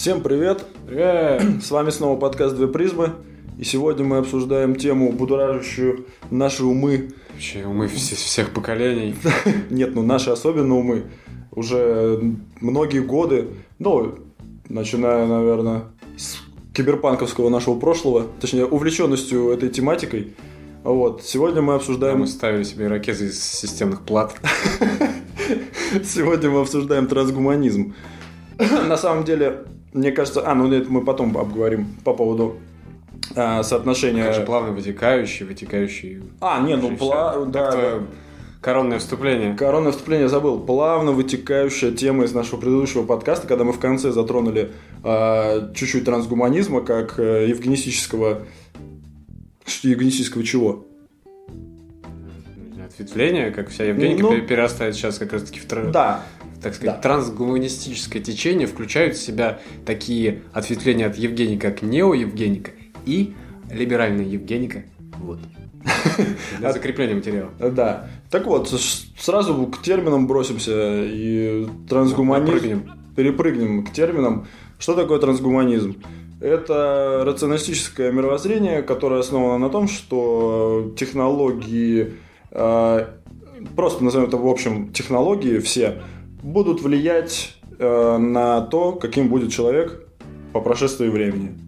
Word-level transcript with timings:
Всем 0.00 0.22
привет! 0.22 0.64
Привет! 0.86 1.42
С 1.62 1.70
вами 1.70 1.90
снова 1.90 2.18
подкаст 2.18 2.56
«Две 2.56 2.66
призмы». 2.68 3.16
И 3.58 3.64
сегодня 3.64 4.02
мы 4.02 4.16
обсуждаем 4.16 4.74
тему, 4.74 5.12
будоражащую 5.12 6.06
наши 6.30 6.64
умы. 6.64 7.10
Вообще 7.34 7.66
умы 7.66 7.84
вс- 7.84 8.14
всех 8.14 8.54
поколений. 8.54 9.14
Нет, 9.68 9.94
ну 9.94 10.00
наши 10.00 10.30
особенно 10.30 10.74
умы. 10.76 11.02
Уже 11.50 12.18
многие 12.62 13.00
годы, 13.00 13.48
ну, 13.78 14.14
начиная, 14.70 15.26
наверное, 15.26 15.82
с 16.16 16.38
киберпанковского 16.72 17.50
нашего 17.50 17.78
прошлого, 17.78 18.24
точнее, 18.40 18.64
увлеченностью 18.64 19.50
этой 19.50 19.68
тематикой. 19.68 20.32
Вот. 20.82 21.22
Сегодня 21.24 21.60
мы 21.60 21.74
Да, 21.74 21.76
обсуждаем... 21.76 22.20
мы 22.20 22.26
ставили 22.26 22.62
себе 22.62 22.86
ирокезы 22.86 23.26
из 23.26 23.44
системных 23.44 24.00
плат. 24.00 24.34
Сегодня 26.04 26.48
мы 26.48 26.62
обсуждаем 26.62 27.06
трансгуманизм. 27.06 27.94
На 28.88 28.96
самом 28.96 29.24
деле, 29.24 29.66
мне 29.92 30.12
кажется... 30.12 30.48
А, 30.48 30.54
ну 30.54 30.72
это 30.72 30.90
мы 30.90 31.04
потом 31.04 31.36
обговорим 31.36 31.94
по 32.04 32.14
поводу 32.14 32.56
а, 33.34 33.62
соотношения... 33.62 34.24
Как 34.24 34.34
же 34.34 34.42
плавно 34.42 34.72
вытекающий, 34.72 35.46
вытекающий. 35.46 36.22
А, 36.40 36.60
не, 36.60 36.76
ну, 36.76 36.96
пла... 36.96 37.44
Да, 37.46 37.72
твое 37.72 38.00
да. 38.00 38.06
Коронное 38.60 38.98
вступление. 38.98 39.54
Коронное 39.54 39.90
вступление 39.90 40.28
забыл. 40.28 40.60
Плавно 40.60 41.12
вытекающая 41.12 41.92
тема 41.92 42.24
из 42.24 42.34
нашего 42.34 42.60
предыдущего 42.60 43.04
подкаста, 43.04 43.46
когда 43.46 43.64
мы 43.64 43.72
в 43.72 43.78
конце 43.78 44.12
затронули 44.12 44.72
а, 45.02 45.72
чуть-чуть 45.74 46.04
трансгуманизма, 46.04 46.82
как 46.82 47.18
э, 47.18 47.46
евгенистического... 47.48 48.42
Евгенистического 49.82 50.44
чего? 50.44 50.86
Ответвление, 52.84 53.50
как 53.50 53.70
вся 53.70 53.84
Евгеника, 53.84 54.22
Ну, 54.22 54.30
пере- 54.30 54.42
перерастает 54.42 54.94
сейчас 54.94 55.18
как 55.18 55.32
раз 55.32 55.44
таки 55.44 55.60
в, 55.60 55.64
тра- 55.64 55.90
Да, 55.90 56.22
так 56.62 56.74
сказать, 56.74 56.96
да. 56.96 57.00
трансгуманистическое 57.00 58.22
течение, 58.22 58.66
включают 58.66 59.16
в 59.16 59.22
себя 59.22 59.60
такие 59.86 60.42
ответвления 60.52 61.06
от 61.06 61.16
Евгеника, 61.16 61.70
как 61.70 61.82
нео-Евгеника 61.82 62.72
и 63.06 63.34
либеральная 63.70 64.24
Евгеника. 64.24 64.84
Вот. 65.18 65.38
Для 66.58 66.72
закрепления 66.72 67.14
материала. 67.14 67.50
да. 67.58 68.08
Так 68.30 68.46
вот, 68.46 68.68
сразу 69.18 69.66
к 69.66 69.82
терминам 69.82 70.26
бросимся 70.26 71.04
и 71.04 71.66
трансгуманизм... 71.88 72.52
Прыгнем. 72.52 72.90
перепрыгнем 73.16 73.84
к 73.84 73.92
терминам. 73.92 74.46
Что 74.78 74.94
такое 74.94 75.18
трансгуманизм? 75.18 75.96
Это 76.40 77.22
рационалистическое 77.26 78.12
мировоззрение, 78.12 78.82
которое 78.82 79.20
основано 79.20 79.58
на 79.58 79.68
том, 79.68 79.88
что 79.88 80.94
технологии, 80.96 82.14
э, 82.50 83.06
просто 83.76 84.04
назовем 84.04 84.28
это 84.28 84.38
в 84.38 84.46
общем 84.46 84.90
технологии 84.92 85.58
все, 85.58 86.00
будут 86.42 86.82
влиять 86.82 87.56
э, 87.78 88.16
на 88.18 88.60
то, 88.62 88.92
каким 88.92 89.28
будет 89.28 89.52
человек 89.52 90.06
по 90.52 90.60
прошествии 90.60 91.08
времени. 91.08 91.58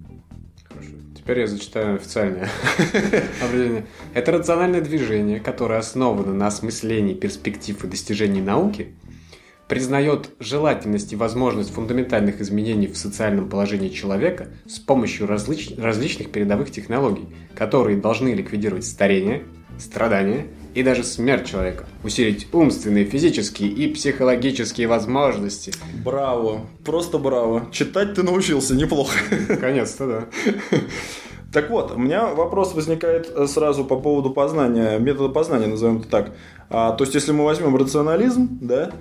Теперь 1.17 1.41
я 1.41 1.47
зачитаю 1.47 1.97
официальное 1.97 2.49
определение. 3.43 3.87
Это 4.13 4.33
рациональное 4.33 4.81
движение, 4.81 5.39
которое 5.39 5.79
основано 5.79 6.35
на 6.35 6.49
осмыслении 6.49 7.15
перспектив 7.15 7.83
и 7.85 7.87
достижений 7.87 8.41
науки, 8.43 8.97
признает 9.69 10.31
желательность 10.41 11.13
и 11.13 11.17
возможность 11.17 11.73
фундаментальных 11.73 12.41
изменений 12.41 12.89
в 12.89 12.97
социальном 12.97 13.49
положении 13.49 13.89
человека 13.89 14.49
с 14.67 14.79
помощью 14.81 15.29
различ- 15.29 15.81
различных 15.81 16.33
передовых 16.33 16.73
технологий, 16.73 17.29
которые 17.55 17.97
должны 17.97 18.35
ликвидировать 18.35 18.85
старение, 18.85 19.45
страдания 19.79 20.49
и 20.75 20.83
даже 20.83 21.05
смерть 21.05 21.49
человека, 21.49 21.87
усилить 22.03 22.49
умственные, 22.53 23.05
физические 23.05 23.71
и 23.71 23.93
психологические 23.93 24.87
возможности. 24.87 25.73
Браво, 26.05 26.63
просто 26.85 27.19
браво. 27.19 27.67
Читать 27.73 28.15
ты 28.15 28.23
научился 28.23 28.75
неплохо. 28.75 29.17
Наконец-то, 29.49 30.07
да. 30.07 30.79
Так 31.53 31.69
вот, 31.69 31.93
у 31.93 31.99
меня 31.99 32.29
вопрос 32.29 32.75
возникает 32.75 33.31
э, 33.35 33.47
сразу 33.47 33.85
по 33.85 33.97
поводу 33.97 34.31
познания, 34.31 34.99
метода 34.99 35.29
познания, 35.29 35.67
назовем 35.67 35.99
это 35.99 36.09
так. 36.09 36.33
А, 36.71 36.93
то 36.93 37.05
есть, 37.05 37.15
если 37.15 37.33
мы 37.33 37.45
возьмем 37.45 37.77
рационализм, 37.77 38.59
да, 38.63 38.93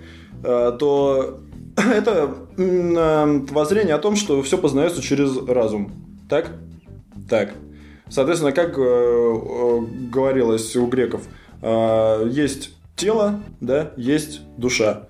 а, 0.43 0.73
то 0.73 1.39
это 1.77 2.35
м, 2.57 2.95
а, 2.97 3.45
воззрение 3.51 3.95
о 3.95 3.99
том, 3.99 4.17
что 4.17 4.41
все 4.41 4.57
познается 4.57 5.01
через 5.01 5.37
разум. 5.47 5.93
Так? 6.29 6.51
Так. 7.29 7.53
Соответственно, 8.09 8.51
как 8.51 8.77
э, 8.77 8.81
э, 8.81 9.79
говорилось 10.11 10.75
у 10.75 10.85
греков, 10.87 11.21
есть 11.63 12.71
тело, 12.95 13.39
да, 13.59 13.91
есть 13.97 14.41
душа. 14.57 15.07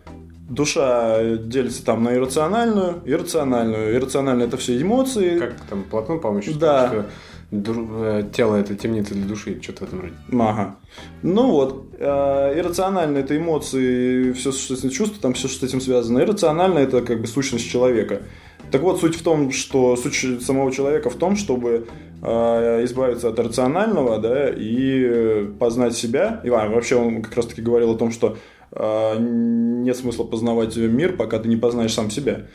Душа 0.50 1.24
делится 1.38 1.86
там 1.86 2.04
на 2.04 2.14
иррациональную, 2.14 3.02
иррациональную. 3.06 3.96
Иррациональная 3.96 4.48
это 4.48 4.58
все 4.58 4.82
эмоции, 4.82 5.40
Как 5.40 5.54
там 5.70 5.84
Платон, 5.84 6.20
по-моему, 6.20 6.42
считал, 6.44 6.60
Да. 6.60 6.88
что 6.88 7.06
э, 7.54 8.24
тело 8.34 8.56
это 8.58 8.76
темница 8.76 9.14
для 9.14 9.26
души, 9.26 9.60
что-то 9.62 9.86
в 9.86 9.88
этом 9.88 10.02
роде. 10.02 10.14
Ага. 10.32 10.76
Ну 11.22 11.52
вот, 11.52 11.86
э, 11.98 12.60
иррационально 12.60 13.20
это 13.20 13.38
эмоции, 13.38 14.34
все, 14.34 14.52
что 14.52 14.76
с 14.76 14.80
этим 14.80 14.90
чувства, 14.90 15.22
там 15.22 15.34
все, 15.34 15.48
что 15.48 15.66
с 15.66 15.70
этим 15.70 15.80
связано. 15.80 16.20
Иррационально 16.20 16.80
это 16.80 17.02
как 17.02 17.22
бы 17.22 17.28
сущность 17.28 17.70
человека. 17.70 18.24
Так 18.72 18.82
вот, 18.82 19.02
суть 19.02 19.16
в 19.16 19.24
том, 19.24 19.52
что 19.52 19.96
суть 19.98 20.44
самого 20.44 20.72
человека 20.72 21.10
в 21.10 21.16
том, 21.16 21.36
чтобы 21.36 21.88
э, 22.22 22.86
избавиться 22.86 23.30
от 23.30 23.40
рационального, 23.40 24.18
да, 24.18 24.50
и 24.50 25.46
познать 25.60 25.96
себя. 25.96 26.42
И 26.44 26.50
а, 26.50 26.70
вообще 26.70 26.96
он 26.96 27.22
как 27.22 27.36
раз 27.36 27.48
таки 27.48 27.62
говорил 27.62 27.92
о 27.92 27.98
том, 27.98 28.12
что 28.12 28.38
э, 28.72 29.16
нет 29.20 29.98
смысла 29.98 30.24
познавать 30.24 30.78
мир, 30.78 31.18
пока 31.18 31.40
ты 31.40 31.50
не 31.50 31.58
познаешь 31.58 31.94
сам 31.94 32.10
себя. 32.10 32.48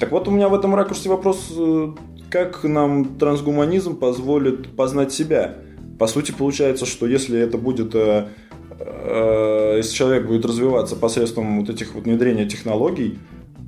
Так 0.00 0.12
вот, 0.12 0.26
у 0.28 0.30
меня 0.30 0.48
в 0.48 0.54
этом 0.54 0.74
ракурсе 0.74 1.08
вопрос, 1.08 1.52
э, 1.56 1.92
как 2.30 2.64
нам 2.64 3.16
трансгуманизм 3.16 3.96
позволит 3.96 4.74
познать 4.74 5.12
себя? 5.12 5.56
По 5.98 6.06
сути, 6.06 6.32
получается, 6.32 6.86
что 6.86 7.06
если 7.06 7.38
это 7.38 7.58
будет, 7.58 7.94
э, 7.94 8.28
э, 8.78 9.74
если 9.76 9.94
человек 9.94 10.26
будет 10.26 10.44
развиваться 10.44 10.96
посредством 10.96 11.60
вот 11.60 11.70
этих 11.70 11.94
вот 11.94 12.04
внедрения 12.04 12.46
технологий, 12.46 13.18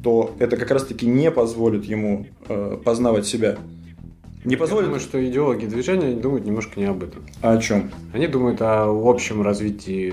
то 0.03 0.35
это 0.39 0.57
как 0.57 0.71
раз-таки 0.71 1.07
не 1.07 1.31
позволит 1.31 1.85
ему 1.85 2.27
э, 2.49 2.79
познавать 2.85 3.27
себя. 3.27 3.57
Не 4.45 4.53
Я 4.55 4.59
позволит? 4.59 4.87
думаю, 4.87 5.01
что 5.01 5.25
идеологи 5.25 5.67
движения 5.67 6.15
думают 6.17 6.45
немножко 6.45 6.81
не 6.81 6.87
об 6.87 7.05
этом. 7.05 7.23
А 7.43 7.53
о 7.53 7.59
чем? 7.59 7.91
Они 8.13 8.27
думают 8.27 8.61
о 8.61 8.87
общем 8.87 9.43
развитии 9.43 10.13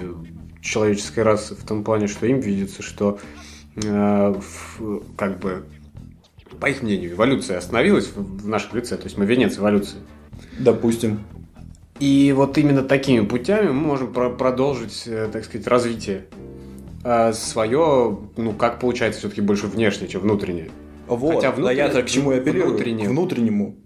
человеческой 0.62 1.22
расы 1.24 1.56
в 1.56 1.64
том 1.66 1.84
плане, 1.84 2.08
что 2.08 2.28
им 2.28 2.40
видится, 2.40 2.84
что 2.84 3.18
э, 3.76 4.36
в- 4.78 5.02
как 5.18 5.40
бы 5.40 5.64
по 6.60 6.68
их 6.70 6.84
мнению 6.84 7.14
эволюция 7.14 7.58
остановилась 7.58 8.08
в 8.16 8.44
в 8.44 8.48
нашем 8.48 8.78
лице, 8.78 8.98
то 8.98 9.06
есть 9.06 9.18
мы 9.18 9.26
венец 9.26 9.58
эволюции. 9.58 9.98
Допустим. 10.60 11.22
И 12.00 12.34
вот 12.36 12.58
именно 12.58 12.82
такими 12.84 13.26
путями 13.26 13.68
мы 13.70 13.74
можем 13.82 14.14
про- 14.14 14.30
продолжить, 14.30 15.04
э, 15.08 15.28
так 15.32 15.44
сказать, 15.46 15.66
развитие 15.68 16.26
а 17.04 17.34
свое, 17.34 18.20
ну, 18.38 18.54
как 18.54 18.80
получается, 18.80 19.20
все-таки 19.20 19.42
больше 19.42 19.68
внешнее, 19.68 20.08
чем 20.10 20.22
внутреннее. 20.22 20.70
Вот. 21.08 21.36
Хотя 21.36 21.50
а 21.50 21.52
внутренне- 21.52 21.78
я-то 21.78 22.04
к 22.04 22.08
чему 22.08 22.32
я 22.32 22.38
оперирую? 22.38 22.76
внутренне- 22.76 23.08
внутреннему. 23.08 23.78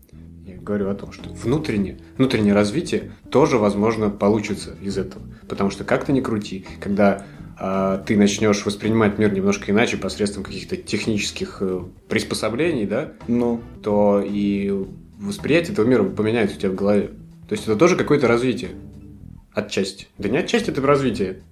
Я 0.46 0.58
говорю 0.58 0.90
о 0.90 0.96
том, 0.96 1.12
что 1.12 1.30
внутреннее, 1.30 2.00
внутреннее 2.18 2.54
развитие 2.54 3.12
тоже, 3.30 3.58
возможно, 3.58 4.10
получится 4.10 4.76
из 4.82 4.98
этого. 4.98 5.24
Потому 5.48 5.70
что 5.70 5.84
как 5.84 6.06
то 6.06 6.12
ни 6.12 6.22
крути, 6.22 6.66
когда 6.80 7.26
а, 7.58 8.00
ты 8.00 8.18
начнешь 8.18 8.66
воспринимать 8.66 9.20
мир 9.20 9.32
немножко 9.32 9.72
иначе 9.72 9.98
посредством 9.98 10.44
каких-то 10.44 10.76
технических 10.76 11.58
э, 11.62 11.84
приспособлений, 12.10 12.86
да, 12.86 13.14
Ну, 13.28 13.62
то 13.84 14.22
и 14.26 14.74
восприятие 15.20 15.74
этого 15.74 15.86
мира 15.86 16.04
поменяется 16.04 16.58
у 16.58 16.60
тебя 16.60 16.72
в 16.72 16.76
голове. 16.76 17.12
То 17.48 17.54
есть 17.54 17.64
это 17.66 17.76
тоже 17.76 17.96
какое-то 17.96 18.28
развитие. 18.28 18.72
Отчасти. 19.54 20.08
Да 20.18 20.30
не 20.30 20.38
отчасти, 20.40 20.72
это 20.72 20.82
развитие. 20.82 21.44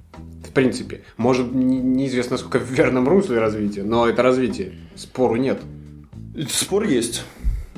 В 0.51 0.53
принципе. 0.53 1.01
Может, 1.15 1.53
не- 1.53 1.79
неизвестно, 1.79 2.35
сколько 2.37 2.59
в 2.59 2.69
верном 2.69 3.07
русле 3.07 3.39
развития, 3.39 3.83
но 3.83 4.05
это 4.07 4.21
развитие. 4.21 4.73
Спору 4.95 5.37
нет. 5.37 5.61
спор 6.49 6.83
есть. 6.83 7.23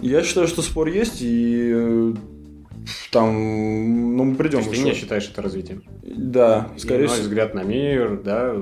Я 0.02 0.24
считаю, 0.24 0.48
что 0.48 0.64
спор 0.64 0.88
есть, 0.88 1.20
и 1.22 1.72
э, 1.72 2.14
там, 3.12 4.18
ну, 4.18 4.24
мы 4.24 4.32
То 4.34 4.38
придем 4.40 4.60
есть 4.60 4.72
ты 4.72 4.80
не 4.80 4.94
считаешь 4.96 5.30
это 5.32 5.44
развитием. 5.44 5.84
Да, 6.04 6.72
скорее 6.78 7.08
всего. 7.08 7.22
взгляд 7.24 7.54
на 7.54 7.64
мир, 7.64 8.20
да, 8.24 8.56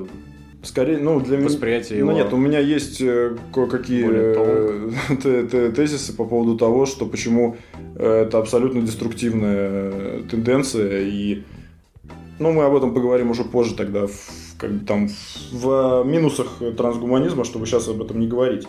Скорее, 0.63 0.97
ну, 0.99 1.19
для 1.21 1.37
меня... 1.37 1.47
восприятие 1.47 2.03
Ну 2.03 2.11
его. 2.11 2.19
нет, 2.19 2.33
у 2.33 2.37
меня 2.37 2.59
есть 2.59 3.01
э, 3.01 3.35
кое-какие 3.53 4.05
э, 4.11 4.89
те- 5.23 5.47
те- 5.51 5.71
тезисы 5.71 6.13
по 6.13 6.25
поводу 6.25 6.55
того, 6.57 6.85
что 6.85 7.05
почему 7.07 7.55
это 7.95 8.37
абсолютно 8.37 8.81
деструктивная 8.81 10.21
тенденция, 10.29 11.01
и 11.07 11.43
ну, 12.41 12.51
мы 12.51 12.63
об 12.63 12.75
этом 12.75 12.93
поговорим 12.93 13.29
уже 13.29 13.43
позже 13.43 13.75
тогда, 13.75 14.07
в, 14.07 14.13
как 14.57 14.71
бы 14.71 14.85
там, 14.85 15.09
в 15.51 16.03
минусах 16.03 16.61
трансгуманизма, 16.75 17.43
чтобы 17.43 17.65
сейчас 17.67 17.87
об 17.87 18.01
этом 18.01 18.19
не 18.19 18.27
говорить. 18.27 18.67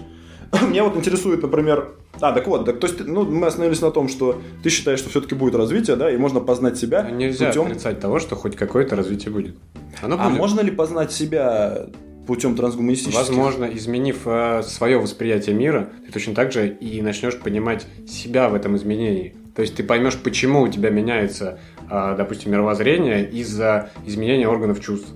Меня 0.69 0.85
вот 0.85 0.97
интересует, 0.97 1.43
например... 1.43 1.95
А, 2.21 2.33
так 2.33 2.47
вот, 2.47 2.67
так, 2.67 2.79
то 2.79 2.87
есть, 2.87 3.01
ну, 3.01 3.25
мы 3.25 3.47
остановились 3.47 3.81
на 3.81 3.91
том, 3.91 4.09
что 4.09 4.41
ты 4.63 4.69
считаешь, 4.69 4.99
что 4.99 5.09
все-таки 5.09 5.35
будет 5.35 5.55
развитие, 5.55 5.97
да, 5.97 6.13
и 6.13 6.19
можно 6.19 6.41
познать 6.41 6.77
себя 6.77 7.07
А 7.09 7.11
Нельзя 7.11 7.49
путем... 7.49 7.63
отрицать 7.63 8.01
того, 8.01 8.19
что 8.19 8.37
хоть 8.37 8.55
какое-то 8.55 8.95
развитие 8.95 9.33
будет. 9.33 9.57
Оно 10.03 10.17
А 10.21 10.29
будет. 10.29 10.39
можно 10.39 10.61
ли 10.61 10.71
познать 10.71 11.11
себя 11.11 11.87
путем 12.27 12.55
трансгуманистических... 12.55 13.19
Возможно, 13.19 13.65
изменив 13.65 14.19
э, 14.27 14.63
свое 14.65 14.99
восприятие 14.99 15.57
мира, 15.57 15.89
ты 16.07 16.13
точно 16.13 16.35
так 16.35 16.53
же 16.53 16.69
и 16.69 17.01
начнешь 17.01 17.39
понимать 17.39 17.87
себя 18.07 18.51
в 18.51 18.55
этом 18.55 18.77
изменении. 18.77 19.35
То 19.55 19.63
есть 19.63 19.75
ты 19.75 19.83
поймешь, 19.83 20.17
почему 20.17 20.63
у 20.63 20.69
тебя 20.69 20.91
меняется, 20.91 21.59
допустим, 21.89 22.53
мировоззрение 22.53 23.29
из-за 23.29 23.91
изменения 24.07 24.49
органов 24.49 24.81
чувств. 24.81 25.09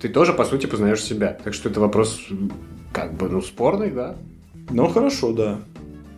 Ты 0.00 0.08
тоже, 0.08 0.32
по 0.32 0.44
сути, 0.44 0.66
познаешь 0.66 1.02
себя. 1.02 1.38
Так 1.44 1.54
что 1.54 1.68
это 1.68 1.80
вопрос, 1.80 2.20
как 2.92 3.14
бы, 3.14 3.28
ну, 3.28 3.42
спорный, 3.42 3.90
да? 3.90 4.16
Ну, 4.70 4.88
хорошо, 4.88 5.32
да. 5.32 5.58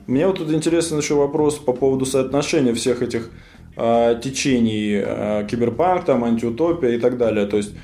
Мне 0.06 0.26
вот 0.26 0.38
тут 0.38 0.52
интересен 0.52 0.98
еще 0.98 1.14
вопрос 1.14 1.58
по 1.58 1.72
поводу 1.72 2.04
соотношения 2.04 2.74
всех 2.74 3.02
этих 3.02 3.30
э, 3.76 4.20
течений 4.22 5.02
э, 5.04 5.46
киберпанк, 5.50 6.04
там, 6.04 6.24
антиутопия 6.24 6.90
и 6.90 6.98
так 6.98 7.18
далее. 7.18 7.46
То 7.46 7.56
есть 7.56 7.74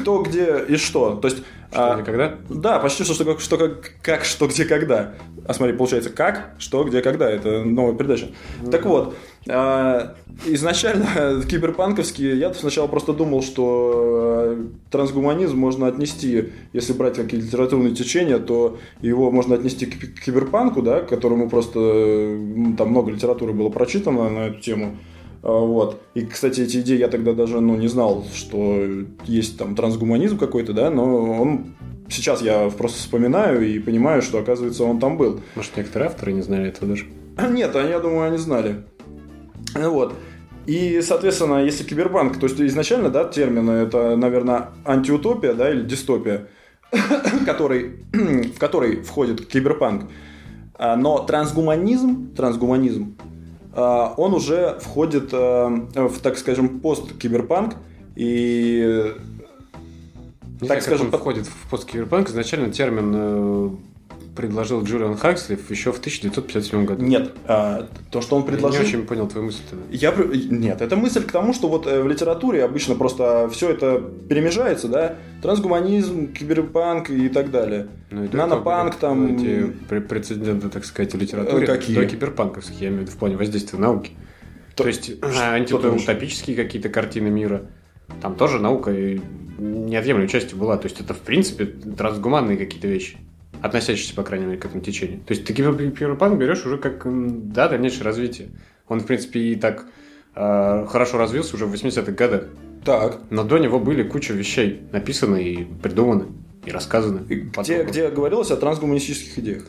кто, 0.00 0.22
где 0.22 0.64
и 0.68 0.76
что. 0.76 1.16
То 1.16 1.28
есть, 1.28 1.42
что, 1.74 1.92
а, 1.92 1.94
где, 1.96 2.04
когда? 2.04 2.34
Да, 2.48 2.78
почти 2.78 3.02
что, 3.02 3.14
что, 3.14 3.38
что 3.38 3.58
как, 3.58 3.92
как, 4.00 4.24
что, 4.24 4.46
где, 4.46 4.64
когда. 4.64 5.14
А 5.46 5.54
смотри, 5.54 5.76
получается, 5.76 6.10
как, 6.10 6.54
что, 6.58 6.84
где, 6.84 7.02
когда. 7.02 7.28
Это 7.28 7.64
новая 7.64 7.94
передача. 7.94 8.26
Mm-hmm. 8.26 8.70
Так 8.70 8.84
вот, 8.86 9.16
а, 9.48 10.14
изначально 10.46 11.42
киберпанковские, 11.48 12.38
я 12.38 12.54
сначала 12.54 12.86
просто 12.86 13.12
думал, 13.12 13.42
что 13.42 13.92
а, 13.96 14.66
трансгуманизм 14.90 15.58
можно 15.58 15.88
отнести, 15.88 16.52
если 16.72 16.92
брать 16.92 17.16
какие-то 17.16 17.46
литературные 17.46 17.94
течения, 17.94 18.38
то 18.38 18.78
его 19.02 19.32
можно 19.32 19.56
отнести 19.56 19.86
к 19.86 20.20
киберпанку, 20.24 20.80
да, 20.80 21.00
которому 21.00 21.50
просто 21.50 21.80
там 22.78 22.90
много 22.90 23.10
литературы 23.10 23.52
было 23.52 23.68
прочитано 23.68 24.30
на 24.30 24.46
эту 24.46 24.60
тему. 24.60 24.96
А, 25.44 25.60
вот. 25.60 26.00
И, 26.14 26.24
кстати, 26.24 26.62
эти 26.62 26.78
идеи 26.78 26.96
я 26.96 27.08
тогда 27.08 27.34
даже 27.34 27.60
ну, 27.60 27.76
не 27.76 27.88
знал, 27.88 28.24
что 28.34 28.82
есть 29.26 29.58
там 29.58 29.76
трансгуманизм 29.76 30.38
какой-то, 30.38 30.72
да, 30.72 30.90
но 30.90 31.40
он 31.40 31.74
сейчас 32.08 32.40
я 32.40 32.70
просто 32.70 32.98
вспоминаю 32.98 33.68
и 33.68 33.78
понимаю, 33.78 34.22
что, 34.22 34.38
оказывается, 34.38 34.84
он 34.84 34.98
там 34.98 35.18
был. 35.18 35.40
Может, 35.54 35.76
некоторые 35.76 36.08
авторы 36.08 36.32
не 36.32 36.40
знали 36.40 36.68
этого 36.68 36.88
даже? 36.88 37.06
Нет, 37.50 37.74
я 37.74 38.00
думаю, 38.00 38.28
они 38.28 38.38
знали. 38.38 38.84
Вот. 39.74 40.14
И, 40.66 41.02
соответственно, 41.02 41.62
если 41.62 41.84
кибербанк, 41.84 42.40
то 42.40 42.46
есть 42.46 42.58
изначально, 42.58 43.10
да, 43.10 43.24
термины, 43.24 43.72
это, 43.72 44.16
наверное, 44.16 44.70
антиутопия, 44.86 45.52
да, 45.52 45.70
или 45.70 45.82
дистопия, 45.82 46.48
который, 47.44 48.04
в 48.12 48.58
который 48.58 49.02
входит 49.02 49.44
киберпанк. 49.44 50.10
А, 50.76 50.96
но 50.96 51.18
трансгуманизм, 51.18 52.34
трансгуманизм, 52.34 53.16
он 53.76 54.34
уже 54.34 54.78
входит 54.80 55.30
э, 55.32 55.68
в, 55.94 56.20
так 56.20 56.38
скажем, 56.38 56.80
пост-киберпанк. 56.80 57.76
И 58.16 59.14
не 60.60 60.68
так 60.68 60.82
знаю, 60.82 60.82
скажем, 60.82 61.06
он 61.12 61.18
входит 61.18 61.46
в 61.46 61.70
посткиберпанк. 61.70 62.28
Изначально 62.28 62.70
термин 62.70 63.12
э, 63.14 63.70
предложил 64.34 64.82
Джулиан 64.82 65.16
Хакслиф 65.16 65.70
еще 65.70 65.92
в 65.92 65.98
1957 65.98 66.84
году. 66.84 67.04
Нет, 67.04 67.32
а, 67.46 67.88
то, 68.10 68.20
что 68.20 68.36
он 68.36 68.44
предложил... 68.44 68.82
Я 68.82 68.88
не 68.88 68.94
очень 68.96 69.06
понял 69.06 69.28
твою 69.28 69.46
мысль. 69.46 69.62
-то. 69.70 69.76
Я... 69.90 70.12
Нет, 70.50 70.80
это 70.80 70.96
мысль 70.96 71.24
к 71.24 71.32
тому, 71.32 71.54
что 71.54 71.68
вот 71.68 71.86
э, 71.86 72.02
в 72.02 72.08
литературе 72.08 72.64
обычно 72.64 72.94
просто 72.94 73.48
все 73.52 73.70
это 73.70 74.02
перемежается, 74.28 74.88
да? 74.88 75.16
Трансгуманизм, 75.42 76.32
киберпанк 76.32 77.10
и 77.10 77.28
так 77.28 77.50
далее. 77.50 77.88
Ну, 78.10 78.24
и 78.24 78.28
Нанопанк 78.28 78.96
там... 78.96 79.36
Эти 79.36 79.72
прецеденты, 80.00 80.68
так 80.68 80.84
сказать, 80.84 81.14
в 81.14 81.18
литературе. 81.18 81.66
Какие? 81.66 81.96
До 81.96 82.06
киберпанковских, 82.06 82.80
я 82.80 82.88
имею 82.88 83.00
в 83.00 83.02
виду 83.02 83.12
в 83.12 83.16
плане 83.16 83.36
воздействия 83.36 83.78
науки. 83.78 84.12
То, 84.74 84.82
то 84.82 84.88
есть 84.88 85.12
антиутопические 85.22 86.56
какие-то 86.56 86.88
картины 86.88 87.30
мира. 87.30 87.70
Там 88.20 88.34
тоже 88.34 88.58
наука 88.58 88.90
неотъемлемой 89.58 90.28
частью 90.28 90.58
была. 90.58 90.76
То 90.76 90.88
есть 90.88 91.00
это, 91.00 91.14
в 91.14 91.20
принципе, 91.20 91.66
трансгуманные 91.66 92.56
какие-то 92.56 92.88
вещи 92.88 93.18
относящийся, 93.64 94.14
по 94.14 94.22
крайней 94.22 94.44
мере, 94.44 94.58
к 94.58 94.66
этому 94.66 94.82
течению. 94.82 95.20
То 95.20 95.32
есть 95.32 95.46
ты 95.46 95.54
киберпанк 95.54 96.38
берешь 96.38 96.66
уже 96.66 96.76
как, 96.76 97.06
да, 97.50 97.66
дальнейшее 97.66 98.04
развитие. 98.04 98.48
Он, 98.88 99.00
в 99.00 99.06
принципе, 99.06 99.40
и 99.40 99.56
так 99.56 99.86
э, 100.34 100.86
хорошо 100.86 101.16
развился 101.16 101.56
уже 101.56 101.64
в 101.64 101.72
80-х 101.72 102.12
годах. 102.12 102.44
Так. 102.84 103.20
Но 103.30 103.42
до 103.42 103.56
него 103.56 103.80
были 103.80 104.02
куча 104.02 104.34
вещей 104.34 104.82
написаны 104.92 105.42
и 105.42 105.64
придуманы, 105.64 106.26
и 106.66 106.70
рассказаны. 106.70 107.22
И 107.30 107.36
где, 107.36 107.84
где 107.84 108.10
говорилось 108.10 108.50
о 108.50 108.56
трансгуманистических 108.58 109.38
идеях? 109.38 109.62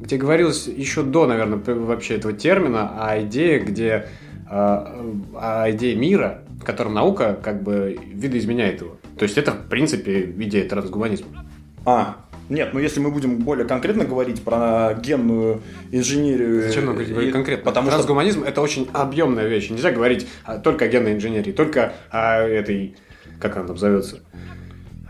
Где 0.00 0.16
говорилось 0.16 0.66
еще 0.66 1.02
до, 1.02 1.26
наверное, 1.26 1.58
вообще 1.58 2.14
этого 2.14 2.32
термина, 2.32 2.92
о 2.98 3.20
идее, 3.20 3.58
где 3.58 4.08
э, 4.50 4.54
о 4.54 5.70
идее 5.70 5.96
мира, 5.96 6.44
в 6.58 6.64
котором 6.64 6.94
наука 6.94 7.38
как 7.42 7.62
бы 7.62 7.98
видоизменяет 8.06 8.80
его. 8.80 8.96
То 9.18 9.24
есть 9.24 9.36
это, 9.36 9.52
в 9.52 9.68
принципе, 9.68 10.34
идея 10.38 10.66
трансгуманизма. 10.66 11.44
А, 11.88 12.16
нет, 12.48 12.70
ну 12.72 12.80
если 12.80 13.00
мы 13.00 13.10
будем 13.10 13.38
более 13.38 13.66
конкретно 13.66 14.04
говорить 14.04 14.42
про 14.42 14.94
генную 14.94 15.62
инженерию... 15.92 16.62
Зачем 16.62 16.86
нам 16.86 16.96
говорить 16.96 17.32
конкретно? 17.32 17.64
Потому 17.64 17.90
Трансгуманизм 17.90 18.40
что... 18.40 18.48
это 18.48 18.60
очень 18.60 18.88
объемная 18.92 19.48
вещь. 19.48 19.70
Нельзя 19.70 19.90
говорить 19.90 20.26
только 20.62 20.84
о 20.84 20.88
генной 20.88 21.14
инженерии, 21.14 21.52
только 21.52 21.92
о 22.10 22.40
этой... 22.42 22.96
Как 23.40 23.56
она 23.56 23.66
там 23.66 23.78
зовется? 23.78 24.20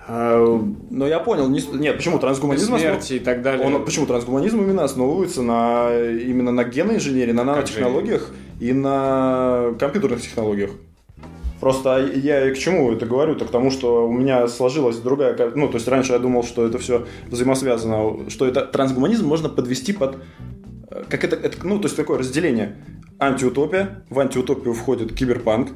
Но 0.09 1.07
я 1.07 1.19
понял, 1.19 1.49
не, 1.49 1.61
нет, 1.73 1.97
почему 1.97 2.19
трансгуманизм 2.21 2.79
смерти 2.79 2.97
основ... 2.97 3.11
и 3.11 3.19
так 3.19 3.43
далее. 3.43 3.67
Он, 3.67 3.85
почему 3.85 4.07
трансгуманизм 4.07 4.61
именно 4.61 4.85
основывается 4.85 5.43
на 5.43 5.91
именно 5.93 6.53
на 6.53 6.63
генной 6.65 6.97
инженерии, 6.97 7.33
на 7.33 7.43
нанотехнологиях 7.43 8.31
и 8.61 8.73
на 8.73 9.75
компьютерных 9.81 10.23
технологиях. 10.23 10.71
Просто 11.61 12.11
я 12.15 12.49
и 12.49 12.55
к 12.55 12.59
чему 12.59 12.93
это 12.93 13.07
говорю? 13.07 13.35
Так 13.35 13.49
к 13.49 13.51
тому, 13.51 13.71
что 13.71 14.07
у 14.07 14.13
меня 14.13 14.47
сложилась 14.49 14.99
другая... 14.99 15.37
Ну, 15.55 15.69
то 15.69 15.75
есть 15.75 15.89
раньше 15.89 16.13
я 16.13 16.19
думал, 16.19 16.45
что 16.45 16.67
это 16.67 16.79
все 16.79 17.07
взаимосвязано, 17.29 18.31
что 18.31 18.47
это 18.47 18.63
трансгуманизм 18.67 19.27
можно 19.27 19.49
подвести 19.49 19.93
под... 19.93 20.19
Э, 20.91 21.05
как 21.09 21.25
это, 21.25 21.37
это, 21.37 21.67
ну, 21.67 21.79
то 21.79 21.87
есть 21.87 21.97
такое 21.97 22.19
разделение. 22.19 22.77
Антиутопия, 23.19 24.05
в 24.11 24.19
антиутопию 24.21 24.75
входит 24.75 25.15
киберпанк, 25.15 25.71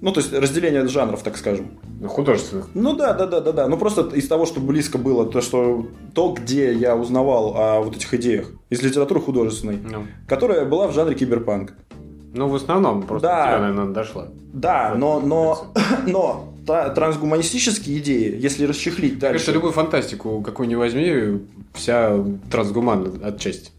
ну, 0.00 0.12
то 0.12 0.20
есть 0.20 0.32
разделение 0.32 0.86
жанров, 0.86 1.22
так 1.22 1.36
скажем. 1.36 1.78
Художественных. 2.06 2.68
Ну 2.74 2.94
да, 2.94 3.14
да, 3.14 3.26
да, 3.26 3.40
да, 3.40 3.52
да. 3.52 3.68
Ну 3.68 3.78
просто 3.78 4.02
из 4.14 4.28
того, 4.28 4.44
что 4.44 4.60
близко 4.60 4.98
было, 4.98 5.24
то, 5.24 5.40
что 5.40 5.88
то, 6.14 6.32
где 6.32 6.72
я 6.74 6.94
узнавал 6.94 7.56
о 7.56 7.80
вот 7.80 7.96
этих 7.96 8.12
идеях 8.14 8.50
из 8.68 8.82
литературы 8.82 9.20
художественной, 9.20 9.76
no. 9.76 9.90
Ну. 9.90 10.06
которая 10.28 10.66
была 10.66 10.88
в 10.88 10.94
жанре 10.94 11.14
киберпанк. 11.14 11.72
Ну, 12.36 12.48
в 12.48 12.54
основном 12.54 13.02
просто 13.02 13.28
да, 13.28 13.46
тебя, 13.46 13.58
наверное, 13.60 13.94
дошла. 13.94 14.28
Да, 14.52 14.94
но, 14.96 15.20
но, 15.20 15.72
но 16.06 16.52
трансгуманистические 16.66 17.98
идеи, 17.98 18.36
если 18.38 18.66
расчехлить 18.66 19.18
дальше... 19.18 19.38
Конечно, 19.38 19.52
любую 19.52 19.72
фантастику 19.72 20.42
какую 20.42 20.68
ни 20.68 20.74
возьми, 20.74 21.40
вся 21.72 22.22
трансгуманна 22.50 23.26
отчасти. 23.26 23.70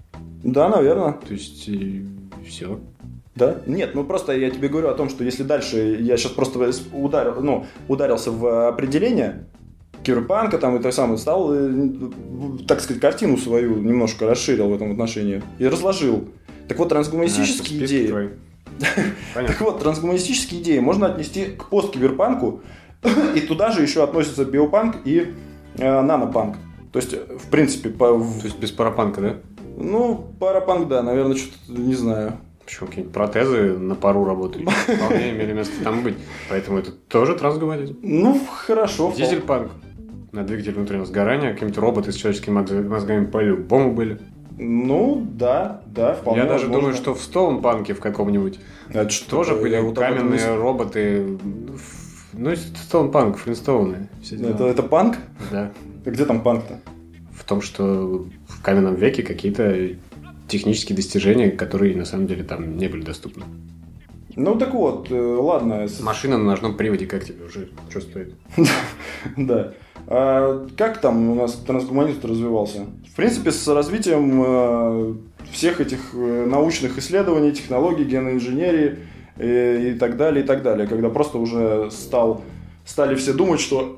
Да, 0.44 0.70
наверное. 0.70 1.14
То 1.14 1.34
есть, 1.34 1.68
и 1.68 2.08
все. 2.48 2.80
Да? 3.36 3.58
Нет, 3.68 3.92
ну 3.94 4.04
просто 4.04 4.36
я 4.36 4.50
тебе 4.50 4.70
говорю 4.70 4.90
о 4.90 4.96
том, 4.96 5.10
что 5.10 5.24
если 5.24 5.44
дальше 5.44 5.98
я 6.02 6.18
сейчас 6.18 6.32
просто 6.32 6.72
ударил, 6.94 7.42
ну, 7.42 7.66
ударился 7.88 8.32
в 8.32 8.70
определение 8.70 9.46
киберпанка 10.04 10.58
там 10.58 10.78
и 10.78 10.80
так 10.82 10.94
самое, 10.94 11.20
стал, 11.20 11.54
э, 11.54 11.92
так 12.68 12.82
сказать, 12.82 13.02
картину 13.02 13.38
свою 13.38 13.78
немножко 13.78 14.26
расширил 14.26 14.70
в 14.70 14.74
этом 14.74 14.92
отношении 14.92 15.44
и 15.60 15.68
разложил. 15.68 16.30
Так 16.68 16.80
вот, 16.80 16.90
трансгуманистические 16.90 17.82
а, 17.82 17.86
идеи... 17.86 18.30
Твои. 19.34 19.48
Так 19.48 19.62
вот, 19.62 19.80
трансгуманистические 19.80 20.62
идеи 20.62 20.80
можно 20.80 21.08
отнести 21.08 21.46
к 21.46 21.66
посткиберпанку, 21.66 22.62
и 23.36 23.40
туда 23.42 23.72
же 23.72 23.82
еще 23.82 24.04
относятся 24.04 24.46
биопанк 24.46 24.98
и 25.06 25.34
э, 25.78 26.02
нанопанк. 26.02 26.58
То 26.92 27.00
есть, 27.00 27.14
в 27.14 27.50
принципе... 27.50 27.90
По... 27.90 28.08
То 28.20 28.46
есть 28.46 28.60
без 28.60 28.72
парапанка, 28.72 29.22
да? 29.22 29.36
Ну, 29.78 30.28
парапанк, 30.40 30.88
да, 30.88 31.04
наверное, 31.04 31.36
что-то 31.36 31.80
не 31.80 31.94
знаю. 31.94 32.38
Почему 32.66 32.88
какие-нибудь 32.88 33.14
протезы 33.14 33.78
на 33.78 33.96
пару 33.96 34.26
работают? 34.26 34.70
Вполне 34.70 35.32
имели 35.32 35.54
место 35.54 35.74
там 35.84 36.04
быть. 36.04 36.16
Поэтому 36.50 36.80
это 36.80 36.92
тоже 36.92 37.36
трансгуманизм. 37.36 37.98
Ну, 38.02 38.42
хорошо. 38.50 39.14
Дизельпанк. 39.16 39.72
На 40.34 40.44
двигатель 40.44 40.74
внутреннего 40.74 41.06
сгорания. 41.06 41.54
Какие-нибудь 41.54 41.78
роботы 41.78 42.12
с 42.12 42.16
человеческими 42.16 42.56
мозгами 42.88 43.26
по-любому 43.26 43.94
были. 43.94 44.20
Ну, 44.58 45.26
да, 45.34 45.82
да, 45.86 46.14
вполне 46.16 46.42
Я 46.42 46.48
даже 46.48 46.66
возможно. 46.66 46.80
думаю, 46.80 46.96
что 46.96 47.14
в 47.14 47.22
Стоунпанке 47.22 47.94
в 47.94 48.00
каком-нибудь 48.00 48.60
Это 48.90 49.10
что 49.10 49.30
тоже 49.30 49.56
были 49.56 49.80
вот 49.80 49.98
каменные 49.98 50.56
роботы. 50.56 51.38
Ну, 52.34 52.56
Стоунпанк, 52.56 53.38
Флинстоуны. 53.38 54.10
Это, 54.32 54.66
это 54.66 54.84
панк? 54.84 55.18
Да. 55.52 55.72
А 56.06 56.10
где 56.10 56.26
там 56.26 56.42
панк-то? 56.42 56.80
В 57.32 57.44
том, 57.44 57.62
что 57.62 58.26
в 58.48 58.62
каменном 58.64 58.96
веке 58.96 59.22
какие-то 59.24 59.96
технические 60.48 60.96
достижения, 60.96 61.52
которые 61.52 61.96
на 61.96 62.06
самом 62.06 62.28
деле 62.28 62.44
там 62.44 62.78
не 62.78 62.88
были 62.88 63.04
доступны. 63.04 63.46
Ну 64.36 64.56
так 64.56 64.74
вот, 64.74 65.12
э, 65.12 65.16
ладно. 65.20 65.88
Машина 66.02 66.38
на 66.38 66.44
ножном 66.44 66.78
приводе, 66.78 67.08
как 67.08 67.26
тебе 67.26 67.46
уже 67.46 67.70
чувствует? 67.92 68.34
Да. 69.36 69.74
А 70.10 70.66
как 70.78 71.02
там 71.02 71.32
у 71.32 71.36
нас 71.36 71.54
трансгуманизм 71.54 72.20
развивался? 72.24 72.86
В 73.12 73.16
принципе, 73.16 73.52
с 73.52 73.68
развитием 73.68 74.44
э, 74.46 75.14
всех 75.52 75.82
этих 75.82 76.00
э, 76.14 76.46
научных 76.46 76.98
исследований, 76.98 77.52
технологий, 77.52 78.06
генной 78.06 78.34
инженерии 78.34 79.00
и, 79.38 79.92
и 79.92 79.98
так 80.00 80.16
далее, 80.16 80.46
и 80.46 80.48
так 80.48 80.64
далее. 80.64 80.88
Когда 80.88 81.10
просто 81.10 81.38
уже 81.38 81.92
стал, 81.92 82.42
стали 82.86 83.16
все 83.16 83.34
думать, 83.34 83.60
что 83.60 83.98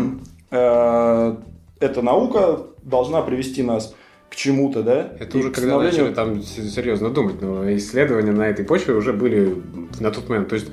э, 0.50 1.36
эта 1.80 2.02
наука 2.02 2.60
должна 2.84 3.22
привести 3.22 3.64
нас 3.64 3.96
к 4.30 4.36
чему-то, 4.36 4.84
да? 4.84 5.12
Это 5.18 5.38
И 5.38 5.40
уже 5.40 5.50
когда 5.50 5.78
начали 5.80 6.12
там 6.12 6.40
серьезно 6.42 7.10
думать, 7.10 7.40
но 7.42 7.74
исследования 7.74 8.32
на 8.32 8.46
этой 8.48 8.64
почве 8.64 8.94
уже 8.94 9.12
были 9.12 9.60
на 9.98 10.12
тот 10.12 10.28
момент. 10.28 10.50
То 10.50 10.54
есть 10.54 10.70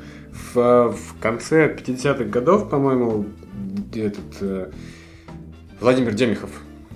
в, 0.54 0.92
в 0.92 1.20
конце 1.20 1.74
50-х 1.74 2.25
годов, 2.25 2.70
по-моему, 2.70 3.25
этот 4.02 4.38
э, 4.42 4.72
Владимир 5.80 6.14
Демихов, 6.14 6.50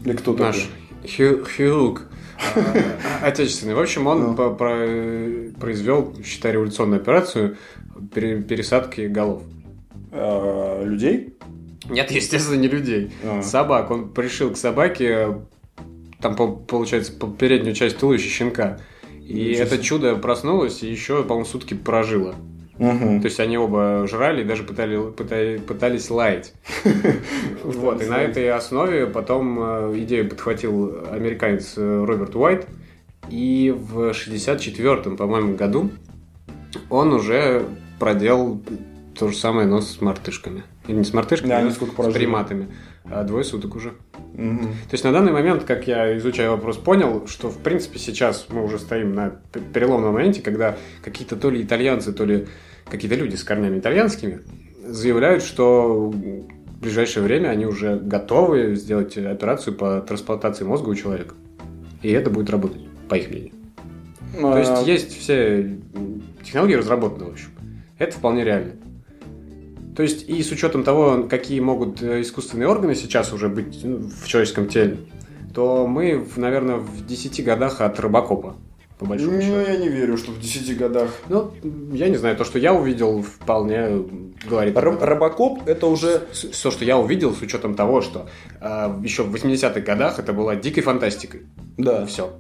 Или 0.06 0.13
кто 0.13 0.34
наш 0.34 0.56
такой? 1.01 1.10
хи- 1.10 1.44
хирург, 1.58 2.03
э, 2.56 2.94
отечественный. 3.22 3.74
В 3.75 3.79
общем, 3.79 4.08
он 4.08 4.36
Ну. 4.36 4.56
произвел, 5.60 6.15
считай, 6.24 6.53
революционную 6.53 7.01
операцию 7.01 7.58
пере- 8.13 8.41
пересадки 8.41 9.01
голов. 9.01 9.44
Э, 10.12 10.84
людей? 10.86 11.36
Нет, 11.89 12.12
естественно, 12.12 12.56
не 12.60 12.68
людей. 12.68 13.12
А. 13.24 13.41
Собак. 13.41 13.91
Он 13.91 14.10
пришил 14.13 14.51
к 14.51 14.58
собаке, 14.58 15.39
там, 16.22 16.36
по- 16.36 16.48
получается, 16.51 17.13
по 17.13 17.27
переднюю 17.27 17.74
часть 17.75 17.98
туловища 17.98 18.29
щенка. 18.29 18.79
И 19.22 19.51
это 19.53 19.77
чудо 19.77 20.15
проснулось 20.15 20.82
и 20.84 20.89
еще, 20.89 21.24
по-моему, 21.24 21.46
сутки 21.46 21.74
прожило. 21.75 22.36
Мгм. 22.79 23.21
То 23.21 23.25
есть 23.27 23.39
они 23.39 23.57
оба 23.57 24.07
жрали 24.07 24.41
и 24.41 24.45
даже 24.45 24.63
пытали- 24.63 25.12
пытали- 25.12 25.57
пытались 25.59 26.09
лаять. 26.09 26.53
Вот, 27.63 28.01
и 28.01 28.05
на 28.05 28.21
этой 28.21 28.50
основе 28.50 29.05
потом 29.05 29.59
э, 29.62 29.93
идею 30.00 30.29
подхватил 30.29 31.05
американец 31.12 31.74
э, 31.77 32.05
Роберт 32.05 32.36
Уайт. 32.36 32.67
И 33.29 33.75
в 33.77 34.12
64-м, 34.12 35.17
по-моему, 35.17 35.55
году 35.55 35.91
он 36.89 37.13
уже 37.13 37.65
проделал 38.00 38.62
то 39.17 39.27
же 39.27 39.36
самое, 39.36 39.67
но 39.67 39.81
с 39.81 40.00
мартышками. 40.01 40.63
Или 40.88 40.98
не 40.98 41.03
с 41.03 41.13
мартышками, 41.13 41.50
Да, 41.50 41.59
а 41.59 41.69
с 41.69 42.13
приматами. 42.13 42.69
А 43.12 43.24
двое 43.24 43.43
суток 43.43 43.75
уже. 43.75 43.93
Мгм. 44.33 44.62
То 44.62 44.93
есть 44.93 45.03
на 45.03 45.12
данный 45.12 45.33
момент, 45.33 45.63
как 45.65 45.88
я 45.88 46.17
изучаю 46.17 46.51
вопрос, 46.51 46.77
понял, 46.77 47.27
что 47.27 47.50
в 47.50 47.57
принципе 47.57 48.00
сейчас 48.00 48.48
мы 48.50 48.63
уже 48.63 48.79
стоим 48.79 49.13
на 49.13 49.31
переломном 49.74 50.13
моменте, 50.13 50.41
когда 50.41 50.77
какие-то 51.03 51.36
то 51.36 51.50
ли 51.50 51.62
итальянцы, 51.62 52.13
то 52.13 52.24
ли 52.24 52.48
какие-то 52.89 53.15
люди 53.15 53.36
с 53.36 53.43
корнями 53.43 53.79
итальянскими 53.79 54.41
заявляют, 54.86 55.43
что 55.43 56.10
в 56.10 56.81
ближайшее 56.81 57.24
время 57.24 57.50
они 57.50 57.65
уже 57.65 57.98
готовы 57.98 58.75
сделать 58.75 59.17
операцию 59.17 59.75
по 59.75 60.01
трансплантации 60.01 60.63
мозга 60.63 60.89
у 60.89 60.96
человека. 60.96 61.36
И 62.01 62.10
это 62.10 62.29
будет 62.29 62.50
работать, 62.50 62.81
по 63.10 63.15
их 63.15 63.29
мнению. 63.29 63.53
То 64.39 64.53
А, 64.53 64.60
есть 64.60 64.88
есть 64.88 65.17
все 65.19 65.77
технологии 66.43 66.75
разработаны, 66.75 67.25
в 67.25 67.34
общем. 67.34 67.50
Это 67.98 68.15
вполне 68.15 68.43
реально. 68.43 68.74
То 69.96 70.03
есть 70.03 70.29
и 70.29 70.41
с 70.41 70.51
учетом 70.51 70.84
того, 70.84 71.24
какие 71.29 71.60
могут 71.60 72.01
э, 72.01 72.22
искусственные 72.22 72.69
органы 72.69 72.96
сейчас 72.96 73.34
уже 73.34 73.50
быть 73.50 73.81
ну, 73.84 73.98
в 73.98 74.25
человеческом 74.27 74.69
теле, 74.69 74.98
то 75.53 75.88
мы, 75.88 76.25
наверное, 76.38 76.77
в 76.77 77.05
10 77.05 77.43
годах 77.43 77.81
от 77.81 78.00
робокопа, 78.00 78.55
по 79.00 79.06
большому 79.06 79.32
Ну, 79.32 79.41
счету. 79.41 79.60
я 79.72 79.77
не 79.77 79.88
верю, 79.88 80.18
что 80.18 80.32
в 80.32 80.39
10 80.39 80.77
годах. 80.77 81.10
Ну, 81.29 81.51
я 81.94 82.10
не 82.10 82.18
знаю, 82.18 82.36
то, 82.36 82.44
что 82.44 82.60
я 82.60 82.74
увидел, 82.74 83.24
вполне 83.24 84.03
говорит. 84.48 84.75
этом. 84.77 85.00
Робокоп 85.00 85.68
это 85.68 85.88
уже... 85.88 86.27
Все, 86.34 86.70
что 86.70 86.84
я 86.84 86.98
увидел, 86.98 87.34
с 87.34 87.41
учетом 87.41 87.75
того, 87.75 88.01
что 88.01 88.29
э, 88.60 89.00
еще 89.01 89.24
в 89.24 89.34
80-х 89.34 89.79
годах 89.79 90.20
это 90.20 90.34
была 90.34 90.56
дикой 90.58 90.84
фантастикой. 90.84 91.44
Да. 91.77 92.06
Все. 92.06 92.34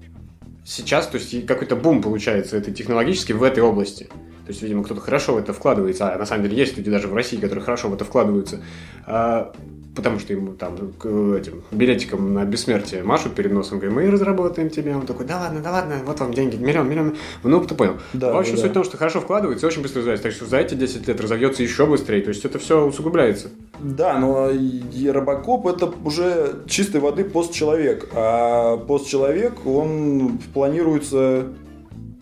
Сейчас, 0.65 1.07
то 1.07 1.17
есть, 1.17 1.45
какой-то 1.47 1.77
бум 1.77 2.01
получается 2.01 2.57
это 2.57 2.71
технологически 2.71 3.31
в 3.31 3.41
этой 3.41 3.63
области. 3.63 4.09
То 4.49 4.51
есть, 4.51 4.63
видимо, 4.63 4.83
кто-то 4.83 4.99
хорошо 4.99 5.35
в 5.35 5.37
это 5.37 5.53
вкладывается, 5.53 6.11
а 6.11 6.17
на 6.17 6.25
самом 6.25 6.41
деле 6.41 6.57
есть 6.57 6.75
люди 6.75 6.89
даже 6.89 7.07
в 7.07 7.13
России, 7.13 7.37
которые 7.37 7.63
хорошо 7.63 7.87
в 7.87 7.93
это 7.93 8.03
вкладываются, 8.03 8.59
А, 9.05 9.53
потому 9.95 10.17
что 10.17 10.33
ему 10.33 10.53
там 10.53 10.75
к 10.97 11.05
этим 11.05 11.61
билетиком 11.69 12.33
на 12.33 12.45
бессмертие 12.45 13.03
машут 13.03 13.35
перед 13.35 13.51
носом, 13.51 13.77
говорят, 13.77 13.95
мы 13.95 14.09
разработаем 14.09 14.71
тебе. 14.71 14.95
Он 14.95 15.05
такой, 15.05 15.27
да 15.27 15.39
ладно, 15.39 15.59
да 15.61 15.69
ладно, 15.69 15.97
вот 16.03 16.19
вам 16.19 16.33
деньги, 16.33 16.55
миллион, 16.55 16.89
миллион. 16.89 17.15
Ну, 17.43 17.63
ты 17.63 17.75
понял. 17.75 17.97
Да, 18.13 18.33
в 18.33 18.37
общем, 18.37 18.55
да, 18.55 18.61
суть 18.61 18.65
да. 18.65 18.71
в 18.71 18.73
том, 18.73 18.83
что 18.85 18.97
хорошо 18.97 19.21
вкладывается, 19.21 19.67
очень 19.67 19.83
быстро 19.83 19.99
развивается. 19.99 20.23
Так 20.23 20.33
что 20.33 20.47
за 20.47 20.57
эти 20.57 20.73
10 20.73 21.07
лет 21.07 21.21
разовьется 21.21 21.61
еще 21.61 21.85
быстрее. 21.85 22.23
То 22.23 22.29
есть, 22.29 22.43
это 22.43 22.57
все 22.57 22.83
усугубляется. 22.83 23.49
Да, 23.79 24.17
но 24.17 24.49
и 24.49 25.09
Робокоп 25.09 25.67
это 25.67 25.93
уже 26.03 26.63
чистой 26.65 27.01
воды 27.01 27.23
постчеловек. 27.23 28.09
А 28.13 28.77
постчеловек, 28.77 29.67
он 29.67 30.39
планируется 30.55 31.49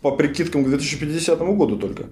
по 0.02 0.12
прикидкам 0.12 0.64
к 0.64 0.68
2050 0.68 1.40
году 1.40 1.78
только. 1.78 2.06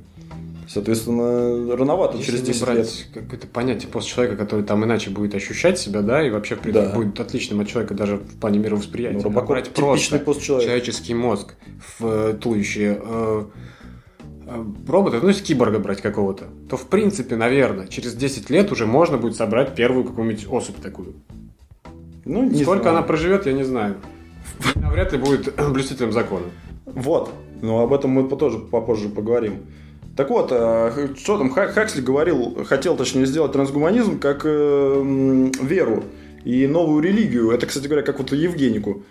Соответственно, 0.68 1.76
рановато, 1.78 2.18
Если 2.18 2.32
через 2.32 2.42
не 2.42 2.48
10 2.48 2.62
брать 2.64 2.78
лет. 2.78 3.08
какое-то 3.24 3.48
понятие 3.48 3.88
постчеловека, 3.88 4.36
который 4.36 4.66
там 4.66 4.84
иначе 4.84 5.12
будет 5.12 5.36
ощущать 5.36 5.78
себя, 5.78 6.02
да, 6.02 6.26
и 6.26 6.32
вообще, 6.32 6.56
в 6.56 6.60
принципе, 6.60 6.88
Да. 6.88 6.96
будет 6.96 7.20
отличным 7.20 7.60
от 7.62 7.68
человека 7.68 7.94
даже 7.94 8.18
в 8.18 8.40
плане 8.40 8.58
мировосприятия. 8.60 9.18
Ну, 9.20 9.24
Робокоп 9.26 9.50
брать 9.50 9.70
просто 9.70 10.20
человеческий 10.20 11.14
мозг 11.14 11.54
в 12.00 12.06
э, 12.06 12.34
туловище 12.42 13.00
э, 13.00 13.46
э, 14.48 14.66
робота, 14.88 15.20
ну, 15.22 15.28
если 15.28 15.44
киборга 15.44 15.78
брать 15.78 16.02
какого-то, 16.02 16.46
то, 16.68 16.78
в 16.78 16.88
принципе, 16.88 17.36
наверное, 17.36 17.86
через 17.88 18.16
10 18.16 18.50
лет 18.50 18.72
уже 18.72 18.88
можно 18.88 19.18
будет 19.20 19.36
собрать 19.36 19.76
первую 19.76 20.04
какую-нибудь 20.04 20.48
особь 20.50 20.82
такую. 20.82 21.14
Ну, 22.26 22.44
не 22.44 22.64
Сколько 22.64 22.84
знаю. 22.86 22.98
она 22.98 23.06
проживет, 23.06 23.46
я 23.46 23.54
не 23.54 23.64
знаю. 23.64 23.98
Навряд 24.74 25.12
ли 25.14 25.20
будет 25.20 25.54
блюстителем 25.72 26.12
закона. 26.12 26.46
Вот. 26.86 27.32
Ну, 27.62 27.80
об 27.80 27.94
этом 27.94 28.12
мы 28.12 28.28
тоже 28.36 28.60
попозже 28.60 29.10
поговорим. 29.10 29.66
Так 30.16 30.30
вот, 30.30 30.50
х- 30.50 31.16
что 31.18 31.38
там, 31.38 31.50
Ха- 31.50 31.68
Хаксли 31.68 32.02
говорил, 32.02 32.64
хотел, 32.66 32.96
точнее, 32.96 33.26
сделать 33.26 33.52
трансгуманизм 33.52 34.20
как 34.20 34.42
э, 34.46 35.52
веру 35.62 36.04
и 36.46 36.68
новую 36.68 37.04
религию. 37.04 37.52
Это, 37.52 37.66
кстати 37.66 37.88
говоря, 37.88 38.04
как 38.04 38.20
вот 38.20 38.32
Евгенику. 38.32 39.04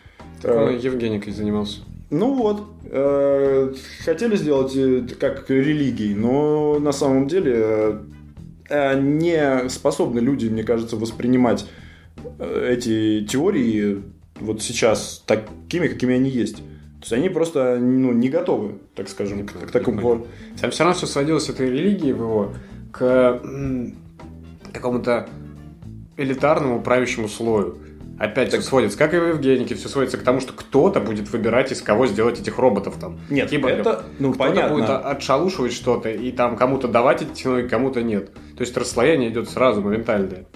Он 0.45 0.51
Э, 0.69 0.77
и 0.77 0.79
Евгеникой 0.81 1.33
занимался. 1.33 1.81
Ну 2.11 2.35
вот, 2.35 2.63
э, 2.85 3.75
хотели 4.05 4.37
сделать 4.37 4.73
э, 4.77 5.05
как 5.19 5.51
религией, 5.51 6.15
но 6.15 6.79
на 6.79 6.93
самом 6.93 7.29
деле 7.29 7.53
э, 7.57 7.99
э, 8.71 9.01
не 9.01 9.69
способны 9.69 10.21
люди, 10.21 10.47
мне 10.49 10.63
кажется, 10.65 10.97
воспринимать 10.97 11.67
э, 12.39 12.69
эти 12.77 13.27
теории 13.27 14.03
вот 14.41 14.63
сейчас 14.63 15.23
такими, 15.27 15.89
какими 15.89 16.15
они 16.15 16.31
есть. 16.31 16.63
То 17.05 17.17
есть 17.17 17.23
они 17.23 17.29
просто 17.29 17.77
ну, 17.79 18.13
не 18.13 18.31
готовы, 18.31 18.79
так 18.95 19.11
скажем, 19.11 19.47
к, 19.47 19.53
к 19.53 19.71
такому. 19.71 20.01
понял. 20.01 20.27
Там 20.59 20.71
все 20.71 20.85
равно 20.85 20.97
все 20.97 21.07
сводилось 21.07 21.51
этой 21.51 21.71
религии 21.71 22.13
в 22.13 22.21
его 22.21 22.55
к 22.93 23.43
какому-то 24.73 25.29
элитарному 26.17 26.81
правящему 26.81 27.29
слою. 27.29 27.77
Опять 28.19 28.49
все 28.49 28.63
сводится, 28.63 28.97
как 28.97 29.13
и 29.13 29.19
в 29.19 29.29
Евгенике, 29.29 29.75
все 29.75 29.89
сводится 29.89 30.17
к 30.17 30.23
тому, 30.23 30.41
что 30.41 30.55
кто-то 30.55 31.01
будет 31.01 31.31
выбирать, 31.31 31.73
из 31.73 31.83
кого 31.83 32.07
сделать 32.07 32.41
этих 32.41 32.59
роботов 32.59 32.95
там. 32.99 33.21
Нет, 33.29 33.51
киборгов. 33.51 33.81
это, 33.81 34.05
ну, 34.19 34.33
Кто-то 34.33 34.49
понятно. 34.49 34.75
будет 34.75 34.89
отшалушивать 34.89 35.75
что-то, 35.75 36.09
и 36.09 36.33
там 36.33 36.57
кому-то 36.57 36.89
давать 36.89 37.21
эти 37.21 37.33
технологии, 37.33 37.69
кому-то 37.69 38.03
нет. 38.03 38.33
То 38.57 38.63
есть 38.63 38.75
расслоение 38.79 39.29
идет 39.29 39.51
сразу, 39.51 39.83
моментальное. 39.83 40.47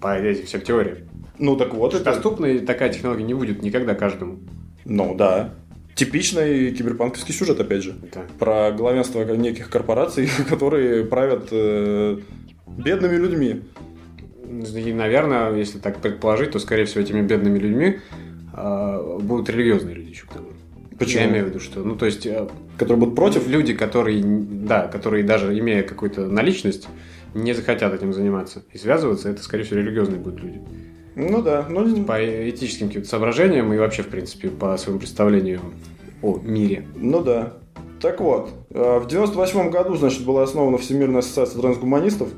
По 0.00 0.16
этим 0.16 0.46
всем 0.46 0.60
теориям. 0.60 0.98
Ну 1.40 1.56
так 1.56 1.74
вот, 1.74 1.94
это... 1.94 2.04
Доступной 2.04 2.60
такая 2.60 2.92
технология 2.92 3.24
не 3.24 3.34
будет 3.34 3.60
никогда 3.62 3.96
каждому. 3.96 4.38
Ну 4.84 5.12
да. 5.16 5.50
Типичный 5.96 6.72
киберпанковский 6.72 7.34
сюжет, 7.34 7.58
опять 7.58 7.82
же. 7.82 7.94
Да. 8.14 8.22
про 8.38 8.70
главенство 8.70 9.24
неких 9.24 9.70
корпораций, 9.70 10.28
которые 10.48 11.04
правят 11.04 11.48
э, 11.50 12.18
бедными 12.66 13.16
людьми. 13.16 13.62
И, 14.46 14.92
наверное, 14.92 15.54
если 15.54 15.78
так 15.78 16.00
предположить, 16.00 16.52
то, 16.52 16.58
скорее 16.58 16.84
всего, 16.84 17.00
этими 17.00 17.22
бедными 17.22 17.58
людьми 17.58 17.98
а, 18.52 19.18
будут 19.18 19.48
религиозные 19.50 19.94
люди 19.94 20.10
еще 20.10 20.26
к 20.26 20.32
тому. 20.34 20.48
Почему? 20.98 21.22
Я 21.24 21.30
имею 21.30 21.46
в 21.46 21.48
виду, 21.48 21.60
что, 21.60 21.82
ну, 21.82 21.96
то 21.96 22.06
есть, 22.06 22.26
э, 22.26 22.48
Которые 22.78 23.00
будут 23.00 23.16
против. 23.16 23.48
люди, 23.48 23.74
которые, 23.74 24.22
да, 24.22 24.86
которые 24.86 25.24
даже 25.24 25.58
имея 25.58 25.82
какую-то 25.82 26.26
наличность, 26.26 26.88
не 27.34 27.52
захотят 27.52 27.92
этим 27.92 28.12
заниматься 28.12 28.64
и 28.72 28.78
связываться, 28.78 29.28
это, 29.28 29.42
скорее 29.42 29.64
всего, 29.64 29.80
религиозные 29.80 30.18
будут 30.18 30.42
люди. 30.42 30.62
Ну 31.16 31.40
да, 31.40 31.66
ну, 31.68 32.04
По 32.04 32.18
этическим 32.50 32.88
каким-то 32.88 33.08
соображениям 33.08 33.72
и 33.72 33.78
вообще, 33.78 34.02
в 34.02 34.08
принципе, 34.08 34.50
по 34.50 34.76
своему 34.76 34.98
представлению 35.00 35.60
о 36.22 36.38
мире. 36.42 36.86
ну 36.94 37.22
да. 37.22 37.54
Так 38.00 38.20
вот, 38.20 38.50
э, 38.70 38.98
в 38.98 39.08
98 39.08 39.70
году, 39.70 39.96
значит, 39.96 40.24
была 40.24 40.42
основана 40.42 40.76
Всемирная 40.76 41.20
ассоциация 41.20 41.58
трансгуманистов, 41.60 42.28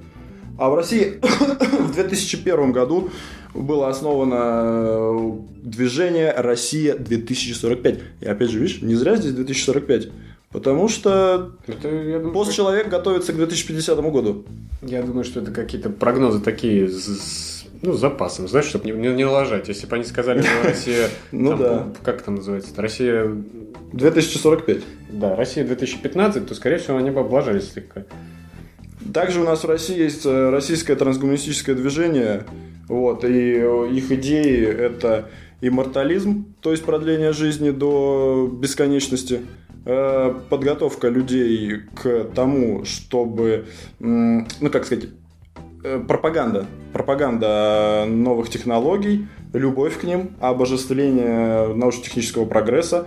а 0.57 0.71
в 0.71 0.77
России 0.77 1.21
в 1.81 1.93
2001 1.93 2.71
году 2.71 3.11
было 3.53 3.89
основано 3.89 4.37
э, 4.39 5.31
движение 5.63 6.33
«Россия 6.37 6.95
2045». 6.95 8.01
И 8.21 8.27
опять 8.27 8.51
же, 8.51 8.61
видишь, 8.61 8.81
не 8.81 8.95
зря 8.95 9.17
здесь 9.17 9.33
2045. 9.33 10.09
Потому 10.51 10.89
что 10.89 11.53
Это, 11.67 11.91
думаю, 11.91 12.33
постчеловек 12.33 12.89
готовится 12.89 13.33
к 13.33 13.37
2050 13.37 13.99
году. 14.11 14.45
я 14.83 15.03
думаю, 15.03 15.25
что 15.25 15.41
это 15.41 15.51
какие-то 15.51 15.91
прогнозы 15.91 16.41
такие 16.41 16.89
ну, 17.83 17.93
с 17.93 18.01
запасом, 18.01 18.49
знаешь, 18.49 18.67
чтобы 18.67 18.87
не, 18.87 18.93
не, 18.93 19.09
не 19.15 19.25
лажать. 19.25 19.69
Если 19.69 19.87
бы 19.87 19.97
они 19.97 20.05
сказали, 20.05 20.43
что 20.43 20.63
Россия... 20.65 21.09
Ну 21.33 21.51
там, 21.51 21.59
да. 21.59 21.87
Как 22.03 22.21
это 22.23 22.31
называется? 22.31 22.71
Россия 22.77 23.31
2045. 23.93 24.79
Да, 25.13 25.37
Россия 25.37 25.65
2015, 25.65 26.47
то, 26.47 26.55
скорее 26.55 26.79
всего, 26.79 26.97
они 26.97 27.11
бы 27.11 27.21
облажались 27.21 27.73
слегка. 27.73 28.05
Также 29.13 29.41
у 29.41 29.45
нас 29.45 29.63
в 29.65 29.69
России 29.69 29.99
есть 29.99 30.27
э, 30.27 30.51
российское 30.51 30.97
трансгуманистическое 30.97 31.75
движение 31.75 32.45
Вот, 32.89 33.25
и 33.25 33.61
их 33.93 34.11
идеи 34.13 34.67
это 34.67 35.31
иммортализм, 35.61 36.55
то 36.61 36.71
есть 36.71 36.85
продление 36.85 37.33
жизни 37.33 37.71
до 37.71 38.49
бесконечности, 38.53 39.43
э, 39.85 40.35
подготовка 40.49 41.09
людей 41.09 41.83
к 41.95 42.25
тому, 42.35 42.85
чтобы, 42.85 43.67
ну 43.99 44.71
как 44.71 44.85
сказать, 44.85 45.05
э, 45.05 45.09
пропаганда, 46.07 46.67
пропаганда 46.93 48.05
новых 48.09 48.51
технологий, 48.51 49.27
любовь 49.53 49.99
к 49.99 50.05
ним, 50.05 50.37
обожествление 50.41 51.75
научно-технического 51.75 52.45
прогресса. 52.45 53.07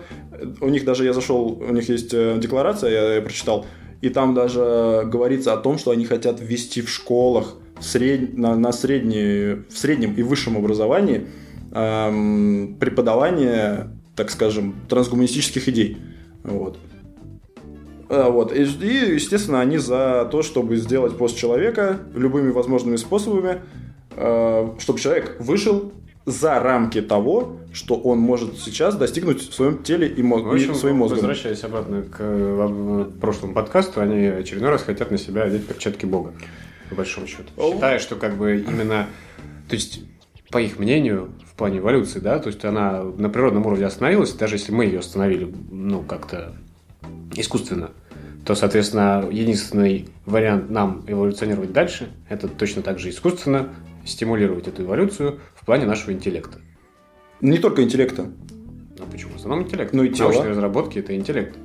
У 0.60 0.70
них 0.70 0.86
даже 0.86 1.06
я 1.06 1.14
зашел, 1.14 1.62
у 1.62 1.72
них 1.72 1.90
есть 1.90 2.14
э, 2.14 2.38
декларация, 2.40 2.92
я, 2.92 3.14
я 3.16 3.22
прочитал, 3.22 3.66
и 4.02 4.10
там 4.10 4.34
даже 4.34 5.04
говорится 5.06 5.54
о 5.54 5.58
том, 5.58 5.78
что 5.78 5.92
они 5.92 6.06
хотят 6.06 6.40
ввести 6.42 6.82
в 6.82 6.90
школах 6.90 7.56
сред... 7.80 8.38
на, 8.38 8.56
на 8.56 8.72
средней, 8.72 9.64
в 9.70 9.78
среднем 9.78 10.16
и 10.16 10.24
высшем 10.24 10.58
образовании 10.58 11.28
эм, 11.72 12.76
преподавание, 12.80 13.90
так 14.16 14.32
скажем, 14.32 14.76
трансгуманистических 14.90 15.70
идей. 15.70 15.98
Вот. 16.44 16.80
А, 18.12 18.30
вот. 18.30 18.52
И, 18.52 18.64
и, 18.64 19.14
естественно, 19.14 19.62
они 19.62 19.78
за 19.78 20.28
то, 20.30 20.42
чтобы 20.42 20.76
сделать 20.76 21.18
пост 21.18 21.38
человека 21.38 22.00
любыми 22.14 22.52
возможными 22.52 22.98
способами, 22.98 23.62
э, 24.18 24.70
чтобы 24.80 25.00
человек 25.00 25.38
вышел 25.40 25.94
за 26.26 26.60
рамки 26.60 27.02
того, 27.02 27.58
что 27.72 27.96
он 27.96 28.20
может 28.20 28.60
сейчас 28.60 28.96
достигнуть 28.96 29.50
в 29.50 29.54
своем 29.54 29.82
теле 29.82 30.10
и, 30.10 30.22
мозг, 30.22 30.44
в 30.44 30.52
общем, 30.52 30.74
и 30.74 30.76
своим 30.76 30.98
мозгом. 30.98 31.20
Возвращаясь 31.20 31.64
обратно 31.64 32.02
к 32.02 32.18
э, 32.20 33.12
прошлому 33.22 33.54
подкасту, 33.54 34.02
они 34.02 34.26
очередной 34.26 34.72
раз 34.72 34.84
хотят 34.84 35.10
на 35.10 35.18
себя 35.18 35.44
одеть 35.44 35.66
перчатки 35.66 36.06
Бога, 36.06 36.34
по 36.90 36.96
большому 36.96 37.28
счету. 37.28 37.46
Считая, 37.58 38.00
что 38.00 38.18
как 38.18 38.36
бы 38.36 38.58
именно... 38.58 39.08
То 39.70 39.76
есть, 39.76 40.02
по 40.50 40.58
их 40.58 40.80
мнению, 40.80 41.32
в 41.50 41.56
плане 41.56 41.78
эволюции, 41.78 42.20
да, 42.20 42.40
то 42.40 42.48
есть 42.48 42.66
она 42.66 43.04
на 43.04 43.30
природном 43.30 43.66
уровне 43.66 43.86
остановилась, 43.86 44.34
даже 44.34 44.56
если 44.56 44.74
мы 44.74 44.84
ее 44.84 45.00
остановили, 45.00 45.50
ну, 45.72 46.02
как-то 46.04 46.54
искусственно, 47.36 47.92
то, 48.46 48.56
соответственно, 48.56 49.28
единственный 49.32 50.08
вариант 50.26 50.70
нам 50.70 51.04
эволюционировать 51.08 51.72
дальше, 51.72 52.10
это 52.28 52.48
точно 52.48 52.82
так 52.82 53.00
же 53.00 53.10
искусственно 53.10 53.70
стимулировать 54.06 54.68
эту 54.68 54.84
эволюцию 54.84 55.40
в 55.56 55.66
плане 55.66 55.86
нашего 55.86 56.12
интеллекта. 56.12 56.60
Не 57.40 57.60
только 57.60 57.84
интеллекта. 57.84 58.32
Ну 58.98 59.06
почему? 59.12 59.34
В 59.34 59.36
основном 59.38 59.66
интеллект. 59.66 59.94
Ну 59.94 60.04
и 60.04 60.10
тело. 60.10 60.30
Научные 60.30 60.52
разработки– 60.52 61.00
это 61.00 61.16
интеллект. 61.16 61.56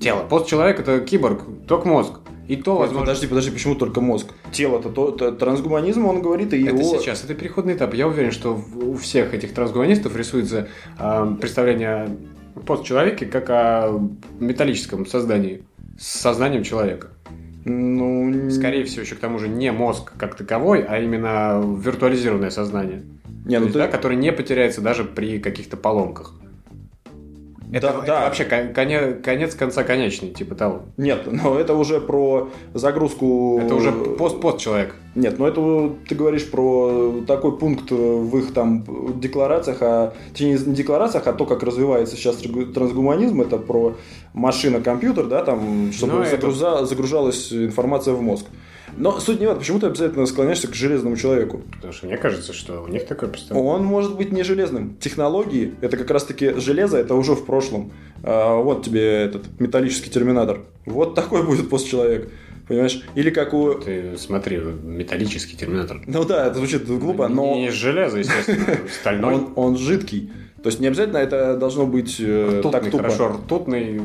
Тело. 0.00 0.22
Постчеловек– 0.28 0.78
это 0.80 1.00
киборг, 1.00 1.42
только 1.66 1.88
мозг. 1.88 2.20
И 2.46 2.56
то, 2.56 2.72
Нет, 2.72 2.80
возможно... 2.80 3.00
Подожди, 3.00 3.26
подожди, 3.26 3.50
почему 3.50 3.74
только 3.74 4.00
мозг? 4.00 4.28
Тело-то 4.52 4.88
то, 4.88 5.10
то, 5.10 5.32
трансгуманизм, 5.32 6.06
он 6.06 6.22
говорит, 6.22 6.54
и 6.54 6.60
его... 6.60 6.78
Это 6.78 6.98
сейчас, 6.98 7.22
это 7.22 7.34
переходный 7.34 7.74
этап. 7.74 7.92
Я 7.94 8.08
уверен, 8.08 8.30
что 8.30 8.58
у 8.74 8.96
всех 8.96 9.34
этих 9.34 9.52
трансгуманистов 9.52 10.16
рисуется 10.16 10.68
э, 10.98 11.36
представление 11.38 12.16
о 12.54 12.60
постчеловеке 12.60 13.26
как 13.26 13.50
о 13.50 14.00
металлическом 14.40 15.04
создании 15.04 15.62
с 15.98 16.20
сознанием 16.20 16.62
человека. 16.62 17.08
Ну... 17.64 18.50
Скорее 18.50 18.84
всего, 18.84 19.02
еще 19.02 19.16
к 19.16 19.20
тому 19.20 19.38
же 19.38 19.48
не 19.48 19.70
мозг 19.72 20.12
как 20.16 20.36
таковой, 20.36 20.82
а 20.82 20.98
именно 20.98 21.60
виртуализированное 21.78 22.50
сознание. 22.50 23.02
Не, 23.44 23.58
ну 23.58 23.64
есть, 23.64 23.74
ты... 23.74 23.80
да, 23.80 23.88
который 23.88 24.16
не 24.16 24.32
потеряется 24.32 24.80
даже 24.80 25.04
при 25.04 25.38
каких-то 25.38 25.76
поломках. 25.76 26.34
Это, 27.72 27.88
Да, 27.88 27.98
это 27.98 28.06
да. 28.06 28.20
вообще 28.24 28.44
кон- 28.44 28.72
коне- 28.72 29.14
конец 29.22 29.54
конца 29.54 29.84
конечный, 29.84 30.30
типа 30.30 30.54
того. 30.54 30.82
Нет, 30.96 31.28
но 31.30 31.58
это 31.58 31.74
уже 31.74 32.00
про 32.00 32.48
загрузку... 32.74 33.60
Это 33.62 33.74
уже 33.74 33.92
пост-пост 33.92 34.58
человек. 34.58 34.94
Нет, 35.14 35.38
ну 35.38 35.46
это 35.46 35.92
ты 36.08 36.14
говоришь 36.14 36.48
про 36.50 37.20
такой 37.26 37.58
пункт 37.58 37.90
в 37.90 38.38
их 38.38 38.54
там 38.54 38.84
декларациях, 39.20 39.78
а 39.82 40.14
точнее, 40.32 40.58
не 40.58 40.74
декларациях, 40.74 41.26
а 41.26 41.32
то, 41.32 41.44
как 41.44 41.62
развивается 41.62 42.16
сейчас 42.16 42.36
трансгуманизм, 42.74 43.42
это 43.42 43.58
про 43.58 43.96
машина-компьютер, 44.34 45.26
да, 45.26 45.44
там, 45.44 45.92
чтобы 45.92 46.14
Ну, 46.14 46.20
это- 46.22 46.36
загруза- 46.36 46.84
загружалась 46.86 47.52
информация 47.52 48.14
в 48.14 48.22
мозг. 48.22 48.46
Но 48.96 49.20
суть 49.20 49.40
не 49.40 49.46
в 49.46 49.50
этом, 49.50 49.60
почему 49.60 49.78
ты 49.80 49.86
обязательно 49.86 50.26
склоняешься 50.26 50.68
к 50.68 50.74
железному 50.74 51.16
человеку? 51.16 51.62
Потому 51.72 51.92
что 51.92 52.06
мне 52.06 52.16
кажется, 52.16 52.52
что 52.52 52.82
у 52.82 52.88
них 52.88 53.06
такое 53.06 53.28
представление. 53.28 53.72
Он 53.72 53.84
может 53.84 54.16
быть 54.16 54.32
не 54.32 54.42
железным. 54.42 54.96
Технологии, 55.00 55.74
это 55.80 55.96
как 55.96 56.10
раз-таки 56.10 56.54
железо, 56.58 56.98
это 56.98 57.14
уже 57.14 57.34
в 57.34 57.44
прошлом. 57.44 57.92
А, 58.22 58.56
вот 58.56 58.84
тебе 58.84 59.24
этот 59.24 59.46
металлический 59.60 60.10
терминатор. 60.10 60.60
Вот 60.86 61.14
такой 61.14 61.44
будет 61.44 61.68
постчеловек. 61.70 62.30
Понимаешь? 62.68 63.02
Или 63.14 63.30
как 63.30 63.54
у... 63.54 63.74
Ты 63.74 64.18
смотри, 64.18 64.58
металлический 64.58 65.56
терминатор. 65.56 66.02
Ну 66.06 66.24
да, 66.24 66.46
это 66.46 66.56
звучит 66.58 66.86
глупо, 66.86 67.28
но 67.28 67.54
Не 67.54 67.68
из 67.68 67.74
железа, 67.74 68.18
естественно, 68.18 68.76
стальной. 69.00 69.34
он, 69.34 69.52
он 69.56 69.78
жидкий. 69.78 70.30
То 70.62 70.70
есть 70.70 70.80
не 70.80 70.88
обязательно 70.88 71.18
это 71.18 71.56
должно 71.56 71.86
быть 71.86 72.16
э, 72.18 72.60
так 72.64 72.82
Ртутный, 72.82 72.90
тупо. 72.90 73.02
хорошо, 73.04 73.28
ртутный 73.28 74.00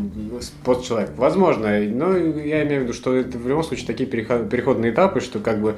постчеловек. 0.64 1.12
Возможно, 1.18 1.80
но 1.80 2.16
я 2.16 2.64
имею 2.64 2.82
в 2.82 2.84
виду, 2.84 2.94
что 2.94 3.16
это 3.16 3.38
в 3.40 3.48
любом 3.48 3.64
случае 3.64 3.88
такие 3.88 4.08
переход- 4.08 4.50
переходные 4.50 4.92
этапы, 4.92 5.20
что 5.20 5.40
как 5.40 5.60
бы 5.62 5.78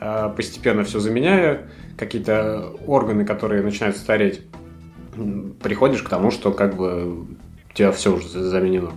э, 0.00 0.30
постепенно 0.36 0.84
все 0.84 1.00
заменяя, 1.00 1.68
какие-то 1.98 2.72
органы, 2.86 3.24
которые 3.24 3.62
начинают 3.62 3.96
стареть, 3.96 4.42
приходишь 5.62 6.02
к 6.02 6.08
тому, 6.08 6.30
что 6.30 6.52
как 6.52 6.76
бы 6.76 7.22
у 7.22 7.74
тебя 7.74 7.90
все 7.90 8.14
уже 8.14 8.28
заменено, 8.28 8.92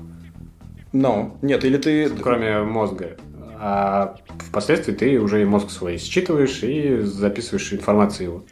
Но, 0.94 1.38
нет, 1.42 1.66
или 1.66 1.78
ты... 1.78 2.10
кроме 2.10 2.60
мозга. 2.62 3.18
А 3.58 4.18
впоследствии 4.50 4.94
ты 4.94 5.20
уже 5.20 5.42
и 5.42 5.46
мозг 5.46 5.72
свой 5.72 5.98
считываешь 5.98 6.62
и 6.62 7.00
записываешь 7.02 7.74
информацию 7.74 8.26
его. 8.28 8.44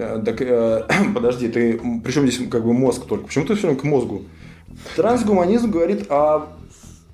Э, 0.00 0.22
Так, 0.24 0.40
э, 0.40 0.84
подожди, 1.14 1.48
ты... 1.48 1.80
Причем 2.02 2.26
здесь 2.26 2.48
как 2.48 2.64
бы 2.64 2.72
мозг 2.72 3.06
только? 3.06 3.26
Почему 3.26 3.46
ты 3.46 3.54
все 3.54 3.68
время 3.68 3.80
к 3.80 3.84
мозгу? 3.84 4.22
Трансгуманизм 4.96 5.70
говорит 5.70 6.10
о 6.10 6.48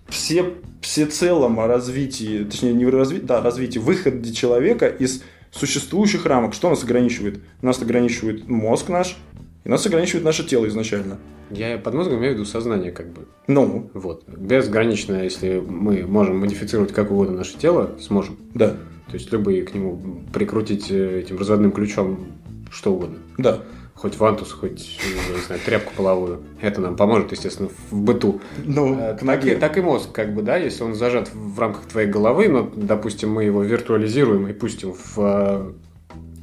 все, 0.08 0.54
всецелом 0.80 1.58
о 1.60 1.66
развитии, 1.66 2.44
точнее, 2.44 2.72
не 2.72 2.86
развитии, 2.86 3.24
да, 3.24 3.40
развитии, 3.40 3.78
выходе 3.78 4.32
человека 4.32 4.86
из 4.86 5.22
существующих 5.50 6.26
рамок. 6.26 6.54
Что 6.54 6.70
нас 6.70 6.84
ограничивает? 6.84 7.40
Нас 7.62 7.80
ограничивает 7.80 8.48
мозг 8.48 8.88
наш, 8.88 9.16
и 9.64 9.68
нас 9.68 9.84
ограничивает 9.86 10.24
наше 10.24 10.46
тело 10.46 10.66
изначально. 10.66 11.18
Я 11.50 11.78
под 11.78 11.94
мозгом 11.94 12.18
имею 12.18 12.32
в 12.32 12.36
виду 12.36 12.44
сознание, 12.44 12.90
как 12.90 13.12
бы. 13.12 13.26
Ну, 13.46 13.90
Вот. 13.94 14.24
Безгранично, 14.28 15.22
если 15.22 15.62
мы 15.64 16.04
можем 16.06 16.38
модифицировать 16.38 16.92
как 16.92 17.10
угодно 17.10 17.38
наше 17.38 17.56
тело, 17.56 17.96
сможем. 18.00 18.36
да, 18.54 18.70
То 19.08 19.14
есть 19.14 19.32
любые 19.32 19.62
к 19.62 19.72
нему 19.74 20.24
прикрутить 20.32 20.90
э, 20.90 21.20
этим 21.20 21.38
разводным 21.38 21.70
ключом 21.70 22.26
что 22.70 22.92
угодно. 22.92 23.18
да. 23.38 23.62
Хоть 23.94 24.18
вантус, 24.18 24.52
хоть, 24.52 25.00
не 25.34 25.40
знаю, 25.46 25.58
тряпку 25.64 25.90
половую. 25.96 26.42
Это 26.60 26.82
нам 26.82 26.96
поможет, 26.96 27.32
естественно, 27.32 27.70
в 27.90 27.98
быту. 27.98 28.42
Ну, 28.62 28.94
к 28.94 29.24
Так 29.24 29.46
и, 29.46 29.54
так 29.54 29.78
и 29.78 29.80
мозг, 29.80 30.12
как 30.12 30.34
бы, 30.34 30.42
да, 30.42 30.58
если 30.58 30.82
он 30.82 30.94
зажат 30.94 31.30
в 31.32 31.58
рамках 31.58 31.86
твоей 31.86 32.06
головы, 32.06 32.48
но, 32.48 32.70
допустим, 32.76 33.32
мы 33.32 33.44
его 33.44 33.62
виртуализируем 33.62 34.48
и 34.48 34.52
пустим 34.52 34.92
в, 34.92 35.18
э, 35.18 35.72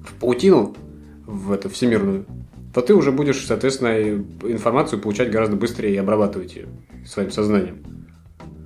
в 0.03 0.13
паутину, 0.19 0.75
в 1.27 1.51
эту 1.51 1.69
всемирную, 1.69 2.25
то 2.73 2.81
ты 2.81 2.95
уже 2.95 3.11
будешь, 3.11 3.45
соответственно, 3.45 4.23
информацию 4.41 4.99
получать 4.99 5.29
гораздо 5.29 5.55
быстрее 5.55 5.93
и 5.93 5.97
обрабатывать 5.97 6.55
ее 6.55 6.67
своим 7.05 7.29
сознанием. 7.29 7.83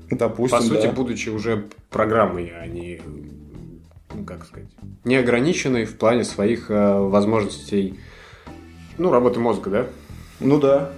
Допустим, 0.10 0.60
По 0.60 0.64
сути, 0.64 0.88
да. 0.88 0.94
будучи 0.94 1.28
уже 1.28 1.66
программой, 1.90 2.54
а 2.58 2.66
не, 2.66 3.02
ну, 4.14 4.24
как 4.24 4.46
сказать, 4.46 4.70
неограниченной 5.04 5.86
в 5.86 5.98
плане 5.98 6.24
своих 6.24 6.70
э, 6.70 7.00
возможностей, 7.00 8.00
ну, 8.98 9.12
работы 9.12 9.40
мозга, 9.40 9.70
да? 9.70 9.88
Ну 10.40 10.60
да. 10.60 10.92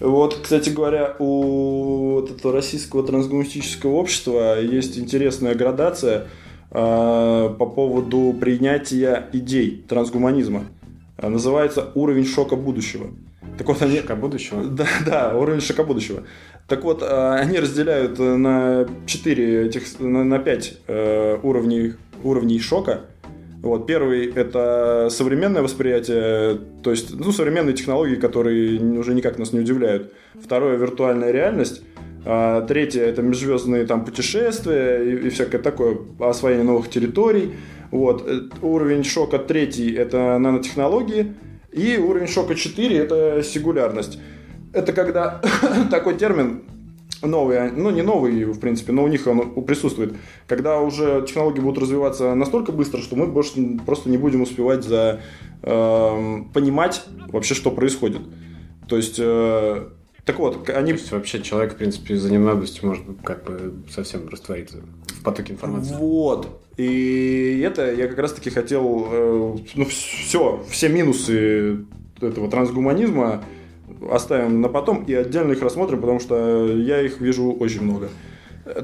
Вот, 0.00 0.40
кстати 0.42 0.70
говоря, 0.70 1.16
у 1.18 2.20
вот 2.20 2.30
этого 2.30 2.52
российского 2.52 3.02
трансгуманистического 3.02 3.92
общества 3.92 4.60
есть 4.60 4.98
интересная 4.98 5.54
градация 5.54 6.26
э, 6.70 7.54
по 7.58 7.66
поводу 7.66 8.36
принятия 8.38 9.28
идей 9.32 9.84
трансгуманизма. 9.88 10.64
Э, 11.16 11.28
называется 11.28 11.92
уровень 11.94 12.26
шока 12.26 12.56
будущего. 12.56 13.08
Так 13.58 13.68
вот, 13.68 13.80
они... 13.80 13.96
Шика 13.96 14.16
будущего. 14.16 14.62
Да, 14.70 14.86
да, 15.04 15.36
уровень 15.36 15.60
шока 15.60 15.84
будущего. 15.84 16.24
Так 16.68 16.84
вот, 16.84 17.02
э, 17.02 17.06
они 17.06 17.58
разделяют 17.58 18.18
э, 18.18 18.36
на 18.36 18.86
4 19.06 19.66
этих, 19.66 20.00
на, 20.00 20.24
на 20.24 20.38
5 20.38 20.78
э, 20.86 21.38
уровней, 21.42 21.94
уровней 22.26 22.58
шока. 22.58 23.02
Вот, 23.62 23.86
первый 23.86 24.26
это 24.26 25.08
современное 25.10 25.62
восприятие, 25.62 26.58
то 26.82 26.90
есть 26.90 27.12
ну, 27.18 27.32
современные 27.32 27.74
технологии, 27.74 28.14
которые 28.16 28.78
уже 28.98 29.14
никак 29.14 29.38
нас 29.38 29.52
не 29.52 29.60
удивляют. 29.60 30.12
Второе 30.40 30.76
виртуальная 30.76 31.32
реальность. 31.32 31.82
А, 32.24 32.60
третье 32.62 33.02
это 33.02 33.22
межзвездные 33.22 33.86
там 33.86 34.04
путешествия 34.04 35.02
и, 35.02 35.26
и 35.26 35.30
всякое 35.30 35.58
такое 35.58 35.98
освоение 36.20 36.64
новых 36.64 36.90
территорий. 36.90 37.52
Вот. 37.90 38.24
Э, 38.26 38.42
Уровень 38.62 39.04
шока 39.04 39.38
третий 39.38 39.92
это 39.92 40.38
нанотехнологии. 40.38 41.34
И 41.72 41.98
уровень 41.98 42.26
шока 42.26 42.54
4 42.54 42.96
это 42.96 43.42
сингулярность. 43.42 44.18
Это 44.72 44.92
когда 44.92 45.40
такой 45.90 46.14
термин 46.16 46.62
новый, 47.26 47.70
ну 47.72 47.90
не 47.90 48.02
новый, 48.02 48.44
в 48.44 48.58
принципе, 48.58 48.92
но 48.92 49.04
у 49.04 49.08
них 49.08 49.26
он 49.26 49.64
присутствует. 49.64 50.14
Когда 50.46 50.80
уже 50.80 51.24
технологии 51.26 51.60
будут 51.60 51.82
развиваться 51.82 52.34
настолько 52.34 52.72
быстро, 52.72 53.00
что 53.00 53.16
мы 53.16 53.26
больше 53.26 53.78
просто 53.84 54.08
не 54.08 54.18
будем 54.18 54.42
успевать 54.42 54.84
за 54.84 55.20
э, 55.62 56.42
понимать 56.52 57.04
вообще, 57.28 57.54
что 57.54 57.70
происходит. 57.70 58.22
То 58.88 58.96
есть 58.96 59.16
э, 59.18 59.86
так 60.26 60.40
вот, 60.40 60.68
они... 60.70 60.92
То 60.92 60.98
есть 60.98 61.12
вообще 61.12 61.40
человек, 61.40 61.74
в 61.74 61.76
принципе, 61.76 62.16
за 62.16 62.32
ненадобностью 62.32 62.88
может 62.88 63.04
как 63.22 63.44
бы 63.44 63.74
совсем 63.88 64.28
раствориться 64.28 64.78
в 65.06 65.22
потоке 65.22 65.52
информации. 65.52 65.94
Вот. 65.94 66.62
И 66.76 67.62
это 67.64 67.94
я 67.94 68.08
как 68.08 68.18
раз-таки 68.18 68.50
хотел... 68.50 69.06
Э, 69.08 69.56
ну, 69.76 69.84
все, 69.84 70.64
все 70.68 70.88
минусы 70.88 71.86
этого 72.20 72.50
трансгуманизма 72.50 73.44
оставим 74.10 74.60
на 74.60 74.68
потом 74.68 75.04
и 75.04 75.14
отдельно 75.14 75.52
их 75.52 75.62
рассмотрим, 75.62 76.00
потому 76.00 76.20
что 76.20 76.66
я 76.66 77.00
их 77.00 77.20
вижу 77.20 77.52
очень 77.52 77.82
много. 77.82 78.08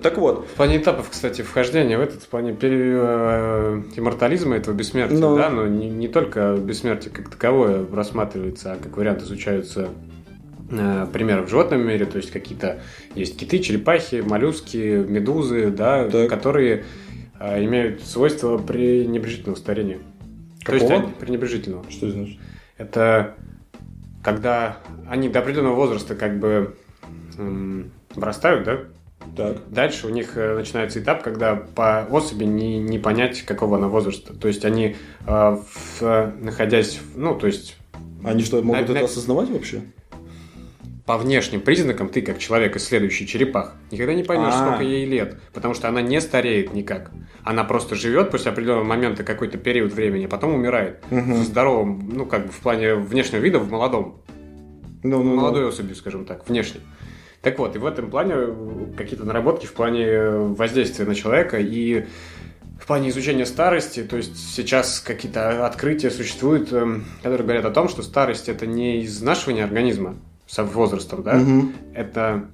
Так 0.02 0.16
вот. 0.18 0.46
В 0.46 0.54
плане 0.54 0.76
этапов, 0.76 1.10
кстати, 1.10 1.42
вхождения 1.42 1.98
в 1.98 2.00
этот, 2.00 2.22
в 2.22 2.28
плане 2.28 2.52
пере... 2.52 2.92
Э, 2.94 3.82
иммортализма 3.96 4.54
этого 4.56 4.74
бессмертия, 4.74 5.18
но... 5.18 5.36
да, 5.36 5.50
но 5.50 5.66
не, 5.66 5.90
не 5.90 6.06
только 6.06 6.56
бессмертие 6.56 7.12
как 7.12 7.28
таковое 7.28 7.84
рассматривается, 7.92 8.72
а 8.72 8.76
как 8.76 8.96
вариант 8.96 9.22
изучаются 9.22 9.88
Э, 10.74 11.06
примеры 11.12 11.42
в 11.42 11.50
животном 11.50 11.86
мире, 11.86 12.06
то 12.06 12.16
есть 12.16 12.30
какие-то 12.30 12.80
есть 13.14 13.38
киты, 13.38 13.58
черепахи, 13.58 14.22
моллюски, 14.26 15.04
медузы, 15.06 15.70
да, 15.70 16.08
так. 16.08 16.30
которые 16.30 16.84
а, 17.38 17.62
имеют 17.62 18.02
свойство 18.02 18.56
пренебрежительного 18.56 19.56
старения. 19.56 19.98
Какого? 20.64 20.88
То 20.88 20.94
есть 20.94 21.16
пренебрежительного. 21.16 21.84
Что 21.90 22.06
это 22.06 22.16
значит? 22.16 22.38
Это 22.78 23.34
когда 24.22 24.78
они 25.08 25.28
до 25.28 25.40
определенного 25.40 25.74
возраста 25.74 26.14
как 26.14 26.38
бы 26.38 26.76
м, 27.36 27.90
вырастают, 28.14 28.64
да? 28.64 28.78
Так. 29.36 29.58
Дальше 29.68 30.06
у 30.06 30.10
них 30.10 30.36
э, 30.36 30.56
начинается 30.56 31.00
этап, 31.00 31.22
когда 31.22 31.54
по 31.56 32.02
особи 32.04 32.44
не, 32.44 32.78
не 32.78 32.98
понять, 32.98 33.42
какого 33.42 33.76
она 33.78 33.88
возраста. 33.88 34.34
То 34.34 34.48
есть 34.48 34.64
они, 34.64 34.96
э, 35.26 35.56
в, 36.00 36.32
находясь, 36.40 37.00
ну, 37.14 37.34
то 37.34 37.46
есть... 37.46 37.76
Они 38.24 38.42
что, 38.42 38.62
могут 38.62 38.80
на, 38.80 38.84
это 38.84 38.92
на... 38.94 39.04
осознавать 39.04 39.50
вообще? 39.50 39.82
По 41.06 41.18
внешним 41.18 41.60
признакам 41.60 42.08
ты, 42.08 42.22
как 42.22 42.38
человек, 42.38 42.76
исследующий 42.76 43.26
черепах, 43.26 43.74
никогда 43.90 44.14
не 44.14 44.22
поймешь, 44.22 44.54
А-а-а. 44.54 44.66
сколько 44.66 44.84
ей 44.84 45.04
лет, 45.04 45.40
потому 45.52 45.74
что 45.74 45.88
она 45.88 46.00
не 46.00 46.20
стареет 46.20 46.72
никак. 46.74 47.10
Она 47.42 47.64
просто 47.64 47.96
живет 47.96 48.30
после 48.30 48.52
определенного 48.52 48.84
момента 48.84 49.24
какой-то 49.24 49.58
период 49.58 49.92
времени, 49.92 50.26
а 50.26 50.28
потом 50.28 50.54
умирает. 50.54 51.02
Угу. 51.10 51.34
В 51.34 51.44
здоровом, 51.44 52.08
ну, 52.12 52.26
как 52.26 52.46
бы 52.46 52.52
в 52.52 52.58
плане 52.58 52.94
внешнего 52.94 53.40
вида, 53.40 53.58
в 53.58 53.70
молодом. 53.70 54.22
Ну, 55.02 55.22
ну, 55.24 55.34
Молодой 55.34 55.62
ну. 55.62 55.68
особью, 55.68 55.96
скажем 55.96 56.24
так, 56.24 56.48
внешне. 56.48 56.80
Так 57.40 57.58
вот, 57.58 57.74
и 57.74 57.78
в 57.80 57.86
этом 57.86 58.08
плане 58.08 58.36
какие-то 58.96 59.24
наработки 59.24 59.66
в 59.66 59.72
плане 59.72 60.30
воздействия 60.30 61.04
на 61.04 61.16
человека 61.16 61.58
и 61.58 62.06
в 62.80 62.86
плане 62.86 63.08
изучения 63.08 63.46
старости, 63.46 64.04
то 64.04 64.16
есть 64.16 64.54
сейчас 64.54 65.00
какие-то 65.00 65.66
открытия 65.66 66.10
существуют, 66.10 66.72
эм, 66.72 67.04
которые 67.18 67.42
говорят 67.42 67.64
о 67.64 67.70
том, 67.70 67.88
что 67.88 68.02
старость 68.02 68.48
это 68.48 68.66
не 68.66 69.04
изнашивание 69.04 69.64
организма, 69.64 70.16
со 70.52 70.64
возрастом, 70.64 71.22
да, 71.22 71.38
угу. 71.38 71.72
это 71.94 72.44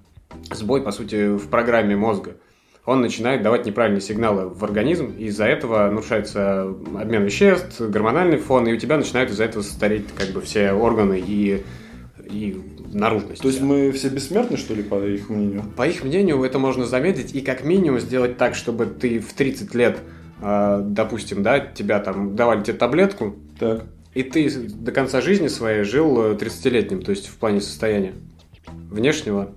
сбой, 0.52 0.82
по 0.82 0.92
сути, 0.92 1.36
в 1.36 1.48
программе 1.48 1.96
мозга. 1.96 2.36
Он 2.84 3.00
начинает 3.00 3.42
давать 3.42 3.66
неправильные 3.66 4.00
сигналы 4.00 4.48
в 4.48 4.62
организм, 4.62 5.12
и 5.18 5.24
из-за 5.24 5.46
этого 5.46 5.90
нарушается 5.90 6.62
обмен 6.62 7.24
веществ, 7.24 7.80
гормональный 7.80 8.38
фон, 8.38 8.68
и 8.68 8.72
у 8.72 8.76
тебя 8.76 8.98
начинают 8.98 9.32
из-за 9.32 9.44
этого 9.44 9.62
стареть 9.62 10.06
как 10.16 10.28
бы 10.28 10.40
все 10.42 10.72
органы 10.72 11.18
и, 11.18 11.64
и 12.30 12.62
наружность. 12.92 13.42
То 13.42 13.48
есть 13.48 13.60
мы 13.60 13.90
все 13.90 14.10
бессмертны, 14.10 14.56
что 14.56 14.74
ли, 14.74 14.84
по 14.84 15.04
их 15.04 15.28
мнению? 15.28 15.64
По 15.76 15.86
их 15.88 16.04
мнению, 16.04 16.40
это 16.44 16.60
можно 16.60 16.86
заметить 16.86 17.34
и 17.34 17.40
как 17.40 17.64
минимум 17.64 17.98
сделать 17.98 18.38
так, 18.38 18.54
чтобы 18.54 18.86
ты 18.86 19.18
в 19.18 19.32
30 19.32 19.74
лет, 19.74 19.98
а, 20.40 20.80
допустим, 20.82 21.42
да, 21.42 21.58
тебя 21.58 21.98
там 21.98 22.36
давали 22.36 22.62
тебе 22.62 22.76
таблетку, 22.76 23.34
так 23.58 23.86
и 24.14 24.22
ты 24.22 24.50
до 24.50 24.92
конца 24.92 25.20
жизни 25.20 25.48
своей 25.48 25.84
жил 25.84 26.32
30-летним, 26.32 27.00
э, 27.00 27.02
то 27.02 27.10
есть 27.10 27.28
в 27.28 27.36
плане 27.36 27.60
состояния 27.60 28.14
внешнего. 28.90 29.54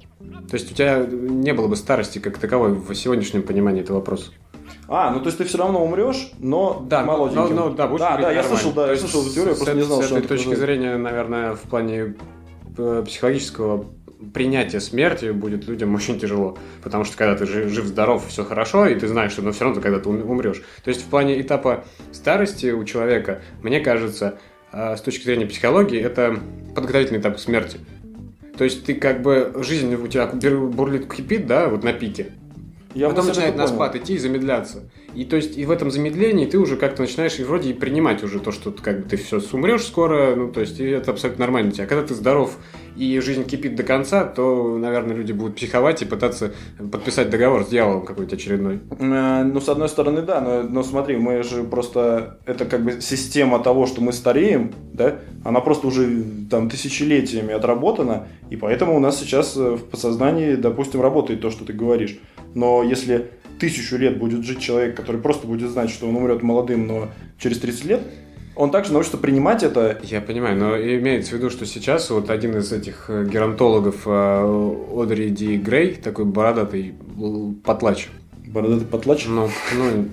То 0.50 0.56
есть 0.56 0.72
у 0.72 0.76
тебя 0.76 1.06
не 1.06 1.54
было 1.54 1.68
бы 1.68 1.76
старости 1.76 2.20
как 2.20 2.38
таковой 2.38 2.74
в 2.74 2.94
сегодняшнем 2.94 3.44
понимании 3.44 3.82
этого 3.82 3.98
вопроса. 3.98 4.32
А, 4.88 5.12
ну 5.12 5.20
то 5.20 5.28
есть 5.28 5.38
ты 5.38 5.46
все 5.46 5.58
равно 5.58 5.84
умрешь, 5.84 6.32
но 6.40 6.86
да, 6.88 7.04
молоденьким. 7.04 7.56
Но, 7.56 7.70
но, 7.70 7.76
да, 7.76 7.88
будешь 7.88 8.02
да, 8.02 8.18
да, 8.18 8.32
я 8.32 8.44
слышал, 8.44 8.74
да, 8.74 8.92
я 8.92 8.98
слышал 8.98 9.22
эту 9.22 9.34
теорию, 9.34 9.56
просто 9.56 9.74
не 9.74 9.84
знал, 9.84 10.02
с 10.02 10.06
что 10.08 10.18
этой 10.18 10.28
точки 10.28 10.54
зрения, 10.54 10.98
наверное, 10.98 11.56
в 11.56 11.62
плане 11.62 12.16
э, 12.78 13.04
психологического 13.06 13.86
принятие 14.34 14.82
смерти 14.82 15.32
будет 15.32 15.68
людям 15.68 15.94
очень 15.96 16.20
тяжело. 16.20 16.58
Потому 16.84 17.04
что 17.04 17.18
когда 17.18 17.36
ты 17.36 17.46
жив-здоров, 17.46 18.28
все 18.28 18.44
хорошо, 18.44 18.88
и 18.88 18.96
ты 18.96 19.08
знаешь, 19.08 19.32
что 19.32 19.42
но 19.42 19.52
все 19.52 19.66
равно 19.66 19.80
ты 19.80 19.82
когда-то 19.82 20.10
умрешь. 20.10 20.62
То 20.84 20.90
есть 20.90 21.02
в 21.02 21.10
плане 21.10 21.40
этапа 21.42 21.86
старости 22.12 22.72
у 22.72 22.84
человека, 22.84 23.42
мне 23.62 23.80
кажется, 23.80 24.40
а, 24.72 24.96
с 24.96 25.02
точки 25.02 25.24
зрения 25.24 25.46
психологии, 25.46 26.00
это 26.00 26.40
подготовительный 26.76 27.20
этап 27.20 27.40
смерти. 27.40 27.80
То 28.58 28.64
есть 28.64 28.86
ты 28.86 28.94
как 28.94 29.22
бы, 29.22 29.54
жизнь 29.58 29.94
у 29.96 30.08
тебя 30.08 30.28
бурлит, 30.28 31.12
кипит, 31.12 31.48
да, 31.48 31.68
вот 31.68 31.84
на 31.84 31.94
пике. 31.94 32.32
Я 32.94 33.10
Потом 33.10 33.28
начинает 33.28 33.56
на 33.56 33.68
спад 33.68 33.96
идти 33.96 34.16
и 34.16 34.18
замедляться. 34.18 34.90
И 35.15 35.26
то 35.26 35.36
есть 35.36 35.58
и 35.58 35.65
в 35.65 35.71
этом 35.71 35.91
замедлении 35.91 36.45
ты 36.45 36.58
уже 36.58 36.78
как-то 36.78 37.02
начинаешь 37.02 37.39
и 37.39 37.43
вроде 37.43 37.71
и 37.71 37.74
принимать 37.74 38.24
уже 38.24 38.39
то, 38.39 38.52
что 38.52 38.71
как 38.71 39.04
бы 39.04 39.10
ты 39.10 39.17
все 39.17 39.41
умрешь 39.52 39.84
скоро, 39.84 40.36
ну 40.36 40.52
то 40.52 40.62
есть 40.62 40.80
и 40.80 40.86
это 40.86 41.12
абсолютно 41.12 41.45
нормально 41.45 41.71
у 41.71 41.74
тебя. 41.74 41.86
Когда 41.86 42.06
ты 42.06 42.13
здоров 42.13 42.58
и 42.95 43.19
жизнь 43.19 43.45
кипит 43.45 43.76
до 43.76 43.84
конца, 43.84 44.26
то, 44.26 44.78
наверное, 44.78 45.15
люди 45.15 45.32
будут 45.32 45.56
психовать 45.56 46.02
и 46.02 46.06
пытаться 46.06 46.54
подписать 46.91 47.30
договор 47.30 47.63
с 47.65 47.69
дьяволом 47.69 48.06
какой-то 48.06 48.36
очередной. 48.36 48.80
Э, 49.00 49.43
ну, 49.43 49.60
с 49.60 49.69
одной 49.69 49.89
стороны, 49.89 50.21
да, 50.21 50.41
но, 50.41 50.63
но 50.63 50.84
смотри, 50.84 51.17
мы 51.17 51.43
же 51.43 51.63
просто, 51.63 52.38
это 52.45 52.65
как 52.65 52.84
бы 52.84 53.02
система 53.02 53.60
того, 53.60 53.88
что 53.88 54.02
мы 54.02 54.13
стареем, 54.13 54.74
да, 54.93 55.19
она 55.43 55.62
просто 55.62 55.88
уже 55.88 56.24
там 56.50 56.69
тысячелетиями 56.69 57.54
отработана, 57.54 58.28
и 58.50 58.56
поэтому 58.56 58.95
у 58.95 59.00
нас 59.00 59.19
сейчас 59.19 59.56
в 59.56 59.80
подсознании, 59.80 60.56
допустим, 60.56 61.02
работает 61.02 61.41
то, 61.41 61.50
что 61.50 61.65
ты 61.65 61.74
говоришь. 61.74 62.19
Но 62.54 62.84
если 62.84 63.32
тысячу 63.62 63.95
лет 63.97 64.17
будет 64.17 64.43
жить 64.43 64.60
человек, 64.60 64.97
который 64.97 65.21
просто 65.21 65.45
будет 65.45 65.69
знать, 65.69 65.91
что 65.91 66.10
он 66.10 66.15
умрет 66.15 66.41
молодым, 66.41 66.88
но 66.88 67.10
через 67.38 67.60
30 67.60 67.86
лет, 67.86 68.02
он 68.56 68.71
также 68.71 68.91
научится 68.91 69.17
принимать 69.17 69.62
это. 69.62 70.00
Я 70.02 70.19
понимаю, 70.19 70.58
но 70.58 70.76
имеется 70.76 71.32
в 71.32 71.34
виду, 71.36 71.52
что 71.52 71.67
сейчас 71.67 72.10
вот 72.10 72.32
один 72.32 72.58
из 72.58 72.74
этих 72.74 73.06
э, 73.08 73.26
геронтологов 73.26 74.02
э, 74.08 74.74
Одри 74.97 75.30
Ди 75.30 75.58
Грей, 75.58 75.93
такой 75.93 76.26
бородатый 76.26 76.95
потлач. 77.63 78.10
Бородатый 78.47 78.86
потлач? 78.86 79.28
Ну, 79.28 79.47
ну 79.78 80.10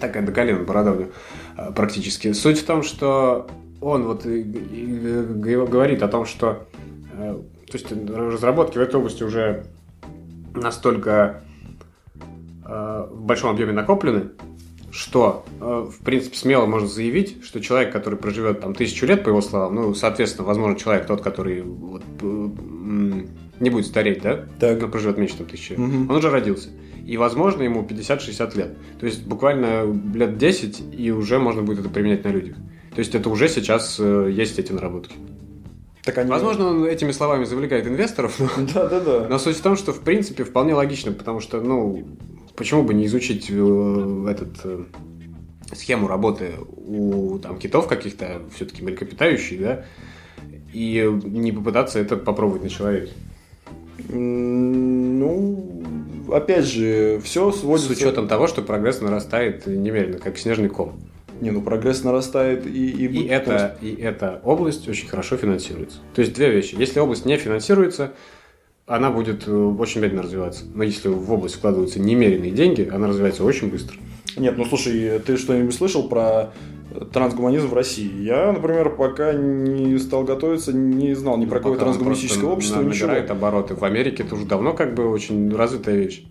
такая 0.00 0.26
до 0.26 0.32
колена 0.32 0.64
борода 0.64 0.90
у 0.90 0.94
него 0.96 1.10
э, 1.56 1.72
практически. 1.72 2.32
Суть 2.32 2.58
в 2.58 2.64
том, 2.64 2.82
что 2.82 3.48
он 3.80 4.02
вот 4.02 4.24
говорит 4.24 6.02
о 6.02 6.08
том, 6.08 6.26
что 6.26 6.66
то 7.16 7.78
есть 7.78 7.86
разработки 7.92 8.78
в 8.78 8.80
этой 8.80 8.96
области 8.96 9.22
уже 9.22 9.64
настолько 10.54 11.44
в 12.70 13.22
большом 13.22 13.50
объеме 13.50 13.72
накоплены, 13.72 14.30
что, 14.90 15.44
э, 15.60 15.88
в 15.90 16.04
принципе, 16.04 16.36
смело 16.36 16.66
можно 16.66 16.88
заявить, 16.88 17.44
что 17.44 17.60
человек, 17.60 17.92
который 17.92 18.18
проживет 18.18 18.60
там 18.60 18.74
тысячу 18.74 19.06
лет, 19.06 19.22
по 19.22 19.28
его 19.28 19.40
словам, 19.40 19.74
ну, 19.74 19.94
соответственно, 19.94 20.46
возможно, 20.46 20.78
человек 20.78 21.06
тот, 21.06 21.20
который 21.20 21.62
вот, 21.62 22.02
э, 22.20 22.48
не 23.60 23.70
будет 23.70 23.86
стареть, 23.86 24.22
да? 24.22 24.46
Так. 24.58 24.80
Но 24.80 24.88
проживет 24.88 25.18
меньше, 25.18 25.38
чем 25.38 25.46
тысячи 25.46 25.72
лет. 25.72 25.78
Угу. 25.78 26.10
Он 26.10 26.16
уже 26.16 26.30
родился. 26.30 26.70
И, 27.06 27.16
возможно, 27.16 27.62
ему 27.62 27.82
50-60 27.82 28.56
лет. 28.56 28.76
То 28.98 29.06
есть, 29.06 29.26
буквально 29.26 29.84
лет 30.14 30.38
10, 30.38 30.82
и 30.92 31.10
уже 31.10 31.38
можно 31.38 31.62
будет 31.62 31.80
это 31.80 31.88
применять 31.88 32.24
на 32.24 32.28
людях. 32.28 32.56
То 32.94 32.98
есть, 32.98 33.14
это 33.14 33.30
уже 33.30 33.48
сейчас 33.48 33.98
есть 33.98 34.58
эти 34.58 34.72
наработки. 34.72 35.14
Так 36.02 36.18
они... 36.18 36.30
Возможно, 36.30 36.68
он 36.68 36.84
этими 36.84 37.12
словами 37.12 37.44
завлекает 37.44 37.86
инвесторов, 37.86 38.38
но... 38.38 38.48
Да, 38.72 38.86
да, 38.88 39.00
да. 39.00 39.26
Но 39.30 39.38
суть 39.38 39.56
в 39.56 39.62
том, 39.62 39.76
что, 39.76 39.92
в 39.92 40.00
принципе, 40.00 40.44
вполне 40.44 40.74
логично, 40.74 41.12
потому 41.12 41.40
что, 41.40 41.60
ну, 41.60 42.06
почему 42.60 42.82
бы 42.82 42.92
не 42.92 43.06
изучить 43.06 43.46
э, 43.48 44.26
этот 44.28 44.50
э, 44.64 44.84
схему 45.72 46.08
работы 46.08 46.56
у 46.76 47.38
там, 47.38 47.58
китов 47.58 47.88
каких-то, 47.88 48.42
все-таки 48.54 48.82
млекопитающих, 48.82 49.62
да, 49.62 49.84
и 50.70 51.10
не 51.24 51.52
попытаться 51.52 51.98
это 51.98 52.18
попробовать 52.18 52.62
на 52.62 52.68
человеке? 52.68 53.12
Ну, 54.10 55.82
опять 56.30 56.66
же, 56.66 57.18
все 57.24 57.50
сводится... 57.50 57.94
С 57.94 57.96
учетом 57.96 58.28
того, 58.28 58.46
что 58.46 58.60
прогресс 58.60 59.00
нарастает 59.00 59.66
немерено, 59.66 60.18
как 60.18 60.36
снежный 60.36 60.68
ком. 60.68 61.00
Не, 61.40 61.52
ну 61.52 61.62
прогресс 61.62 62.04
нарастает 62.04 62.66
и... 62.66 62.90
И, 62.90 63.06
и, 63.06 63.26
это, 63.26 63.78
и 63.80 63.94
эта 63.94 64.42
область 64.44 64.86
очень 64.86 65.08
хорошо 65.08 65.38
финансируется. 65.38 66.00
То 66.14 66.20
есть 66.20 66.34
две 66.34 66.50
вещи. 66.50 66.74
Если 66.78 67.00
область 67.00 67.24
не 67.24 67.38
финансируется, 67.38 68.12
она 68.90 69.12
будет 69.12 69.46
э, 69.46 69.52
очень 69.52 70.00
медленно 70.00 70.22
развиваться. 70.22 70.64
Но 70.74 70.82
если 70.82 71.08
в 71.08 71.32
область 71.32 71.54
вкладываются 71.54 72.00
немеренные 72.00 72.50
деньги, 72.50 72.90
она 72.92 73.06
развивается 73.06 73.44
очень 73.44 73.70
быстро. 73.70 73.96
Нет, 74.36 74.58
ну 74.58 74.64
слушай, 74.64 75.20
ты 75.20 75.36
что-нибудь 75.36 75.72
слышал 75.72 76.08
про 76.08 76.52
трансгуманизм 77.12 77.68
в 77.68 77.74
России. 77.74 78.10
Я, 78.20 78.50
например, 78.50 78.90
пока 78.90 79.32
не 79.32 79.96
стал 79.98 80.24
готовиться, 80.24 80.72
не 80.72 81.14
знал 81.14 81.36
ни 81.38 81.44
Ну, 81.44 81.50
про 81.50 81.58
какое 81.60 81.78
трансгуманистическое 81.78 82.50
общество, 82.50 82.82
ничего. 82.82 83.06
набирает 83.06 83.30
обороты. 83.30 83.76
В 83.76 83.84
Америке 83.84 84.24
это 84.24 84.34
уже 84.34 84.44
давно 84.44 84.72
как 84.72 84.94
бы 84.94 85.08
очень 85.08 85.54
развитая 85.54 85.94
вещь. 85.94 86.24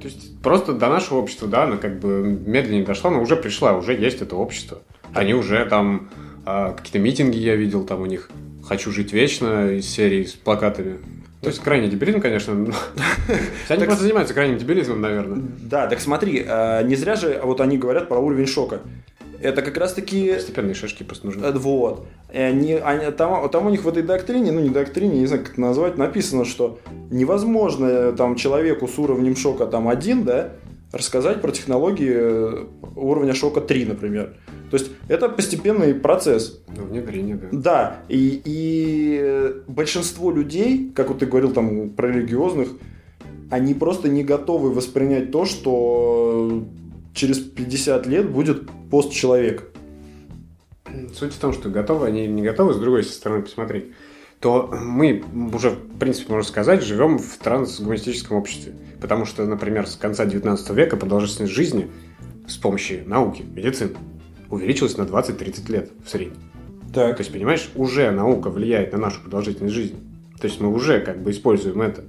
То 0.00 0.08
есть 0.08 0.40
просто 0.40 0.72
до 0.72 0.88
нашего 0.88 1.18
общества, 1.18 1.46
да, 1.46 1.64
она 1.64 1.76
как 1.76 2.00
бы 2.00 2.22
медленнее 2.46 2.84
дошла, 2.84 3.10
но 3.10 3.20
уже 3.20 3.36
пришла, 3.36 3.76
уже 3.76 3.92
есть 3.94 4.22
это 4.22 4.34
общество. 4.34 4.78
Они 5.12 5.34
уже 5.34 5.62
там 5.66 6.08
а, 6.46 6.72
какие-то 6.72 7.00
митинги 7.00 7.36
я 7.36 7.54
видел 7.54 7.84
там 7.84 8.00
у 8.00 8.06
них. 8.06 8.30
«Хочу 8.66 8.92
жить 8.92 9.12
вечно» 9.12 9.72
из 9.72 9.86
серии 9.86 10.24
с 10.24 10.32
плакатами. 10.32 10.98
То 11.40 11.48
есть 11.48 11.60
крайний 11.60 11.88
дебилизм, 11.88 12.20
конечно. 12.20 12.52
но- 12.54 12.74
Они 13.68 13.84
просто 13.84 14.02
занимаются 14.02 14.34
крайним 14.34 14.58
дебилизмом, 14.58 15.00
наверное. 15.00 15.40
Да, 15.62 15.86
так 15.86 16.00
смотри, 16.00 16.44
а, 16.46 16.82
не 16.82 16.96
зря 16.96 17.14
же 17.14 17.40
вот 17.44 17.60
они 17.60 17.78
говорят 17.78 18.08
про 18.08 18.18
уровень 18.18 18.46
шока. 18.46 18.80
Это 19.40 19.62
как 19.62 19.76
раз 19.76 19.92
таки 19.94 20.32
Постепенные 20.34 20.74
шашки 20.74 21.04
просто 21.04 21.26
нужны. 21.26 21.44
Э, 21.46 21.52
Вот. 21.52 22.06
Они, 22.34 22.74
они- 22.74 23.12
там, 23.12 23.48
там 23.50 23.66
у 23.66 23.70
них 23.70 23.84
в 23.84 23.88
этой 23.88 24.02
доктрине, 24.02 24.50
ну 24.50 24.58
не 24.60 24.70
доктрине, 24.70 25.20
не 25.20 25.26
знаю, 25.26 25.44
как 25.44 25.52
это 25.52 25.60
назвать, 25.60 25.96
написано, 25.96 26.44
что 26.44 26.80
невозможно 27.10 27.86
э, 27.86 28.12
там 28.16 28.34
человеку 28.34 28.88
с 28.88 28.98
уровнем 28.98 29.36
шока 29.36 29.66
там 29.66 29.86
один, 29.88 30.24
да, 30.24 30.50
рассказать 30.92 31.40
про 31.40 31.52
технологии 31.52 32.12
э, 32.12 32.64
уровня 32.96 33.32
шока 33.32 33.60
3, 33.60 33.84
например. 33.84 34.34
То 34.70 34.76
есть 34.76 34.90
это 35.08 35.28
постепенный 35.28 35.94
процесс. 35.94 36.60
Ну, 36.74 36.84
внедрение, 36.84 37.36
да. 37.36 37.48
Да, 37.52 37.96
и, 38.08 38.42
и 38.44 39.18
э, 39.20 39.60
большинство 39.66 40.30
людей, 40.30 40.92
как 40.94 41.08
вот 41.08 41.20
ты 41.20 41.26
говорил 41.26 41.52
там 41.52 41.90
про 41.90 42.08
религиозных, 42.08 42.68
они 43.50 43.74
просто 43.74 44.08
не 44.08 44.24
готовы 44.24 44.70
воспринять 44.70 45.30
то, 45.30 45.46
что 45.46 46.64
через 47.14 47.38
50 47.38 48.06
лет 48.06 48.30
будет 48.30 48.68
постчеловек. 48.90 49.64
Суть 51.14 51.32
в 51.32 51.38
том, 51.38 51.52
что 51.52 51.70
готовы, 51.70 52.06
они 52.06 52.26
не 52.26 52.42
готовы, 52.42 52.74
с 52.74 52.78
другой 52.78 53.04
стороны 53.04 53.42
посмотреть, 53.42 53.86
то 54.40 54.70
мы 54.72 55.24
уже, 55.52 55.70
в 55.70 55.98
принципе, 55.98 56.32
можно 56.32 56.48
сказать, 56.48 56.82
живем 56.82 57.18
в 57.18 57.38
трансгуманистическом 57.38 58.36
обществе. 58.36 58.74
Потому 59.00 59.24
что, 59.24 59.44
например, 59.44 59.86
с 59.86 59.96
конца 59.96 60.26
19 60.26 60.70
века 60.70 60.96
продолжительность 60.96 61.52
жизни 61.52 61.90
с 62.46 62.56
помощью 62.56 63.08
науки, 63.08 63.42
медицины, 63.42 63.90
увеличилась 64.50 64.96
на 64.96 65.02
20-30 65.02 65.72
лет 65.72 65.90
в 66.04 66.08
среднем. 66.08 66.38
Так. 66.92 67.16
То 67.16 67.20
есть, 67.20 67.32
понимаешь, 67.32 67.70
уже 67.74 68.10
наука 68.10 68.50
влияет 68.50 68.92
на 68.92 68.98
нашу 68.98 69.20
продолжительность 69.20 69.74
жизни. 69.74 69.98
То 70.40 70.46
есть 70.46 70.60
мы 70.60 70.72
уже 70.72 71.00
как 71.00 71.22
бы 71.22 71.30
используем 71.30 71.82
это. 71.82 72.04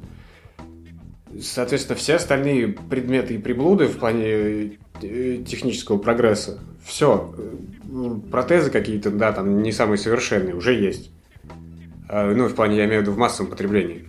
Соответственно, 1.42 1.98
все 1.98 2.16
остальные 2.16 2.70
предметы 2.90 3.36
и 3.36 3.38
приблуды 3.38 3.88
в 3.88 3.98
плане 3.98 4.78
э, 5.02 5.44
технического 5.48 5.98
прогресса, 5.98 6.60
все, 6.84 7.34
протезы 8.32 8.72
какие-то, 8.72 9.12
да, 9.12 9.32
там 9.32 9.62
не 9.62 9.72
самые 9.72 9.98
совершенные, 9.98 10.56
уже 10.56 10.74
есть. 10.74 11.12
А, 12.08 12.34
Ну, 12.34 12.48
в 12.48 12.56
плане, 12.56 12.78
я 12.78 12.86
имею 12.86 13.02
в 13.02 13.04
виду 13.04 13.12
в 13.12 13.18
массовом 13.18 13.52
потреблении. 13.52 14.08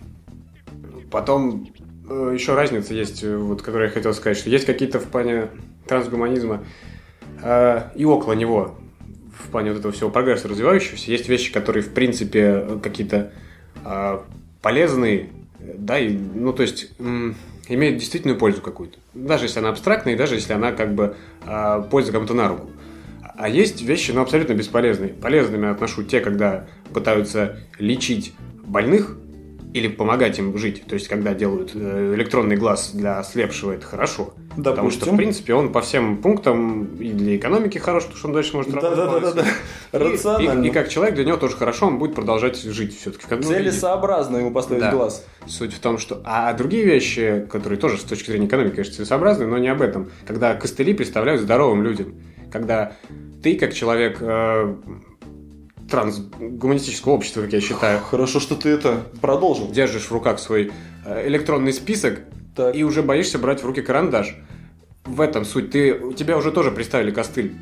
Потом 1.11 1.69
э, 2.09 2.31
еще 2.33 2.55
разница 2.55 2.93
есть, 2.93 3.23
э, 3.23 3.37
вот, 3.37 3.61
которую 3.61 3.87
я 3.87 3.93
хотел 3.93 4.13
сказать, 4.13 4.37
что 4.37 4.49
есть 4.49 4.65
какие-то 4.65 4.99
в 4.99 5.05
плане 5.05 5.49
трансгуманизма 5.87 6.63
э, 6.63 7.00
и 7.95 8.05
около 8.05 8.33
него, 8.33 8.75
в 9.37 9.49
плане 9.49 9.71
вот 9.71 9.79
этого 9.79 9.93
всего 9.93 10.09
прогресса 10.09 10.47
развивающегося, 10.47 11.11
есть 11.11 11.27
вещи, 11.27 11.51
которые, 11.51 11.83
в 11.83 11.93
принципе, 11.93 12.79
какие-то 12.81 13.31
э, 13.83 14.19
полезные, 14.61 15.29
да, 15.59 15.99
и, 15.99 16.15
ну, 16.15 16.53
то 16.53 16.61
есть, 16.61 16.91
имеют 17.67 17.97
действительную 17.97 18.37
пользу 18.37 18.61
какую-то. 18.61 18.97
Даже 19.13 19.45
если 19.45 19.59
она 19.59 19.69
абстрактная, 19.69 20.13
и 20.13 20.17
даже 20.17 20.35
если 20.35 20.53
она, 20.53 20.71
как 20.71 20.93
бы, 20.93 21.15
э, 21.45 21.83
польза 21.89 22.11
кому-то 22.11 22.33
на 22.33 22.49
руку. 22.49 22.69
А 23.35 23.49
есть 23.49 23.81
вещи, 23.81 24.11
ну, 24.11 24.21
абсолютно 24.21 24.53
бесполезные. 24.53 25.09
Полезными 25.09 25.67
отношу 25.69 26.03
те, 26.03 26.19
когда 26.19 26.67
пытаются 26.93 27.59
лечить 27.79 28.33
больных 28.63 29.17
или 29.73 29.87
помогать 29.87 30.37
им 30.37 30.57
жить. 30.57 30.83
То 30.85 30.95
есть, 30.95 31.07
когда 31.07 31.33
делают 31.33 31.71
э, 31.73 32.13
электронный 32.15 32.57
глаз 32.57 32.91
для 32.93 33.19
ослепшего, 33.19 33.71
это 33.71 33.85
хорошо. 33.85 34.33
Потому 34.55 34.89
что, 34.89 34.97
в 34.97 34.99
Допустим. 34.99 35.17
принципе, 35.17 35.53
он 35.53 35.71
по 35.71 35.81
всем 35.81 36.17
пунктам 36.17 36.95
и 36.97 37.11
для 37.11 37.37
экономики 37.37 37.77
хорош, 37.77 38.03
потому 38.03 38.17
что 38.19 38.27
он 38.27 38.33
дальше 38.33 38.55
может 38.57 38.73
работать. 38.73 38.97
Да-да-да-да. 38.97 39.41
И- 39.43 39.97
Рационально. 39.97 40.63
И, 40.65 40.67
и 40.67 40.71
как 40.71 40.89
человек 40.89 41.15
для 41.15 41.23
него 41.25 41.37
тоже 41.37 41.55
хорошо, 41.55 41.87
он 41.87 41.97
будет 41.99 42.15
продолжать 42.15 42.61
жить 42.61 42.97
все-таки. 42.99 43.25
Целесообразно 43.43 44.37
ему 44.37 44.51
поставить 44.51 44.81
Да. 44.81 44.91
глаз. 44.91 45.25
Суть 45.47 45.73
в 45.73 45.79
том, 45.79 45.97
что... 45.97 46.21
А 46.25 46.51
другие 46.53 46.83
вещи, 46.85 47.47
которые 47.49 47.79
тоже 47.79 47.97
с 47.97 48.01
точки 48.03 48.29
зрения 48.31 48.47
экономики, 48.47 48.75
конечно, 48.75 48.95
целесообразны, 48.95 49.47
но 49.47 49.57
не 49.57 49.69
об 49.69 49.81
этом. 49.81 50.11
Когда 50.27 50.53
костыли 50.55 50.93
представляют 50.93 51.41
здоровым 51.41 51.83
людям. 51.83 52.15
Когда 52.51 52.93
ты, 53.41 53.55
как 53.55 53.73
человек 53.73 54.17
э, 54.19 54.75
трансгуманистического 55.89 57.13
общества, 57.13 57.41
как 57.41 57.53
я 57.53 57.61
считаю, 57.61 57.99
Хорошо, 58.01 58.39
что 58.39 58.55
ты 58.55 58.69
это 58.69 59.03
продолжил. 59.21 59.69
держишь 59.71 60.03
в 60.03 60.11
руках 60.11 60.39
свой 60.39 60.71
э, 61.05 61.27
электронный 61.27 61.73
список 61.73 62.19
Так. 62.55 62.75
и 62.75 62.83
уже 62.83 63.01
боишься 63.03 63.39
брать 63.39 63.61
в 63.61 63.65
руки 63.65 63.81
карандаш. 63.81 64.35
В 65.05 65.21
этом 65.21 65.45
суть. 65.45 65.71
Ты, 65.71 65.93
у 65.93 66.13
тебя 66.13 66.37
уже 66.37 66.51
тоже 66.51 66.71
представили 66.71 67.11
костыль. 67.11 67.53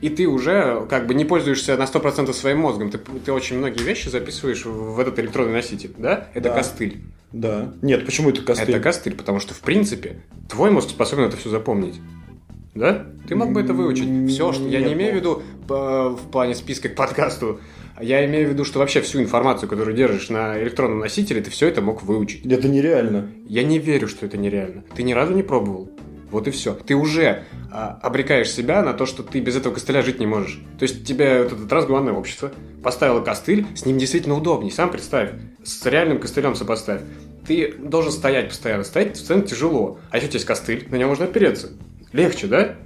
И 0.00 0.08
ты 0.08 0.26
уже 0.26 0.86
как 0.88 1.06
бы 1.06 1.14
не 1.14 1.24
пользуешься 1.24 1.76
на 1.76 1.82
100% 1.84 2.32
своим 2.32 2.58
мозгом. 2.60 2.90
Ты, 2.90 2.98
ты 2.98 3.32
очень 3.32 3.58
многие 3.58 3.82
вещи 3.82 4.08
записываешь 4.08 4.64
в 4.64 4.98
этот 4.98 5.18
электронный 5.18 5.52
носитель, 5.52 5.92
да? 5.98 6.28
Это 6.34 6.48
Да. 6.48 6.56
костыль. 6.56 7.02
Да. 7.32 7.72
Нет, 7.82 8.06
почему 8.06 8.30
это 8.30 8.42
костыль? 8.42 8.70
Это 8.70 8.80
костыль, 8.80 9.14
потому 9.14 9.38
что, 9.40 9.54
в 9.54 9.60
принципе, 9.60 10.22
твой 10.48 10.70
мозг 10.70 10.90
способен 10.90 11.24
это 11.24 11.36
все 11.36 11.50
запомнить. 11.50 12.00
Да? 12.74 13.06
Ты 13.26 13.34
мог 13.34 13.52
бы 13.52 13.60
это 13.60 13.72
выучить. 13.72 14.30
Все, 14.30 14.52
что... 14.52 14.66
Я 14.68 14.80
не 14.80 14.92
имею 14.92 15.12
в 15.12 15.14
ну. 15.14 15.20
виду 15.20 15.42
э, 15.68 16.16
в 16.16 16.30
плане 16.30 16.54
списка 16.54 16.88
к 16.88 16.94
подкасту. 16.94 17.60
Я 18.00 18.24
имею 18.26 18.48
в 18.48 18.52
виду, 18.52 18.64
что 18.64 18.78
вообще 18.78 19.00
всю 19.00 19.20
информацию, 19.20 19.68
которую 19.68 19.96
держишь 19.96 20.30
на 20.30 20.60
электронном 20.62 21.00
носителе, 21.00 21.42
ты 21.42 21.50
все 21.50 21.66
это 21.68 21.82
мог 21.82 22.02
выучить. 22.02 22.46
Это 22.46 22.68
нереально. 22.68 23.30
Я 23.46 23.62
не 23.62 23.78
верю, 23.78 24.08
что 24.08 24.24
это 24.24 24.38
нереально. 24.38 24.84
Ты 24.94 25.02
ни 25.02 25.12
разу 25.12 25.34
не 25.34 25.42
пробовал. 25.42 25.90
Вот 26.30 26.46
и 26.46 26.50
все. 26.52 26.74
Ты 26.74 26.94
уже 26.94 27.42
а, 27.72 27.98
обрекаешь 28.02 28.50
себя 28.50 28.82
на 28.82 28.94
то, 28.94 29.04
что 29.04 29.22
ты 29.22 29.40
без 29.40 29.56
этого 29.56 29.74
костыля 29.74 30.02
жить 30.02 30.20
не 30.20 30.26
можешь. 30.26 30.60
То 30.78 30.84
есть 30.84 31.04
тебе 31.04 31.42
вот 31.42 31.52
это 31.52 31.66
трансгуманное 31.66 32.12
общество 32.12 32.52
поставило 32.82 33.20
костыль, 33.20 33.66
с 33.74 33.84
ним 33.84 33.98
действительно 33.98 34.36
удобней. 34.36 34.70
Сам 34.70 34.90
представь. 34.90 35.30
С 35.64 35.84
реальным 35.84 36.20
костылем 36.20 36.54
сопоставь. 36.54 37.02
Ты 37.46 37.74
должен 37.76 38.12
стоять 38.12 38.48
постоянно. 38.48 38.84
Стоять 38.84 39.12
постоянно 39.12 39.46
тяжело. 39.46 39.98
А 40.10 40.16
если 40.16 40.28
у 40.28 40.30
тебя 40.30 40.38
есть 40.38 40.46
костыль, 40.46 40.86
на 40.88 40.96
него 40.96 41.10
можно 41.10 41.24
опереться. 41.24 41.70
Легче, 42.12 42.46
да? 42.46 42.76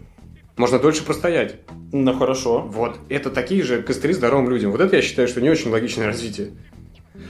Можно 0.56 0.78
дольше 0.78 1.04
простоять. 1.04 1.56
Ну 1.92 2.12
хорошо. 2.14 2.60
Вот. 2.60 2.96
Это 3.08 3.30
такие 3.30 3.62
же 3.62 3.82
костыли 3.82 4.12
здоровым 4.14 4.48
людям. 4.50 4.70
Вот 4.70 4.80
это 4.80 4.96
я 4.96 5.02
считаю, 5.02 5.26
что 5.28 5.40
не 5.40 5.50
очень 5.50 5.70
логичное 5.70 6.06
развитие. 6.06 6.50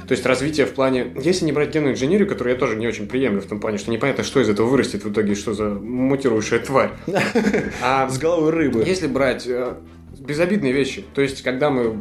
То 0.07 0.12
есть 0.12 0.26
развитие 0.26 0.66
в 0.66 0.72
плане... 0.74 1.12
Если 1.22 1.44
не 1.46 1.52
брать 1.52 1.72
генную 1.72 1.94
инженерию, 1.94 2.28
которую 2.28 2.54
я 2.54 2.61
тоже 2.61 2.76
не 2.76 2.87
очень 2.87 3.07
приемлю 3.07 3.40
в 3.40 3.46
том 3.46 3.61
плане, 3.61 3.78
что 3.78 3.90
непонятно, 3.90 4.24
что 4.24 4.40
из 4.40 4.48
этого 4.48 4.66
вырастет 4.66 5.04
в 5.04 5.11
итоге, 5.11 5.35
что 5.35 5.54
за 5.54 5.70
мутирующая 5.70 6.59
тварь. 6.59 6.90
А 7.83 8.09
С 8.09 8.18
головой 8.18 8.50
рыбы. 8.50 8.83
если 8.87 9.07
брать 9.07 9.46
э, 9.46 9.74
безобидные 10.18 10.72
вещи, 10.72 11.04
то 11.14 11.22
есть 11.22 11.42
когда 11.42 11.70
мы 11.70 11.96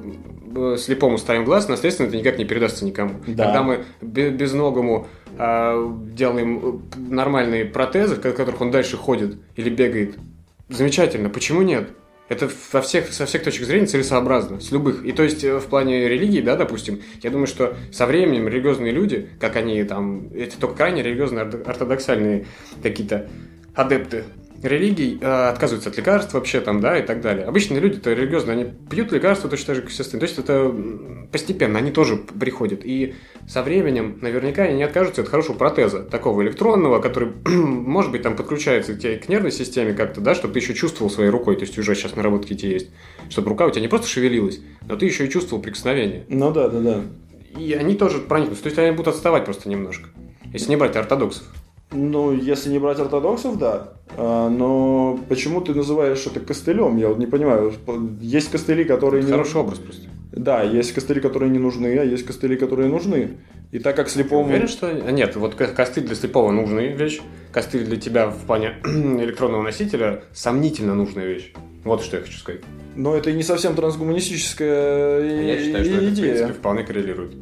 э, 0.55 0.77
слепому 0.77 1.17
ставим 1.17 1.45
глаз, 1.45 1.69
наследственно 1.69 2.07
это 2.07 2.17
никак 2.17 2.37
не 2.37 2.45
передастся 2.45 2.83
никому. 2.85 3.21
Да. 3.27 3.45
Когда 3.45 3.63
мы 3.63 3.85
бе- 4.01 4.31
безногому 4.31 5.07
э, 5.37 5.91
делаем 6.11 6.59
э, 6.63 6.97
нормальные 6.97 7.65
протезы, 7.65 8.15
в 8.15 8.21
которых 8.21 8.61
он 8.61 8.71
дальше 8.71 8.97
ходит 8.97 9.37
или 9.55 9.69
бегает, 9.69 10.15
замечательно. 10.69 11.29
Почему 11.29 11.61
нет? 11.61 11.89
Это 12.29 12.49
во 12.71 12.81
всех, 12.81 13.11
со 13.11 13.25
всех 13.25 13.43
точек 13.43 13.65
зрения 13.65 13.85
целесообразно, 13.85 14.59
с 14.61 14.71
любых. 14.71 15.05
И 15.05 15.11
то 15.11 15.23
есть 15.23 15.43
э, 15.43 15.59
в 15.59 15.65
плане 15.65 16.07
религии, 16.07 16.41
да, 16.41 16.55
допустим, 16.55 17.01
я 17.21 17.29
думаю, 17.29 17.47
что 17.47 17.75
со 17.91 18.05
временем 18.05 18.47
религиозные 18.47 18.91
люди, 18.91 19.29
как 19.39 19.55
они 19.55 19.83
там, 19.83 20.29
эти 20.33 20.55
только 20.55 20.75
крайне 20.75 21.03
религиозные, 21.03 21.45
орто- 21.45 21.63
ортодоксальные 21.63 22.45
какие-то 22.81 23.29
адепты 23.75 24.23
религий 24.63 25.19
э, 25.21 25.49
отказываются 25.49 25.89
от 25.89 25.97
лекарств 25.97 26.33
вообще 26.33 26.61
там, 26.61 26.79
да, 26.79 26.97
и 26.97 27.05
так 27.05 27.21
далее. 27.21 27.45
Обычные 27.45 27.79
люди-то 27.79 28.13
религиозные, 28.13 28.53
они 28.53 28.73
пьют 28.89 29.11
лекарства 29.11 29.49
точно 29.49 29.67
так 29.67 29.75
же, 29.75 29.81
как 29.81 29.91
все 29.91 30.03
остальные. 30.03 30.27
То 30.27 30.31
есть 30.31 30.39
это 30.39 30.75
постепенно, 31.31 31.79
они 31.79 31.91
тоже 31.91 32.17
приходят. 32.17 32.81
И 32.83 33.15
со 33.47 33.61
временем 33.61 34.17
наверняка 34.21 34.63
они 34.63 34.77
не 34.77 34.83
откажутся 34.83 35.21
от 35.21 35.27
хорошего 35.27 35.55
протеза, 35.55 36.03
такого 36.03 36.41
электронного, 36.41 36.99
который, 36.99 37.33
может 37.45 38.11
быть, 38.11 38.21
там 38.21 38.35
подключается 38.35 38.93
к 38.93 38.99
тебе 38.99 39.17
к 39.17 39.27
нервной 39.29 39.51
системе 39.51 39.93
как-то, 39.93 40.21
да, 40.21 40.35
чтобы 40.35 40.53
ты 40.53 40.59
еще 40.59 40.73
чувствовал 40.73 41.11
своей 41.11 41.29
рукой, 41.29 41.55
то 41.55 41.63
есть 41.63 41.77
уже 41.77 41.95
сейчас 41.95 42.15
наработки 42.15 42.53
эти 42.53 42.65
есть, 42.65 42.89
чтобы 43.29 43.49
рука 43.49 43.65
у 43.65 43.69
тебя 43.69 43.81
не 43.81 43.87
просто 43.87 44.07
шевелилась, 44.07 44.61
но 44.87 44.95
ты 44.95 45.05
еще 45.05 45.25
и 45.25 45.29
чувствовал 45.29 45.61
прикосновение. 45.61 46.25
Ну 46.29 46.51
да, 46.51 46.69
да, 46.69 46.79
да. 46.79 47.01
И 47.59 47.73
они 47.73 47.95
тоже 47.95 48.19
проникнутся, 48.19 48.63
то 48.63 48.67
есть 48.67 48.79
они 48.79 48.91
будут 48.91 49.09
отставать 49.09 49.45
просто 49.45 49.69
немножко, 49.69 50.09
если 50.51 50.69
не 50.69 50.75
брать 50.77 50.95
ортодоксов. 50.95 51.43
Ну, 51.93 52.33
если 52.33 52.69
не 52.71 52.79
брать 52.79 52.99
ортодоксов, 52.99 53.57
да. 53.57 53.93
А, 54.17 54.49
но 54.49 55.19
почему 55.29 55.61
ты 55.61 55.73
называешь 55.73 56.25
это 56.25 56.39
костылем? 56.39 56.97
Я 56.97 57.09
вот 57.09 57.17
не 57.19 57.27
понимаю. 57.27 57.73
Есть 58.19 58.51
костыли, 58.51 58.83
которые 58.83 59.23
не 59.23 59.31
Хороший 59.31 59.57
образ 59.61 59.79
просто. 59.79 60.03
Да, 60.31 60.63
есть 60.63 60.93
костыли, 60.93 61.19
которые 61.21 61.51
не 61.51 61.59
нужны, 61.59 61.85
а 61.99 62.03
есть 62.03 62.25
костыли, 62.25 62.55
которые 62.55 62.89
нужны. 62.89 63.37
И 63.71 63.79
так 63.79 63.95
как 63.95 64.09
слепому... 64.09 64.45
Уверен, 64.49 64.67
что... 64.67 64.87
а, 64.87 65.11
Нет, 65.11 65.35
вот 65.35 65.55
ко- 65.55 65.67
костыль 65.67 66.03
для 66.05 66.15
слепого 66.15 66.51
нужная 66.51 66.87
вещь. 66.95 67.21
Костыль 67.51 67.85
для 67.85 67.97
тебя 67.97 68.27
в 68.27 68.37
плане 68.45 68.73
электронного 68.85 69.61
носителя 69.61 70.23
сомнительно 70.33 70.95
нужная 70.95 71.25
вещь. 71.25 71.53
Вот 71.83 72.01
что 72.01 72.17
я 72.17 72.23
хочу 72.23 72.37
сказать. 72.37 72.61
Но 72.95 73.15
это 73.15 73.29
и 73.29 73.33
не 73.33 73.43
совсем 73.43 73.75
трансгуманистическая 73.75 75.21
Я 75.21 75.57
считаю, 75.59 75.85
что 75.85 75.93
это, 75.95 76.03
в 76.05 76.09
идея. 76.13 76.33
принципе, 76.33 76.53
вполне 76.53 76.83
коррелирует. 76.83 77.33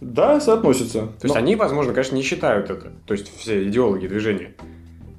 Да, 0.00 0.40
соотносится. 0.40 1.06
То 1.20 1.24
есть 1.24 1.36
они, 1.36 1.56
возможно, 1.56 1.92
конечно, 1.92 2.14
не 2.14 2.22
считают 2.22 2.70
это, 2.70 2.92
то 3.06 3.14
есть 3.14 3.32
все 3.38 3.64
идеологи 3.64 4.06
движения. 4.06 4.54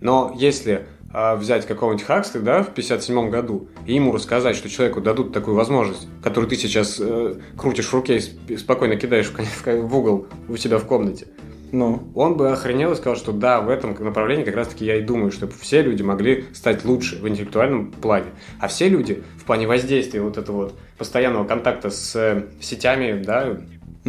Но 0.02 0.36
если 0.38 0.86
а, 1.12 1.36
взять 1.36 1.66
какого-нибудь 1.66 2.06
Хаксли, 2.06 2.40
да, 2.40 2.62
в 2.64 2.74
57 2.74 3.30
году, 3.30 3.70
и 3.86 3.96
ему 3.96 4.12
рассказать, 4.12 4.56
что 4.56 4.70
человеку 4.70 5.02
дадут 5.02 5.34
такую 5.34 5.56
возможность, 5.56 6.08
которую 6.22 6.50
ты 6.50 6.56
сейчас 6.58 6.98
э, 7.00 7.36
крутишь 7.58 7.88
в 7.88 7.94
руке 7.94 8.18
и 8.18 8.20
сп- 8.20 8.58
спокойно 8.58 8.98
кидаешь 8.98 9.32
в, 9.32 9.66
в 9.66 9.98
угол 9.98 10.28
у 10.48 10.58
себя 10.58 10.78
в 10.78 10.86
комнате, 10.86 11.28
Ну, 11.72 12.04
он 12.14 12.38
бы 12.38 12.52
охренел 12.52 12.92
и 12.92 12.96
сказал, 12.96 13.16
что 13.16 13.32
да, 13.32 13.62
в 13.62 13.70
этом 13.70 13.96
направлении 14.00 14.44
как 14.44 14.56
раз-таки 14.56 14.86
я 14.86 14.98
и 14.98 15.02
думаю, 15.02 15.32
чтобы 15.32 15.54
все 15.54 15.82
люди 15.82 16.04
могли 16.04 16.46
стать 16.54 16.86
лучше 16.86 17.18
в 17.18 17.28
интеллектуальном 17.28 17.92
плане. 17.92 18.28
А 18.60 18.68
все 18.68 18.88
люди 18.88 19.24
в 19.38 19.46
плане 19.46 19.66
воздействия 19.66 20.22
вот 20.22 20.38
этого 20.38 20.56
вот 20.58 20.80
постоянного 20.98 21.46
контакта 21.46 21.90
с 21.90 22.16
э, 22.16 22.44
сетями, 22.62 23.24
да, 23.24 23.58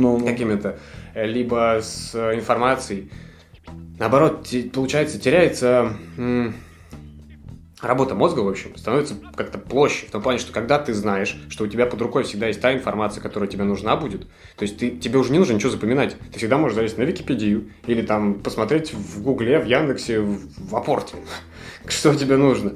ну, 0.01 0.19
ну. 0.19 0.27
какими-то, 0.27 0.79
э, 1.15 1.27
либо 1.27 1.81
с 1.83 2.15
э, 2.15 2.35
информацией. 2.35 3.11
Наоборот, 3.99 4.49
получается, 4.73 5.21
теряется 5.21 5.93
работа 7.81 8.15
мозга, 8.15 8.41
в 8.41 8.49
общем, 8.49 8.77
становится 8.77 9.15
как-то 9.37 9.59
площадь. 9.59 10.09
В 10.09 10.13
том 10.13 10.23
плане, 10.23 10.39
что 10.39 10.53
когда 10.53 10.79
ты 10.79 10.95
знаешь, 10.95 11.37
что 11.49 11.65
у 11.65 11.67
тебя 11.67 11.87
под 11.87 12.01
рукой 12.01 12.25
всегда 12.25 12.49
есть 12.49 12.61
та 12.61 12.73
информация, 12.73 13.23
которая 13.23 13.49
тебе 13.49 13.65
нужна 13.65 13.97
будет, 13.97 14.23
то 14.57 14.63
есть 14.63 14.79
ты, 14.79 14.91
тебе 14.91 15.19
уже 15.19 15.33
не 15.33 15.39
нужно 15.39 15.55
ничего 15.55 15.71
запоминать. 15.71 16.17
Ты 16.33 16.39
всегда 16.39 16.59
можешь 16.59 16.75
залезть 16.75 16.99
на 16.99 17.03
Википедию 17.03 17.71
или 17.87 18.03
там 18.03 18.35
посмотреть 18.41 18.93
в 18.93 19.23
Гугле, 19.23 19.61
в 19.61 19.67
Яндексе, 19.67 20.21
в, 20.21 20.71
в 20.71 20.77
Апорте, 20.77 21.17
что 21.89 22.15
тебе 22.15 22.37
нужно. 22.37 22.75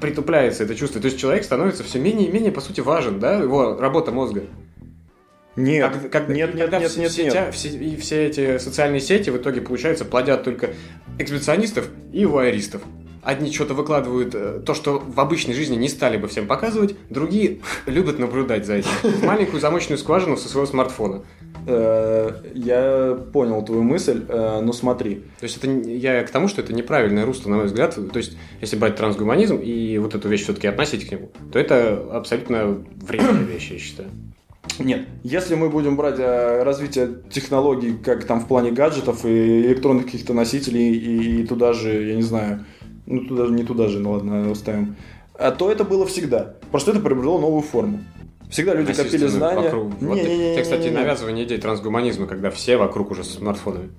Притупляется 0.00 0.64
это 0.64 0.74
чувство. 0.74 1.00
То 1.00 1.06
есть 1.06 1.18
человек 1.18 1.44
становится 1.44 1.84
все 1.84 1.98
менее 1.98 2.28
и 2.28 2.32
менее, 2.32 2.52
по 2.52 2.60
сути, 2.60 2.80
важен, 2.80 3.20
да, 3.20 3.34
его 3.38 3.76
работа 3.78 4.12
мозга. 4.12 4.44
Нет, 5.62 5.92
Как- 5.92 6.10
как- 6.10 6.28
нет, 6.28 6.54
нет, 6.54 6.70
нет, 6.72 6.90
все, 6.90 7.00
нет, 7.00 7.10
все 7.10 7.24
нет. 7.24 7.54
все- 7.54 7.68
и 7.68 7.96
все 7.96 8.26
эти 8.26 8.58
социальные 8.58 9.00
сети 9.00 9.30
в 9.30 9.36
итоге, 9.36 9.60
получается, 9.60 10.04
плодят 10.04 10.44
только 10.44 10.70
эксбиционистов 11.18 11.88
и 12.12 12.24
вуайеристов. 12.24 12.82
Одни 13.22 13.52
что-то 13.52 13.74
выкладывают, 13.74 14.34
э, 14.34 14.62
то, 14.64 14.72
что 14.72 14.98
в 14.98 15.20
обычной 15.20 15.52
жизни 15.52 15.76
не 15.76 15.90
стали 15.90 16.16
бы 16.16 16.26
всем 16.26 16.46
показывать, 16.46 16.94
другие 17.10 17.58
любят 17.86 18.18
наблюдать 18.18 18.64
за 18.64 18.76
этим. 18.76 18.88
Маленькую 19.26 19.60
замочную 19.60 19.98
скважину 19.98 20.38
со 20.38 20.48
своего 20.48 20.66
смартфона. 20.66 21.22
Э, 21.66 22.30
Я 22.54 23.18
понял 23.32 23.62
твою 23.62 23.82
мысль, 23.82 24.24
э, 24.26 24.60
но 24.62 24.72
смотри. 24.72 25.16
То 25.38 25.44
есть 25.44 25.58
это 25.58 25.68
я 25.68 26.24
к 26.24 26.30
тому, 26.30 26.48
что 26.48 26.62
это 26.62 26.72
неправильное 26.72 27.26
русло, 27.26 27.50
на 27.50 27.56
мой 27.56 27.66
взгляд. 27.66 27.94
То 28.10 28.16
есть, 28.16 28.38
если 28.62 28.76
брать 28.76 28.96
трансгуманизм 28.96 29.56
и 29.56 29.98
вот 29.98 30.14
эту 30.14 30.26
вещь 30.30 30.44
все-таки 30.44 30.66
относить 30.68 31.06
к 31.06 31.12
нему, 31.12 31.30
то 31.52 31.58
это 31.58 32.02
абсолютно 32.12 32.82
вредная 33.02 33.42
вещь, 33.42 33.70
я 33.72 33.78
считаю. 33.78 34.08
Нет, 34.78 35.06
если 35.22 35.54
мы 35.54 35.68
будем 35.68 35.96
брать 35.96 36.18
э, 36.18 36.62
развитие 36.62 37.18
технологий, 37.30 37.96
как 37.96 38.24
там 38.24 38.40
в 38.40 38.48
плане 38.48 38.70
гаджетов 38.70 39.24
и 39.24 39.62
электронных 39.62 40.06
каких-то 40.06 40.32
носителей, 40.34 40.94
и, 40.94 41.40
и 41.40 41.46
туда 41.46 41.72
же, 41.72 42.08
я 42.08 42.14
не 42.16 42.22
знаю, 42.22 42.64
ну 43.06 43.26
туда 43.26 43.46
же, 43.46 43.52
не 43.52 43.64
туда 43.64 43.88
же, 43.88 43.98
ну 43.98 44.12
ладно, 44.12 44.50
оставим, 44.50 44.96
а 45.34 45.50
то 45.50 45.70
это 45.70 45.84
было 45.84 46.06
всегда. 46.06 46.54
Просто 46.70 46.92
это 46.92 47.00
приобрело 47.00 47.38
новую 47.38 47.62
форму. 47.62 48.00
Всегда 48.50 48.74
люди 48.74 48.92
копили 48.92 49.26
знания. 49.26 49.62
вокруг. 49.62 49.92
Вот 50.00 50.14
Не-не-не-не-не-не. 50.16 50.56
те, 50.56 50.62
кстати, 50.62 50.88
навязывание 50.88 51.44
идей 51.44 51.58
трансгуманизма, 51.58 52.26
когда 52.26 52.50
все 52.50 52.76
вокруг 52.76 53.12
уже 53.12 53.24
со 53.24 53.34
смартфонами. 53.34 53.90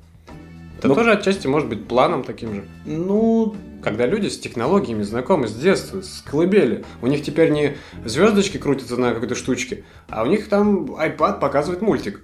Это 0.82 0.88
Ну- 0.88 0.96
тоже 0.96 1.12
отчасти 1.12 1.46
может 1.46 1.70
быть 1.70 1.88
планом 1.88 2.24
таким 2.24 2.56
же. 2.56 2.66
Ну, 2.86 3.56
Когда 3.84 4.06
люди 4.08 4.28
с 4.30 4.40
технологиями 4.40 5.02
знакомы 5.04 5.48
с 5.48 5.54
детства, 5.54 6.02
с 6.02 6.24
колыбели. 6.26 6.86
У 7.02 7.08
них 7.08 7.24
теперь 7.24 7.50
не 7.52 7.78
звездочки 8.06 8.58
крутятся 8.58 8.96
на 8.98 9.12
какой-то 9.14 9.34
штучке, 9.36 9.84
а 10.08 10.22
у 10.24 10.28
них 10.28 10.50
там 10.50 10.86
iPad 10.86 11.40
показывает 11.40 11.82
мультик. 11.82 12.22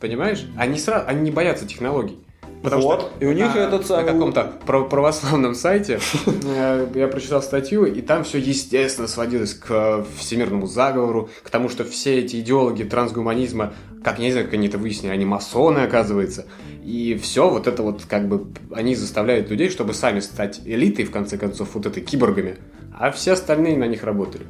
Понимаешь? 0.00 0.46
Они, 0.56 0.78
сразу, 0.78 1.06
они 1.08 1.22
не 1.22 1.30
боятся 1.30 1.66
технологий. 1.66 2.18
Вот, 2.62 3.12
и 3.20 3.24
у 3.26 3.32
них 3.32 3.54
на, 3.54 3.58
этот 3.60 3.86
самый- 3.86 4.04
на 4.06 4.12
каком-то 4.12 4.52
прав- 4.66 4.88
православном 4.88 5.54
сайте 5.54 6.00
э, 6.26 6.88
я 6.96 7.06
прочитал 7.06 7.40
статью, 7.40 7.84
и 7.84 8.00
там 8.02 8.24
все 8.24 8.38
естественно 8.38 9.06
сводилось 9.06 9.54
к 9.54 9.66
э, 9.70 10.04
всемирному 10.18 10.66
заговору, 10.66 11.30
к 11.44 11.50
тому, 11.50 11.68
что 11.68 11.84
все 11.84 12.18
эти 12.18 12.40
идеологи 12.40 12.82
трансгуманизма, 12.82 13.74
как 14.02 14.18
я 14.18 14.24
не 14.24 14.32
знаю, 14.32 14.46
как 14.46 14.54
они 14.54 14.66
это 14.66 14.76
выяснили, 14.76 15.12
они 15.12 15.24
масоны, 15.24 15.78
оказывается. 15.78 16.46
И 16.88 17.18
все 17.20 17.50
вот 17.50 17.66
это 17.66 17.82
вот 17.82 18.04
как 18.08 18.28
бы 18.28 18.46
они 18.72 18.94
заставляют 18.94 19.50
людей, 19.50 19.68
чтобы 19.68 19.92
сами 19.92 20.20
стать 20.20 20.60
элитой, 20.64 21.04
в 21.04 21.10
конце 21.10 21.36
концов, 21.36 21.74
вот 21.74 21.84
этой 21.84 22.02
киборгами, 22.02 22.56
а 22.98 23.10
все 23.10 23.32
остальные 23.32 23.76
на 23.76 23.86
них 23.86 24.04
работали. 24.04 24.46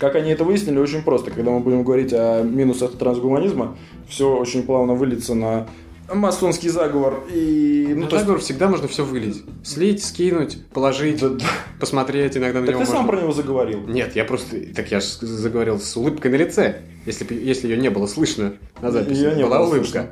как 0.00 0.14
они 0.16 0.30
это 0.30 0.44
выяснили, 0.44 0.78
очень 0.78 1.02
просто. 1.02 1.30
Когда 1.30 1.50
мы 1.50 1.60
будем 1.60 1.84
говорить 1.84 2.12
о 2.14 2.42
минусах 2.42 2.92
трансгуманизма, 2.92 3.76
все 4.08 4.34
очень 4.34 4.62
плавно 4.62 4.94
выльется 4.94 5.34
на 5.34 5.66
масонский 6.12 6.68
заговор 6.70 7.24
и... 7.34 7.88
Ну, 7.90 8.06
то 8.06 8.16
есть, 8.16 8.20
заговор 8.20 8.40
всегда 8.40 8.68
можно 8.68 8.88
все 8.88 9.04
вылить. 9.04 9.42
Слить, 9.62 10.02
скинуть, 10.02 10.64
положить, 10.72 11.20
Да, 11.20 11.28
да. 11.30 11.44
посмотреть, 11.78 12.36
иногда 12.38 12.60
на 12.60 12.66
так 12.66 12.74
него 12.76 12.84
ты 12.84 12.90
сам 12.90 13.02
можно- 13.02 13.12
про 13.12 13.20
него 13.22 13.32
заговорил. 13.32 13.80
Нет, 13.86 14.16
я 14.16 14.24
просто... 14.24 14.56
Так 14.74 14.90
я 14.90 15.00
же 15.00 15.06
заговорил 15.20 15.78
с 15.78 15.94
улыбкой 15.96 16.30
на 16.30 16.36
лице. 16.36 16.80
Если, 17.06 17.26
если 17.34 17.68
ее 17.68 17.76
не 17.76 17.90
было 17.90 18.06
слышно 18.06 18.54
на 18.80 18.90
записи. 18.92 19.18
Её 19.18 19.34
не 19.34 19.42
была 19.44 19.58
было 19.58 19.66
улыбка. 19.68 19.84
слышно. 19.84 20.10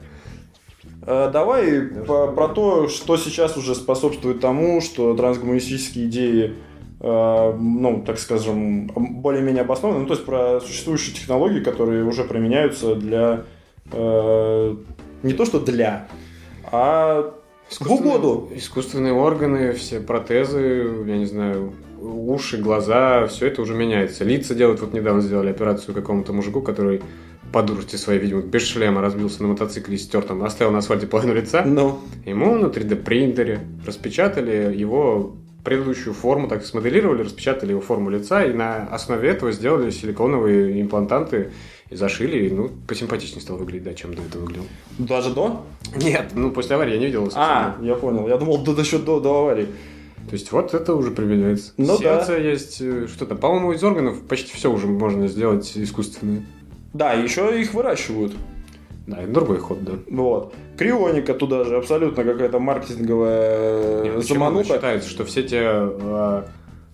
Э, 1.06 1.30
Давай 1.32 1.80
по- 1.82 2.28
про 2.28 2.48
то, 2.48 2.88
что 2.88 3.16
сейчас 3.16 3.56
уже 3.56 3.74
способствует 3.74 4.40
тому, 4.40 4.80
что 4.80 5.14
трансгуманистические 5.14 6.06
идеи, 6.06 6.54
э, 7.00 7.52
ну, 7.58 8.02
так 8.06 8.18
скажем, 8.18 8.86
более-менее 8.94 9.62
обоснованы. 9.62 10.00
Ну, 10.00 10.06
то 10.06 10.14
есть 10.14 10.24
про 10.24 10.60
существующие 10.60 11.14
технологии, 11.14 11.60
которые 11.60 12.04
уже 12.04 12.24
применяются 12.24 12.94
для... 12.94 13.44
э, 13.92 14.76
не 15.22 15.32
то, 15.32 15.44
что 15.44 15.60
для, 15.60 16.08
а 16.70 17.32
в 17.70 17.90
угоду. 17.92 18.48
Искусственные 18.54 19.12
органы, 19.12 19.72
все 19.72 20.00
протезы, 20.00 21.04
я 21.06 21.16
не 21.16 21.26
знаю, 21.26 21.72
уши, 22.00 22.58
глаза, 22.58 23.26
все 23.26 23.46
это 23.46 23.62
уже 23.62 23.74
меняется. 23.74 24.24
Лица 24.24 24.54
делают, 24.54 24.80
вот 24.80 24.92
недавно 24.92 25.22
сделали 25.22 25.50
операцию 25.50 25.94
какому-то 25.94 26.32
мужику, 26.32 26.60
который 26.60 27.02
по 27.54 27.62
дурости 27.62 27.94
своей, 27.94 28.18
видимо, 28.18 28.42
без 28.42 28.66
шлема 28.66 29.00
разбился 29.00 29.40
на 29.42 29.48
мотоцикле 29.50 29.94
и 29.94 29.98
стер 29.98 30.22
там, 30.22 30.42
оставил 30.42 30.72
на 30.72 30.78
асфальте 30.78 31.06
половину 31.06 31.34
лица. 31.34 31.62
Ну, 31.64 32.00
Ему 32.26 32.56
на 32.56 32.66
3D 32.66 32.96
принтере 32.96 33.60
распечатали 33.86 34.74
его 34.76 35.36
предыдущую 35.62 36.14
форму, 36.14 36.48
так 36.48 36.66
смоделировали, 36.66 37.22
распечатали 37.22 37.70
его 37.70 37.80
форму 37.80 38.10
лица, 38.10 38.44
и 38.44 38.52
на 38.52 38.88
основе 38.88 39.28
этого 39.28 39.52
сделали 39.52 39.90
силиконовые 39.90 40.82
имплантанты 40.82 41.52
и 41.90 41.94
зашили, 41.94 42.48
и, 42.48 42.50
ну, 42.50 42.70
посимпатичнее 42.88 43.40
стал 43.40 43.56
выглядеть, 43.56 43.84
да, 43.84 43.94
чем 43.94 44.14
до 44.14 44.22
этого 44.22 44.42
выглядел. 44.42 44.64
даже 44.98 45.32
до? 45.32 45.64
Нет, 45.94 46.32
ну, 46.34 46.50
после 46.50 46.74
аварии 46.74 46.94
я 46.94 46.98
не 46.98 47.06
видел. 47.06 47.26
его 47.26 47.32
А, 47.36 47.76
я 47.80 47.94
понял. 47.94 48.26
Я 48.26 48.36
думал, 48.36 48.64
до, 48.64 48.72
еще 48.72 48.98
до, 48.98 49.20
до 49.20 49.42
аварии. 49.42 49.68
То 50.28 50.32
есть 50.32 50.50
вот 50.50 50.74
это 50.74 50.96
уже 50.96 51.12
применяется. 51.12 51.72
Ну 51.76 51.96
Сердце 51.98 52.36
есть, 52.38 52.80
э, 52.80 53.06
что-то, 53.06 53.36
по-моему, 53.36 53.72
из 53.72 53.84
органов 53.84 54.22
почти 54.22 54.54
все 54.54 54.72
уже 54.72 54.88
можно 54.88 55.28
сделать 55.28 55.70
искусственное. 55.76 56.42
Да, 56.94 57.12
еще 57.12 57.60
их 57.60 57.74
выращивают. 57.74 58.32
Да, 59.06 59.20
это 59.20 59.30
другой 59.32 59.58
ход, 59.58 59.84
да. 59.84 59.92
Вот. 60.08 60.54
Крионика 60.78 61.34
туда 61.34 61.64
же, 61.64 61.76
абсолютно 61.76 62.24
какая-то 62.24 62.58
маркетинговая 62.58 64.04
Нет, 64.04 64.14
э, 64.16 64.22
замануха. 64.22 64.64
считается, 64.74 65.10
что 65.10 65.24
все 65.26 65.42
те 65.42 65.60
э, 65.62 66.42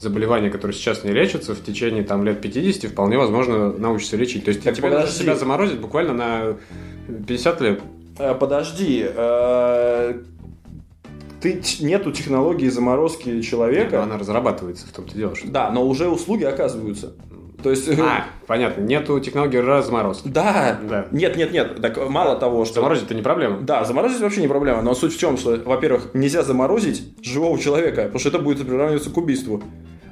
заболевания, 0.01 0.51
которые 0.51 0.75
сейчас 0.75 1.05
не 1.05 1.13
лечатся, 1.13 1.55
в 1.55 1.63
течение 1.63 2.03
там, 2.03 2.25
лет 2.25 2.41
50 2.41 2.91
вполне 2.91 3.17
возможно 3.17 3.73
научиться 3.73 4.17
лечить. 4.17 4.45
То 4.45 4.49
есть 4.51 4.65
Так 4.65 4.75
тебя 4.75 4.89
можно 4.89 5.03
подожди. 5.03 5.23
себя 5.23 5.37
заморозить 5.37 5.79
буквально 5.79 6.13
на 6.15 6.57
50 7.29 7.61
лет. 7.61 7.81
Э, 8.19 8.35
Подожди, 8.35 9.07
э, 9.07 10.15
ты 11.41 11.63
нету 11.81 12.11
технологии 12.13 12.69
заморозки 12.69 13.41
человека. 13.43 14.03
она 14.03 14.19
разрабатывается, 14.19 14.87
в 14.87 14.91
том-то 14.91 15.15
дело. 15.17 15.37
Что... 15.37 15.49
Да, 15.49 15.71
но 15.71 15.87
уже 15.87 16.09
услуги 16.09 16.45
оказываются. 16.45 17.13
То 17.63 17.71
есть. 17.71 17.89
э, 17.89 17.97
А, 18.01 18.25
понятно, 18.47 18.83
нету 18.83 19.19
технологии 19.21 19.59
разморозки. 19.59 20.29
Да. 20.29 20.79
Да. 20.89 21.07
Нет, 21.11 21.37
нет, 21.37 21.53
нет. 21.53 21.81
Так 21.81 22.09
мало 22.09 22.37
того, 22.37 22.65
что. 22.65 22.77
Заморозить 22.77 23.05
это 23.07 23.15
не 23.15 23.23
проблема. 23.23 23.61
Да, 23.61 23.85
заморозить 23.85 24.21
вообще 24.21 24.41
не 24.41 24.49
проблема, 24.49 24.83
но 24.83 24.95
суть 24.95 25.15
в 25.15 25.19
чем, 25.19 25.37
что, 25.37 25.61
во-первых, 25.65 26.11
нельзя 26.15 26.43
заморозить 26.43 27.15
живого 27.23 27.59
человека, 27.59 28.03
потому 28.03 28.19
что 28.19 28.29
это 28.31 28.39
будет 28.39 28.67
приравниваться 28.67 29.11
к 29.11 29.17
убийству. 29.17 29.63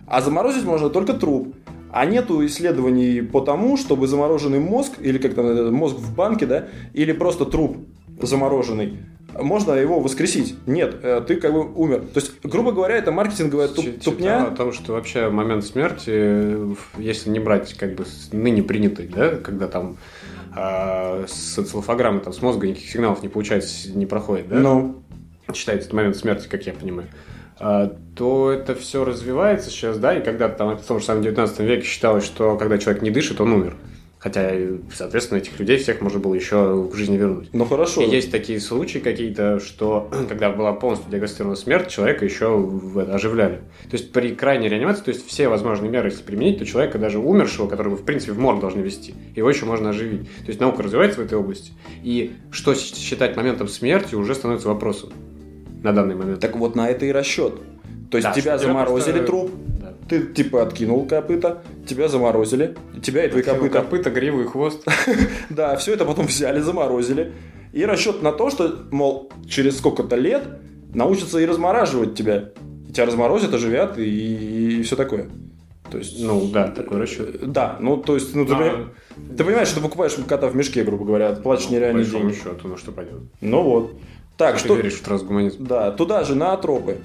А 0.07 0.21
заморозить 0.21 0.65
можно 0.65 0.89
только 0.91 1.13
труп. 1.15 1.55
А 1.91 2.05
нету 2.05 2.45
исследований 2.45 3.23
по 3.23 3.41
тому, 3.41 3.77
чтобы 3.79 4.07
замороженный 4.07 4.59
мозг, 4.61 4.93
или 5.01 5.17
как 5.19 5.35
там, 5.35 5.47
э, 5.47 5.71
мозг 5.71 5.97
в 5.97 6.15
банке, 6.15 6.45
да, 6.45 6.69
или 6.93 7.13
просто 7.13 7.47
труп 7.47 7.79
замороженный, 8.21 8.99
можно 9.35 9.73
его 9.73 10.01
воскресить. 10.01 10.57
Нет, 10.67 10.97
э, 11.03 11.23
ты 11.27 11.37
как 11.37 11.53
бы 11.53 11.71
умер. 11.75 12.01
То 12.15 12.21
есть, 12.21 12.33
грубо 12.43 12.73
говоря, 12.73 12.97
это 12.97 13.13
маркетинговая 13.13 13.69
туп- 13.69 14.03
тупня. 14.03 14.45
о 14.47 14.51
том, 14.51 14.73
что 14.73 14.93
вообще 14.95 15.29
момент 15.29 15.65
смерти, 15.65 16.11
э, 16.13 16.75
если 16.99 17.31
не 17.31 17.39
брать 17.39 17.75
как 17.75 17.95
бы 17.95 18.05
ныне 18.33 18.63
принятый, 18.63 19.07
да, 19.07 19.37
когда 19.37 19.69
там 19.69 19.97
а, 20.57 21.25
с 21.29 21.59
энцефалограммы 21.59 22.21
там 22.21 22.33
с 22.33 22.43
мозга 22.43 22.67
никаких 22.67 22.91
сигналов 22.91 23.23
не 23.23 23.29
получается, 23.29 23.93
не 23.97 24.07
проходит, 24.07 24.49
да? 24.49 24.57
Ну, 24.57 25.03
считается 25.55 25.89
это 25.89 25.97
момент 25.97 26.17
смерти, 26.17 26.49
как 26.49 26.67
я 26.67 26.73
понимаю. 26.73 27.09
а, 27.61 27.95
то 28.17 28.51
это 28.51 28.75
все 28.75 29.05
развивается 29.05 29.71
сейчас, 29.71 29.99
да, 29.99 30.17
и 30.19 30.25
когда-то 30.25 30.57
там 30.57 30.77
в 30.79 30.83
том 30.83 31.01
же 31.01 31.05
самом 31.05 31.23
19 31.23 31.61
веке 31.61 31.83
считалось, 31.85 32.25
что 32.25 32.57
когда 32.57 32.79
человек 32.79 33.03
не 33.03 33.11
дышит, 33.11 33.41
он 33.41 33.53
умер. 33.53 33.77
Хотя, 34.19 34.53
соответственно, 34.93 35.39
этих 35.39 35.59
людей 35.61 35.79
всех 35.79 36.01
можно 36.01 36.19
было 36.19 36.35
еще 36.35 36.89
к 36.93 36.95
жизни 36.97 37.17
вернуть. 37.17 37.51
Ну 37.53 37.65
хорошо. 37.65 38.03
И 38.03 38.11
есть 38.11 38.33
такие 38.33 38.61
случаи 38.61 38.99
какие-то, 38.99 39.61
что 39.61 40.11
когда 40.29 40.51
была 40.51 40.73
полностью 40.73 41.11
диагностирована 41.11 41.57
смерть, 41.57 41.89
человека 41.89 42.25
еще 42.25 42.47
оживляли. 43.13 43.59
То 43.85 43.97
есть 43.97 44.13
при 44.13 44.35
крайней 44.35 44.69
реанимации, 44.69 45.05
то 45.05 45.11
есть 45.11 45.27
все 45.27 45.49
возможные 45.49 45.91
меры, 45.91 46.09
если 46.09 46.23
применить, 46.23 46.59
то 46.59 46.67
человека 46.67 46.99
даже 46.99 47.19
умершего, 47.19 47.69
которого 47.69 47.97
в 47.97 48.05
принципе 48.05 48.33
в 48.33 48.39
морг 48.39 48.61
должны 48.61 48.81
вести, 48.81 49.15
его 49.37 49.49
еще 49.49 49.67
можно 49.67 49.91
оживить. 49.91 50.23
То 50.23 50.49
есть 50.49 50.61
наука 50.61 50.83
развивается 50.83 51.21
в 51.21 51.25
этой 51.25 51.39
области. 51.39 51.73
И 52.03 52.33
что 52.51 52.75
считать 52.75 53.37
моментом 53.37 53.69
смерти 53.69 54.17
уже 54.17 54.35
становится 54.35 54.69
вопросом 54.69 55.13
на 55.83 55.93
данный 55.93 56.17
момент. 56.17 56.41
Так 56.41 56.57
вот 56.57 56.75
на 56.75 56.91
это 56.91 57.07
и 57.07 57.13
расчет. 57.13 57.55
То 58.11 58.17
есть 58.17 58.29
да, 58.29 58.35
тебя 58.35 58.59
заморозили 58.59 59.19
просто... 59.19 59.27
труп. 59.27 59.51
Ты 60.09 60.27
типа 60.27 60.63
откинул 60.63 61.07
копыта, 61.07 61.63
тебя 61.87 62.09
заморозили, 62.09 62.77
тебя 63.03 63.27
и 63.27 63.29
твои 63.31 63.43
копыта. 63.43 63.83
Копыта, 63.83 64.11
гриву 64.11 64.43
и 64.43 64.45
хвост. 64.47 64.87
да, 65.51 65.77
все 65.77 65.95
это 65.95 66.05
потом 66.05 66.27
взяли, 66.27 66.61
заморозили. 66.61 67.33
И 67.73 67.85
расчет 67.85 68.23
на 68.23 68.33
то, 68.33 68.51
что, 68.51 68.87
мол, 68.91 69.31
через 69.47 69.79
сколько-то 69.79 70.17
лет 70.17 70.45
научатся 70.95 71.39
и 71.39 71.47
размораживать 71.47 72.15
тебя. 72.15 72.51
И 72.89 72.93
тебя 72.93 73.07
разморозят, 73.07 73.53
оживят 73.53 73.99
и, 73.99 74.79
и 74.79 74.83
все 74.83 74.97
такое. 74.97 75.29
То 75.91 75.99
есть, 75.99 76.23
ну 76.23 76.49
да, 76.49 76.69
такой 76.69 77.01
расчет. 77.01 77.51
Да, 77.51 77.77
ну 77.81 77.97
то 77.97 78.15
есть, 78.15 78.35
ну 78.35 78.45
ты, 78.45 78.55
а... 78.55 78.89
ты 79.37 79.45
понимаешь, 79.45 79.69
что 79.69 79.77
ты 79.77 79.83
покупаешь 79.83 80.15
кота 80.27 80.49
в 80.49 80.57
мешке, 80.57 80.85
грубо 80.85 81.05
говоря, 81.05 81.33
платишь 81.33 81.71
нереальные 81.71 82.05
деньги. 82.05 82.35
счету, 82.35 82.69
ну 82.69 82.77
что 82.77 82.93
пойдет. 82.93 83.21
Ну 83.41 83.63
вот. 83.63 83.93
Так, 84.37 84.55
ты 84.55 84.65
что... 84.65 84.77
веришь 84.77 84.95
в 84.95 85.03
трансгуманизм? 85.03 85.67
Да, 85.67 85.91
туда 85.91 86.25
же, 86.25 86.35
на 86.35 86.53
атропы 86.53 86.99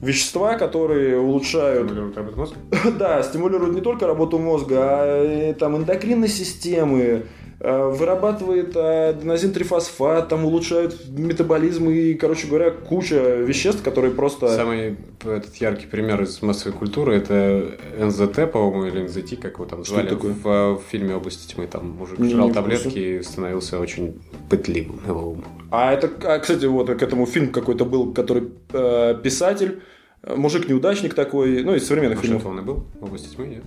вещества, 0.00 0.56
которые 0.56 1.18
улучшают... 1.18 1.88
Стимулируют 1.88 2.16
работу 2.16 2.38
мозга? 2.38 2.56
да, 2.98 3.22
стимулируют 3.22 3.74
не 3.74 3.80
только 3.80 4.06
работу 4.06 4.38
мозга, 4.38 4.76
а 4.80 5.54
там 5.54 5.76
эндокринной 5.76 6.28
системы, 6.28 7.26
э, 7.60 7.88
вырабатывает 7.88 8.76
аденозин-трифосфат, 8.76 10.28
там 10.28 10.44
улучшают 10.44 11.08
метаболизм 11.08 11.88
и, 11.88 12.14
короче 12.14 12.46
говоря, 12.46 12.70
куча 12.70 13.36
веществ, 13.36 13.82
которые 13.82 14.12
просто... 14.12 14.48
Самый 14.48 14.96
этот 15.20 15.54
яркий 15.56 15.86
пример 15.86 16.22
из 16.22 16.40
массовой 16.42 16.76
культуры 16.76 17.16
это 17.16 17.72
НЗТ, 17.98 18.50
по-моему, 18.52 18.86
или 18.86 19.02
НЗТ, 19.02 19.40
как 19.40 19.54
его 19.54 19.64
там 19.64 19.84
звали, 19.84 20.08
такое? 20.08 20.32
В, 20.32 20.76
в 20.76 20.82
фильме 20.88 21.14
«Области 21.14 21.52
тьмы». 21.52 21.66
Там 21.66 21.90
мужик 21.90 22.18
не, 22.18 22.30
жрал 22.30 22.48
не 22.48 22.54
таблетки 22.54 22.98
и 22.98 23.22
становился 23.22 23.78
очень 23.78 24.20
пытливым 24.48 25.00
его 25.06 25.32
ум. 25.32 25.44
А 25.70 25.92
это, 25.92 26.10
а, 26.24 26.38
кстати, 26.38 26.64
вот 26.66 26.88
к 26.88 27.02
этому 27.02 27.26
фильм 27.26 27.50
какой-то 27.50 27.84
был, 27.84 28.12
который 28.12 28.48
э, 28.72 29.14
писатель, 29.22 29.82
мужик-неудачник 30.26 31.14
такой, 31.14 31.62
ну, 31.62 31.74
из 31.74 31.86
современных 31.86 32.18
Может, 32.18 32.30
фильмов. 32.30 32.46
он 32.46 32.58
и 32.58 32.62
был 32.62 32.86
в 33.00 33.04
«Области 33.04 33.34
тьмы», 33.34 33.46
нет? 33.46 33.62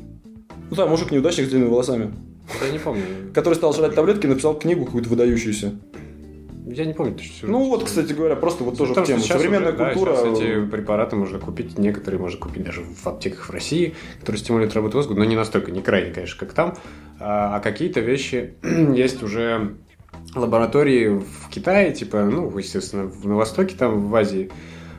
Ну 0.69 0.75
да, 0.75 0.85
мужик-неудачник 0.85 1.47
с 1.47 1.49
длинными 1.49 1.69
волосами. 1.69 2.13
Я 2.61 2.71
не 2.71 2.79
помню. 2.79 3.03
Который 3.33 3.55
стал 3.55 3.73
жрать 3.73 3.95
таблетки 3.95 4.25
и 4.25 4.29
написал 4.29 4.57
книгу 4.57 4.85
какую-то 4.85 5.09
выдающуюся. 5.09 5.73
Я 6.65 6.85
не 6.85 6.93
помню. 6.93 7.17
Что 7.17 7.47
ну 7.47 7.65
вот, 7.65 7.83
кстати 7.83 8.13
говоря, 8.13 8.35
просто 8.35 8.63
вот 8.63 8.77
тоже 8.77 8.93
в 8.93 9.03
тему. 9.03 9.21
Современная 9.21 9.73
уже, 9.73 9.85
культура. 9.85 10.13
Да, 10.13 10.29
эти 10.29 10.65
препараты 10.65 11.15
можно 11.15 11.39
купить, 11.39 11.77
некоторые 11.77 12.19
можно 12.19 12.39
купить 12.39 12.63
даже 12.63 12.81
в 12.81 13.05
аптеках 13.07 13.49
в 13.49 13.51
России, 13.51 13.95
которые 14.19 14.39
стимулируют 14.39 14.75
работу 14.75 14.97
мозга, 14.97 15.15
но 15.15 15.25
не 15.25 15.35
настолько, 15.35 15.71
не 15.71 15.81
крайне, 15.81 16.13
конечно, 16.13 16.39
как 16.39 16.53
там. 16.53 16.77
А, 17.19 17.57
а 17.57 17.59
какие-то 17.59 17.99
вещи 17.99 18.55
есть 18.63 19.21
уже 19.21 19.75
лаборатории 20.35 21.09
в 21.09 21.49
Китае, 21.49 21.91
типа, 21.91 22.23
ну, 22.23 22.55
естественно, 22.57 23.11
на 23.23 23.35
Востоке, 23.35 23.75
там, 23.77 24.07
в 24.07 24.15
Азии, 24.15 24.51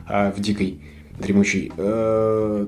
а, 0.07 0.31
в 0.31 0.39
дикой, 0.39 0.81
дремучей, 1.17 1.71
э, 1.75 2.67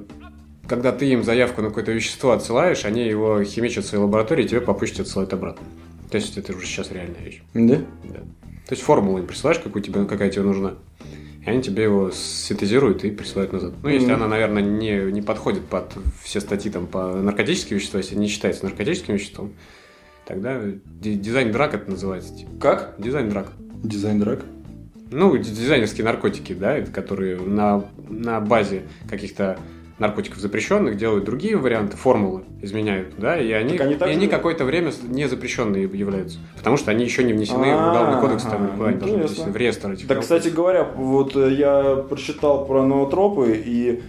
когда 0.67 0.91
ты 0.91 1.07
им 1.07 1.23
заявку 1.23 1.61
на 1.61 1.69
какое-то 1.69 1.91
вещество 1.91 2.31
отсылаешь, 2.31 2.85
они 2.85 3.05
его 3.07 3.43
химичат 3.43 3.85
в 3.85 3.87
своей 3.87 4.03
лаборатории, 4.03 4.45
и 4.45 4.47
тебе 4.47 4.61
по 4.61 4.73
почте 4.73 5.03
отсылают 5.03 5.33
обратно. 5.33 5.65
То 6.09 6.17
есть 6.17 6.37
это 6.37 6.55
уже 6.55 6.65
сейчас 6.65 6.91
реальная 6.91 7.21
вещь. 7.21 7.41
Да? 7.53 7.81
Да. 8.03 8.19
То 8.67 8.71
есть 8.71 8.81
формулу 8.81 9.19
им 9.19 9.27
присылаешь, 9.27 9.59
какую 9.59 9.83
тебе, 9.83 10.05
какая 10.05 10.29
тебе 10.29 10.43
нужна. 10.43 10.75
И 11.45 11.49
они 11.49 11.61
тебе 11.61 11.83
его 11.83 12.09
синтезируют 12.11 13.03
и 13.03 13.11
присылают 13.11 13.53
назад. 13.53 13.73
Ну, 13.83 13.89
если 13.89 14.09
mm-hmm. 14.09 14.13
она, 14.13 14.27
наверное, 14.27 14.63
не, 14.63 15.11
не 15.11 15.21
подходит 15.21 15.65
под 15.65 15.93
все 16.23 16.41
статьи 16.41 16.71
там 16.71 16.87
по 16.87 17.15
наркотическим 17.15 17.77
веществам, 17.77 18.01
если 18.01 18.15
не 18.15 18.27
считается 18.27 18.65
наркотическим 18.65 19.13
веществом, 19.13 19.53
тогда 20.25 20.59
дизайн 20.99 21.51
драк 21.51 21.75
это 21.75 21.91
называется. 21.91 22.35
Типа. 22.35 22.51
Как? 22.59 22.95
Дизайн 22.97 23.29
драк. 23.29 23.51
Дизайн 23.83 24.19
драк? 24.19 24.41
Ну, 25.11 25.37
дизайнерские 25.37 26.03
наркотики, 26.03 26.53
да, 26.53 26.81
которые 26.81 27.37
на, 27.37 27.85
на 28.09 28.41
базе 28.41 28.83
каких-то 29.07 29.59
наркотиков 29.97 30.39
запрещенных 30.39 30.97
делают 30.97 31.23
другие 31.23 31.55
варианты, 31.55 31.95
формулы 31.95 32.43
изменяют, 32.61 33.13
да, 33.17 33.39
и 33.39 33.51
они, 33.51 33.77
они, 33.77 33.93
и 33.93 34.03
они 34.03 34.27
какое-то 34.27 34.65
время 34.65 34.91
не 35.03 35.27
запрещенные 35.29 35.83
являются, 35.83 36.39
потому 36.57 36.75
что 36.77 36.91
они 36.91 37.05
еще 37.05 37.23
не 37.23 37.33
внесены 37.33 37.75
в 37.75 37.89
уголовный 37.89 38.19
кодекс, 38.19 38.43
там 38.43 38.67
никуда 38.67 38.91
не 38.91 38.97
должны 38.97 39.17
внесены, 39.19 39.51
в 39.51 39.55
реестр 39.55 39.91
этих 39.91 40.07
Так, 40.07 40.21
кстати 40.21 40.49
говоря, 40.49 40.83
вот 40.83 41.35
э, 41.35 41.53
я 41.53 41.95
прочитал 41.95 42.65
про 42.65 42.83
ноотропы, 42.83 43.61
и 43.65 44.01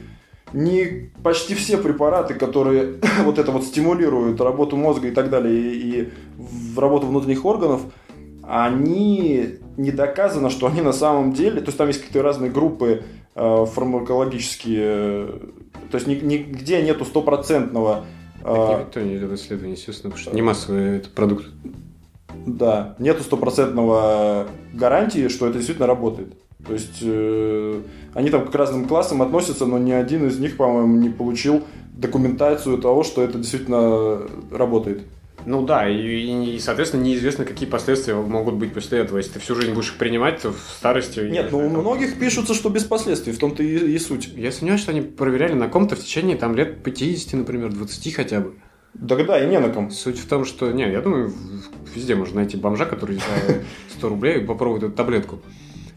не 0.53 1.11
почти 1.23 1.55
все 1.55 1.77
препараты, 1.79 2.35
которые 2.35 2.95
вот 3.25 3.39
это 3.39 3.53
вот 3.53 3.65
стимулируют 3.65 4.41
работу 4.41 4.77
мозга 4.77 5.09
и 5.09 5.13
так 5.13 5.31
далее, 5.31 5.55
и, 5.55 6.01
и 6.01 6.13
в 6.37 6.79
работу 6.81 7.07
внутренних 7.07 7.45
органов, 7.45 7.83
они 8.43 9.59
не 9.77 9.91
доказано, 9.91 10.51
что 10.51 10.67
они 10.67 10.81
на 10.81 10.93
самом 10.93 11.33
деле, 11.33 11.61
то 11.61 11.67
есть 11.67 11.79
там 11.79 11.89
есть 11.89 12.01
какие-то 12.01 12.23
разные 12.23 12.51
группы 12.51 13.03
фармакологические, 13.37 15.27
то 15.91 15.99
есть 15.99 16.07
нигде 16.07 16.83
нету 16.83 17.05
стопроцентного... 17.05 18.07
Э, 18.43 18.81
никто 18.81 19.01
не 19.01 19.19
делает 19.19 19.39
исследования, 19.39 19.75
естественно, 19.75 20.11
потому 20.11 20.23
что 20.23 20.35
не 20.35 20.43
массовый 20.43 20.97
это 20.97 21.11
продукт. 21.11 21.47
Да, 22.47 22.97
нету 22.99 23.23
стопроцентного 23.23 24.49
гарантии, 24.73 25.29
что 25.29 25.47
это 25.47 25.59
действительно 25.59 25.87
работает. 25.87 26.35
То 26.67 26.73
есть 26.73 26.99
э, 27.03 27.83
они 28.15 28.31
там 28.31 28.49
к 28.49 28.55
разным 28.55 28.87
классам 28.87 29.21
относятся, 29.23 29.67
но 29.67 29.79
ни 29.79 29.93
один 29.93 30.27
из 30.27 30.39
них, 30.39 30.57
по-моему, 30.57 30.97
не 30.97 31.11
получил 31.11 31.63
документацию 31.93 32.79
того, 32.79 33.03
что 33.03 33.23
это 33.23 33.39
действительно 33.39 34.23
работает. 34.51 35.03
Ну 35.47 35.65
да, 35.65 35.89
и, 35.89 36.57
и, 36.57 36.59
соответственно, 36.59 37.03
неизвестно, 37.03 37.45
какие 37.45 37.69
последствия 37.69 38.15
могут 38.15 38.57
быть 38.57 38.75
после 38.75 38.99
этого. 38.99 39.19
Если 39.19 39.35
ты 39.35 39.39
всю 39.39 39.55
жизнь 39.55 39.73
будешь 39.73 39.91
их 39.91 39.97
принимать, 39.97 40.43
то 40.43 40.51
в 40.53 40.59
старости... 40.77 41.21
Нет, 41.21 41.53
ну 41.53 41.59
у 41.59 41.69
многих 41.69 42.19
пишутся, 42.19 42.53
что 42.53 42.69
без 42.69 42.83
последствий, 42.83 43.33
в 43.33 43.39
том-то 43.39 43.63
и, 43.63 43.95
и 43.95 43.99
суть. 43.99 44.29
Я 44.35 44.51
сомневаюсь, 44.51 44.83
что 44.83 44.91
они 44.91 45.03
проверяли 45.03 45.53
на 45.55 45.69
ком-то 45.69 45.95
в 45.95 46.01
течение 46.01 46.37
там 46.37 46.57
лет 46.57 46.83
50, 46.83 47.35
например, 47.35 47.73
20 47.73 48.15
хотя 48.15 48.41
бы. 48.41 48.55
Да, 48.95 49.15
да, 49.17 49.45
и 49.45 49.49
не 49.49 49.61
на 49.61 49.69
ком. 49.69 49.93
Суть 49.93 50.19
в 50.19 50.27
том, 50.27 50.45
что... 50.45 50.73
Не, 50.73 50.91
я 50.91 51.01
думаю, 51.01 51.33
везде 51.95 52.17
можно 52.17 52.37
найти 52.37 52.57
бомжа, 52.57 52.85
который 52.85 53.17
за 53.17 53.63
100 53.99 54.09
рублей 54.09 54.41
попробует 54.41 54.83
эту 54.83 54.93
таблетку. 54.95 55.41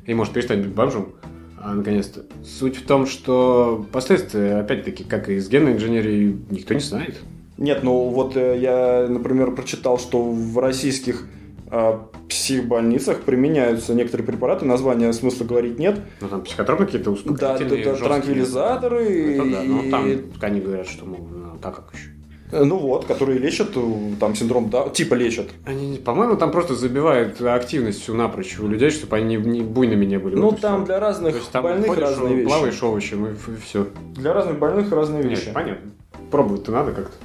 И 0.06 0.14
может 0.14 0.34
перестать 0.34 0.60
быть 0.60 0.74
бомжом. 0.74 1.16
А, 1.58 1.74
наконец-то. 1.74 2.26
Суть 2.46 2.78
в 2.78 2.86
том, 2.86 3.08
что 3.08 3.86
последствия, 3.92 4.58
опять-таки, 4.58 5.04
как 5.04 5.28
и 5.30 5.40
с 5.40 5.50
генной 5.50 5.74
инженерией, 5.74 6.40
никто 6.52 6.76
не 6.76 6.82
знает. 6.82 7.18
Нет, 7.60 7.84
ну 7.84 8.08
вот 8.08 8.38
э, 8.38 8.58
я, 8.58 9.06
например, 9.10 9.52
прочитал, 9.52 10.00
что 10.00 10.24
в 10.24 10.58
российских 10.60 11.28
э, 11.70 12.00
психбольницах 12.30 13.22
применяются 13.24 13.94
некоторые 13.94 14.26
препараты, 14.26 14.66
названия 14.66 15.12
смысла 15.12 15.44
говорить 15.44 15.78
нет. 15.78 16.00
Ну 16.22 16.30
там 16.30 16.42
психотропы 16.44 16.86
какие-то 16.86 17.12
успокоительные, 17.12 17.84
Да, 17.84 17.92
это 17.92 18.04
транквилизаторы. 18.04 19.34
Это 19.34 19.52
да, 19.52 19.64
но 19.64 19.82
ну, 19.82 19.92
там 19.92 20.06
они 20.40 20.62
говорят, 20.62 20.88
что 20.88 21.04
ну, 21.04 21.18
так 21.62 21.76
как 21.76 21.94
еще. 21.94 22.12
Э, 22.54 22.64
ну 22.64 22.78
вот, 22.78 23.04
которые 23.04 23.40
лечат 23.40 23.76
там 24.22 24.36
синдром, 24.36 24.70
да, 24.70 24.88
типа 24.88 25.16
лечат. 25.16 25.50
Они, 25.66 25.98
по-моему, 25.98 26.38
там 26.38 26.52
просто 26.52 26.76
забивают 26.76 27.42
активность 27.42 28.02
всю 28.02 28.14
напрочь 28.14 28.58
у 28.58 28.70
людей, 28.70 28.90
чтобы 28.90 29.18
они 29.18 29.36
не 29.36 29.64
буйными 29.64 30.06
не 30.06 30.18
были. 30.18 30.36
Ну 30.36 30.52
вот 30.52 30.62
там 30.62 30.86
для 30.86 31.02
разных 31.02 31.34
То 31.34 31.40
есть, 31.40 31.52
там 31.52 31.64
больных 31.64 31.88
ходишь, 31.88 32.04
разные 32.04 32.36
вещи. 32.36 32.48
Плаваешь 32.48 32.84
овощем 32.84 33.26
и, 33.26 33.32
и 33.32 33.56
все. 33.66 33.88
Для 34.16 34.32
разных 34.32 34.58
больных 34.60 34.90
разные 34.94 35.24
вещи. 35.24 35.48
Нет, 35.48 35.54
понятно. 35.54 35.92
Пробовать-то 36.32 36.72
надо 36.72 36.94
как-то. 36.94 37.18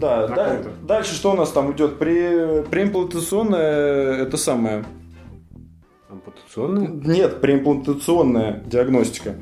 Да, 0.00 0.26
да 0.28 0.62
дальше 0.82 1.14
что 1.14 1.32
у 1.32 1.34
нас 1.34 1.50
там 1.50 1.72
идет? 1.72 1.98
При, 1.98 2.62
преимплантационная 2.62 4.22
это 4.22 4.36
самое. 4.36 4.84
Ампутационная? 6.08 6.88
Нет, 6.88 7.40
преимплантационная 7.40 8.62
диагностика. 8.66 9.36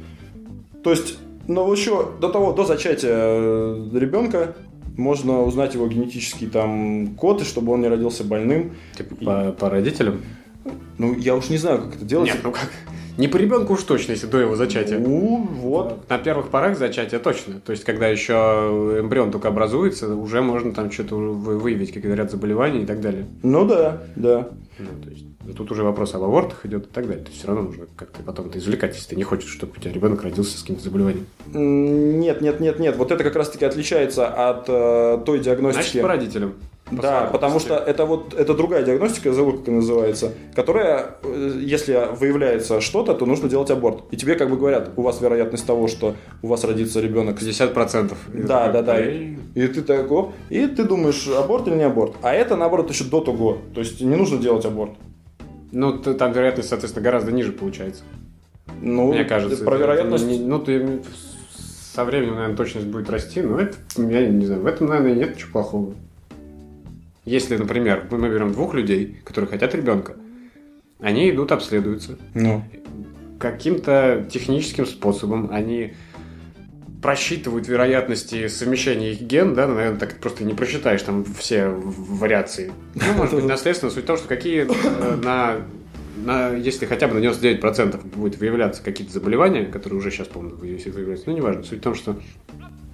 То 0.83 0.91
есть, 0.91 1.19
ну 1.47 1.71
еще 1.73 2.09
до 2.21 2.29
того, 2.29 2.53
до 2.53 2.65
зачатия 2.65 3.11
э, 3.13 3.89
ребенка 3.93 4.55
можно 4.97 5.43
узнать 5.43 5.75
его 5.75 5.87
генетический 5.87 6.49
там 6.49 7.15
код, 7.17 7.43
и 7.43 7.45
чтобы 7.45 7.73
он 7.73 7.81
не 7.81 7.89
родился 7.89 8.25
больным. 8.25 8.73
Типа 8.97 9.15
и... 9.15 9.25
по, 9.25 9.53
по 9.53 9.71
родителям? 9.71 10.23
Ну, 10.99 11.15
я 11.17 11.35
уж 11.35 11.49
не 11.49 11.57
знаю, 11.57 11.83
как 11.83 11.97
это 11.97 12.05
делать. 12.05 12.29
Нет, 12.29 12.41
ну 12.45 12.53
как? 12.53 12.71
Не 13.19 13.29
по 13.29 13.37
ребенку 13.37 13.75
уж 13.75 13.83
точно, 13.83 14.13
если 14.13 14.27
до 14.27 14.39
его 14.39 14.57
зачатия. 14.57 14.99
Ну, 14.99 15.47
вот. 15.61 16.09
На 16.09 16.19
первых 16.19 16.49
порах 16.49 16.79
зачатия 16.79 17.19
точно. 17.19 17.61
То 17.61 17.73
есть, 17.73 17.85
когда 17.85 18.09
еще 18.09 18.33
эмбрион 19.01 19.31
только 19.31 19.49
образуется, 19.49 20.15
уже 20.15 20.41
можно 20.41 20.73
там 20.73 20.91
что-то 20.91 21.17
вы- 21.17 21.59
выявить, 21.59 21.93
какой-то 21.93 22.15
ряд 22.17 22.31
заболеваний 22.31 22.83
и 22.83 22.87
так 22.87 23.01
далее. 23.01 23.27
Ну 23.43 23.67
да, 23.67 24.03
да. 24.17 24.49
Ну, 24.79 24.87
то 25.03 25.11
есть, 25.11 25.27
тут 25.57 25.71
уже 25.71 25.83
вопрос 25.83 26.15
об 26.15 26.23
абортах 26.23 26.65
идет 26.65 26.87
и 26.87 26.89
так 26.89 27.07
далее. 27.07 27.23
То 27.23 27.29
есть, 27.29 27.39
все 27.41 27.49
равно 27.49 27.65
нужно 27.65 27.85
как-то 27.97 28.23
потом 28.23 28.47
это 28.47 28.59
извлекать, 28.59 28.95
если 28.95 29.11
ты 29.11 29.17
не 29.17 29.25
хочешь, 29.25 29.51
чтобы 29.51 29.73
у 29.77 29.81
тебя 29.81 29.93
ребенок 29.93 30.23
родился 30.23 30.57
с 30.57 30.63
каким-то 30.63 30.83
заболеванием. 30.83 31.27
Нет, 31.53 32.41
нет, 32.41 32.61
нет, 32.61 32.79
нет. 32.79 32.97
Вот 32.97 33.13
это 33.13 33.23
как 33.25 33.37
раз-таки 33.37 33.65
отличается 33.65 34.27
от 34.27 34.65
э, 34.69 35.23
той 35.27 35.41
диагностики. 35.41 35.83
Значит, 35.83 36.03
по 36.03 36.09
родителям. 36.09 36.55
Да, 37.01 37.29
потому 37.33 37.59
что 37.59 37.77
это 37.77 38.05
вот 38.05 38.35
это 38.35 38.55
другая 38.55 38.83
диагностика, 38.85 39.29
я 39.31 39.35
забыл, 39.35 39.59
как 39.59 39.69
она 39.69 39.77
называется, 39.79 40.33
которая, 40.55 41.17
э, 41.23 41.59
если 41.61 42.09
выявляется 42.19 42.81
что-то, 42.81 43.15
то 43.15 43.25
нужно 43.27 43.49
делать 43.49 43.71
аборт. 43.71 44.05
И 44.11 44.17
тебе 44.17 44.35
как 44.35 44.51
бы 44.51 44.57
говорят, 44.57 44.91
у 44.97 45.03
вас 45.03 45.21
вероятность 45.21 45.67
того, 45.67 45.89
что 45.89 46.15
у 46.43 46.49
вас 46.49 46.65
родится 46.65 47.01
ребенок. 47.01 47.41
50%. 47.41 48.15
И 48.35 48.43
Да, 48.43 48.67
такой, 48.67 48.73
да, 48.73 48.83
да. 48.83 49.01
«Эй». 49.01 49.39
И 49.55 49.67
ты 49.67 49.83
так, 49.83 50.11
оп, 50.11 50.33
и 50.51 50.67
ты 50.67 50.85
думаешь, 50.85 51.29
аборт 51.29 51.69
или 51.69 51.75
не 51.75 51.85
аборт. 51.85 52.15
А 52.23 52.33
это, 52.33 52.57
наоборот, 52.57 52.91
еще 52.91 53.05
до 53.05 53.21
того. 53.21 53.59
То 53.75 53.81
есть 53.81 54.01
не 54.01 54.17
нужно 54.17 54.39
делать 54.39 54.65
аборт. 54.65 54.93
Ну, 55.73 55.99
там 55.99 56.33
вероятность, 56.33 56.69
соответственно, 56.69 57.05
гораздо 57.05 57.33
ниже 57.33 57.53
получается. 57.53 58.03
Ну, 58.81 59.13
Мне 59.13 59.25
кажется. 59.25 59.65
Про 59.65 59.75
это 59.75 59.83
вероятность... 59.85 60.27
не- 60.27 60.39
ну, 60.39 60.59
ты 60.59 61.03
со 61.95 62.05
временем, 62.05 62.35
наверное, 62.35 62.57
точность 62.57 62.87
будет 62.87 63.11
расти, 63.11 63.43
но 63.43 63.59
это, 63.61 63.77
я 63.97 64.27
не 64.27 64.47
знаю, 64.47 64.63
в 64.63 64.67
этом, 64.67 64.87
наверное, 64.89 65.15
нет 65.15 65.37
ничего 65.37 65.53
плохого. 65.53 65.95
Если, 67.25 67.57
например, 67.57 68.07
мы 68.11 68.29
берем 68.29 68.53
двух 68.53 68.75
людей, 68.75 69.21
которые 69.25 69.49
хотят 69.49 69.75
ребенка, 69.75 70.17
они 71.01 71.31
идут, 71.31 71.53
обследуются. 71.53 72.19
Ну, 72.35 72.65
Каким-то 73.39 74.27
техническим 74.31 74.87
способом 74.87 75.49
они 75.51 75.95
просчитывают 77.03 77.67
вероятности 77.67 78.47
совмещения 78.47 79.11
их 79.11 79.23
ген, 79.23 79.55
да, 79.55 79.67
ну, 79.67 79.75
наверное, 79.75 79.99
так 79.99 80.19
просто 80.19 80.45
не 80.45 80.55
просчитаешь 80.55 81.03
там 81.03 81.25
все 81.25 81.69
вариации. 81.69 82.73
Ну, 82.95 83.13
может 83.17 83.35
быть, 83.35 83.45
наследственно. 83.45 83.91
Суть 83.91 84.05
в 84.05 84.07
том, 84.07 84.17
что 84.17 84.29
какие 84.29 84.63
э, 84.63 85.17
на, 85.17 85.57
на, 86.25 86.55
если 86.55 86.87
хотя 86.87 87.09
бы 87.09 87.15
на 87.15 87.25
99% 87.25 88.17
будет 88.17 88.39
выявляться 88.39 88.83
какие-то 88.85 89.13
заболевания, 89.13 89.67
которые 89.67 89.99
уже 89.99 90.13
сейчас, 90.13 90.29
по-моему, 90.29 90.59
выявляются, 90.59 91.29
ну, 91.29 91.37
неважно. 91.37 91.65
Суть 91.65 91.81
в 91.81 91.83
том, 91.83 91.97
что 91.97 92.21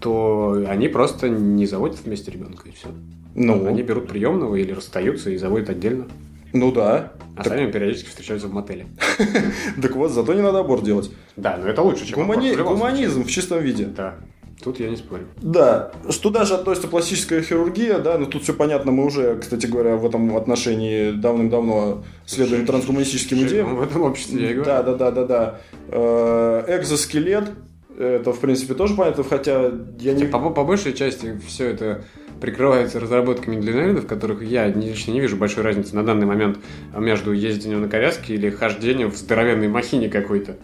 то 0.00 0.64
они 0.68 0.88
просто 0.88 1.28
не 1.28 1.66
заводят 1.66 1.98
вместе 2.04 2.30
ребенка, 2.30 2.68
и 2.68 2.72
все. 2.72 2.88
Ну, 3.34 3.66
Они 3.66 3.82
берут 3.82 4.08
приемного 4.08 4.56
или 4.56 4.72
расстаются 4.72 5.30
и 5.30 5.36
заводят 5.36 5.70
отдельно. 5.70 6.06
ну 6.52 6.72
да. 6.72 7.12
А 7.36 7.44
сами 7.44 7.70
периодически 7.70 8.08
встречаются 8.08 8.48
в 8.48 8.52
мотеле. 8.52 8.86
Так 9.82 9.94
вот, 9.94 10.10
зато 10.10 10.34
не 10.34 10.42
надо 10.42 10.58
аборт 10.58 10.82
делать. 10.82 11.10
Да, 11.36 11.56
но 11.56 11.68
это 11.68 11.82
лучше, 11.82 12.06
чем 12.06 12.18
Гумани- 12.18 12.52
аборт 12.52 12.68
Гуманизм 12.68 13.22
в 13.22 13.30
чистом 13.30 13.60
виде. 13.60 13.84
Да, 13.86 14.16
тут 14.60 14.80
я 14.80 14.90
не 14.90 14.96
спорю. 14.96 15.26
Да, 15.36 15.92
что 16.10 16.30
даже 16.30 16.54
относится 16.54 16.88
пластическая 16.88 17.42
хирургия, 17.42 17.98
да, 18.00 18.18
но 18.18 18.26
тут 18.26 18.42
все 18.42 18.54
понятно, 18.54 18.90
мы 18.90 19.04
уже, 19.06 19.36
кстати 19.36 19.66
говоря, 19.66 19.96
в 19.96 20.04
этом 20.04 20.36
отношении 20.36 21.12
давным-давно 21.12 22.02
следуем 22.26 22.66
трансгуманистическим 22.66 23.38
идеям. 23.46 23.70
Ну, 23.70 23.76
В 23.76 23.82
этом 23.82 24.02
обществе 24.02 24.40
я 24.48 24.54
говорю. 24.54 24.64
Да, 24.64 24.82
да, 24.82 24.94
да, 24.96 25.10
да, 25.12 25.24
да. 25.24 25.60
Э, 25.90 26.64
Экзоскелет, 26.80 27.50
это, 27.96 28.32
в 28.32 28.40
принципе, 28.40 28.74
тоже 28.74 28.94
понятно, 28.94 29.22
хотя 29.22 29.70
я 30.00 30.12
не... 30.12 30.24
По, 30.24 30.50
по 30.50 30.64
большей 30.64 30.92
части 30.92 31.40
все 31.46 31.66
это 31.70 32.04
прикрывается 32.40 33.00
разработками 33.00 33.60
для 33.60 33.72
в 33.78 34.06
которых 34.06 34.42
я 34.42 34.66
лично 34.68 35.12
не 35.12 35.20
вижу 35.20 35.36
большой 35.36 35.64
разницы 35.64 35.94
на 35.94 36.04
данный 36.04 36.26
момент 36.26 36.58
между 36.96 37.32
ездением 37.32 37.82
на 37.82 37.88
коляске 37.88 38.34
или 38.34 38.50
хождением 38.50 39.10
в 39.10 39.16
здоровенной 39.16 39.68
махине 39.68 40.08
какой-то. 40.08 40.56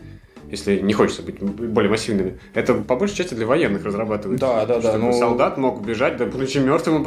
Если 0.51 0.79
не 0.79 0.93
хочется 0.93 1.22
быть 1.22 1.41
более 1.41 1.91
массивными. 1.91 2.39
Это 2.53 2.75
по 2.75 2.97
большей 2.97 3.16
части 3.16 3.35
для 3.35 3.47
военных 3.47 3.85
разрабатывается. 3.85 4.47
Да, 4.47 4.66
да, 4.66 4.79
да, 4.79 4.91
Чтобы 4.91 5.07
ну- 5.07 5.12
солдат 5.12 5.57
мог 5.57 5.81
убежать, 5.81 6.16
да 6.16 6.27
будучи 6.27 6.59
мертвым. 6.59 7.07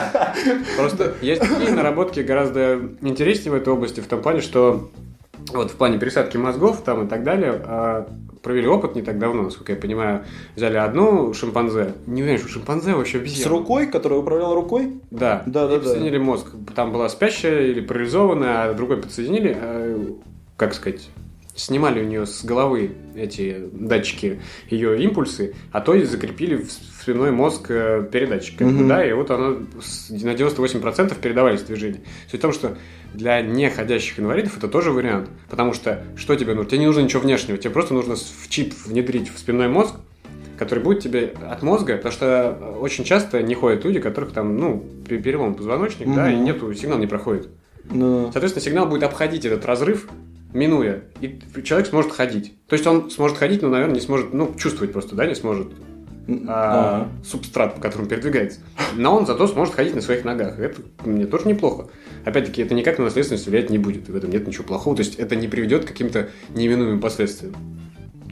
Просто 0.76 1.14
есть 1.20 1.42
наработки 1.70 2.20
гораздо 2.20 2.80
интереснее 3.00 3.52
в 3.52 3.54
этой 3.54 3.72
области, 3.72 4.00
в 4.00 4.06
том 4.06 4.22
плане, 4.22 4.40
что 4.40 4.90
вот 5.52 5.70
в 5.70 5.76
плане 5.76 5.98
пересадки 5.98 6.36
мозгов 6.36 6.82
там 6.84 7.06
и 7.06 7.08
так 7.08 7.24
далее, 7.24 7.60
а, 7.64 8.08
провели 8.42 8.66
опыт 8.66 8.94
не 8.94 9.02
так 9.02 9.18
давно, 9.18 9.42
насколько 9.42 9.72
я 9.72 9.78
понимаю, 9.78 10.24
взяли 10.56 10.76
одну 10.76 11.34
шимпанзе, 11.34 11.94
не 12.06 12.22
уверен, 12.22 12.38
что 12.38 12.48
шимпанзе 12.48 12.94
вообще 12.94 13.18
С 13.18 13.20
обезьяна. 13.20 13.50
рукой, 13.50 13.86
которая 13.86 14.18
управляла 14.20 14.54
рукой? 14.54 15.00
Да, 15.10 15.42
Да, 15.46 15.66
да, 15.66 15.74
да. 15.74 15.78
подсоединили 15.80 16.18
мозг. 16.18 16.46
Там 16.74 16.92
была 16.92 17.08
спящая 17.08 17.66
или 17.66 17.80
парализованная, 17.80 18.70
а 18.70 18.74
другой 18.74 18.96
подсоединили, 18.98 19.56
а, 19.60 20.14
как 20.56 20.72
сказать, 20.74 21.08
снимали 21.54 22.00
у 22.00 22.04
нее 22.06 22.24
с 22.24 22.42
головы 22.42 22.92
эти 23.14 23.68
датчики, 23.72 24.40
ее 24.70 25.02
импульсы, 25.02 25.54
а 25.72 25.82
то 25.82 25.94
и 25.94 26.04
закрепили 26.04 26.56
в 26.56 26.70
спинной 26.72 27.32
мозг 27.32 27.66
э, 27.70 28.08
передатчик. 28.10 28.58
как 28.58 28.68
Мгм. 28.68 28.88
Да, 28.88 29.04
и 29.04 29.12
вот 29.12 29.30
оно 29.30 29.58
с- 29.82 30.08
на 30.10 30.32
98% 30.34 31.18
передавались 31.20 31.60
движения. 31.62 32.00
Суть 32.30 32.40
в 32.40 32.42
том, 32.42 32.52
что 32.54 32.76
для 33.14 33.40
неходящих 33.42 34.20
инвалидов 34.20 34.56
это 34.56 34.68
тоже 34.68 34.90
вариант. 34.92 35.28
Потому 35.48 35.72
что 35.72 36.04
что 36.16 36.36
тебе 36.36 36.54
нужно? 36.54 36.70
Тебе 36.70 36.80
не 36.80 36.86
нужно 36.86 37.00
ничего 37.00 37.22
внешнего, 37.22 37.58
тебе 37.58 37.70
просто 37.70 37.94
нужно 37.94 38.16
в 38.16 38.48
чип 38.48 38.74
внедрить 38.86 39.32
в 39.32 39.38
спинной 39.38 39.68
мозг, 39.68 39.94
который 40.58 40.84
будет 40.84 41.00
тебе 41.00 41.34
от 41.48 41.62
мозга, 41.62 41.96
потому 41.96 42.12
что 42.12 42.58
э, 42.60 42.78
очень 42.78 43.04
часто 43.04 43.42
не 43.42 43.54
ходят 43.54 43.84
люди, 43.84 43.98
которых 43.98 44.32
там, 44.32 44.58
ну, 44.58 44.84
пе- 45.08 45.18
перелом 45.18 45.54
позвоночник, 45.54 46.14
да, 46.14 46.30
и 46.30 46.36
нету, 46.36 46.72
сигнал 46.74 46.98
не 46.98 47.06
проходит. 47.06 47.48
Ну, 47.90 48.30
Соответственно, 48.32 48.64
сигнал 48.64 48.86
будет 48.86 49.02
обходить 49.02 49.44
этот 49.44 49.64
разрыв, 49.64 50.08
минуя, 50.52 51.02
и 51.20 51.40
человек 51.64 51.88
сможет 51.88 52.12
ходить. 52.12 52.54
То 52.68 52.74
есть 52.74 52.86
он 52.86 53.10
сможет 53.10 53.38
ходить, 53.38 53.62
но, 53.62 53.68
наверное, 53.68 53.94
не 53.94 54.00
сможет, 54.00 54.34
ну, 54.34 54.54
чувствовать 54.58 54.92
просто, 54.92 55.16
да, 55.16 55.26
не 55.26 55.34
сможет 55.34 55.68
а, 56.46 57.08
субстрат, 57.24 57.76
по 57.76 57.80
которому 57.80 58.08
передвигается. 58.08 58.60
Но 58.94 59.16
он 59.16 59.26
зато 59.26 59.46
сможет 59.48 59.74
ходить 59.74 59.94
на 59.94 60.00
своих 60.00 60.24
ногах. 60.24 60.58
Это 60.58 60.80
мне 61.04 61.26
тоже 61.26 61.48
неплохо. 61.48 61.88
Опять-таки, 62.24 62.62
это 62.62 62.74
никак 62.74 62.98
на 62.98 63.04
наследственность 63.04 63.46
влиять 63.46 63.70
не 63.70 63.78
будет. 63.78 64.08
И 64.08 64.12
в 64.12 64.16
этом 64.16 64.30
нет 64.30 64.46
ничего 64.46 64.64
плохого. 64.64 64.96
То 64.96 65.00
есть 65.02 65.18
это 65.18 65.36
не 65.36 65.48
приведет 65.48 65.84
к 65.84 65.88
каким-то 65.88 66.28
неименуемым 66.54 67.00
последствиям. 67.00 67.54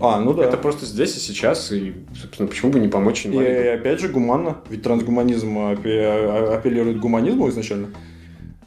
А, 0.01 0.21
ну 0.21 0.33
да. 0.33 0.45
Это 0.45 0.57
просто 0.57 0.87
здесь 0.87 1.17
и 1.17 1.21
сейчас. 1.21 1.73
И, 1.73 1.95
собственно, 2.21 2.49
почему 2.49 2.71
бы 2.71 2.79
не 2.79 2.89
помочь 2.89 3.25
И 3.25 3.29
инвалидам? 3.29 3.81
опять 3.81 4.01
же 4.01 4.09
гуманно, 4.09 4.59
ведь 4.71 4.83
трансгуманизм 4.83 5.59
а- 5.59 6.55
апеллирует 6.57 6.99
к 6.99 7.01
гуманизму 7.01 7.49
изначально. 7.49 7.89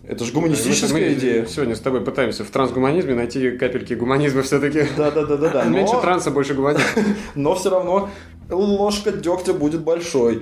Это 0.04 0.26
же 0.26 0.34
гуманистическая 0.34 0.92
Мы 0.92 1.14
идея. 1.14 1.46
сегодня 1.46 1.74
с 1.76 1.80
тобой 1.80 2.02
пытаемся 2.02 2.44
в 2.44 2.50
трансгуманизме 2.50 3.14
найти 3.16 3.52
капельки 3.52 3.94
гуманизма 3.94 4.42
все-таки. 4.42 4.84
Да, 4.98 5.10
да, 5.12 5.26
да, 5.26 5.38
да, 5.38 5.50
да. 5.50 5.64
Меньше 5.64 5.94
Но, 5.94 6.02
транса, 6.02 6.32
больше 6.32 6.54
гуманизма. 6.54 6.86
но 7.36 7.56
все 7.56 7.70
равно 7.70 8.10
ложка 8.50 9.12
дегтя 9.14 9.54
будет 9.54 9.82
большой. 9.84 10.42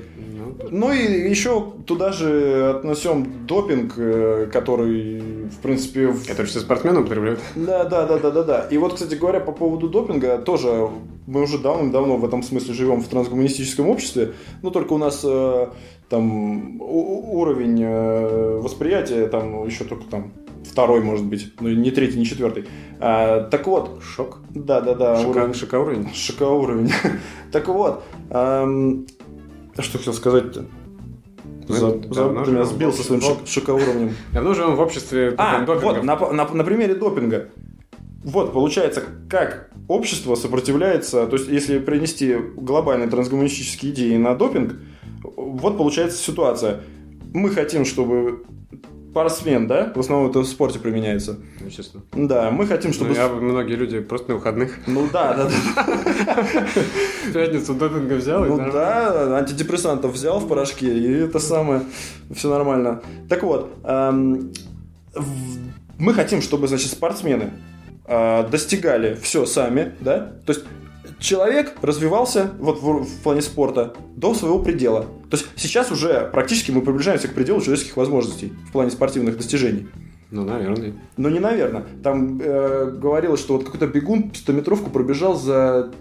Ну, 0.64 0.70
Ну 0.72 0.94
и 0.94 1.30
еще 1.30 1.74
туда 1.86 2.12
же 2.12 2.76
относим 2.78 3.46
допинг, 3.48 3.94
э, 3.98 4.50
который, 4.52 5.20
в 5.50 5.58
принципе, 5.62 6.12
же 6.14 6.46
все 6.46 6.60
спортсмены 6.60 7.02
употребляют. 7.02 7.40
Да, 7.56 7.86
да, 7.86 8.06
да, 8.06 8.18
да, 8.18 8.32
да, 8.32 8.44
да. 8.44 8.68
И 8.70 8.78
вот, 8.78 8.94
кстати 8.94 9.16
говоря, 9.16 9.40
по 9.40 9.52
поводу 9.52 9.90
допинга, 9.90 10.38
тоже 10.38 10.90
мы 11.28 11.44
уже 11.44 11.60
давным-давно 11.60 12.18
в 12.18 12.26
этом 12.26 12.44
смысле 12.44 12.74
живем 12.74 13.02
в 13.02 13.08
трансгуманистическом 13.08 13.88
обществе, 13.88 14.34
но 14.62 14.70
только 14.70 14.94
у 14.94 14.98
нас 14.98 15.22
э, 15.24 15.68
там 16.10 16.82
уровень 16.82 17.82
э, 17.84 18.60
восприятия 18.62 19.28
там 19.28 19.66
еще 19.66 19.84
только 19.84 20.06
там 20.06 20.34
второй, 20.64 21.02
может 21.02 21.26
быть, 21.26 21.54
ну 21.60 21.70
не 21.70 21.92
третий, 21.92 22.18
не 22.18 22.26
четвертый. 22.26 22.66
А, 23.00 23.44
так 23.44 23.66
вот, 23.68 24.02
Шок. 24.04 24.40
да, 24.50 24.82
да, 24.82 24.94
да, 24.94 25.16
Шока, 25.18 25.38
уровень, 25.38 25.54
шока 25.54 25.80
уровень. 25.80 26.10
шока 26.14 26.44
уровень. 26.50 26.92
так 27.52 27.68
вот, 27.68 28.04
эм, 28.30 29.08
что 29.78 29.98
хотел 29.98 30.14
сказать-то? 30.14 30.66
Мы 31.68 31.76
За- 31.76 31.90
за- 32.14 32.44
ты 32.46 32.52
меня 32.52 32.66
сбил 32.66 32.92
со 32.92 33.04
своим 33.04 33.22
шок- 33.22 33.46
шокоуровнем. 33.48 34.16
Давно 34.34 34.54
живем 34.54 34.76
в 34.76 34.80
обществе 34.80 35.36
А, 35.38 35.60
допингов. 35.66 35.84
вот, 35.84 36.04
на, 36.04 36.16
на- 36.32 36.54
на 36.54 36.64
примере 36.64 36.96
допинга. 36.96 37.50
Вот, 38.24 38.52
получается, 38.54 39.04
как 39.30 39.70
общество 39.88 40.36
сопротивляется, 40.36 41.26
то 41.28 41.38
есть, 41.38 41.48
если 41.48 41.80
принести 41.80 42.36
глобальные 42.58 43.08
трансгуманистические 43.10 43.92
идеи 43.94 44.18
на 44.18 44.36
допинг, 44.36 44.76
вот 45.38 45.78
получается 45.78 46.18
ситуация. 46.18 46.82
Мы 47.34 47.50
хотим, 47.52 47.86
чтобы 47.86 48.44
спортсмен, 49.10 49.68
да, 49.68 49.92
в 49.96 50.00
основном 50.00 50.30
это 50.30 50.40
в 50.40 50.46
спорте 50.46 50.80
применяется. 50.80 51.38
Естественно. 51.66 52.04
Да, 52.14 52.52
мы 52.52 52.68
хотим, 52.68 52.94
чтобы... 52.94 53.12
Ну, 53.12 53.16
я- 53.16 53.28
многие 53.30 53.76
люди 53.76 54.00
просто 54.02 54.30
на 54.30 54.36
выходных 54.36 54.78
Ну 54.88 55.08
да, 55.12 55.34
да, 55.34 55.50
да. 55.76 55.84
в 57.28 57.34
пятницу 57.34 57.74
допинга 57.74 58.14
взял 58.14 58.44
Ну 58.46 58.58
да, 58.72 59.38
антидепрессантов 59.38 60.14
взял 60.14 60.40
в 60.40 60.48
порошке, 60.48 60.96
и 60.98 61.12
это 61.26 61.40
самое, 61.40 61.82
все 62.34 62.50
нормально. 62.50 63.02
Так 63.28 63.44
вот, 63.44 63.72
эм, 63.84 64.52
мы 65.98 66.14
хотим, 66.14 66.42
чтобы, 66.42 66.68
значит, 66.68 66.92
спортсмены 66.92 67.52
э, 68.06 68.48
достигали 68.50 69.18
все 69.22 69.46
сами, 69.46 69.94
да? 70.02 70.34
То 70.46 70.54
есть 70.54 70.66
человек 71.20 71.76
развивался 71.82 72.52
вот 72.60 72.82
в, 72.82 73.04
в 73.04 73.22
плане 73.22 73.42
спорта 73.42 73.94
до 74.16 74.34
своего 74.34 74.60
предела. 74.60 75.02
То 75.30 75.38
есть 75.38 75.48
сейчас 75.56 75.92
уже 75.92 76.30
практически 76.32 76.72
мы 76.72 76.82
приближаемся 76.82 77.28
к 77.28 77.34
пределу 77.34 77.62
человеческих 77.62 77.98
возможностей 77.98 78.54
в 78.68 78.72
плане 78.72 78.92
спортивных 78.92 79.38
достижений. 79.38 79.88
Ну, 80.32 80.44
наверное. 80.44 80.94
Ну, 81.18 81.30
не 81.30 81.40
наверное. 81.40 81.86
Там 82.04 82.40
э, 82.40 82.92
говорилось, 82.98 83.40
что 83.40 83.56
вот 83.58 83.66
какой-то 83.66 83.88
бегун 83.88 84.32
100-метровку 84.34 84.92
пробежал 84.92 85.36
за 85.36 85.92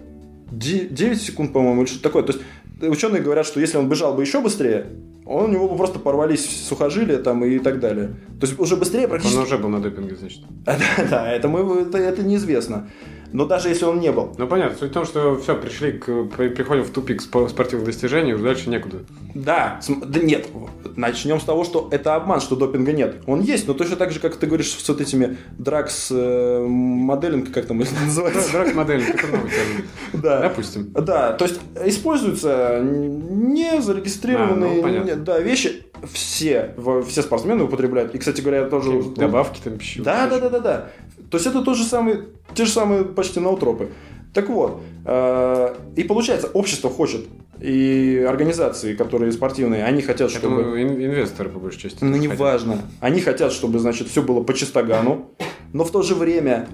9 0.51 1.21
секунд, 1.21 1.51
по-моему, 1.51 1.81
или 1.81 1.89
что-то 1.89 2.03
такое. 2.03 2.23
То 2.23 2.33
есть 2.33 2.43
ученые 2.81 3.21
говорят, 3.21 3.45
что 3.45 3.59
если 3.59 3.77
он 3.77 3.89
бежал 3.89 4.13
бы 4.13 4.21
еще 4.21 4.41
быстрее, 4.41 4.87
он, 5.25 5.45
у 5.45 5.53
него 5.53 5.69
бы 5.69 5.77
просто 5.77 5.99
порвались 5.99 6.67
сухожилия 6.67 7.17
там 7.17 7.43
и 7.43 7.59
так 7.59 7.79
далее. 7.79 8.15
То 8.39 8.47
есть 8.47 8.59
уже 8.59 8.75
быстрее 8.75 9.07
практически... 9.07 9.37
Он 9.37 9.43
уже 9.43 9.57
был 9.57 9.69
на 9.69 9.79
допинге, 9.79 10.15
значит. 10.15 10.41
Да, 10.65 10.77
да, 11.09 11.31
это, 11.31 11.47
мы, 11.47 11.81
это, 11.81 11.97
это 11.97 12.23
неизвестно. 12.23 12.89
Но 13.31 13.45
даже 13.45 13.69
если 13.69 13.85
он 13.85 13.99
не 13.99 14.11
был. 14.11 14.33
Ну 14.37 14.47
понятно, 14.47 14.77
суть 14.77 14.91
в 14.91 14.93
том, 14.93 15.05
что 15.05 15.37
все, 15.37 15.55
пришли 15.55 15.93
к, 15.93 16.05
приходим 16.25 16.83
в 16.83 16.89
тупик 16.89 17.21
спортивных 17.21 17.85
достижений, 17.85 18.33
уже 18.33 18.43
дальше 18.43 18.69
некуда. 18.69 18.99
Да, 19.35 19.79
да 19.87 20.19
нет. 20.19 20.47
Начнем 20.95 21.39
с 21.39 21.43
того, 21.43 21.63
что 21.63 21.87
это 21.91 22.15
обман, 22.15 22.41
что 22.41 22.55
допинга 22.55 22.91
нет. 22.91 23.17
Он 23.27 23.41
есть, 23.41 23.67
но 23.67 23.73
точно 23.73 23.95
так 23.95 24.11
же, 24.11 24.19
как 24.19 24.35
ты 24.35 24.47
говоришь 24.47 24.71
с 24.71 24.89
вот 24.89 25.01
этими 25.01 25.37
дракс 25.57 26.09
э, 26.11 26.65
моделинг, 26.67 27.51
как 27.51 27.67
там 27.67 27.77
называется? 28.05 28.51
Дракс 28.51 28.73
моделинг, 28.73 29.09
это 29.09 29.27
новый 29.27 29.49
термин. 29.49 29.85
Да. 30.13 30.41
Допустим. 30.41 30.91
Да, 30.91 31.33
то 31.33 31.45
есть 31.45 31.59
используются 31.85 32.81
не 32.83 33.81
зарегистрированные 33.81 34.83
А, 34.83 35.15
ну, 35.15 35.23
да, 35.23 35.39
вещи. 35.39 35.85
Все, 36.11 36.73
все 37.07 37.21
спортсмены 37.21 37.63
употребляют. 37.63 38.15
И, 38.15 38.17
кстати 38.17 38.41
говоря, 38.41 38.65
тоже... 38.65 39.03
Добавки 39.15 39.59
там 39.63 39.77
пищу. 39.77 40.03
Да, 40.03 40.27
да, 40.27 40.39
да, 40.39 40.49
да, 40.49 40.59
да. 40.59 40.89
То 41.29 41.37
есть 41.37 41.47
это 41.47 41.61
тот 41.61 41.77
же 41.77 41.83
самый, 41.83 42.23
те 42.55 42.65
же 42.65 42.71
самые 42.71 43.03
почти 43.03 43.39
наутропы. 43.39 43.89
Так 44.33 44.49
вот, 44.49 44.81
э, 45.05 45.75
и 45.95 46.03
получается, 46.03 46.47
общество 46.53 46.89
хочет, 46.89 47.25
и 47.59 48.25
организации, 48.27 48.93
которые 48.93 49.31
спортивные, 49.31 49.83
они 49.83 50.01
хотят, 50.01 50.31
Я 50.31 50.37
чтобы... 50.37 50.63
думаю, 50.63 50.81
ин- 50.83 51.03
инвесторы, 51.03 51.49
по 51.49 51.59
большей 51.59 51.81
части. 51.81 52.03
Ну, 52.03 52.13
хотят. 52.13 52.31
неважно. 52.31 52.77
Они 52.99 53.21
хотят, 53.21 53.51
чтобы, 53.51 53.79
значит, 53.79 54.07
все 54.07 54.21
было 54.21 54.41
по 54.43 54.53
чистогану, 54.53 55.31
но 55.73 55.83
в 55.83 55.91
то 55.91 56.03
же 56.03 56.15
время 56.15 56.67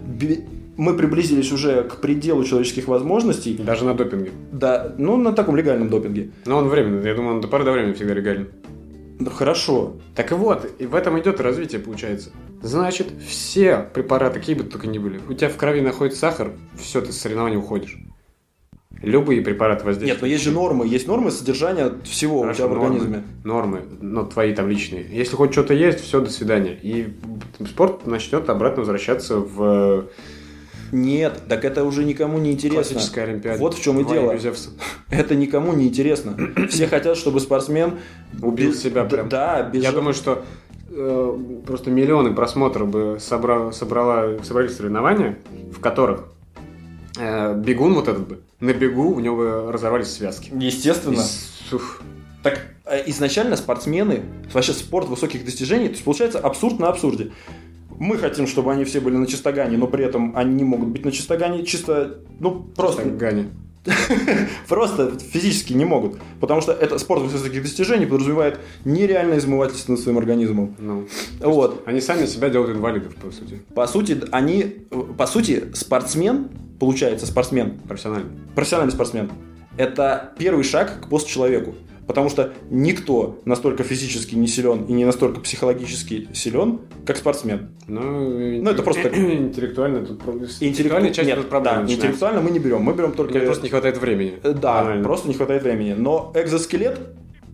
мы 0.77 0.95
приблизились 0.95 1.51
уже 1.51 1.83
к 1.83 2.01
пределу 2.01 2.43
человеческих 2.43 2.87
возможностей. 2.87 3.55
Даже 3.57 3.85
на 3.85 3.93
допинге. 3.93 4.31
Да, 4.51 4.93
ну, 4.97 5.15
на 5.15 5.31
таком 5.31 5.55
легальном 5.55 5.89
допинге. 5.89 6.31
Но 6.45 6.57
он 6.57 6.67
временный. 6.67 7.07
Я 7.07 7.15
думаю, 7.15 7.35
он 7.35 7.41
до 7.41 7.47
поры 7.47 7.63
до 7.63 7.71
времени 7.71 7.93
всегда 7.93 8.13
легальный. 8.13 8.47
Ну, 9.19 9.29
хорошо. 9.29 9.95
Так 10.15 10.31
и 10.31 10.35
вот, 10.35 10.69
и 10.79 10.85
в 10.85 10.95
этом 10.95 11.19
идет 11.19 11.39
развитие, 11.39 11.79
получается. 11.79 12.31
Значит, 12.61 13.07
все 13.25 13.77
препараты, 13.93 14.39
какие 14.39 14.55
бы 14.55 14.63
то 14.63 14.71
только 14.71 14.87
ни 14.87 14.97
были, 14.97 15.19
у 15.29 15.33
тебя 15.33 15.49
в 15.49 15.55
крови 15.55 15.81
находится 15.81 16.19
сахар, 16.19 16.53
все, 16.77 17.01
ты 17.01 17.11
с 17.11 17.17
соревнований 17.17 17.57
уходишь. 17.57 17.97
Любые 19.01 19.41
препараты 19.41 19.85
воздействуют. 19.85 20.15
Нет, 20.15 20.21
но 20.21 20.27
есть 20.27 20.43
же 20.43 20.51
нормы, 20.51 20.87
есть 20.87 21.07
нормы 21.07 21.29
содержания 21.29 21.93
всего 22.03 22.41
Хорошо, 22.41 22.65
у 22.65 22.67
тебя 22.67 22.67
в 22.67 22.77
нормы, 22.77 22.95
организме. 22.95 23.23
Нормы, 23.43 23.81
но 24.01 24.23
твои 24.23 24.53
там 24.53 24.69
личные. 24.69 25.05
Если 25.09 25.35
хоть 25.35 25.51
что-то 25.51 25.73
есть, 25.73 25.99
все, 25.99 26.21
до 26.21 26.29
свидания. 26.31 26.77
И 26.81 27.13
спорт 27.69 28.07
начнет 28.07 28.49
обратно 28.49 28.81
возвращаться 28.81 29.37
в 29.37 30.05
Нет, 30.95 31.41
так 31.49 31.65
это 31.65 31.83
уже 31.83 32.05
никому 32.05 32.37
не 32.37 32.53
интересно. 32.53 32.83
классической 32.83 33.23
Олимпиаде. 33.23 33.59
Вот 33.59 33.73
в 33.75 33.81
чем 33.81 33.99
и 33.99 34.05
дело. 34.05 34.33
Это 35.09 35.35
никому 35.35 35.73
не 35.73 35.87
интересно. 35.87 36.37
Все 36.69 36.87
хотят, 36.87 37.17
чтобы 37.17 37.39
спортсмен 37.41 37.99
Убил 38.41 38.71
без- 38.71 38.81
себя 38.81 39.03
прям. 39.03 39.27
Да, 39.27 39.61
без 39.63 39.83
Я 39.83 39.91
думаю, 39.91 40.13
что 40.13 40.43
э, 40.89 41.39
просто 41.65 41.91
миллионы 41.91 42.33
просмотров 42.33 42.87
бы 42.87 43.17
собра- 43.19 43.73
собрала, 43.73 44.41
собрались 44.43 44.77
соревнования, 44.77 45.37
в 45.75 45.79
которых 45.81 46.25
э, 47.19 47.55
бегун 47.55 47.93
вот 47.95 48.07
этот 48.07 48.27
бы, 48.27 48.39
на 48.61 48.73
бегу 48.73 49.13
у 49.13 49.19
него 49.19 49.35
бы 49.35 49.71
разорвались 49.71 50.11
связки. 50.11 50.51
Естественно. 50.57 51.21
И. 51.71 51.75
Так 52.41 52.61
э, 52.85 53.03
изначально 53.07 53.57
спортсмены, 53.57 54.23
вообще 54.53 54.71
спорт 54.71 55.09
высоких 55.09 55.43
достижений, 55.43 55.87
то 55.87 55.93
есть 55.93 56.05
получается 56.05 56.39
абсурд 56.39 56.79
на 56.79 56.87
абсурде. 56.87 57.31
Мы 57.99 58.17
хотим, 58.17 58.47
чтобы 58.47 58.71
они 58.71 58.83
все 58.85 58.99
были 58.99 59.15
на 59.15 59.27
чистогане, 59.27 59.77
но 59.77 59.87
при 59.87 60.05
этом 60.05 60.35
они 60.35 60.53
не 60.55 60.63
могут 60.63 60.89
быть 60.89 61.05
на 61.05 61.11
чистогане 61.11 61.65
чисто, 61.65 62.19
ну, 62.39 62.61
просто, 62.75 63.03
Ганя. 63.05 63.47
просто 64.67 65.17
физически 65.19 65.73
не 65.73 65.85
могут. 65.85 66.17
Потому 66.39 66.61
что 66.61 66.71
это 66.71 66.97
спорт 66.97 67.21
высоких 67.21 67.61
достижений 67.61 68.05
подразумевает 68.05 68.59
нереальное 68.83 69.37
измывательство 69.37 69.91
над 69.93 70.01
своим 70.01 70.17
организмом. 70.17 70.75
Ну, 70.79 71.07
Вот. 71.39 71.83
они 71.85 72.01
сами 72.01 72.25
себя 72.25 72.49
делают 72.49 72.75
инвалидов, 72.75 73.15
по 73.15 73.31
сути, 73.31 73.61
По 73.73 73.87
сути, 73.87 74.23
они, 74.31 74.63
по 75.17 75.27
сути, 75.27 75.71
спортсмен, 75.73 76.49
получается, 76.79 77.25
спортсмен, 77.27 77.79
профессионально. 77.87 78.29
профессиональный 78.55 78.93
спортсмен, 78.93 79.29
это 79.77 80.33
первый 80.37 80.63
шаг 80.63 81.01
к 81.01 81.09
постчеловеку. 81.09 81.75
Потому 82.07 82.29
что 82.29 82.53
никто 82.69 83.39
настолько 83.45 83.83
физически 83.83 84.35
не 84.35 84.47
силен 84.47 84.83
и 84.85 84.93
не 84.93 85.05
настолько 85.05 85.39
психологически 85.39 86.27
силен, 86.33 86.81
как 87.05 87.17
спортсмен. 87.17 87.69
Ну, 87.87 88.61
Ну, 88.61 88.69
это 88.69 88.83
просто 88.83 89.09
интеллектуально 89.13 90.05
тут 90.05 90.21
интеллектуальная 90.61 91.11
часть 91.11 91.27
Нет, 91.27 91.49
проблема 91.49 91.63
да, 91.77 91.81
начинается. 91.81 91.95
интеллектуально 92.07 92.41
мы 92.41 92.51
не 92.51 92.59
берем, 92.59 92.81
мы 92.83 92.93
берем 92.93 93.13
только... 93.13 93.33
Мне 93.37 93.41
просто 93.45 93.63
не 93.63 93.69
хватает 93.69 93.97
времени. 93.97 94.35
Э, 94.43 94.53
Да, 94.53 94.81
Банально. 94.81 95.03
просто 95.03 95.27
не 95.27 95.33
хватает 95.33 95.63
времени. 95.63 95.93
Но 95.93 96.31
экзоскелет 96.35 96.99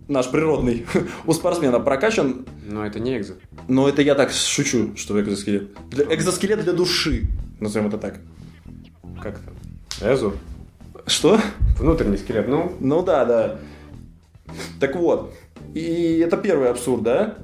наш 0.08 0.30
природный 0.30 0.84
у 1.26 1.32
спортсмена 1.32 1.80
прокачан, 1.80 2.44
Но 2.68 2.84
это 2.84 3.00
не 3.00 3.16
экзо. 3.16 3.34
но 3.68 3.88
это 3.88 4.02
я 4.02 4.14
так 4.14 4.32
шучу, 4.32 4.94
что 4.96 5.18
экзоскелет. 5.20 5.70
Для, 5.90 6.04
экзоскелет 6.14 6.62
для 6.62 6.72
души, 6.74 7.22
назовем 7.60 7.88
это 7.88 7.96
так. 7.96 8.20
Как 9.22 9.38
там? 9.38 10.12
Эзо? 10.12 10.32
Что? 11.06 11.40
Внутренний 11.78 12.16
скелет. 12.18 12.48
Ну, 12.48 12.72
Ну 12.80 13.02
да, 13.02 13.24
да. 13.24 13.58
Так 14.80 14.96
вот, 14.96 15.32
и 15.74 16.22
это 16.24 16.36
первый 16.36 16.70
абсурд, 16.70 17.02
да? 17.02 17.38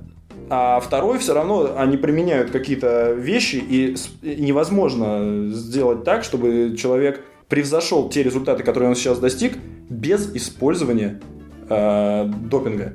А 0.50 0.80
второй 0.80 1.18
все 1.18 1.34
равно 1.34 1.74
они 1.76 1.96
применяют 1.96 2.50
какие-то 2.50 3.12
вещи, 3.12 3.56
и, 3.56 3.96
невозможно 4.22 5.52
сделать 5.52 6.04
так, 6.04 6.24
чтобы 6.24 6.74
человек 6.76 7.22
превзошел 7.48 8.08
те 8.08 8.22
результаты, 8.22 8.62
которые 8.62 8.90
он 8.90 8.96
сейчас 8.96 9.18
достиг, 9.18 9.56
без 9.88 10.34
использования 10.34 11.20
э, 11.68 12.24
допинга. 12.26 12.94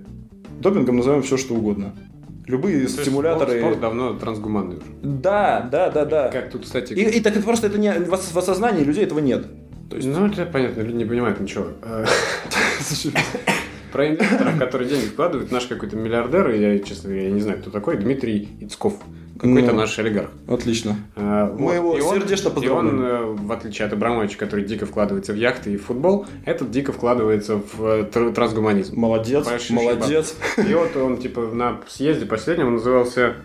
Допингом 0.59 0.97
назовем 0.97 1.21
все, 1.21 1.37
что 1.37 1.55
угодно. 1.55 1.93
Любые 2.45 2.87
то 2.87 3.01
стимуляторы. 3.03 3.51
Спорт, 3.51 3.61
спорт 3.61 3.79
давно 3.79 4.13
трансгуманный 4.13 4.77
уже. 4.77 4.85
Да, 5.01 5.67
да, 5.71 5.89
да, 5.89 6.05
да. 6.05 6.27
Как 6.29 6.51
тут, 6.51 6.63
кстати... 6.63 6.93
И, 6.93 7.01
и 7.01 7.19
так 7.21 7.35
это 7.35 7.45
просто 7.45 7.67
это 7.67 7.77
не 7.77 7.91
в 7.91 8.09
в 8.09 8.37
осознании 8.37 8.83
людей 8.83 9.03
этого 9.03 9.19
нет. 9.19 9.47
То 9.89 9.95
есть, 9.95 10.07
Ну, 10.07 10.25
это 10.25 10.45
понятно, 10.45 10.81
люди 10.81 10.97
не 10.97 11.05
понимают 11.05 11.39
ничего. 11.39 11.67
Про 13.93 14.07
инвесторов, 14.09 14.57
которые 14.59 14.89
деньги 14.89 15.05
вкладывают, 15.05 15.51
наш 15.51 15.67
какой-то 15.67 15.95
миллиардер, 15.95 16.49
я, 16.49 16.79
честно 16.79 17.09
говоря, 17.11 17.27
я 17.27 17.31
не 17.31 17.39
знаю, 17.41 17.59
кто 17.59 17.69
такой, 17.69 17.95
Дмитрий 17.97 18.49
Ицков. 18.59 18.95
Какой-то 19.35 19.71
Ну. 19.71 19.77
наш 19.77 19.97
олигарх. 19.99 20.29
Отлично. 20.47 20.95
А, 21.15 21.53
Мы 21.57 21.75
его 21.75 21.97
и 21.97 22.01
он- 22.01 22.19
сердечно 22.19 22.47
И 22.47 22.49
он, 22.49 22.55
поздравляем. 22.55 23.01
э, 23.03 23.23
в 23.45 23.51
отличие 23.51 23.85
от 23.87 23.93
Абрамовича, 23.93 24.37
который 24.37 24.65
дико 24.65 24.85
вкладывается 24.85 25.33
в 25.33 25.35
яхты 25.35 25.73
и 25.73 25.77
в 25.77 25.85
футбол, 25.85 26.25
этот 26.45 26.71
дико 26.71 26.91
вкладывается 26.91 27.57
в 27.57 27.83
э, 27.85 28.09
тр- 28.11 28.33
трансгуманизм. 28.33 28.99
Молодец, 28.99 29.45
Большущий 29.45 29.75
молодец. 29.75 30.35
И 30.57 30.73
вот 30.73 30.95
он, 30.97 31.17
типа, 31.17 31.41
на 31.53 31.79
съезде 31.87 32.25
последнем 32.25 32.67
он 32.67 32.73
назывался 32.75 33.35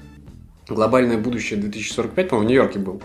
«Глобальное 0.68 1.18
будущее 1.18 1.58
2045», 1.60 2.28
по-моему, 2.30 2.46
в 2.46 2.50
Нью-Йорке 2.50 2.78
был. 2.78 3.02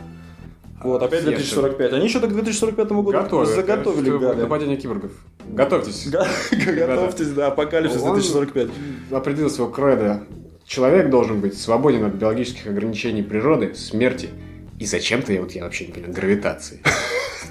Вот, 0.84 1.02
опять 1.02 1.22
Съезд. 1.22 1.38
2045. 1.38 1.94
Они 1.94 2.06
еще 2.06 2.20
так 2.20 2.30
к 2.30 2.34
2045 2.34 2.88
году 2.90 3.12
Готовят. 3.12 3.50
заготовили, 3.50 4.10
Что 4.10 4.20
гады. 4.20 4.42
Нападение 4.42 4.78
киборгов. 4.78 5.12
Готовьтесь. 5.48 6.08
Готовьтесь, 6.52 7.30
да, 7.30 7.48
апокалипсис 7.48 8.02
Он 8.02 8.14
2045. 8.16 8.68
определил 9.12 9.50
своего 9.50 9.72
кредо. 9.72 10.24
Человек 10.66 11.10
должен 11.10 11.40
быть 11.42 11.60
свободен 11.60 12.06
от 12.06 12.14
биологических 12.14 12.68
ограничений 12.68 13.22
природы, 13.24 13.76
смерти 13.76 14.30
и 14.80 14.86
зачем-то, 14.86 15.32
я 15.34 15.42
вот 15.42 15.52
я 15.52 15.64
вообще 15.64 15.86
не 15.88 15.92
понимаю, 15.94 16.14
гравитации. 16.14 16.82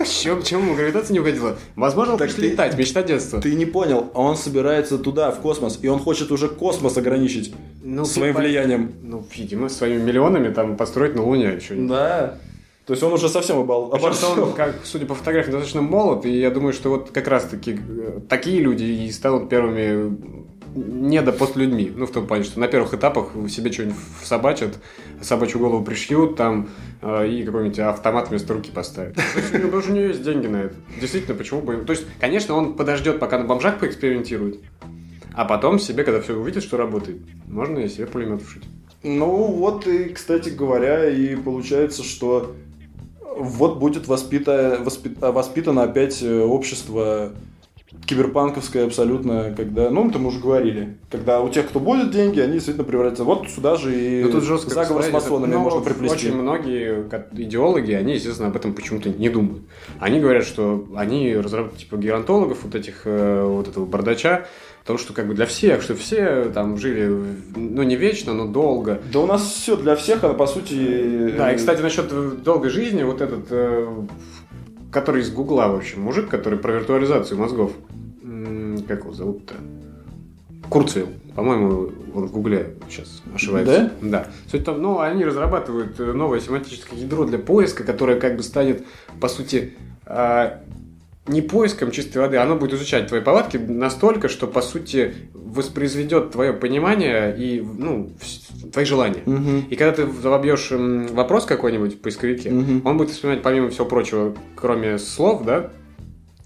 Чем, 0.07 0.43
чем 0.43 0.63
ему 0.63 0.75
гравитация 0.75 1.13
не 1.13 1.21
угодила? 1.21 1.57
Возможно, 1.77 2.15
он 2.15 2.19
Так 2.19 2.33
ты- 2.33 2.41
летать, 2.41 2.77
мечта 2.79 3.03
детства. 3.03 3.41
Ты 3.43 3.55
не 3.55 3.67
понял, 3.67 4.11
он 4.15 4.37
собирается 4.37 4.97
туда, 4.99 5.31
в 5.31 5.41
космос, 5.41 5.79
и 5.83 5.87
он 5.89 5.99
хочет 5.99 6.33
уже 6.33 6.49
космос 6.49 6.97
ограничить 6.97 7.55
Ну, 7.85 8.05
своим 8.07 8.33
типа, 8.35 8.41
влиянием. 8.43 8.93
Ну, 9.03 9.25
видимо, 9.37 9.69
своими 9.69 10.03
миллионами 10.03 10.53
там 10.53 10.77
построить 10.79 11.15
на 11.15 11.23
Луне 11.23 11.53
еще. 11.53 11.75
Да. 11.75 12.39
То 12.87 12.95
есть 12.95 13.03
он 13.03 13.13
уже 13.13 13.29
совсем 13.29 13.59
обал. 13.59 13.93
Оборзел. 13.95 14.43
он, 14.43 14.53
как, 14.55 14.75
судя 14.85 15.07
по 15.07 15.15
фотографии, 15.15 15.51
достаточно 15.51 15.83
молод, 15.83 16.27
и 16.27 16.41
я 16.41 16.51
думаю, 16.51 16.73
что 16.73 16.91
вот 16.91 17.11
как 17.11 17.29
раз-таки 17.29 17.79
э, 17.79 18.21
такие 18.29 18.61
люди 18.61 18.85
и 18.85 19.11
станут 19.13 19.49
первыми 19.49 20.17
не 20.75 21.21
до 21.21 21.35
людьми. 21.55 21.93
Ну, 21.95 22.07
в 22.07 22.11
том 22.11 22.27
плане, 22.27 22.45
что 22.45 22.59
на 22.59 22.67
первых 22.67 22.95
этапах 22.95 23.33
себе 23.49 23.71
что-нибудь 23.71 23.97
собачат, 24.25 24.79
собачью 25.21 25.61
голову 25.61 25.85
пришьют 25.85 26.37
там 26.37 26.71
э, 27.03 27.29
и 27.29 27.45
какой-нибудь 27.45 27.79
автомат 27.79 28.31
вместо 28.31 28.55
руки 28.55 28.71
поставят. 28.71 29.15
То 29.15 29.23
есть, 29.37 29.53
Потому 29.53 29.83
что 29.83 29.93
у 29.93 29.95
него 29.95 30.07
есть 30.07 30.23
деньги 30.23 30.47
на 30.47 30.57
это. 30.65 30.75
Действительно, 31.01 31.37
почему 31.37 31.61
бы... 31.61 31.77
То 31.77 31.93
есть, 31.93 32.07
конечно, 32.21 32.55
он 32.55 32.75
подождет, 32.75 33.21
пока 33.21 33.39
на 33.39 33.45
бомжах 33.45 33.79
поэкспериментирует, 33.79 34.61
а 35.35 35.45
потом 35.45 35.79
себе, 35.79 36.05
когда 36.05 36.21
все 36.21 36.37
увидит, 36.37 36.63
что 36.63 36.77
работает, 36.77 37.19
можно 37.47 37.79
и 37.79 37.89
себе 37.89 38.07
пулемет 38.07 38.43
вшить. 38.43 38.65
Ну, 39.03 39.47
вот 39.47 39.87
и, 39.87 40.11
кстати 40.11 40.51
говоря, 40.51 41.09
и 41.11 41.35
получается, 41.35 42.05
что 42.05 42.55
вот 43.37 43.79
будет 43.79 44.07
воспита- 44.09 44.79
воспи- 44.85 45.17
воспитано 45.21 45.83
опять 45.85 46.23
э, 46.23 46.41
общество 46.43 47.31
киберпанковская 48.07 48.87
абсолютно, 48.87 49.55
когда, 49.57 49.91
ну, 49.91 50.09
это 50.09 50.19
мы 50.19 50.29
уже 50.29 50.41
говорили, 50.41 50.99
когда 51.11 51.41
у 51.41 51.49
тех, 51.49 51.69
кто 51.69 51.81
будет 51.81 52.11
деньги, 52.11 52.41
они 52.41 52.55
действительно 52.55 52.85
превратятся. 52.85 53.25
Вот 53.25 53.49
сюда 53.49 53.77
же 53.77 53.95
и 53.95 54.23
Ну, 54.25 54.31
тут 54.31 54.45
жестко 54.45 54.71
заговор 54.71 55.03
с 55.05 55.11
масонами 55.11 55.55
ну, 55.55 55.61
можно 55.61 55.81
приплести. 55.81 56.29
Очень 56.29 56.37
многие 56.37 57.09
идеологи, 57.33 57.93
они, 57.93 58.15
естественно, 58.15 58.49
об 58.49 58.57
этом 58.57 58.75
почему-то 58.75 59.09
не 59.09 59.29
думают. 59.29 59.63
Они 60.01 60.21
говорят, 60.21 60.45
что 60.45 60.87
они 60.97 61.35
разрабатывают 61.35 61.79
типа 61.79 61.97
геронтологов, 61.97 62.65
вот 62.65 62.75
этих, 62.75 63.03
э, 63.05 63.45
вот 63.45 63.69
этого 63.69 63.87
бардача, 63.87 64.47
потому 64.81 64.99
что 64.99 65.13
как 65.13 65.29
бы 65.29 65.35
для 65.35 65.47
всех, 65.47 65.81
что 65.83 65.95
все 65.95 66.51
там 66.53 66.77
жили, 66.77 67.09
ну, 67.55 67.83
не 67.83 67.97
вечно, 67.97 68.35
но 68.35 68.47
долго. 68.47 69.01
Да 69.13 69.21
у 69.21 69.27
нас 69.27 69.43
все 69.43 69.77
для 69.77 69.95
всех, 69.95 70.25
а 70.25 70.35
по 70.35 70.47
сути... 70.47 71.33
Да, 71.37 71.53
и, 71.53 71.55
э, 71.55 71.57
кстати, 71.57 71.81
насчет 71.81 72.43
долгой 72.43 72.71
жизни, 72.71 73.05
вот 73.05 73.21
этот, 73.21 73.47
э, 73.51 73.87
который 74.93 75.23
из 75.23 75.31
Гугла, 75.31 75.69
в 75.69 75.77
общем, 75.77 76.03
мужик, 76.03 76.29
который 76.29 76.59
про 76.59 76.73
виртуализацию 76.73 77.39
мозгов. 77.39 77.73
Как 78.87 79.01
его 79.01 79.13
зовут-то? 79.13 79.55
Курцвилл. 80.69 81.09
По-моему, 81.35 81.91
он 82.15 82.27
в 82.27 82.33
Гугле 82.33 82.77
сейчас 82.89 83.23
ошибается. 83.35 83.91
Да? 84.03 84.27
Суть 84.51 84.61
в 84.61 84.65
том, 84.65 84.83
ну, 84.83 85.01
они 85.01 85.25
разрабатывают 85.25 85.99
новое 85.99 86.41
семантическое 86.41 86.99
ядро 86.99 87.25
для 87.25 87.39
поиска, 87.39 87.85
которое 87.85 88.21
как 88.21 88.37
бы 88.37 88.43
станет, 88.43 88.85
по 89.19 89.29
сути, 89.29 89.73
а, 90.05 90.61
не 91.27 91.41
поиском 91.41 91.91
чистой 91.93 92.19
воды, 92.19 92.37
оно 92.37 92.57
будет 92.57 92.75
изучать 92.75 93.07
твои 93.07 93.21
повадки 93.21 93.57
настолько, 93.57 94.29
что, 94.29 94.47
по 94.49 94.61
сути, 94.61 95.15
воспроизведет 95.33 96.33
твое 96.33 96.53
понимание 96.53 97.35
и, 97.37 97.61
ну, 97.61 98.11
твои 98.73 98.85
желания. 98.85 99.23
Мгм. 99.25 99.67
И 99.71 99.77
когда 99.77 99.93
ты 99.93 100.05
вобьешь 100.07 100.69
вопрос 100.71 101.45
какой-нибудь 101.47 101.95
в 101.95 101.99
поисковике, 102.01 102.51
Мгм. 102.51 102.85
он 102.85 102.99
будет 102.99 103.11
вспоминать, 103.11 103.43
помимо 103.43 103.71
всего 103.71 103.87
прочего, 103.87 104.35
кроме 104.57 104.99
слов, 104.99 105.45
да, 105.45 105.71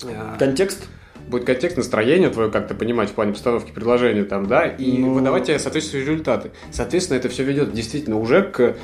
а, 0.04 0.36
Контекст? 0.38 0.86
будет 1.28 1.44
контекст 1.44 1.76
настроения 1.78 2.28
твое 2.28 2.50
как-то 2.50 2.74
понимать 2.74 3.08
в 3.10 3.12
плане 3.14 3.32
постановки 3.32 3.72
предложения 3.72 4.24
там, 4.24 4.46
да, 4.46 4.66
и 4.66 4.98
Ну. 4.98 5.14
выдавать 5.14 5.44
тебе 5.46 5.58
соответствующие 5.58 6.10
результаты. 6.10 6.50
Соответственно, 6.70 7.16
это 7.18 7.28
все 7.30 7.42
ведет 7.44 7.72
действительно 7.72 8.16
уже 8.18 8.42
к, 8.42 8.76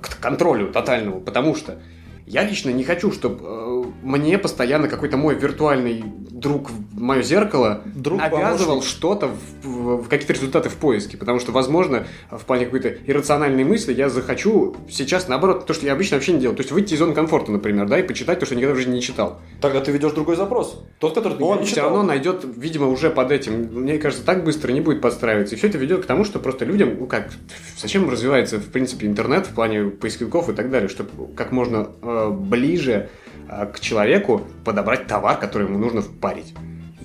к 0.00 0.18
контролю 0.20 0.68
тотальному, 0.72 1.20
потому 1.20 1.54
что 1.54 1.78
я 2.26 2.44
лично 2.44 2.70
не 2.70 2.84
хочу, 2.84 3.12
чтобы 3.12 3.86
мне 4.02 4.38
постоянно 4.38 4.88
какой-то 4.88 5.16
мой 5.16 5.34
виртуальный 5.34 6.04
друг 6.30 6.70
в 6.70 7.00
мое 7.00 7.22
зеркало 7.22 7.82
Друг, 7.94 8.20
навязывал 8.20 8.82
что-то, 8.82 9.28
в, 9.62 10.02
в- 10.02 10.08
какие-то 10.08 10.32
результаты 10.32 10.68
в 10.68 10.74
поиске, 10.74 11.16
потому 11.16 11.38
что, 11.38 11.52
возможно, 11.52 12.06
в 12.30 12.44
плане 12.44 12.64
какой-то 12.64 12.88
иррациональной 12.88 13.62
мысли 13.64 13.92
я 13.92 14.08
захочу 14.08 14.74
сейчас, 14.90 15.28
наоборот, 15.28 15.66
то, 15.66 15.74
что 15.74 15.86
я 15.86 15.92
обычно 15.92 16.16
вообще 16.16 16.32
не 16.32 16.40
делаю, 16.40 16.56
то 16.56 16.62
есть 16.62 16.72
выйти 16.72 16.94
из 16.94 16.98
зоны 16.98 17.14
комфорта, 17.14 17.52
например, 17.52 17.86
да, 17.88 17.98
и 17.98 18.02
почитать 18.02 18.40
то, 18.40 18.46
что 18.46 18.54
я 18.54 18.58
никогда 18.60 18.74
в 18.74 18.78
жизни 18.78 18.94
не 18.94 19.02
читал. 19.02 19.40
Тогда 19.60 19.80
ты 19.80 19.92
ведешь 19.92 20.12
другой 20.12 20.34
запрос. 20.36 20.82
Тот, 20.98 21.14
который 21.14 21.38
ты 21.38 21.44
Он 21.44 21.58
не 21.58 21.64
все 21.64 21.76
читал. 21.76 21.90
равно 21.90 22.02
найдет, 22.02 22.44
видимо, 22.56 22.88
уже 22.88 23.10
под 23.10 23.30
этим. 23.30 23.68
Мне 23.82 23.98
кажется, 23.98 24.24
так 24.24 24.42
быстро 24.44 24.72
не 24.72 24.80
будет 24.80 25.00
подстраиваться. 25.00 25.54
И 25.54 25.58
все 25.58 25.68
это 25.68 25.78
ведет 25.78 26.02
к 26.02 26.06
тому, 26.06 26.24
что 26.24 26.38
просто 26.40 26.64
людям, 26.64 26.96
ну 26.98 27.06
как, 27.06 27.30
зачем 27.78 28.08
развивается, 28.10 28.58
в 28.58 28.66
принципе, 28.66 29.06
интернет 29.06 29.46
в 29.46 29.54
плане 29.54 29.84
поисковиков 29.90 30.48
и 30.48 30.52
так 30.54 30.70
далее, 30.70 30.88
чтобы 30.88 31.10
как 31.36 31.52
можно 31.52 31.88
э, 32.02 32.11
ближе 32.30 33.08
э, 33.48 33.66
к 33.66 33.80
человеку 33.80 34.42
подобрать 34.64 35.06
товар, 35.06 35.38
который 35.38 35.66
ему 35.66 35.78
нужно 35.78 36.02
впарить. 36.02 36.54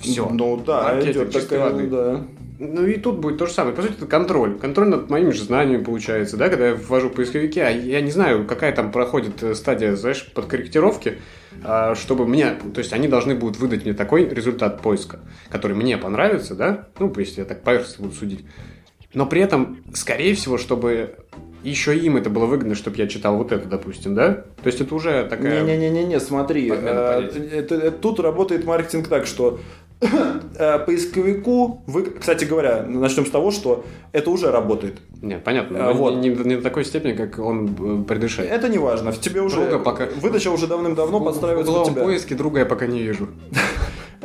Все. 0.02 0.28
Ну 0.30 0.58
да, 0.58 0.84
Маркетинг 0.84 1.16
идет 1.16 1.34
чистой 1.34 1.58
такая, 1.58 1.72
воды. 1.72 1.88
да. 1.88 2.24
Ну 2.60 2.88
и 2.88 2.98
тут 2.98 3.20
будет 3.20 3.38
то 3.38 3.46
же 3.46 3.54
самое. 3.54 3.76
По 3.76 3.84
сути, 3.84 3.94
это 3.94 4.08
контроль. 4.08 4.58
Контроль 4.58 4.88
над 4.88 5.10
моими 5.12 5.30
же 5.30 5.44
знаниями 5.44 5.84
получается, 5.84 6.38
да, 6.38 6.50
когда 6.50 6.70
я 6.70 6.76
ввожу 6.76 7.12
поисковики, 7.12 7.60
а 7.60 7.70
я 7.70 8.02
не 8.02 8.10
знаю, 8.10 8.48
какая 8.48 8.72
там 8.74 8.92
проходит 8.92 9.44
э, 9.44 9.54
стадия, 9.54 9.96
знаешь, 9.96 10.26
подкорректировки, 10.34 11.20
а, 11.64 11.94
чтобы 11.96 12.28
мне, 12.28 12.52
то 12.74 12.80
есть 12.80 12.94
они 12.94 13.08
должны 13.08 13.36
будут 13.36 13.58
выдать 13.58 13.86
мне 13.86 13.94
такой 13.94 14.28
результат 14.28 14.82
поиска, 14.82 15.20
который 15.50 15.76
мне 15.76 15.98
понравится, 15.98 16.56
да, 16.56 16.88
ну, 17.00 17.14
если 17.18 17.42
я 17.42 17.46
так 17.46 17.62
поверхностно 17.62 18.06
буду 18.06 18.16
судить. 18.16 18.46
Но 19.14 19.26
при 19.26 19.42
этом, 19.42 19.78
скорее 19.94 20.34
всего, 20.36 20.58
чтобы 20.58 21.16
еще 21.70 21.98
им 21.98 22.18
это 22.18 22.30
было 22.30 22.46
выгодно, 22.46 22.76
чтобы 22.76 22.98
я 22.98 23.08
читал 23.08 23.38
вот 23.38 23.52
это, 23.52 23.68
допустим, 23.68 24.16
да? 24.16 24.34
То 24.62 24.68
есть 24.68 24.82
это 24.82 24.94
уже 24.96 25.26
такая... 25.30 25.64
Не-не-не-не, 25.64 26.20
смотри, 26.20 26.70
Подмена 26.70 27.00
э, 27.00 27.16
понятий. 27.16 27.40
это- 27.56 27.76
это- 27.76 27.92
тут 27.92 28.20
работает 28.20 28.66
маркетинг 28.66 29.08
так, 29.08 29.26
что 29.26 29.60
э, 30.02 30.80
поисковику, 30.80 31.84
вы, 31.88 32.04
кстати 32.04 32.46
говоря, 32.46 32.84
начнем 32.84 33.26
с 33.26 33.30
того, 33.30 33.52
что 33.52 33.84
это 34.12 34.30
уже 34.30 34.52
работает. 34.52 35.00
Нет, 35.22 35.44
понятно. 35.44 35.90
А, 35.90 35.94
вот. 35.94 36.16
не, 36.18 36.30
не 36.30 36.56
до 36.56 36.62
такой 36.62 36.86
степени, 36.86 37.14
как 37.14 37.40
он 37.40 37.76
э, 37.80 38.04
предрешает. 38.08 38.52
Это 38.52 38.70
не 38.70 38.78
важно, 38.78 39.12
в 39.12 39.20
тебе 39.20 39.42
уже 39.42 39.56
Друга 39.58 39.80
пока- 39.80 40.08
выдача 40.22 40.50
уже 40.52 40.68
давным-давно 40.68 41.20
подстраивается 41.22 41.72
в 41.72 41.76
под 41.84 41.88
тебя. 41.94 42.04
поиске 42.04 42.36
друга 42.36 42.60
я 42.60 42.66
пока 42.66 42.86
не 42.88 43.02
вижу. 43.02 43.28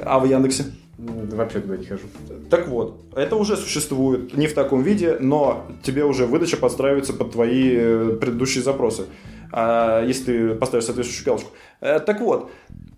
А 0.04 0.18
в 0.18 0.24
Яндексе? 0.24 0.64
Вообще 1.02 1.60
туда 1.60 1.76
не 1.76 1.84
хожу. 1.86 2.02
Так 2.48 2.68
вот, 2.68 3.00
это 3.16 3.34
уже 3.36 3.56
существует, 3.56 4.36
не 4.36 4.46
в 4.46 4.54
таком 4.54 4.82
виде, 4.82 5.16
но 5.18 5.66
тебе 5.82 6.04
уже 6.04 6.26
выдача 6.26 6.56
подстраивается 6.56 7.12
под 7.12 7.32
твои 7.32 7.74
э, 7.74 8.16
предыдущие 8.20 8.62
запросы, 8.62 9.06
а, 9.50 10.04
если 10.06 10.24
ты 10.24 10.54
поставишь 10.54 10.84
соответствующую 10.84 11.26
галочку. 11.26 11.50
Э, 11.80 11.98
Так 11.98 12.20
вот, 12.20 12.50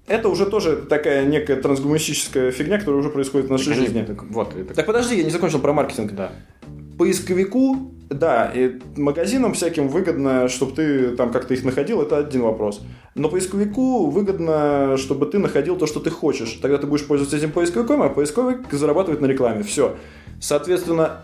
это 0.07 0.29
уже 0.29 0.45
тоже 0.47 0.77
такая 0.77 1.25
некая 1.25 1.57
трансгуманистическая 1.57 2.51
фигня, 2.51 2.79
которая 2.79 3.01
уже 3.01 3.09
происходит 3.09 3.47
в 3.49 3.51
нашей 3.51 3.69
Так 3.69 3.77
жизни. 3.77 4.03
так 4.03 4.23
вот, 4.25 4.55
это- 4.55 4.75
Так 4.75 4.85
подожди, 4.87 5.17
я 5.17 5.25
не 5.25 5.31
закончил 5.31 5.61
про 5.61 5.73
маркетинг. 5.73 6.13
да. 6.13 6.33
Поисковику, 6.99 7.94
да, 8.11 8.51
и 8.55 8.81
магазинам 8.97 9.55
всяким 9.55 9.89
выгодно, 9.89 10.49
чтобы 10.49 10.73
ты 10.73 11.17
там 11.17 11.33
как-то 11.33 11.55
их 11.55 11.65
находил, 11.65 12.03
это 12.03 12.19
один 12.19 12.43
вопрос. 12.43 12.81
Но 13.15 13.29
поисковику 13.29 14.11
выгодно, 14.11 14.97
чтобы 14.99 15.27
ты 15.27 15.39
находил 15.39 15.77
то, 15.77 15.87
что 15.87 16.01
ты 16.01 16.11
хочешь. 16.11 16.59
Тогда 16.61 16.79
ты 16.79 16.87
будешь 16.87 17.07
пользоваться 17.07 17.37
этим 17.37 17.53
поисковиком, 17.53 18.03
а 18.03 18.09
поисковик 18.09 18.73
зарабатывает 18.73 19.21
на 19.21 19.27
рекламе. 19.27 19.63
Все. 19.63 19.97
Соответственно, 20.41 21.23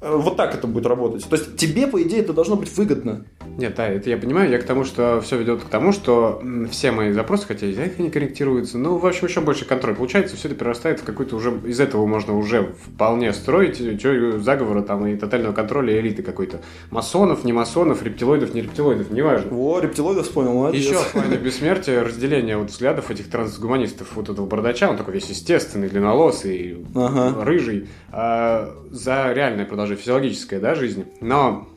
э, 0.00 0.14
вот 0.14 0.36
так 0.36 0.54
это 0.54 0.66
будет 0.66 0.86
работать. 0.86 1.24
То 1.28 1.36
есть 1.36 1.56
тебе, 1.56 1.86
по 1.86 2.02
идее, 2.02 2.20
это 2.20 2.32
должно 2.32 2.56
быть 2.56 2.74
выгодно. 2.76 3.24
Нет, 3.56 3.74
да, 3.76 3.88
это 3.88 4.10
я 4.10 4.16
понимаю. 4.16 4.50
Я 4.50 4.58
к 4.58 4.64
тому, 4.64 4.84
что 4.84 5.20
все 5.20 5.38
ведет 5.38 5.62
к 5.62 5.68
тому, 5.68 5.92
что 5.92 6.42
все 6.70 6.90
мои 6.90 7.12
запросы, 7.12 7.46
хотя 7.46 7.66
из-за 7.66 7.84
их 7.84 7.98
не 7.98 8.10
корректируются, 8.10 8.78
ну, 8.78 8.98
в 8.98 9.06
общем, 9.06 9.26
еще 9.26 9.40
больше 9.40 9.64
контроль. 9.64 9.94
Получается, 9.94 10.36
все 10.36 10.48
это 10.48 10.56
перерастает 10.56 11.00
в 11.00 11.04
какой-то 11.04 11.36
уже... 11.36 11.58
Из 11.64 11.80
этого 11.80 12.06
можно 12.06 12.36
уже 12.36 12.74
вполне 12.84 13.32
строить 13.32 13.80
э, 13.80 13.96
теорию 13.96 14.40
заговора 14.40 14.82
там 14.82 15.06
и 15.06 15.16
тотального 15.16 15.52
контроля 15.52 15.98
элиты 15.98 16.22
какой-то. 16.22 16.60
Масонов, 16.90 17.44
не 17.44 17.52
масонов, 17.52 18.02
рептилоидов, 18.02 18.54
не 18.54 18.62
рептилоидов, 18.62 19.10
неважно. 19.10 19.56
О, 19.56 19.80
рептилоидов 19.80 20.26
вспомнил, 20.26 20.52
молодец. 20.54 20.82
Еще 20.84 20.98
плане 21.12 21.36
бессмертия 21.42 22.02
разделение 22.04 22.58
вот 22.58 22.70
взглядов 22.70 23.10
этих 23.10 23.30
трансгуманистов, 23.30 24.08
вот 24.14 24.28
этого 24.28 24.46
бардача, 24.46 24.90
он 24.90 24.96
такой 24.96 25.14
весь 25.14 25.28
естественный, 25.30 25.88
длинноволосый, 25.88 26.84
Ага. 26.94 27.42
рыжий, 27.44 27.88
а, 28.12 28.74
за 28.90 29.32
реальное 29.32 29.64
продолжение, 29.64 30.00
физиологическое, 30.00 30.60
да, 30.60 30.74
жизни. 30.74 31.06
Но 31.20 31.68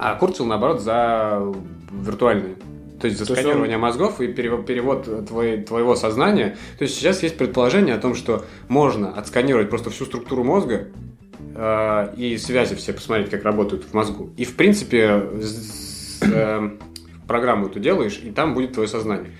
а 0.00 0.14
Курцел, 0.16 0.46
наоборот, 0.46 0.80
за 0.80 1.42
виртуальное. 1.92 2.54
То 3.00 3.08
есть 3.08 3.18
за 3.18 3.26
То 3.26 3.34
сканирование 3.34 3.76
мозгов 3.76 4.20
и 4.20 4.26
перево- 4.28 4.64
перевод 4.64 5.26
твоей- 5.28 5.62
твоего 5.62 5.94
сознания. 5.96 6.56
То 6.78 6.84
есть 6.84 6.94
сейчас 6.96 7.22
есть 7.22 7.36
предположение 7.36 7.94
о 7.94 7.98
том, 7.98 8.14
что 8.14 8.44
можно 8.68 9.12
отсканировать 9.12 9.68
просто 9.68 9.90
всю 9.90 10.04
структуру 10.06 10.42
мозга 10.44 10.88
э, 11.56 12.14
и 12.16 12.36
связи 12.38 12.74
все 12.76 12.92
посмотреть, 12.92 13.30
как 13.30 13.44
работают 13.44 13.84
в 13.84 13.92
мозгу. 13.94 14.30
И 14.36 14.44
в 14.44 14.56
принципе 14.56 15.22
с- 15.42 16.20
э, 16.22 16.70
программу 17.28 17.66
эту 17.66 17.78
делаешь, 17.80 18.20
и 18.24 18.30
там 18.30 18.54
будет 18.54 18.72
твое 18.72 18.88
сознание. 18.88 19.32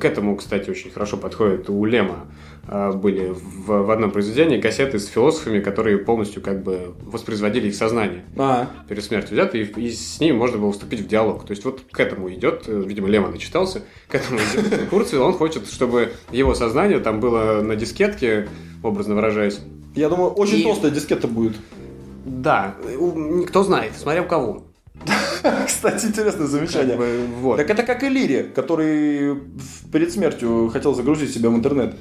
К 0.00 0.04
этому, 0.04 0.36
кстати, 0.36 0.70
очень 0.70 0.90
хорошо 0.90 1.16
подходит 1.16 1.70
у 1.70 1.84
Лема. 1.84 2.26
э, 2.68 2.92
Были 2.92 3.28
в, 3.30 3.66
в 3.84 3.90
одном 3.90 4.10
произведении 4.10 4.60
кассеты 4.60 4.98
с 4.98 5.06
философами, 5.06 5.60
которые 5.60 5.98
полностью 5.98 6.42
как 6.42 6.62
бы 6.62 6.94
воспроизводили 7.02 7.68
их 7.68 7.74
сознание 7.74 8.24
А, 8.36 8.68
перед 8.88 9.02
смертью 9.04 9.32
взяты, 9.34 9.60
и, 9.62 9.80
и 9.80 9.90
с 9.90 10.20
ними 10.20 10.36
можно 10.36 10.58
было 10.58 10.72
вступить 10.72 11.00
в 11.00 11.06
диалог. 11.08 11.44
То 11.46 11.52
есть 11.52 11.64
вот 11.64 11.80
к 11.90 11.98
этому 12.00 12.30
идет, 12.32 12.64
э, 12.66 12.82
видимо, 12.86 13.08
Лемон 13.08 13.30
начитался, 13.32 13.82
к 14.08 14.14
этому 14.14 14.38
идет 14.38 14.88
Курцвилл, 14.90 15.22
он 15.24 15.32
хочет, 15.32 15.66
чтобы 15.68 16.12
его 16.30 16.54
сознание 16.54 16.98
там 17.00 17.20
было 17.20 17.62
на 17.62 17.74
дискетке, 17.76 18.48
образно 18.82 19.14
выражаясь. 19.14 19.60
я 19.94 20.08
думаю, 20.08 20.30
очень 20.32 20.58
И- 20.58 20.62
толстая 20.64 20.90
дискета 20.90 21.26
будет. 21.28 21.56
Да, 22.26 22.74
кто 23.46 23.62
знает, 23.62 23.92
смотря 23.96 24.22
у 24.22 24.26
кого. 24.26 24.64
Кстати, 25.66 26.06
интересное 26.06 26.46
замечание. 26.46 26.96
Как 26.96 26.98
бы, 26.98 27.26
вот. 27.40 27.56
Так 27.56 27.70
это 27.70 27.82
как 27.82 28.02
Элири, 28.04 28.50
который 28.54 29.32
в- 29.34 29.90
перед 29.92 30.12
смертью 30.12 30.68
хотел 30.72 30.94
загрузить 30.94 31.32
себя 31.32 31.50
в 31.50 31.56
интернет. 31.56 31.94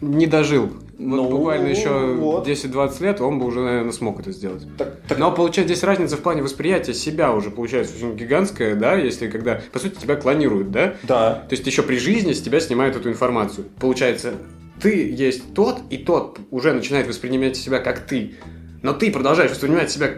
Не 0.00 0.26
дожил. 0.26 0.66
Вот 0.66 0.76
Ну, 0.98 1.28
буквально 1.28 1.68
еще 1.68 2.14
вот. 2.14 2.46
10-20 2.46 3.00
лет 3.02 3.20
он 3.20 3.38
бы 3.40 3.46
уже, 3.46 3.60
наверное, 3.60 3.92
смог 3.92 4.20
это 4.20 4.30
сделать. 4.32 4.62
Так, 4.76 4.96
так- 5.08 5.18
Но 5.18 5.32
получается 5.32 5.74
здесь 5.74 5.84
разница 5.84 6.16
в 6.16 6.20
плане 6.20 6.42
восприятия 6.42 6.94
себя 6.94 7.32
уже 7.32 7.50
получается 7.50 7.94
очень 7.96 8.16
гигантская, 8.16 8.74
да, 8.76 8.94
если 8.94 9.28
когда, 9.28 9.60
по 9.72 9.78
сути, 9.78 9.96
тебя 10.00 10.16
клонируют, 10.16 10.70
да? 10.70 10.94
Да. 11.02 11.34
То 11.48 11.54
есть 11.54 11.66
еще 11.66 11.82
при 11.82 11.96
жизни 11.98 12.32
с 12.32 12.40
тебя 12.40 12.60
снимают 12.60 12.96
эту 12.96 13.08
информацию. 13.10 13.66
Получается, 13.80 14.34
ты 14.80 15.08
есть 15.10 15.54
тот, 15.54 15.80
и 15.90 15.98
тот 15.98 16.38
уже 16.50 16.72
начинает 16.72 17.06
воспринимать 17.08 17.56
себя 17.56 17.78
как 17.80 18.00
ты. 18.06 18.34
Но 18.82 18.92
ты 18.92 19.10
продолжаешь 19.10 19.50
воспринимать 19.50 19.90
себя 19.90 20.08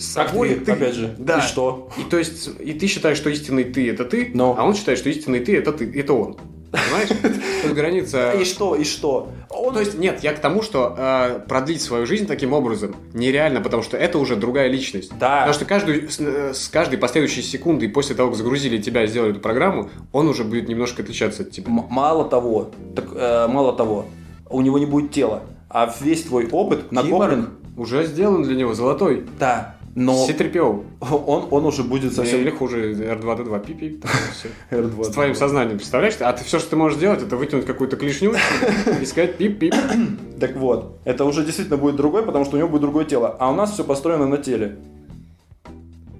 собой. 0.00 0.54
ты, 0.54 0.72
опять 0.72 0.94
же. 0.94 1.14
Да. 1.18 1.38
И 1.38 1.40
что? 1.42 1.90
И 1.98 2.02
то 2.08 2.18
есть, 2.18 2.50
и 2.58 2.72
ты 2.72 2.86
считаешь, 2.86 3.16
что 3.16 3.30
истинный 3.30 3.64
ты 3.64 3.90
это 3.90 4.04
ты, 4.04 4.30
Но. 4.34 4.54
а 4.58 4.64
он 4.64 4.74
считает, 4.74 4.98
что 4.98 5.08
истинный 5.08 5.40
ты 5.40 5.56
это 5.56 5.72
ты, 5.72 5.90
это 5.98 6.12
он. 6.12 6.36
Понимаешь? 6.72 7.08
Тут 7.62 7.72
граница. 7.74 8.32
И 8.32 8.44
что, 8.44 8.74
и 8.74 8.84
что? 8.84 9.28
Он 9.50 9.74
То 9.74 9.80
есть, 9.80 9.98
нет, 9.98 10.20
я 10.22 10.32
к 10.32 10.38
тому, 10.38 10.62
что 10.62 10.94
э, 10.96 11.40
продлить 11.46 11.82
свою 11.82 12.06
жизнь 12.06 12.26
таким 12.26 12.54
образом 12.54 12.96
нереально, 13.12 13.60
потому 13.60 13.82
что 13.82 13.98
это 13.98 14.18
уже 14.18 14.36
другая 14.36 14.68
личность. 14.68 15.12
Да. 15.20 15.40
Потому 15.40 15.52
что 15.52 15.64
каждую, 15.66 16.08
с, 16.08 16.18
э, 16.18 16.54
с 16.54 16.68
каждой 16.68 16.98
последующей 16.98 17.42
секундой 17.42 17.90
после 17.90 18.16
того, 18.16 18.30
как 18.30 18.38
загрузили 18.38 18.78
тебя 18.78 19.04
и 19.04 19.06
сделали 19.06 19.32
эту 19.32 19.40
программу, 19.40 19.90
он 20.12 20.28
уже 20.28 20.44
будет 20.44 20.66
немножко 20.66 21.02
отличаться 21.02 21.42
от 21.42 21.50
тебя. 21.50 21.70
М- 21.70 21.86
мало 21.90 22.24
того, 22.24 22.70
так, 22.96 23.04
э, 23.14 23.48
мало 23.48 23.74
того, 23.74 24.06
у 24.48 24.62
него 24.62 24.78
не 24.78 24.86
будет 24.86 25.12
тела, 25.12 25.42
а 25.68 25.94
весь 26.00 26.22
твой 26.22 26.48
опыт 26.48 26.90
накоплен. 26.90 27.50
Уже 27.76 28.06
сделан 28.06 28.42
для 28.44 28.54
него 28.54 28.72
золотой. 28.74 29.24
Да, 29.38 29.76
но 29.94 30.26
C3PO. 30.26 30.84
он, 31.26 31.48
он 31.50 31.66
уже 31.66 31.82
будет 31.84 32.14
совсем 32.14 32.40
Или 32.40 32.50
хуже 32.50 32.92
R2D2, 32.92 33.66
пипи. 33.66 34.00
R2. 34.70 35.04
С 35.04 35.08
твоим 35.08 35.34
сознанием, 35.34 35.76
представляешь? 35.76 36.14
А 36.20 36.32
ты 36.32 36.44
все, 36.44 36.58
что 36.58 36.70
ты 36.70 36.76
можешь 36.76 36.98
сделать, 36.98 37.22
это 37.22 37.36
вытянуть 37.36 37.66
какую-то 37.66 37.96
клешню 37.96 38.34
и 39.00 39.04
сказать 39.04 39.36
пип-пип. 39.36 39.74
Так 40.42 40.56
вот, 40.56 40.98
это 41.04 41.24
уже 41.24 41.44
действительно 41.44 41.76
будет 41.76 41.94
другой, 41.94 42.24
потому 42.24 42.44
что 42.44 42.56
у 42.56 42.58
него 42.58 42.68
будет 42.68 42.80
другое 42.80 43.04
тело. 43.04 43.36
А 43.38 43.48
у 43.52 43.54
нас 43.54 43.74
все 43.74 43.84
построено 43.84 44.26
на 44.26 44.38
теле. 44.38 44.76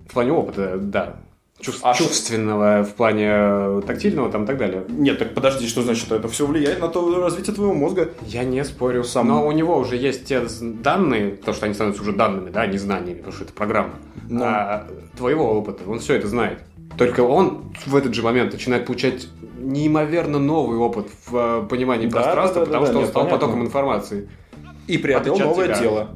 В 0.08 0.12
плане 0.12 0.30
опыта, 0.30 0.78
да. 0.78 1.16
Чувств- 1.62 1.80
А 1.84 1.94
чувственного, 1.94 2.82
в 2.82 2.94
плане 2.94 3.28
э, 3.30 3.82
тактильного 3.86 4.30
там 4.30 4.42
и 4.44 4.46
так 4.46 4.58
далее. 4.58 4.84
Нет, 4.88 5.18
так 5.18 5.32
подожди, 5.32 5.68
что 5.68 5.82
значит? 5.82 6.10
Это 6.10 6.26
все 6.28 6.44
влияет 6.46 6.80
на 6.80 6.88
то 6.88 7.20
развитие 7.22 7.54
твоего 7.54 7.72
мозга. 7.72 8.10
Я 8.26 8.42
не 8.44 8.64
спорю. 8.64 9.04
Сам- 9.04 9.28
Но 9.28 9.46
у 9.46 9.52
него 9.52 9.78
уже 9.78 9.96
есть 9.96 10.24
те 10.24 10.42
данные, 10.60 11.36
то, 11.36 11.52
что 11.52 11.66
они 11.66 11.74
становятся 11.74 12.02
уже 12.02 12.12
данными, 12.12 12.50
да, 12.50 12.66
не 12.66 12.78
знаниями, 12.78 13.18
потому 13.18 13.32
что 13.34 13.44
это 13.44 13.52
программа. 13.52 13.94
Ну. 14.28 14.42
А, 14.44 14.88
твоего 15.16 15.52
опыта. 15.56 15.84
Он 15.88 16.00
все 16.00 16.14
это 16.14 16.26
знает. 16.26 16.58
Только 16.98 17.20
он 17.20 17.72
в 17.86 17.94
этот 17.96 18.12
же 18.12 18.22
момент 18.22 18.52
начинает 18.52 18.84
получать 18.86 19.28
неимоверно 19.58 20.38
новый 20.38 20.76
опыт 20.78 21.06
в 21.26 21.36
э, 21.36 21.66
понимании 21.68 22.06
Да, 22.06 22.22
пространства, 22.22 22.66
да, 22.66 22.72
да, 22.72 22.78
потому 22.80 22.84
да, 22.84 22.86
что 22.88 22.96
он 22.98 23.02
нет, 23.02 23.10
стал 23.10 23.22
понятно. 23.24 23.38
потоком 23.46 23.64
информации. 23.64 24.28
И 24.88 24.98
приобрел 24.98 25.38
новое 25.38 25.66
тебя. 25.68 25.78
тело. 25.78 26.08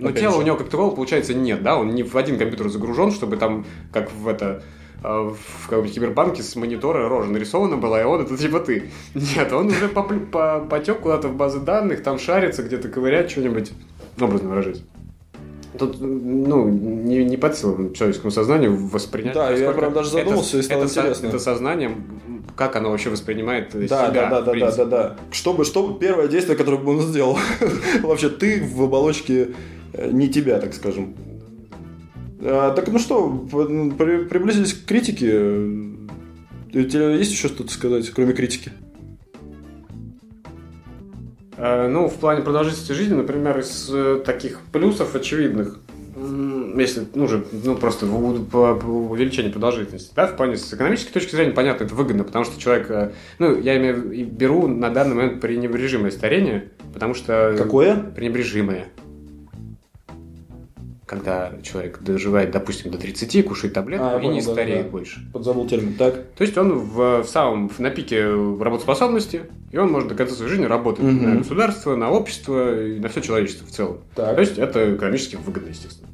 Но 0.00 0.08
Опять 0.08 0.20
тело 0.20 0.32
же. 0.34 0.38
у 0.38 0.42
него 0.42 0.56
как 0.56 0.66
такового, 0.68 0.94
получается, 0.94 1.34
нет, 1.34 1.62
да? 1.62 1.76
Он 1.78 1.90
не 1.94 2.02
в 2.02 2.14
один 2.16 2.38
компьютер 2.38 2.68
загружен, 2.68 3.10
чтобы 3.10 3.36
там, 3.36 3.64
как 3.92 4.12
в 4.12 4.28
это 4.28 4.62
в 5.02 5.36
каком-нибудь 5.68 5.94
кибербанке 5.94 6.42
с 6.42 6.56
монитора 6.56 7.08
рожа 7.08 7.30
нарисована 7.30 7.76
была, 7.76 8.00
и 8.00 8.04
он 8.04 8.20
это 8.22 8.36
типа 8.36 8.60
ты. 8.60 8.90
Нет, 9.14 9.52
он 9.52 9.68
уже 9.68 9.88
поплю- 9.88 10.26
по- 10.26 10.60
потек 10.68 11.00
куда-то 11.00 11.28
в 11.28 11.36
базы 11.36 11.60
данных, 11.60 12.02
там 12.02 12.18
шарится, 12.18 12.62
где-то 12.62 12.88
ковырять 12.88 13.30
что-нибудь, 13.30 13.72
образно 14.20 14.48
выражаясь. 14.48 14.82
Тут, 15.78 16.00
ну, 16.00 16.68
не, 16.68 17.24
не 17.24 17.36
под 17.36 17.56
силам 17.56 17.92
человеческому 17.92 18.30
сознанию 18.32 18.74
воспринять. 18.88 19.34
Да, 19.34 19.50
я 19.52 19.70
прям 19.72 19.92
даже 19.92 20.10
задумался, 20.10 20.58
и 20.58 20.62
стало 20.62 20.84
это, 20.84 20.88
со- 20.92 21.00
интересно. 21.02 21.26
это 21.28 21.38
сознанием, 21.38 22.04
как 22.56 22.74
оно 22.74 22.90
вообще 22.90 23.10
воспринимает 23.10 23.70
Да, 23.72 24.08
себя, 24.08 24.10
да, 24.10 24.28
да, 24.30 24.40
да, 24.40 24.52
да, 24.54 24.70
да, 24.72 24.84
да. 24.86 25.16
Чтобы, 25.30 25.64
чтобы 25.64 25.98
первое 26.00 26.26
действие, 26.26 26.56
которое 26.56 26.78
бы 26.78 26.90
он 26.92 27.02
сделал, 27.02 27.38
вообще 28.02 28.30
ты 28.30 28.64
в 28.64 28.82
оболочке 28.82 29.50
э, 29.92 30.10
не 30.10 30.28
тебя, 30.28 30.58
так 30.58 30.74
скажем. 30.74 31.14
А, 32.40 32.72
так 32.72 32.88
ну 32.88 32.98
что, 32.98 33.28
при- 33.50 34.24
приблизились 34.24 34.74
к 34.74 34.84
критике. 34.84 35.38
У 36.74 36.82
тебя 36.82 37.10
есть 37.10 37.32
еще 37.32 37.48
что-то 37.48 37.72
сказать, 37.72 38.08
кроме 38.10 38.32
критики? 38.34 38.72
Э, 41.56 41.88
Ну, 41.88 42.08
в 42.08 42.14
плане 42.14 42.42
продолжительности 42.42 42.92
жизни, 42.92 43.14
например, 43.14 43.58
из 43.58 43.88
э, 43.92 44.22
таких 44.24 44.60
плюсов 44.72 45.14
очевидных, 45.14 45.80
если, 46.76 47.06
ну, 47.14 47.26
же, 47.28 47.44
ну, 47.64 47.74
просто 47.76 48.06
в- 48.06 48.24
у- 48.40 48.44
по, 48.44 48.74
по 48.74 48.86
увеличению 48.86 49.52
продолжительности, 49.52 50.12
да, 50.14 50.26
в 50.26 50.36
плане 50.36 50.56
с 50.56 50.72
экономической 50.72 51.12
точки 51.12 51.34
зрения, 51.34 51.52
понятно, 51.52 51.84
это 51.84 51.94
выгодно, 51.94 52.24
потому 52.24 52.44
что 52.44 52.60
человек, 52.60 52.90
э, 52.90 53.12
ну, 53.38 53.58
я 53.58 53.76
имею 53.78 54.26
беру 54.30 54.66
на 54.68 54.90
данный 54.90 55.14
момент 55.16 55.40
пренебрежимое 55.40 56.10
старение, 56.10 56.70
потому 56.94 57.14
что... 57.14 57.54
Какое? 57.58 57.96
Пренебрежимое. 57.96 58.88
Когда 61.08 61.52
человек 61.62 62.00
доживает, 62.02 62.50
допустим, 62.50 62.90
до 62.90 62.98
30, 62.98 63.42
кушает 63.46 63.72
таблетку 63.72 64.04
А, 64.06 64.18
и 64.18 64.20
понял, 64.20 64.34
не 64.34 64.42
да, 64.42 64.52
стареет 64.52 64.82
да. 64.84 64.90
больше. 64.90 65.20
Подзабыл 65.32 65.66
термин. 65.66 65.94
Так. 65.94 66.14
То 66.36 66.42
есть 66.44 66.58
он 66.58 66.74
в, 66.78 67.22
в 67.22 67.26
самом 67.26 67.70
в- 67.70 67.78
на 67.78 67.88
пике 67.88 68.26
работоспособности, 68.26 69.44
и 69.72 69.78
он 69.78 69.90
может 69.90 70.10
до 70.10 70.14
конца 70.14 70.34
своей 70.34 70.50
жизни 70.50 70.66
работать 70.66 71.02
Мгм. 71.02 71.30
на 71.30 71.36
государство, 71.36 71.96
на 71.96 72.10
общество 72.10 72.78
и 72.86 73.00
на 73.00 73.08
все 73.08 73.22
человечество 73.22 73.66
в 73.66 73.70
целом. 73.70 74.00
Так. 74.14 74.34
То 74.34 74.40
есть 74.42 74.58
это 74.58 74.94
экономически 74.96 75.36
выгодно, 75.36 75.70
естественно. 75.70 76.10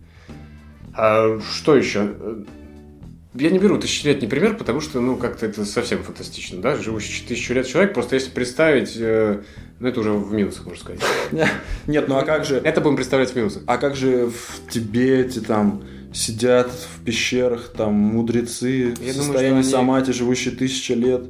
А 0.96 1.40
что 1.40 1.74
еще? 1.74 2.10
Я 3.34 3.50
не 3.50 3.58
беру 3.58 3.78
тысячелетний 3.78 4.28
пример, 4.28 4.56
потому 4.56 4.80
что, 4.80 5.00
ну, 5.00 5.16
как-то 5.16 5.46
это 5.46 5.64
совсем 5.64 6.04
фантастично, 6.04 6.60
да? 6.60 6.76
Живущий 6.76 7.26
тысячу 7.26 7.52
лет 7.52 7.66
человек, 7.66 7.92
просто 7.92 8.14
если 8.14 8.30
представить, 8.30 8.92
э, 8.96 9.42
ну, 9.80 9.88
это 9.88 10.00
уже 10.00 10.12
в 10.12 10.32
минусах, 10.32 10.66
можно 10.66 10.80
сказать. 10.80 11.00
Нет, 11.88 12.06
ну 12.06 12.16
а 12.16 12.22
как 12.22 12.44
же... 12.44 12.56
Это 12.56 12.80
будем 12.80 12.94
представлять 12.94 13.32
в 13.32 13.36
минусах. 13.36 13.64
А 13.66 13.76
как 13.78 13.96
же 13.96 14.26
в 14.30 14.70
Тибете 14.70 15.40
там 15.40 15.82
сидят 16.12 16.70
в 16.70 17.04
пещерах 17.04 17.72
там 17.76 17.94
мудрецы 17.94 18.94
в 18.94 18.98
думаю, 18.98 19.14
состоянии 19.14 19.58
они- 19.60 19.68
самати, 19.68 20.12
живущие 20.12 20.54
тысячи 20.54 20.92
лет? 20.92 21.24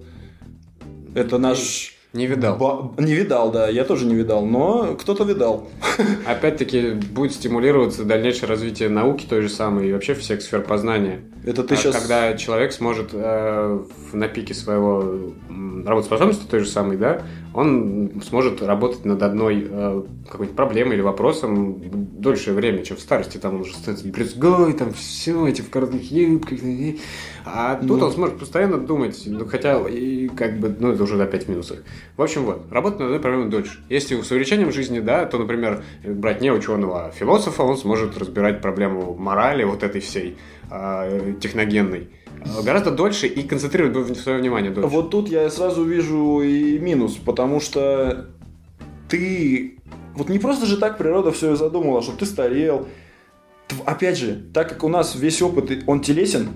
Это 1.14 1.38
наш... 1.38 1.93
Не 2.14 2.26
видал. 2.26 2.56
ба- 2.56 2.94
Не 2.96 3.12
видал, 3.12 3.50
да, 3.50 3.68
я 3.68 3.84
тоже 3.84 4.06
не 4.06 4.14
видал, 4.14 4.46
но 4.46 4.94
кто-то 4.94 5.24
видал. 5.24 5.68
Опять-таки 6.26 6.92
будет 6.92 7.32
стимулироваться 7.32 8.04
дальнейшее 8.04 8.48
развитие 8.48 8.88
науки 8.88 9.26
той 9.28 9.42
же 9.42 9.48
самой 9.48 9.88
и 9.88 9.92
вообще 9.92 10.14
всех 10.14 10.40
сфер 10.40 10.62
познания. 10.62 11.22
Это 11.44 11.64
ты 11.64 11.74
А 11.74 11.76
сейчас... 11.76 11.96
Когда 11.96 12.34
человек 12.34 12.72
сможет 12.72 13.10
э, 13.12 13.84
на 14.12 14.28
пике 14.28 14.54
своего 14.54 15.32
работоспособности 15.84 16.44
той 16.48 16.60
же 16.60 16.66
самой, 16.68 16.96
да, 16.96 17.22
он 17.54 18.20
сможет 18.26 18.62
работать 18.62 19.04
над 19.04 19.22
одной 19.22 19.66
э, 19.70 20.02
какой-нибудь 20.28 20.56
проблемой 20.56 20.94
или 20.94 21.02
вопросом 21.02 21.80
дольшее 22.20 22.54
время, 22.54 22.82
чем 22.82 22.96
в 22.96 23.00
старости. 23.00 23.38
Там 23.38 23.54
он 23.54 23.60
уже 23.60 23.74
становится 23.74 24.08
брюзгой, 24.08 24.72
там 24.72 24.92
все 24.92 25.46
эти 25.46 25.62
в 25.62 25.70
коротких 25.70 26.10
юбках. 26.10 26.58
А 27.44 27.76
тут 27.76 28.00
Ну. 28.00 28.06
он 28.06 28.12
сможет 28.12 28.38
постоянно 28.38 28.78
думать, 28.78 29.22
ну, 29.26 29.46
хотя 29.46 29.78
и 29.88 30.28
как 30.28 30.58
бы, 30.58 30.74
ну, 30.78 30.92
это 30.92 31.02
уже 31.04 31.22
опять 31.22 31.44
в 31.44 31.48
минусах. 31.48 31.84
В 32.16 32.22
общем, 32.22 32.44
вот, 32.44 32.66
работать 32.72 32.98
над 32.98 33.06
одной 33.06 33.20
проблемой 33.20 33.50
дольше. 33.50 33.78
Если 33.88 34.20
с 34.20 34.30
увеличением 34.30 34.72
жизни, 34.72 34.98
да, 35.00 35.24
то, 35.26 35.38
например, 35.38 35.84
брать 36.04 36.40
не 36.40 36.50
ученого, 36.50 37.06
а 37.06 37.10
философа, 37.10 37.62
он 37.62 37.76
сможет 37.76 38.18
разбирать 38.18 38.62
проблему 38.62 39.14
морали 39.14 39.62
вот 39.62 39.82
этой 39.82 40.00
всей 40.00 40.36
а, 40.70 41.34
техногенной 41.40 42.08
гораздо 42.64 42.90
дольше 42.90 43.26
и 43.26 43.42
концентрировать 43.42 44.16
свое 44.18 44.38
внимание 44.38 44.70
дольше. 44.70 44.88
Вот 44.88 45.10
тут 45.10 45.28
я 45.28 45.48
сразу 45.50 45.84
вижу 45.84 46.40
и 46.42 46.78
минус, 46.78 47.16
потому 47.16 47.60
что 47.60 48.26
ты... 49.08 49.78
Вот 50.14 50.28
не 50.28 50.38
просто 50.38 50.66
же 50.66 50.76
так 50.76 50.98
природа 50.98 51.32
все 51.32 51.56
задумала, 51.56 52.02
что 52.02 52.12
ты 52.12 52.26
старел. 52.26 52.86
Опять 53.84 54.18
же, 54.18 54.44
так 54.52 54.68
как 54.68 54.84
у 54.84 54.88
нас 54.88 55.14
весь 55.16 55.42
опыт, 55.42 55.70
он 55.86 56.00
телесен, 56.00 56.48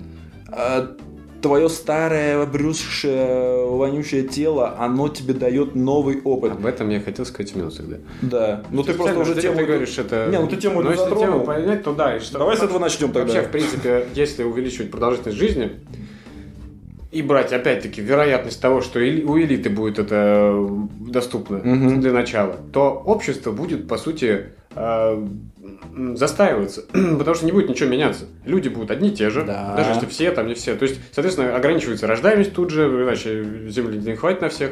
а, 0.47 0.95
твое 1.41 1.69
старое, 1.69 2.41
обрюзшее, 2.43 3.65
вонючее 3.65 4.23
тело, 4.23 4.75
оно 4.77 5.07
тебе 5.09 5.33
дает 5.33 5.75
новый 5.75 6.21
опыт. 6.21 6.53
Об 6.53 6.65
этом 6.65 6.89
я 6.89 6.99
хотел 6.99 7.25
сказать 7.25 7.51
в 7.53 7.55
минусах, 7.55 7.85
да. 7.87 7.97
Да. 8.21 8.63
Ну 8.71 8.83
ты 8.83 8.93
просто 8.93 9.19
уже 9.19 9.39
тему... 9.41 9.57
ты 9.57 9.65
говоришь, 9.65 9.97
это... 9.97 10.27
Не, 10.29 10.39
ну 10.39 10.47
ты 10.47 10.57
тему 10.57 10.81
если 10.81 10.97
затронул. 10.97 11.41
понять, 11.41 11.83
то 11.83 11.93
да. 11.93 12.17
И 12.17 12.19
что... 12.19 12.39
Давай 12.39 12.57
с 12.57 12.61
этого 12.61 12.79
начнем 12.79 13.11
тогда. 13.11 13.33
Вообще, 13.33 13.47
в 13.47 13.51
принципе, 13.51 14.05
если 14.13 14.43
увеличивать 14.43 14.91
продолжительность 14.91 15.39
жизни 15.39 15.71
и 17.11 17.21
брать, 17.21 17.51
опять-таки, 17.51 18.01
вероятность 18.01 18.61
того, 18.61 18.81
что 18.81 18.99
у 18.99 19.01
элиты 19.39 19.69
будет 19.69 19.97
это 19.97 20.51
э, 20.53 20.69
доступно 20.99 21.57
Мгм. 21.57 22.01
для 22.01 22.11
начала, 22.11 22.57
то 22.71 22.91
общество 22.91 23.51
будет, 23.51 23.87
по 23.87 23.97
сути, 23.97 24.49
э, 24.75 25.27
застаиваться, 26.15 26.81
потому 26.91 27.35
что 27.35 27.45
не 27.45 27.51
будет 27.51 27.69
ничего 27.69 27.89
меняться. 27.89 28.25
Люди 28.45 28.69
будут 28.69 28.91
одни 28.91 29.09
и 29.09 29.15
те 29.15 29.29
же, 29.29 29.43
Да. 29.43 29.73
даже 29.75 29.91
если 29.91 30.05
все, 30.05 30.31
там 30.31 30.47
не 30.47 30.53
все. 30.53 30.75
То 30.75 30.83
есть, 30.83 30.99
соответственно, 31.11 31.55
ограничивается 31.55 32.07
рождаемость 32.07 32.53
тут 32.53 32.69
же, 32.69 32.83
иначе 32.87 33.43
земли 33.69 33.97
не 33.97 34.15
хватит 34.15 34.41
на 34.41 34.49
всех. 34.49 34.71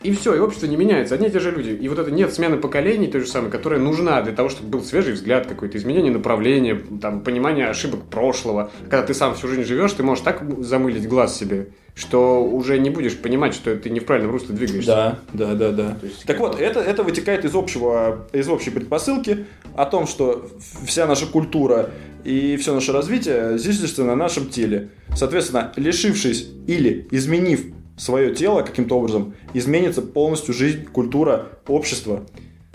И 0.00 0.12
все, 0.12 0.32
и 0.36 0.38
общество 0.38 0.66
не 0.66 0.76
меняется, 0.76 1.16
одни 1.16 1.26
и 1.26 1.30
те 1.30 1.40
же 1.40 1.50
люди. 1.50 1.70
И 1.70 1.88
вот 1.88 1.98
это 1.98 2.12
нет 2.12 2.32
смены 2.32 2.56
поколений 2.56 3.08
той 3.08 3.22
же 3.22 3.26
самой, 3.26 3.50
которая 3.50 3.80
нужна 3.80 4.22
для 4.22 4.32
того, 4.32 4.48
чтобы 4.48 4.70
был 4.70 4.84
свежий 4.84 5.12
взгляд, 5.14 5.48
какое-то 5.48 5.76
изменение 5.76 6.12
направления, 6.12 6.80
там, 7.02 7.20
понимание 7.20 7.66
ошибок 7.68 8.04
прошлого. 8.04 8.70
Когда 8.88 9.02
ты 9.02 9.12
сам 9.12 9.34
всю 9.34 9.48
жизнь 9.48 9.64
живешь, 9.64 9.92
ты 9.94 10.04
можешь 10.04 10.22
так 10.22 10.44
замылить 10.62 11.08
глаз 11.08 11.36
себе, 11.36 11.70
что 11.98 12.44
уже 12.44 12.78
не 12.78 12.90
будешь 12.90 13.16
понимать, 13.16 13.54
что 13.54 13.74
ты 13.74 13.90
не 13.90 13.98
в 13.98 14.06
правильном 14.06 14.30
русле 14.30 14.54
двигаешься. 14.54 14.86
Да, 14.86 15.18
да, 15.32 15.54
да, 15.54 15.72
да. 15.72 15.96
Есть, 16.00 16.24
Так 16.24 16.38
вот, 16.38 16.60
это, 16.60 16.78
это 16.78 17.02
вытекает 17.02 17.44
из 17.44 17.56
общего, 17.56 18.28
из 18.32 18.48
общей 18.48 18.70
предпосылки 18.70 19.46
о 19.74 19.84
том, 19.84 20.06
что 20.06 20.48
вся 20.86 21.06
наша 21.06 21.26
культура 21.26 21.90
и 22.24 22.56
все 22.56 22.72
наше 22.72 22.92
развитие 22.92 23.58
зиждется 23.58 24.04
на 24.04 24.14
нашем 24.14 24.48
теле. 24.48 24.90
Соответственно, 25.16 25.72
лишившись 25.74 26.48
или 26.68 27.08
изменив 27.10 27.66
свое 27.96 28.32
тело 28.32 28.62
каким-то 28.62 28.96
образом, 28.96 29.34
изменится 29.52 30.00
полностью 30.00 30.54
жизнь, 30.54 30.84
культура, 30.84 31.48
общество. 31.66 32.24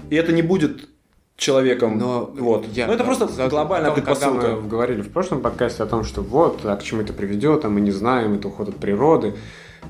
И 0.09 0.15
это 0.17 0.33
не 0.33 0.41
будет 0.41 0.89
человеком. 1.37 1.97
Но 1.97 2.31
вот. 2.37 2.65
я- 2.73 2.87
Но 2.87 2.93
это 2.93 3.03
просто 3.03 3.27
за- 3.27 3.47
глобальная 3.47 3.89
потом, 3.89 4.03
предпосылка. 4.05 4.41
Когда 4.41 4.55
мы 4.61 4.67
говорили 4.67 5.01
в 5.01 5.09
прошлом 5.11 5.41
подкасте 5.41 5.83
о 5.83 5.85
том, 5.85 6.03
что 6.03 6.21
вот, 6.21 6.61
а 6.63 6.75
к 6.75 6.83
чему 6.83 7.01
это 7.01 7.13
приведет, 7.13 7.65
а 7.65 7.69
мы 7.69 7.81
не 7.81 7.91
знаем, 7.91 8.33
это 8.35 8.47
уход 8.47 8.69
от 8.69 8.75
природы. 8.77 9.35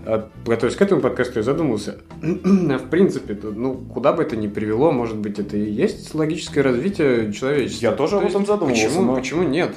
а, 0.07 0.27
готовясь 0.45 0.75
к 0.75 0.81
этому 0.81 1.01
подкасту, 1.01 1.37
я 1.39 1.43
задумался, 1.43 1.99
в 2.21 2.89
принципе, 2.89 3.37
ну, 3.43 3.75
куда 3.75 4.11
бы 4.11 4.23
это 4.23 4.35
ни 4.35 4.47
привело, 4.47 4.91
может 4.91 5.17
быть, 5.17 5.37
это 5.37 5.55
и 5.55 5.69
есть 5.69 6.15
логическое 6.15 6.61
развитие 6.61 7.31
человечества. 7.31 7.85
Я 7.85 7.91
тоже 7.91 8.17
об 8.17 8.25
этом 8.25 8.43
задумывался. 8.45 8.87
Почему, 8.87 9.03
но... 9.03 9.15
почему 9.15 9.43
нет? 9.43 9.71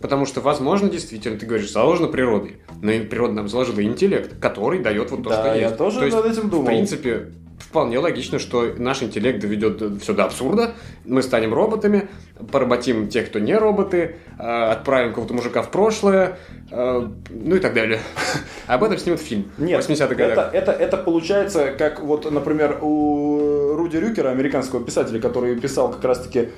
Потому 0.00 0.24
что, 0.24 0.40
возможно, 0.40 0.88
действительно, 0.88 1.38
ты 1.38 1.44
говоришь, 1.44 1.70
заложено 1.70 2.08
природой. 2.08 2.56
Но 2.80 2.90
природа 3.04 3.34
нам 3.34 3.48
заложила 3.50 3.82
интеллект, 3.82 4.40
который 4.40 4.78
дает 4.78 5.10
вот 5.10 5.24
то, 5.24 5.28
да, 5.28 5.40
что 5.40 5.54
я 5.54 5.66
есть. 5.66 5.76
тоже 5.76 5.98
то 5.98 6.04
есть, 6.06 6.16
над 6.16 6.26
этим 6.26 6.48
думал. 6.48 6.64
В 6.64 6.66
принципе, 6.66 7.26
вполне 7.70 8.00
логично, 8.00 8.40
что 8.40 8.74
наш 8.78 9.00
интеллект 9.00 9.38
доведет 9.38 10.02
все 10.02 10.12
до 10.12 10.24
абсурда. 10.24 10.72
Мы 11.04 11.22
станем 11.22 11.54
роботами, 11.54 12.08
поработим 12.50 13.08
тех, 13.08 13.28
кто 13.28 13.38
не 13.38 13.56
роботы, 13.56 14.16
э, 14.38 14.42
отправим 14.42 15.10
какого-то 15.10 15.34
мужика 15.34 15.62
в 15.62 15.70
прошлое, 15.70 16.36
э, 16.72 17.08
ну 17.30 17.54
и 17.54 17.60
так 17.60 17.72
далее. 17.74 18.00
Об 18.66 18.82
этом 18.82 18.98
снимут 18.98 19.20
фильм 19.20 19.52
Нет, 19.56 19.84
в 19.84 19.88
80-х 19.88 20.14
годах. 20.16 20.52
Это, 20.52 20.72
это, 20.72 20.72
это 20.72 20.96
получается, 20.96 21.72
как 21.78 22.00
вот, 22.00 22.28
например, 22.28 22.78
у 22.82 23.76
Руди 23.76 23.98
Рюкера, 23.98 24.30
американского 24.30 24.84
писателя, 24.84 25.20
который 25.20 25.54
писал 25.60 25.92
как 25.92 26.02
раз-таки 26.02 26.48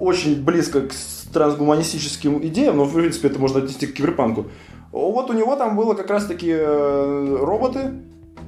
очень 0.00 0.42
близко 0.42 0.80
к 0.80 0.92
трансгуманистическим 1.32 2.44
идеям, 2.44 2.78
но 2.78 2.84
в 2.86 2.94
принципе 2.94 3.28
это 3.28 3.38
можно 3.38 3.60
отнести 3.60 3.86
к 3.86 3.94
киберпанку. 3.94 4.46
Вот 4.90 5.30
у 5.30 5.32
него 5.32 5.54
там 5.54 5.76
было 5.76 5.94
как 5.94 6.10
раз-таки 6.10 6.50
э, 6.50 7.36
роботы 7.40 7.92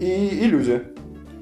и, 0.00 0.06
и 0.06 0.46
люди. 0.46 0.82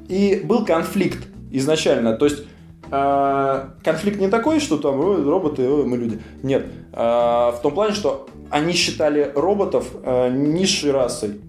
И 0.08 0.42
был 0.44 0.64
конфликт 0.64 1.26
изначально. 1.50 2.14
То 2.14 2.26
есть 2.26 2.44
э, 2.90 3.64
конфликт 3.82 4.20
не 4.20 4.28
такой, 4.28 4.60
что 4.60 4.78
там 4.78 5.00
ой, 5.00 5.22
роботы, 5.22 5.68
ой, 5.68 5.86
мы 5.86 5.96
люди. 5.96 6.20
Нет. 6.42 6.66
Э, 6.92 7.52
в 7.52 7.60
том 7.62 7.74
плане, 7.74 7.94
что 7.94 8.28
они 8.50 8.72
считали 8.72 9.32
роботов 9.34 9.88
э, 10.02 10.30
низшей 10.30 10.92
расой. 10.92 11.40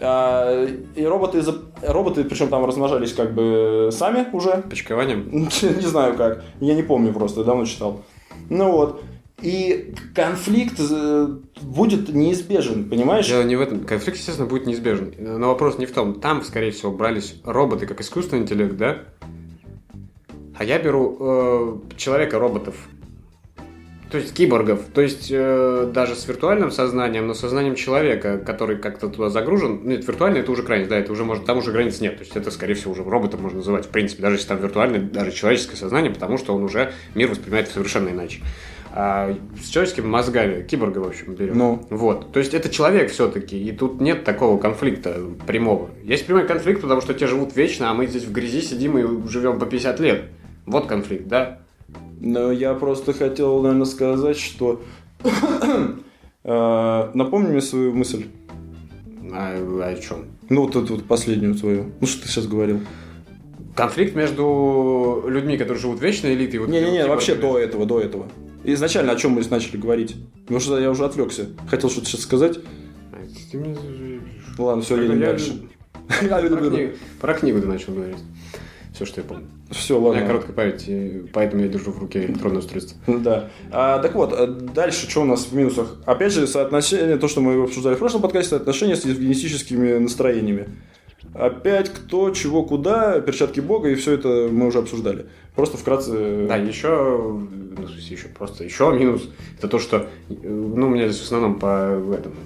И 0.00 1.04
роботы, 1.04 1.42
роботы, 1.82 2.22
причем 2.22 2.46
там 2.46 2.64
размножались 2.64 3.12
как 3.12 3.34
бы 3.34 3.88
сами 3.90 4.28
уже. 4.32 4.62
Почкованием? 4.70 5.28
Не 5.32 5.86
знаю 5.86 6.14
как. 6.14 6.44
Я 6.60 6.76
не 6.76 6.84
помню 6.84 7.12
просто, 7.12 7.42
давно 7.42 7.64
читал. 7.64 8.02
Ну 8.48 8.70
вот. 8.70 9.02
И 9.40 9.94
конфликт 10.16 10.80
э, 10.80 11.28
будет 11.62 12.08
неизбежен, 12.08 12.88
понимаешь? 12.90 13.28
Дело 13.28 13.44
не 13.44 13.54
в 13.54 13.60
этом. 13.60 13.84
Конфликт, 13.84 14.18
естественно, 14.18 14.48
будет 14.48 14.66
неизбежен. 14.66 15.14
Но 15.16 15.48
вопрос 15.48 15.78
не 15.78 15.86
в 15.86 15.92
том. 15.92 16.20
Там, 16.20 16.42
скорее 16.42 16.72
всего, 16.72 16.90
брались 16.90 17.36
роботы 17.44 17.86
как 17.86 18.00
искусственный 18.00 18.42
интеллект, 18.42 18.76
да? 18.76 19.04
А 20.56 20.64
я 20.64 20.80
беру 20.80 21.16
э, 21.20 21.78
человека-роботов. 21.96 22.74
То 24.10 24.18
есть 24.18 24.34
киборгов. 24.34 24.80
То 24.92 25.02
есть 25.02 25.28
э, 25.30 25.88
даже 25.94 26.16
с 26.16 26.26
виртуальным 26.26 26.72
сознанием, 26.72 27.28
но 27.28 27.34
сознанием 27.34 27.76
человека, 27.76 28.38
который 28.38 28.76
как-то 28.78 29.08
туда 29.08 29.28
загружен. 29.28 29.86
Нет, 29.86 30.04
виртуальный 30.04 30.40
это 30.40 30.50
уже 30.50 30.64
граница, 30.64 30.90
да, 30.90 30.98
это 30.98 31.12
уже 31.12 31.24
может, 31.24 31.44
там 31.44 31.58
уже 31.58 31.70
границ 31.70 32.00
нет. 32.00 32.16
То 32.16 32.24
есть 32.24 32.34
это, 32.34 32.50
скорее 32.50 32.74
всего, 32.74 32.90
уже 32.90 33.04
роботом 33.04 33.42
можно 33.42 33.58
называть. 33.58 33.86
В 33.86 33.90
принципе, 33.90 34.22
даже 34.22 34.34
если 34.34 34.48
там 34.48 34.58
виртуальный, 34.58 34.98
даже 34.98 35.30
человеческое 35.30 35.76
сознание, 35.76 36.10
потому 36.12 36.38
что 36.38 36.56
он 36.56 36.64
уже 36.64 36.92
мир 37.14 37.28
воспринимает 37.28 37.68
совершенно 37.68 38.08
иначе 38.08 38.40
а, 39.00 39.32
с 39.62 39.68
человеческими 39.68 40.06
мозгами, 40.06 40.64
киборга, 40.64 40.98
в 40.98 41.06
общем, 41.06 41.36
берем. 41.36 41.56
Ну. 41.56 41.86
Вот. 41.88 42.32
То 42.32 42.40
есть 42.40 42.52
это 42.52 42.68
человек 42.68 43.12
все-таки, 43.12 43.56
и 43.56 43.70
тут 43.70 44.00
нет 44.00 44.24
такого 44.24 44.58
конфликта 44.58 45.20
прямого. 45.46 45.90
Есть 46.02 46.26
прямой 46.26 46.48
конфликт, 46.48 46.80
потому 46.80 47.00
что 47.00 47.14
те 47.14 47.28
живут 47.28 47.54
вечно, 47.54 47.92
а 47.92 47.94
мы 47.94 48.08
здесь 48.08 48.24
в 48.24 48.32
грязи 48.32 48.60
сидим 48.60 48.98
и 48.98 49.28
живем 49.28 49.60
по 49.60 49.66
50 49.66 50.00
лет. 50.00 50.24
Вот 50.66 50.86
конфликт, 50.86 51.28
да? 51.28 51.60
Но 52.18 52.50
я 52.50 52.74
просто 52.74 53.12
хотел, 53.12 53.62
наверное, 53.62 53.86
сказать, 53.86 54.36
что... 54.36 54.82
Э, 56.44 57.10
напомни 57.14 57.48
мне 57.48 57.60
свою 57.60 57.92
мысль. 57.92 58.24
А, 59.32 59.54
о 59.82 59.94
чем? 59.96 60.26
Ну, 60.48 60.62
вот 60.62 60.76
эту 60.76 60.94
вот 60.94 61.04
последнюю 61.04 61.54
свою. 61.54 61.92
Ну, 62.00 62.06
что 62.06 62.22
ты 62.22 62.28
сейчас 62.28 62.46
говорил? 62.46 62.80
Конфликт 63.74 64.16
между 64.16 65.24
людьми, 65.26 65.58
которые 65.58 65.78
живут 65.78 66.00
вечно, 66.00 66.28
элитой. 66.28 66.60
Вот 66.60 66.70
Не-не-не, 66.70 67.00
типа, 67.00 67.08
вообще 67.08 67.34
до 67.34 67.58
этого, 67.58 67.84
до 67.84 68.00
этого. 68.00 68.28
Изначально 68.64 69.12
о 69.12 69.16
чем 69.16 69.32
мы 69.32 69.42
начали 69.48 69.76
говорить? 69.76 70.16
Потому 70.42 70.60
что 70.60 70.78
я 70.78 70.90
уже 70.90 71.04
отвлекся. 71.04 71.46
Хотел 71.68 71.90
что-то 71.90 72.06
сейчас 72.06 72.22
сказать. 72.22 72.58
А, 73.12 73.16
Ты 73.50 73.58
мне... 73.58 73.76
Ладно, 74.58 74.82
все, 74.82 75.00
едем 75.00 75.20
Я- 75.20 75.26
дальше. 75.26 75.52
Про 76.08 76.40
книгу, 76.70 76.92
про 77.20 77.34
книгу 77.34 77.60
ты 77.60 77.66
начал 77.66 77.92
говорить. 77.92 78.16
Все, 78.94 79.04
что 79.04 79.20
я 79.20 79.26
помню. 79.26 79.46
Все, 79.70 79.96
У 79.96 80.00
меня 80.00 80.10
ладно. 80.12 80.26
короткая 80.26 80.52
память, 80.56 81.30
поэтому 81.32 81.62
я 81.62 81.68
держу 81.68 81.92
в 81.92 81.98
руке 81.98 82.24
электронное 82.24 82.60
устройство. 82.60 82.98
Да. 83.06 83.50
А, 83.70 83.98
так 83.98 84.14
вот, 84.14 84.32
а 84.32 84.46
дальше 84.46 85.08
что 85.08 85.20
у 85.20 85.24
нас 85.26 85.44
в 85.44 85.52
минусах? 85.52 85.96
Опять 86.06 86.32
же, 86.32 86.46
соотношение, 86.46 87.18
то, 87.18 87.28
что 87.28 87.42
мы 87.42 87.62
обсуждали 87.62 87.94
в 87.94 87.98
прошлом 87.98 88.22
подкасте, 88.22 88.50
соотношение 88.50 88.96
с 88.96 89.04
евгенистическими 89.04 89.98
настроениями. 89.98 90.68
Опять 91.34 91.90
кто, 91.90 92.30
чего, 92.30 92.64
куда, 92.64 93.20
перчатки 93.20 93.60
бога, 93.60 93.90
и 93.90 93.94
все 93.94 94.14
это 94.14 94.48
мы 94.50 94.66
уже 94.66 94.78
обсуждали. 94.78 95.26
Просто 95.54 95.76
вкратце... 95.76 96.46
Да, 96.48 96.56
еще, 96.56 96.88
ну, 97.76 97.86
в 97.86 97.90
смысле, 97.90 98.16
еще 98.16 98.28
просто, 98.28 98.64
еще 98.64 98.92
минус, 98.92 99.28
это 99.58 99.68
то, 99.68 99.78
что, 99.78 100.08
э, 100.28 100.34
ну, 100.42 100.86
у 100.86 100.90
меня 100.90 101.08
здесь 101.08 101.20
в 101.20 101.24
основном 101.24 101.58
по 101.58 102.00
этому, 102.12 102.36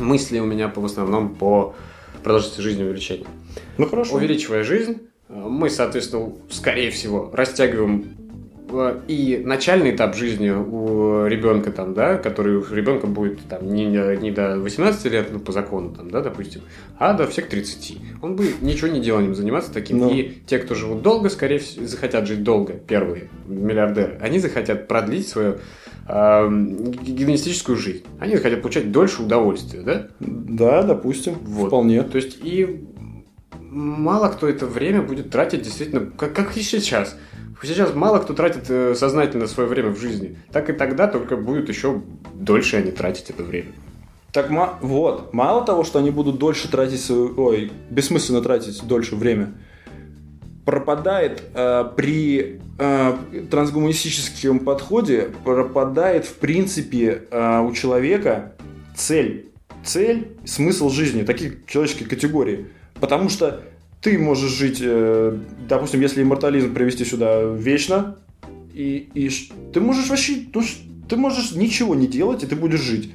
мысли 0.00 0.38
у 0.38 0.44
меня 0.44 0.68
по, 0.68 0.80
в 0.80 0.84
основном 0.84 1.34
по 1.34 1.74
продолжительности 2.22 2.62
жизни 2.62 2.82
увеличения. 2.82 3.26
Ну 3.78 3.86
хорошо. 3.86 4.16
Увеличивая 4.16 4.64
жизнь, 4.64 5.00
э, 5.28 5.34
мы, 5.34 5.70
соответственно, 5.70 6.32
скорее 6.50 6.90
всего, 6.90 7.30
растягиваем 7.32 8.16
э, 8.18 8.23
и 9.06 9.42
начальный 9.44 9.94
этап 9.94 10.16
жизни 10.16 10.50
у 10.50 11.26
ребенка 11.26 11.70
там, 11.72 11.94
да, 11.94 12.16
который 12.16 12.56
у 12.56 12.74
ребенка 12.74 13.06
будет 13.06 13.40
там 13.48 13.72
не, 13.72 13.86
не 13.86 14.30
до 14.30 14.58
18 14.58 15.04
лет, 15.06 15.28
ну, 15.32 15.40
по 15.40 15.52
закону 15.52 15.90
там, 15.90 16.10
да, 16.10 16.20
допустим, 16.20 16.62
а 16.98 17.12
до 17.14 17.26
всех 17.26 17.48
30. 17.48 17.98
Он 18.22 18.36
будет 18.36 18.62
ничего 18.62 18.88
не 18.88 19.00
деланием 19.00 19.34
заниматься 19.34 19.72
таким. 19.72 19.98
Ну. 19.98 20.10
И 20.10 20.38
те, 20.46 20.58
кто 20.58 20.74
живут 20.74 21.02
долго, 21.02 21.28
скорее 21.30 21.58
всего, 21.58 21.86
захотят 21.86 22.26
жить 22.26 22.42
долго, 22.42 22.72
первые 22.74 23.28
миллиардеры, 23.46 24.18
они 24.20 24.38
захотят 24.38 24.88
продлить 24.88 25.28
свою 25.28 25.58
э, 26.08 26.48
гедонистическую 27.02 27.76
жизнь. 27.76 28.04
Они 28.18 28.36
захотят 28.36 28.62
получать 28.62 28.92
дольше 28.92 29.22
удовольствия, 29.22 29.80
да? 29.80 30.08
Да, 30.20 30.82
допустим. 30.82 31.34
Вот. 31.42 31.68
Вполне. 31.68 32.02
То 32.02 32.16
есть 32.16 32.38
и 32.42 32.86
мало 33.74 34.28
кто 34.28 34.48
это 34.48 34.66
время 34.66 35.02
будет 35.02 35.30
тратить 35.30 35.62
действительно, 35.62 36.06
как, 36.16 36.34
как 36.34 36.56
и 36.56 36.62
сейчас. 36.62 37.16
Сейчас 37.62 37.94
мало 37.94 38.18
кто 38.18 38.34
тратит 38.34 38.64
э, 38.68 38.94
сознательно 38.94 39.46
свое 39.46 39.68
время 39.68 39.90
в 39.90 39.98
жизни. 39.98 40.38
Так 40.52 40.70
и 40.70 40.72
тогда 40.72 41.06
только 41.06 41.36
будет 41.36 41.68
еще 41.68 42.02
дольше 42.34 42.76
они 42.76 42.90
тратить 42.90 43.30
это 43.30 43.42
время. 43.42 43.72
Так 44.32 44.50
вот, 44.80 45.32
мало 45.32 45.64
того, 45.64 45.84
что 45.84 46.00
они 46.00 46.10
будут 46.10 46.38
дольше 46.38 46.68
тратить 46.68 47.00
свою, 47.00 47.34
ой, 47.36 47.70
бессмысленно 47.88 48.42
тратить 48.42 48.84
дольше 48.84 49.14
время, 49.14 49.54
пропадает 50.64 51.42
э, 51.54 51.84
при 51.96 52.60
э, 52.78 53.16
трансгуманистическом 53.50 54.60
подходе, 54.60 55.30
пропадает 55.44 56.24
в 56.24 56.34
принципе 56.34 57.22
э, 57.30 57.60
у 57.60 57.72
человека 57.72 58.54
цель. 58.96 59.50
Цель, 59.84 60.36
смысл 60.44 60.88
жизни, 60.88 61.22
такие 61.22 61.58
человеческие 61.66 62.08
категории. 62.08 62.66
Потому 63.00 63.28
что 63.28 63.62
ты 64.04 64.18
можешь 64.18 64.52
жить, 64.52 64.80
э, 64.82 65.34
допустим, 65.66 66.02
если 66.02 66.22
иммортализм 66.22 66.74
привести 66.74 67.06
сюда 67.06 67.42
вечно, 67.42 68.16
и, 68.74 69.08
и 69.14 69.30
ты 69.72 69.80
можешь 69.80 70.10
вообще, 70.10 70.44
ну, 70.52 70.62
ты 71.08 71.16
можешь 71.16 71.52
ничего 71.52 71.94
не 71.94 72.06
делать, 72.06 72.44
и 72.44 72.46
ты 72.46 72.54
будешь 72.54 72.82
жить. 72.82 73.12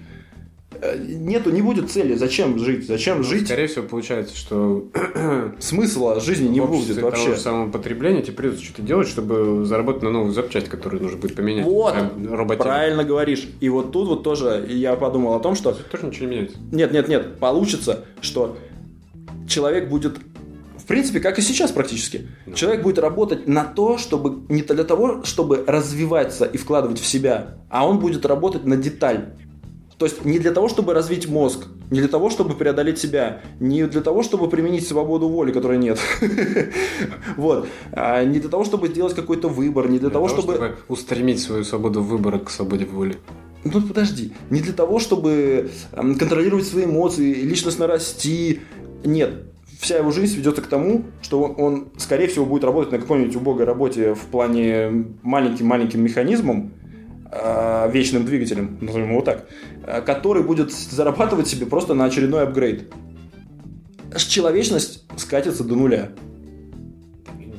Э, 0.82 0.98
Нету, 0.98 1.52
не 1.52 1.62
будет 1.62 1.92
цели. 1.92 2.16
Зачем 2.16 2.58
жить? 2.58 2.88
Зачем 2.88 3.24
жить? 3.24 3.46
Скорее 3.46 3.68
всего, 3.68 3.86
получается, 3.86 4.36
что 4.36 4.88
Смысла 5.60 6.20
жизни 6.20 6.48
не 6.48 6.60
будет 6.60 7.00
вообще. 7.00 7.24
того 7.24 7.36
же 7.36 7.40
самого 7.40 7.70
потребления 7.70 8.24
тебе 8.24 8.34
придется 8.34 8.64
что-то 8.64 8.82
делать, 8.82 9.08
чтобы 9.08 9.66
заработать 9.66 10.02
на 10.02 10.10
новую 10.10 10.34
запчасть, 10.34 10.70
которую 10.70 11.04
нужно 11.04 11.20
будет 11.20 11.36
поменять. 11.36 11.66
Вот, 11.66 11.94
Прям 11.94 12.34
роботизм. 12.34 12.64
Правильно 12.64 13.04
говоришь. 13.04 13.48
И 13.60 13.70
вот 13.70 13.92
тут 13.92 14.08
вот 14.08 14.24
тоже 14.24 14.66
я 14.68 14.96
подумал 14.96 15.36
о 15.36 15.40
том, 15.40 15.54
что 15.54 15.72
Тоже 15.72 16.08
ничего 16.08 16.26
не 16.26 16.32
меняется. 16.32 16.58
нет, 16.72 16.92
нет, 16.92 17.08
нет, 17.08 17.38
получится, 17.38 18.06
что 18.22 18.58
человек 19.48 19.88
будет 19.90 20.18
принципе, 20.90 21.20
как 21.20 21.40
и 21.40 21.42
сейчас 21.42 21.72
практически. 21.72 22.28
Ну. 22.46 22.54
Человек 22.54 22.84
будет 22.84 23.00
работать 23.00 23.48
на 23.48 23.64
то, 23.64 23.98
чтобы 23.98 24.44
не 24.50 24.62
для 24.62 24.84
того, 24.84 25.24
чтобы 25.24 25.64
развиваться 25.66 26.46
и 26.46 26.58
вкладывать 26.58 27.00
в 27.00 27.06
себя, 27.06 27.60
а 27.70 27.88
он 27.88 28.00
будет 28.00 28.26
работать 28.26 28.66
на 28.66 28.76
деталь. 28.76 29.34
То 29.98 30.06
есть 30.06 30.26
не 30.26 30.40
для 30.40 30.52
того, 30.52 30.70
чтобы 30.70 30.94
развить 30.94 31.28
мозг, 31.28 31.68
не 31.92 32.00
для 32.00 32.08
того, 32.08 32.30
чтобы 32.30 32.56
преодолеть 32.56 33.00
себя, 33.00 33.42
не 33.60 33.84
для 33.86 34.02
того, 34.02 34.24
чтобы 34.24 34.50
применить 34.50 34.88
свободу 34.88 35.28
воли, 35.28 35.52
которой 35.52 35.78
нет. 35.78 36.00
Вот. 37.38 37.68
А 37.92 38.24
Не 38.24 38.40
для 38.40 38.50
того, 38.50 38.64
чтобы 38.64 38.88
сделать 38.88 39.14
какой-то 39.14 39.50
выбор, 39.50 39.90
не 39.90 40.00
для 40.00 40.10
того, 40.10 40.28
чтобы... 40.28 40.78
устремить 40.88 41.42
свою 41.42 41.64
свободу 41.64 42.02
выбора 42.02 42.40
к 42.40 42.50
свободе 42.50 42.86
воли. 42.86 43.18
Ну 43.64 43.82
подожди, 43.82 44.32
не 44.50 44.62
для 44.62 44.74
того, 44.74 45.00
чтобы 45.00 45.70
контролировать 45.92 46.66
свои 46.66 46.86
эмоции, 46.86 47.34
личностно 47.34 47.86
расти. 47.86 48.62
Нет, 49.04 49.44
вся 49.80 49.98
его 49.98 50.12
жизнь 50.12 50.34
сведется 50.34 50.62
к 50.62 50.68
тому, 50.68 51.06
что 51.22 51.42
он, 51.42 51.56
он, 51.58 51.88
скорее 51.98 52.28
всего, 52.28 52.46
будет 52.46 52.64
работать 52.64 52.92
на 52.92 53.00
какой-нибудь 53.00 53.36
убогой 53.36 53.66
работе 53.66 54.14
в 54.14 54.26
плане 54.26 55.06
маленьким-маленьким 55.24 56.04
механизмом, 56.04 56.74
э, 57.32 57.90
вечным 57.92 58.26
двигателем, 58.26 58.78
назовем 58.82 59.12
его 59.12 59.22
так, 59.22 59.48
э, 59.88 60.02
который 60.02 60.44
будет 60.44 60.74
зарабатывать 60.74 61.48
себе 61.48 61.66
просто 61.66 61.94
на 61.94 62.06
очередной 62.06 62.44
апгрейд. 62.44 62.92
человечность 64.18 65.06
скатится 65.16 65.64
до 65.64 65.76
нуля. 65.76 66.10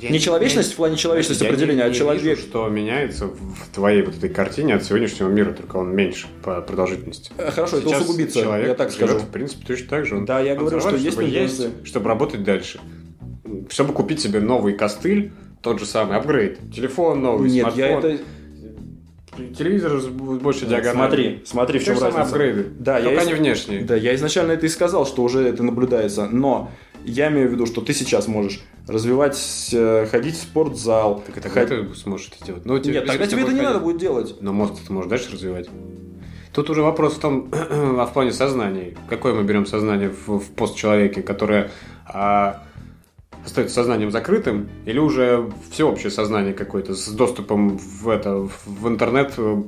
Я 0.01 0.11
Не 0.11 0.18
человечность 0.20 0.72
в 0.72 0.76
плане 0.76 0.96
человечности 0.96 1.42
я 1.42 1.48
не- 1.51 1.55
определения, 1.55 1.82
а 1.84 1.88
не 1.88 1.94
человек. 1.94 2.22
вижу, 2.22 2.40
что 2.40 2.68
меняется 2.68 3.26
в 3.26 3.74
твоей 3.74 4.03
вот 4.03 4.16
этой 4.16 4.30
картине 4.30 4.74
от 4.74 4.84
сегодняшнего 4.84 5.28
мира, 5.28 5.53
только 5.53 5.76
он 5.76 5.94
меньше 5.94 6.26
по 6.42 6.61
продолжительности. 6.62 7.32
Э, 7.36 7.51
Хорошо, 7.51 7.76
это 7.78 7.88
Сейчас 7.88 8.03
усугубится, 8.03 8.40
человек 8.42 8.68
я 8.68 8.74
так 8.74 8.90
живет, 8.92 9.11
скажу. 9.11 9.24
в 9.26 9.28
принципе, 9.30 9.66
точно 9.66 9.86
так 9.88 10.07
же. 10.07 10.16
Он, 10.16 10.24
Да, 10.24 10.40
я 10.40 10.53
он 10.53 10.59
говорю, 10.61 10.80
что 10.80 10.90
зарабатывает, 10.96 11.32
есть 11.32 11.86
чтобы 11.86 12.09
работать 12.09 12.42
дальше. 12.44 12.80
Чтобы 13.68 13.92
купить 13.92 14.20
себе 14.20 14.40
новый 14.40 14.72
костыль, 14.74 15.32
тот 15.61 15.78
же 15.80 15.86
самый 15.86 16.16
апгрейд, 16.16 16.59
телефон 16.74 17.20
новый, 17.22 17.51
Нет, 17.51 17.66
я 17.76 17.88
смартфон, 17.90 18.11
это... 18.12 19.55
телевизор 19.55 20.01
с 20.01 20.07
большей 20.07 20.68
диагональю. 20.68 20.94
Смотри, 20.94 21.42
смотри, 21.44 21.78
в 21.78 21.82
Те 21.82 21.86
чем 21.86 21.96
самые 21.96 22.16
разница. 22.16 22.36
апгрейды, 22.36 22.66
Да, 22.78 22.98
я 22.98 23.05
только 23.05 23.20
из- 23.22 23.26
они 23.26 23.34
внешние. 23.34 23.82
Да, 23.84 23.96
я 23.96 24.14
изначально 24.14 24.53
это 24.53 24.66
и 24.66 24.68
сказал, 24.68 25.07
что 25.07 25.22
уже 25.22 25.40
это 25.46 25.62
наблюдается, 25.62 26.26
но 26.26 26.70
я 27.05 27.28
имею 27.28 27.48
в 27.48 27.53
виду, 27.53 27.66
что 27.66 27.80
ты 27.80 27.92
сейчас 27.92 28.28
можешь 28.28 28.61
развивать, 28.87 29.70
э, 29.72 30.07
ходить 30.11 30.35
в 30.37 30.43
спортзал. 30.43 31.22
Так 31.26 31.39
это 31.39 31.49
когда 31.49 31.76
ты 31.76 31.95
сможешь 31.95 32.31
это 32.35 32.45
делать? 32.47 32.64
Ну, 32.66 32.78
тебе- 32.78 32.95
Нет, 32.95 33.07
тогда 33.07 33.26
тебе 33.26 33.43
это 33.43 33.53
не 33.53 33.61
надо 33.61 33.81
будет 33.81 33.99
делать. 33.99 34.37
Но 34.41 34.53
мозг 34.53 34.74
ты 34.87 34.93
можешь 34.93 35.09
дальше 35.11 35.33
развивать. 35.33 35.68
Тут 36.53 36.68
уже 36.70 36.83
вопрос 36.83 37.14
в 37.14 37.20
том, 37.20 37.49
а 37.53 38.07
в 38.07 38.12
плане 38.12 38.33
сознания. 38.33 38.97
Какое 39.09 39.35
мы 39.35 39.45
берем 39.45 39.66
сознание 39.66 40.11
в, 40.11 40.39
в 40.41 40.51
постчеловеке, 40.51 41.22
которое 41.22 41.70
а, 42.07 42.64
остается 43.45 43.74
сознанием 43.74 44.11
закрытым, 44.11 44.68
или 44.86 44.99
уже 44.99 45.51
всеобщее 45.70 46.11
сознание 46.11 46.53
какое-то 46.53 46.95
с 46.95 47.09
доступом 47.09 47.78
в 47.78 48.09
это 48.09 48.49
в 48.66 48.88
интернет 48.88 49.32
э, 49.38 49.62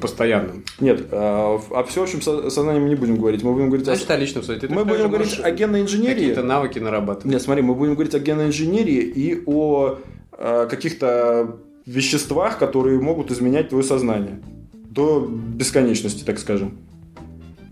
постоянным? 0.00 0.64
Нет, 0.80 1.06
в- 1.10 1.72
о 1.74 1.84
всеобщем 1.84 2.20
со- 2.22 2.50
сознании 2.50 2.80
мы 2.80 2.88
не 2.88 2.94
будем 2.96 3.16
говорить. 3.16 3.42
Мы 3.42 3.52
будем 3.52 3.68
говорить 3.68 3.86
Значит, 3.86 4.10
о... 4.10 4.14
о 4.14 4.16
личном 4.18 4.42
сознании. 4.44 4.74
Мы 4.74 4.84
будем 4.84 5.08
говорить 5.10 5.40
о 5.42 5.50
генной 5.50 5.82
инженерии. 5.82 6.14
Какие-то 6.14 6.42
навыки 6.42 6.78
нарабатывать. 6.78 7.26
Нет, 7.32 7.42
смотри, 7.42 7.62
мы 7.62 7.74
будем 7.74 7.94
говорить 7.94 8.14
о 8.14 8.18
генной 8.18 8.46
инженерии 8.46 9.00
и 9.02 9.42
о 9.46 9.98
э, 10.36 10.66
каких-то 10.70 11.56
веществах, 11.86 12.58
которые 12.58 13.00
могут 13.00 13.30
изменять 13.30 13.68
твое 13.70 13.84
сознание. 13.84 14.40
До 14.72 15.20
бесконечности, 15.28 16.24
так 16.24 16.38
скажем. 16.38 16.78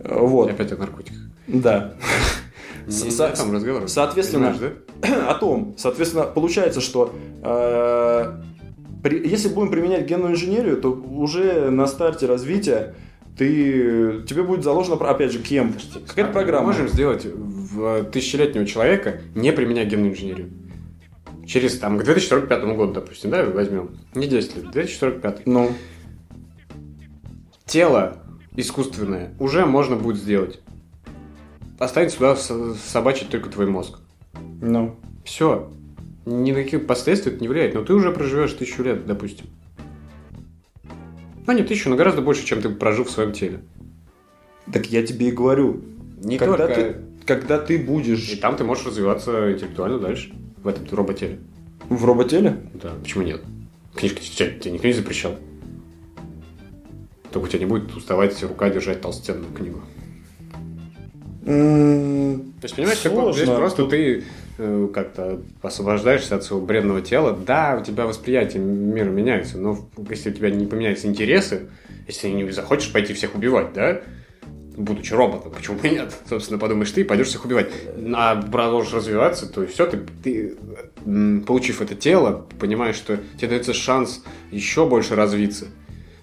Э, 0.01 0.19
Вот, 0.19 0.51
Опять 0.51 0.73
о 0.73 0.77
наркотиках. 0.77 1.19
да. 1.47 1.95
Со- 2.89 3.11
со- 3.11 3.29
о 3.29 3.37
том 3.37 3.53
разговор. 3.53 3.89
соответственно- 3.89 4.55
да? 5.01 5.29
о 5.31 5.35
том. 5.35 5.75
Соответственно, 5.79 6.25
получается, 6.25 6.81
что 6.81 7.15
э, 7.43 8.33
при- 9.03 9.27
если 9.29 9.49
будем 9.49 9.71
применять 9.71 10.07
генную 10.07 10.33
инженерию, 10.33 10.77
то 10.81 10.91
уже 10.93 11.71
на 11.71 11.87
старте 11.87 12.27
развития 12.27 12.95
ты, 13.39 14.23
тебе 14.29 14.43
будет 14.43 14.63
заложено, 14.63 14.97
опять 15.09 15.33
же, 15.33 15.39
кем? 15.39 15.75
Какая-то 16.07 16.29
Мы 16.29 16.33
программа. 16.33 16.67
можем 16.67 16.89
сделать 16.89 17.25
в 17.25 18.05
тысячелетнего 18.05 18.67
человека, 18.67 19.21
не 19.35 19.53
применяя 19.53 19.87
генную 19.87 20.13
инженерию. 20.13 20.51
Через 21.47 21.79
там, 21.79 21.99
к 21.99 22.05
2045 22.05 22.65
году, 22.77 22.93
допустим, 22.93 23.31
да, 23.31 23.45
возьмем. 23.45 23.97
Не 24.15 24.27
10 24.29 24.57
лет, 24.57 24.71
2045. 24.71 25.47
Ну, 25.47 25.73
Тело 27.67 28.19
искусственное 28.57 29.35
уже 29.39 29.65
можно 29.67 29.97
будет 29.97 30.17
сделать. 30.17 30.61
Оставить 31.83 32.13
сюда 32.13 32.37
собачить 32.37 33.31
только 33.31 33.51
твой 33.51 33.67
мозг. 33.67 33.99
ну. 34.61 34.95
Все. 35.25 35.69
Никаких 36.25 36.87
последствий 36.87 37.33
это 37.33 37.41
не 37.41 37.49
влияет. 37.49 37.75
Но 37.75 37.83
ты 37.83 37.93
уже 37.93 38.13
проживешь 38.13 38.53
тысячу 38.53 38.85
лет, 38.85 39.05
допустим. 39.05 39.47
Ну, 41.45 41.53
не 41.53 41.65
тысячу, 41.65 41.91
но 41.91 41.97
гораздо 41.97 42.23
больше, 42.23 42.45
чем 42.45 42.63
ты 42.63 42.69
прожил 42.69 43.05
в 43.05 43.11
своем 43.11 43.33
теле. 43.33 43.63
Так 44.73 44.87
я 44.87 45.05
тебе 45.05 45.31
и 45.31 45.33
говорю. 45.33 45.83
Не 46.23 46.39
когда, 46.39 46.69
только... 46.69 46.75
ты, 46.75 46.97
когда 47.27 47.59
ты 47.59 47.75
И 47.75 47.79
будешь 47.79 48.39
там 48.39 48.57
ты 48.57 48.63
можешь 48.63 48.87
развиваться 48.87 49.53
интеллектуально 49.53 49.99
дальше. 49.99 50.33
В 50.63 50.69
этом 50.69 50.87
роботеле. 50.93 51.41
в 51.89 52.05
роботеле, 52.05 52.59
Да, 52.75 52.93
почему 53.03 53.25
нет? 53.25 53.43
Книжки 53.97 54.23
читать 54.23 54.61
тебе 54.61 54.75
никто 54.75 54.87
не 54.87 54.95
запрещал. 54.95 55.35
Только 57.33 57.47
у 57.47 57.49
тебя 57.49 57.59
не 57.59 57.67
будет 57.67 57.93
уставать 57.97 58.41
рука 58.45 58.71
держать 58.71 59.01
толстенную 59.01 59.53
книгу. 59.53 59.81
То 61.45 62.41
есть, 62.63 62.77
понимаешь, 62.77 62.99
Сложно. 62.99 63.33
здесь 63.33 63.49
просто 63.49 63.87
ты 63.87 64.25
э, 64.59 64.89
как-то 64.95 65.43
освобождаешься 65.61 66.37
от 66.37 66.45
своего 66.45 66.65
бренного 66.65 67.01
тела. 67.01 67.37
Да, 67.37 67.79
у 67.81 67.85
тебя 67.85 68.07
восприятие 68.07 68.63
мира 68.63 69.11
меняется, 69.11 69.59
но 69.59 69.89
если 70.09 70.31
у 70.31 70.33
тебя 70.33 70.51
не 70.51 70.67
поменяются 70.67 71.09
интересы, 71.09 71.69
если 72.07 72.29
ты 72.29 72.33
не 72.33 72.49
захочешь 72.51 72.93
пойти 72.93 73.13
всех 73.13 73.35
убивать, 73.35 73.73
да, 73.73 74.03
будучи 74.77 75.13
роботом, 75.13 75.53
почему 75.53 75.79
бы 75.79 75.89
и 75.89 75.91
нет? 75.91 76.15
Собственно, 76.29 76.59
подумаешь 76.59 76.91
ты 76.93 77.01
и 77.01 77.05
пойдешь 77.05 77.29
всех 77.29 77.45
убивать. 77.45 77.71
А 78.15 78.41
продолжишь 78.41 78.93
развиваться, 78.93 79.53
то 79.53 79.67
все, 79.67 79.87
ты, 79.87 80.01
ты, 80.23 80.57
получив 81.47 81.83
это 81.83 81.95
тело, 81.95 82.47
понимаешь, 82.59 82.97
что 82.97 83.19
тебе 83.37 83.49
дается 83.49 83.75
шанс 83.75 84.23
еще 84.51 84.87
больше 84.87 85.17
развиться 85.17 85.67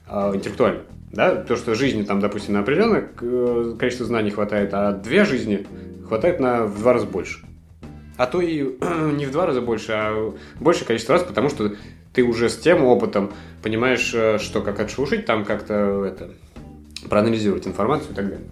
а, 0.08 0.34
интеллектуально. 0.34 0.84
Да? 1.12 1.36
То, 1.36 1.56
что 1.56 1.76
жизни 1.76 2.04
там, 2.04 2.20
допустим, 2.20 2.54
на 2.54 2.60
определенное 2.60 3.10
э, 3.22 3.76
количество 3.80 4.06
знаний 4.06 4.32
хватает, 4.32 4.70
а 4.74 4.92
две 4.92 5.26
жизни 5.26 5.66
хватает 6.08 6.40
на 6.40 6.66
в 6.66 6.80
два 6.80 6.94
раза 6.94 7.06
больше. 7.06 7.40
А 8.18 8.28
то 8.28 8.42
и 8.42 8.64
не 9.18 9.26
в 9.26 9.32
два 9.32 9.46
раза 9.46 9.62
больше, 9.62 9.92
а 9.94 10.34
большее 10.60 10.86
количество 10.86 11.14
раз, 11.14 11.24
потому 11.24 11.50
что 11.50 11.72
ты 12.14 12.24
уже 12.24 12.50
с 12.50 12.58
тем 12.58 12.84
опытом 12.84 13.32
понимаешь, 13.64 14.12
э, 14.14 14.38
что 14.40 14.62
как 14.62 14.80
отшушить, 14.80 15.26
там 15.26 15.46
как-то 15.46 16.04
это 16.04 16.32
проанализировать 17.10 17.66
информацию 17.66 18.12
и 18.12 18.16
так 18.16 18.30
далее. 18.30 18.48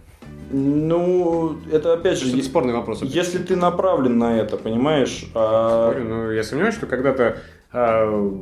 ну, 0.52 1.58
это 1.72 1.94
опять 1.94 2.18
же, 2.18 2.30
это 2.30 2.44
спорный 2.44 2.74
вопрос. 2.74 3.00
опять. 3.02 3.14
если 3.14 3.40
ты 3.40 3.56
направлен 3.56 4.18
на 4.18 4.38
это, 4.38 4.58
понимаешь, 4.58 5.26
а, 5.36 5.92
Спорю, 5.92 6.06
но 6.06 6.32
я 6.32 6.44
сомневаюсь, 6.44 6.76
что 6.76 6.88
когда-то 6.88 7.40
а, 7.72 8.40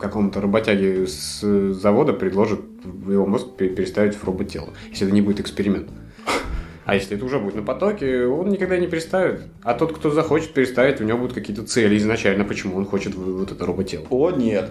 какому-то 0.00 0.40
работяге 0.40 1.06
с 1.06 1.40
завода 1.72 2.12
предложат 2.12 2.60
его 3.08 3.26
мозг 3.26 3.56
пе- 3.56 3.68
переставить 3.68 4.14
в 4.16 4.24
роботело, 4.24 4.70
если 4.90 5.06
это 5.06 5.14
не 5.14 5.20
будет 5.22 5.40
эксперимент. 5.40 5.88
А 6.86 6.94
если 6.94 7.16
это 7.16 7.24
уже 7.24 7.38
будет 7.38 7.54
на 7.54 7.62
потоке, 7.62 8.24
он 8.24 8.48
никогда 8.48 8.76
не 8.78 8.88
переставит. 8.88 9.42
А 9.62 9.74
тот, 9.74 9.92
кто 9.96 10.10
захочет 10.10 10.52
переставить, 10.52 11.00
у 11.00 11.04
него 11.04 11.18
будут 11.18 11.34
какие-то 11.34 11.62
цели 11.64 11.96
изначально, 11.98 12.44
почему 12.44 12.76
он 12.76 12.84
хочет 12.86 13.14
вот 13.14 13.52
это 13.52 13.64
роботело. 13.64 14.06
о 14.10 14.30
нет. 14.32 14.70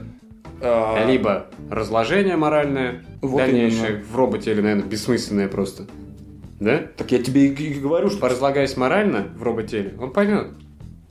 А, 0.62 1.06
Либо 1.10 1.46
разложение 1.70 2.36
моральное, 2.36 3.06
Вот 3.22 3.38
дальнейшее 3.38 3.90
именно. 3.92 4.04
в 4.04 4.16
роботеле, 4.18 4.62
наверное, 4.62 4.84
бессмысленное 4.86 5.48
просто. 5.48 5.86
Да? 6.60 6.84
Так 6.98 7.14
я 7.14 7.24
тебе 7.24 7.48
и 7.48 7.74
говорю, 7.80 8.10
что, 8.10 8.20
Поразлагаясь 8.20 8.76
морально 8.76 9.28
в 9.38 9.44
роботеле, 9.44 9.94
он 9.98 10.12
поймет. 10.12 10.48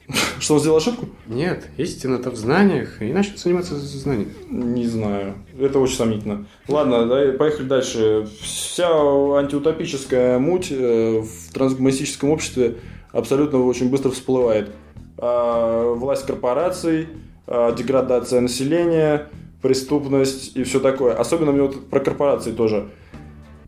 что 0.40 0.54
он 0.54 0.60
сделал 0.60 0.78
ошибку? 0.78 1.08
Нет, 1.26 1.68
истина-то 1.76 2.30
в 2.30 2.36
знаниях, 2.36 3.02
и 3.02 3.12
начнет 3.12 3.38
заниматься 3.38 3.76
знанием. 3.76 4.30
Не 4.50 4.86
знаю. 4.86 5.34
Это 5.58 5.78
очень 5.78 5.96
сомнительно. 5.96 6.46
Ладно, 6.66 7.06
да, 7.06 7.32
поехали 7.32 7.66
дальше. 7.66 8.28
Вся 8.40 8.88
антиутопическая 8.88 10.38
муть 10.38 10.68
э, 10.70 11.20
в 11.20 11.52
трансгуманистическом 11.52 12.30
обществе 12.30 12.76
абсолютно 13.12 13.64
очень 13.64 13.90
быстро 13.90 14.10
всплывает. 14.10 14.70
А, 15.18 15.92
Власть 15.94 16.26
корпораций, 16.26 17.08
а, 17.46 17.72
деградация 17.72 18.40
населения, 18.40 19.28
преступность 19.62 20.56
и 20.56 20.62
все 20.62 20.80
такое. 20.80 21.14
Особенно 21.14 21.52
мне 21.52 21.62
вот 21.62 21.88
про 21.88 22.00
корпорации 22.00 22.52
тоже. 22.52 22.88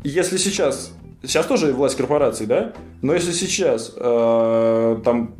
Если 0.04 0.36
сейчас... 0.36 0.92
Сейчас 1.22 1.44
тоже 1.44 1.74
власть 1.74 1.98
корпораций, 1.98 2.46
да? 2.46 2.72
Но 3.02 3.12
если 3.12 3.32
сейчас 3.32 3.92
э, 3.94 5.00
там, 5.04 5.34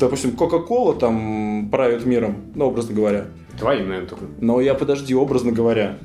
допустим, 0.00 0.32
Кока-Кола 0.32 0.94
там 0.94 1.68
правит 1.70 2.04
миром, 2.06 2.36
ну, 2.54 2.66
образно 2.66 2.94
говоря, 2.94 3.26
Твоим, 3.58 3.88
наверное, 3.88 4.08
только. 4.08 4.24
но 4.40 4.60
я 4.60 4.74
подожди, 4.74 5.14
образно 5.14 5.52
говоря. 5.52 5.98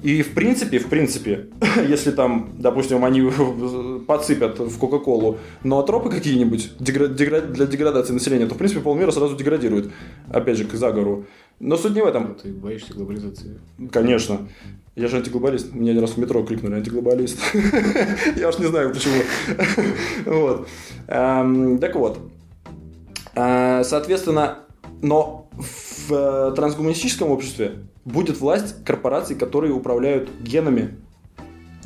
И 0.00 0.22
в 0.22 0.32
принципе, 0.34 0.78
в 0.78 0.86
принципе, 0.86 1.48
если 1.88 2.12
там, 2.12 2.50
допустим, 2.58 3.04
они 3.04 3.20
подсыпят 4.06 4.58
в 4.60 4.78
Кока-Колу 4.78 5.38
ноотропы 5.64 6.08
какие-нибудь 6.10 6.72
дегра- 6.78 7.08
дегра- 7.12 7.46
для 7.50 7.66
деградации 7.66 8.12
населения, 8.12 8.46
то 8.46 8.54
в 8.54 8.58
принципе 8.58 8.80
полмира 8.80 9.10
сразу 9.10 9.36
деградирует. 9.36 9.90
Опять 10.30 10.56
же, 10.58 10.64
к 10.64 10.72
заговору. 10.74 11.24
Но 11.58 11.76
суть 11.76 11.96
не 11.96 12.02
в 12.02 12.06
этом. 12.06 12.36
Ты 12.36 12.52
боишься 12.52 12.94
глобализации. 12.94 13.58
Конечно. 13.90 14.46
Я 14.94 15.08
же 15.08 15.16
антиглобалист. 15.16 15.74
Меня 15.74 15.90
один 15.90 16.02
раз 16.02 16.12
в 16.12 16.18
метро 16.18 16.44
крикнули 16.44 16.74
антиглобалист. 16.74 17.38
Я 18.36 18.48
уж 18.50 18.58
не 18.60 18.66
знаю 18.66 18.92
почему. 18.92 19.14
Вот. 20.26 20.68
Эм, 21.08 21.78
Так 21.78 21.96
вот. 21.96 22.20
Э, 23.38 23.84
Соответственно, 23.84 24.58
но 25.02 25.48
в 25.52 26.12
э, 26.12 26.52
трансгуманистическом 26.56 27.30
обществе 27.30 27.72
будет 28.04 28.40
власть 28.40 28.84
корпораций, 28.84 29.36
которые 29.36 29.72
управляют 29.72 30.28
генами 30.40 30.96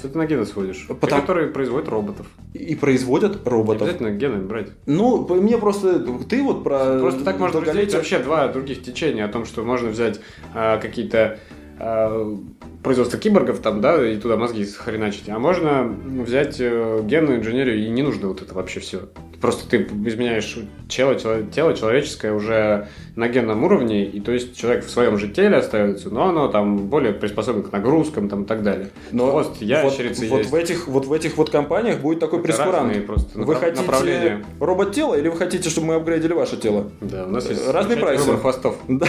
Ты 0.00 0.08
на 0.16 0.26
гены 0.26 0.46
сводишь. 0.46 0.86
Те, 0.88 0.94
Потому- 0.94 1.20
которые 1.22 1.48
производят 1.48 1.88
роботов. 1.88 2.26
и 2.54 2.74
производят 2.74 3.44
Не 3.44 3.50
роботов. 3.50 3.82
обязательно 3.82 4.10
гены 4.10 4.38
брать. 4.42 4.68
Ну, 4.86 5.26
мне 5.28 5.58
просто... 5.58 6.00
Ты 6.28 6.42
вот 6.42 6.64
про... 6.64 6.98
Просто 6.98 7.22
так 7.24 7.38
можно 7.38 7.60
разделить 7.60 7.94
вообще 7.94 8.18
два 8.18 8.48
других 8.48 8.82
течения 8.82 9.24
о 9.24 9.28
том, 9.28 9.44
что 9.44 9.62
можно 9.62 9.90
взять 9.90 10.20
а, 10.54 10.78
какие-то 10.78 11.38
а, 11.78 12.36
производство 12.82 13.18
киборгов 13.18 13.60
там, 13.60 13.80
да, 13.80 14.04
и 14.04 14.16
туда 14.16 14.36
мозги 14.36 14.64
хреначить. 14.64 15.28
А 15.28 15.38
можно 15.38 15.84
взять 15.84 16.56
э, 16.58 17.00
генную 17.04 17.38
инженерию, 17.38 17.78
и 17.84 17.88
не 17.88 18.02
нужно 18.02 18.26
вот 18.28 18.42
это 18.42 18.54
вообще 18.54 18.80
все. 18.80 19.08
Просто 19.42 19.68
ты 19.68 19.82
изменяешь 20.06 20.56
тело, 20.88 21.16
тело, 21.16 21.42
тело 21.42 21.74
человеческое 21.74 22.32
уже 22.32 22.86
на 23.16 23.28
генном 23.28 23.64
уровне, 23.64 24.04
и 24.06 24.20
то 24.20 24.30
есть 24.30 24.56
человек 24.56 24.84
в 24.86 24.90
своем 24.90 25.18
же 25.18 25.26
теле 25.28 25.56
остается, 25.56 26.10
но 26.10 26.28
оно 26.28 26.46
там 26.46 26.86
более 26.86 27.12
приспособлено 27.12 27.64
к 27.68 27.72
нагрузкам 27.72 28.28
там, 28.28 28.44
и 28.44 28.46
так 28.46 28.62
далее. 28.62 28.90
Но 29.10 29.30
Хвост, 29.30 29.60
ящерицы 29.60 30.28
вот, 30.28 30.38
есть. 30.38 30.50
вот 30.50 30.58
в 30.58 30.62
этих 30.62 30.86
вот 30.86 31.06
в 31.06 31.12
этих 31.12 31.36
вот 31.36 31.50
компаниях 31.50 31.98
будет 32.00 32.20
такой 32.20 32.38
Это 32.38 32.46
прескурант. 32.46 32.74
разные 32.76 33.00
просто 33.02 33.38
Вы 33.40 33.54
хотите 33.56 34.44
робот-тело 34.60 35.16
или 35.16 35.26
вы 35.28 35.36
хотите, 35.36 35.68
чтобы 35.68 35.88
мы 35.88 35.94
апгрейдили 35.96 36.32
ваше 36.34 36.56
тело? 36.56 36.90
Да, 37.00 37.24
у 37.26 37.30
нас 37.30 37.48
есть 37.50 37.66
Разный 37.66 37.96
замечательный 37.96 38.00
прайс. 38.00 38.20
выбор 38.24 38.40
хвостов. 38.40 38.76
Да, 38.86 39.06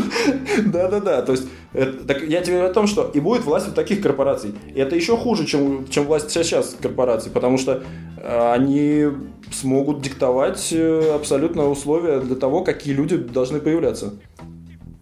да, 0.66 0.88
да, 0.88 1.00
да. 1.00 1.22
То 1.22 1.32
есть, 1.32 1.48
это- 1.72 2.04
так 2.06 2.22
я 2.22 2.40
тебе 2.42 2.62
о 2.62 2.72
том, 2.72 2.86
что 2.86 3.10
и 3.12 3.20
будет 3.20 3.42
власть 3.44 3.66
вот 3.66 3.74
таких 3.74 4.00
корпораций. 4.00 4.54
И 4.74 4.78
это 4.78 4.94
еще 4.94 5.16
хуже, 5.16 5.44
чем, 5.46 5.86
чем 5.88 6.04
власть 6.04 6.30
сейчас 6.30 6.76
корпораций, 6.80 7.30
потому 7.32 7.58
что 7.58 7.82
э, 8.16 8.52
они 8.52 9.06
смогут 9.52 10.02
диктовать 10.02 10.72
э, 10.72 11.14
абсолютно 11.14 11.68
условия 11.68 12.20
для 12.20 12.36
того, 12.36 12.62
какие 12.62 12.94
люди 12.94 13.16
должны 13.16 13.60
появляться. 13.60 14.14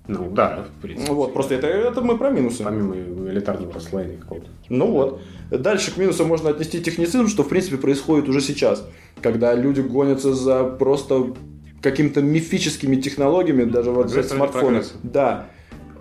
Ну 0.09 0.31
да, 0.31 0.66
в 0.78 0.82
принципе. 0.82 1.10
Ну 1.10 1.16
Вот, 1.16 1.32
просто 1.32 1.55
это, 1.55 1.66
это 1.66 2.01
мы 2.01 2.19
про 2.19 2.31
минусы. 2.31 2.64
Помимо 2.64 2.97
элитарного 3.31 3.73
расслоения 3.73 4.19
какого-то. 4.19 4.48
Ну 4.69 4.90
вот. 4.90 5.20
Дальше 5.51 5.93
к 5.93 5.97
минусам 5.97 6.28
можно 6.28 6.51
отнести 6.51 6.82
техницизм, 6.82 7.28
что 7.28 7.44
в 7.44 7.48
принципе 7.48 7.77
происходит 7.77 8.28
уже 8.28 8.40
сейчас, 8.40 8.86
когда 9.20 9.55
люди 9.55 9.81
гонятся 9.81 10.35
за 10.35 10.64
просто 10.64 11.35
какими-то 11.81 12.23
мифическими 12.23 12.97
технологиями, 12.97 13.64
даже 13.64 13.90
вот 13.90 14.10
за 14.10 14.23
смартфоны. 14.23 14.82
Да. 15.02 15.47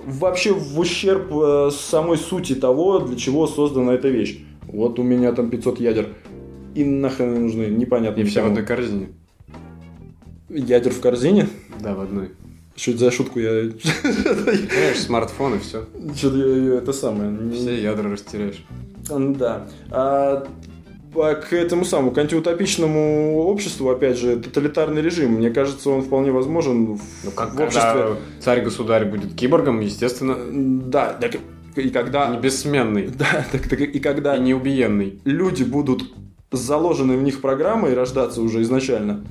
Вообще 0.03 0.53
в 0.53 0.80
ущерб 0.80 1.31
э, 1.31 1.69
самой 1.72 2.18
сути 2.18 2.55
того, 2.55 2.99
для 2.99 3.18
чего 3.18 3.45
создана 3.45 3.93
эта 3.93 4.07
вещь. 4.07 4.43
Вот 4.63 4.99
у 4.99 5.03
меня 5.03 5.31
там 5.34 5.49
500 5.49 5.80
ядер. 5.80 6.07
И 6.76 6.84
нахрен 6.84 7.31
они 7.31 7.39
нужны, 7.39 7.64
непонятно. 7.65 8.22
И 8.22 8.23
все 8.23 8.41
в 8.43 8.48
одной 8.48 8.64
корзине. 8.64 9.10
Ядер 10.49 10.91
в 10.91 10.99
корзине? 10.99 11.48
Да, 11.80 11.95
в 11.95 12.02
одной. 12.02 12.31
Что 12.76 12.91
это 12.91 12.99
за 13.02 13.11
шутку? 13.11 13.39
Я... 13.39 13.69
Теряешь 13.69 14.99
смартфон 14.99 15.56
и 15.56 15.60
все. 15.60 15.85
Что-то 16.15 16.38
это 16.38 16.93
самое. 16.93 17.52
Все 17.52 17.81
ядра 17.81 18.10
растеряешь. 18.10 18.65
Да. 19.07 19.68
А, 19.89 20.48
а 21.15 21.35
к 21.35 21.52
этому 21.53 21.84
самому, 21.85 22.11
к 22.11 22.18
антиутопичному 22.18 23.38
обществу, 23.39 23.89
опять 23.89 24.18
же, 24.18 24.38
тоталитарный 24.38 25.02
режим, 25.02 25.34
мне 25.34 25.49
кажется, 25.49 25.89
он 25.89 26.02
вполне 26.02 26.31
возможен 26.31 26.95
в, 26.95 27.02
Ну, 27.26 27.31
как 27.31 27.53
в 27.56 27.61
обществе. 27.61 28.15
царь-государь 28.39 29.06
будет 29.06 29.34
киборгом, 29.35 29.81
естественно, 29.81 30.38
Да, 30.85 31.14
так 31.14 31.35
и 31.76 31.89
когда... 31.89 32.30
не 32.30 32.39
бессменный 32.39 33.07
Да, 33.19 33.45
так, 33.52 33.68
так 33.68 33.80
и 33.81 33.99
когда 33.99 34.38
и 34.38 34.41
неубиенный. 34.41 35.19
люди 35.26 35.64
будут 35.64 36.03
заложены 36.51 37.17
в 37.17 37.23
них 37.23 37.41
программой 37.41 37.93
рождаться 37.93 38.41
уже 38.41 38.61
изначально, 38.61 39.25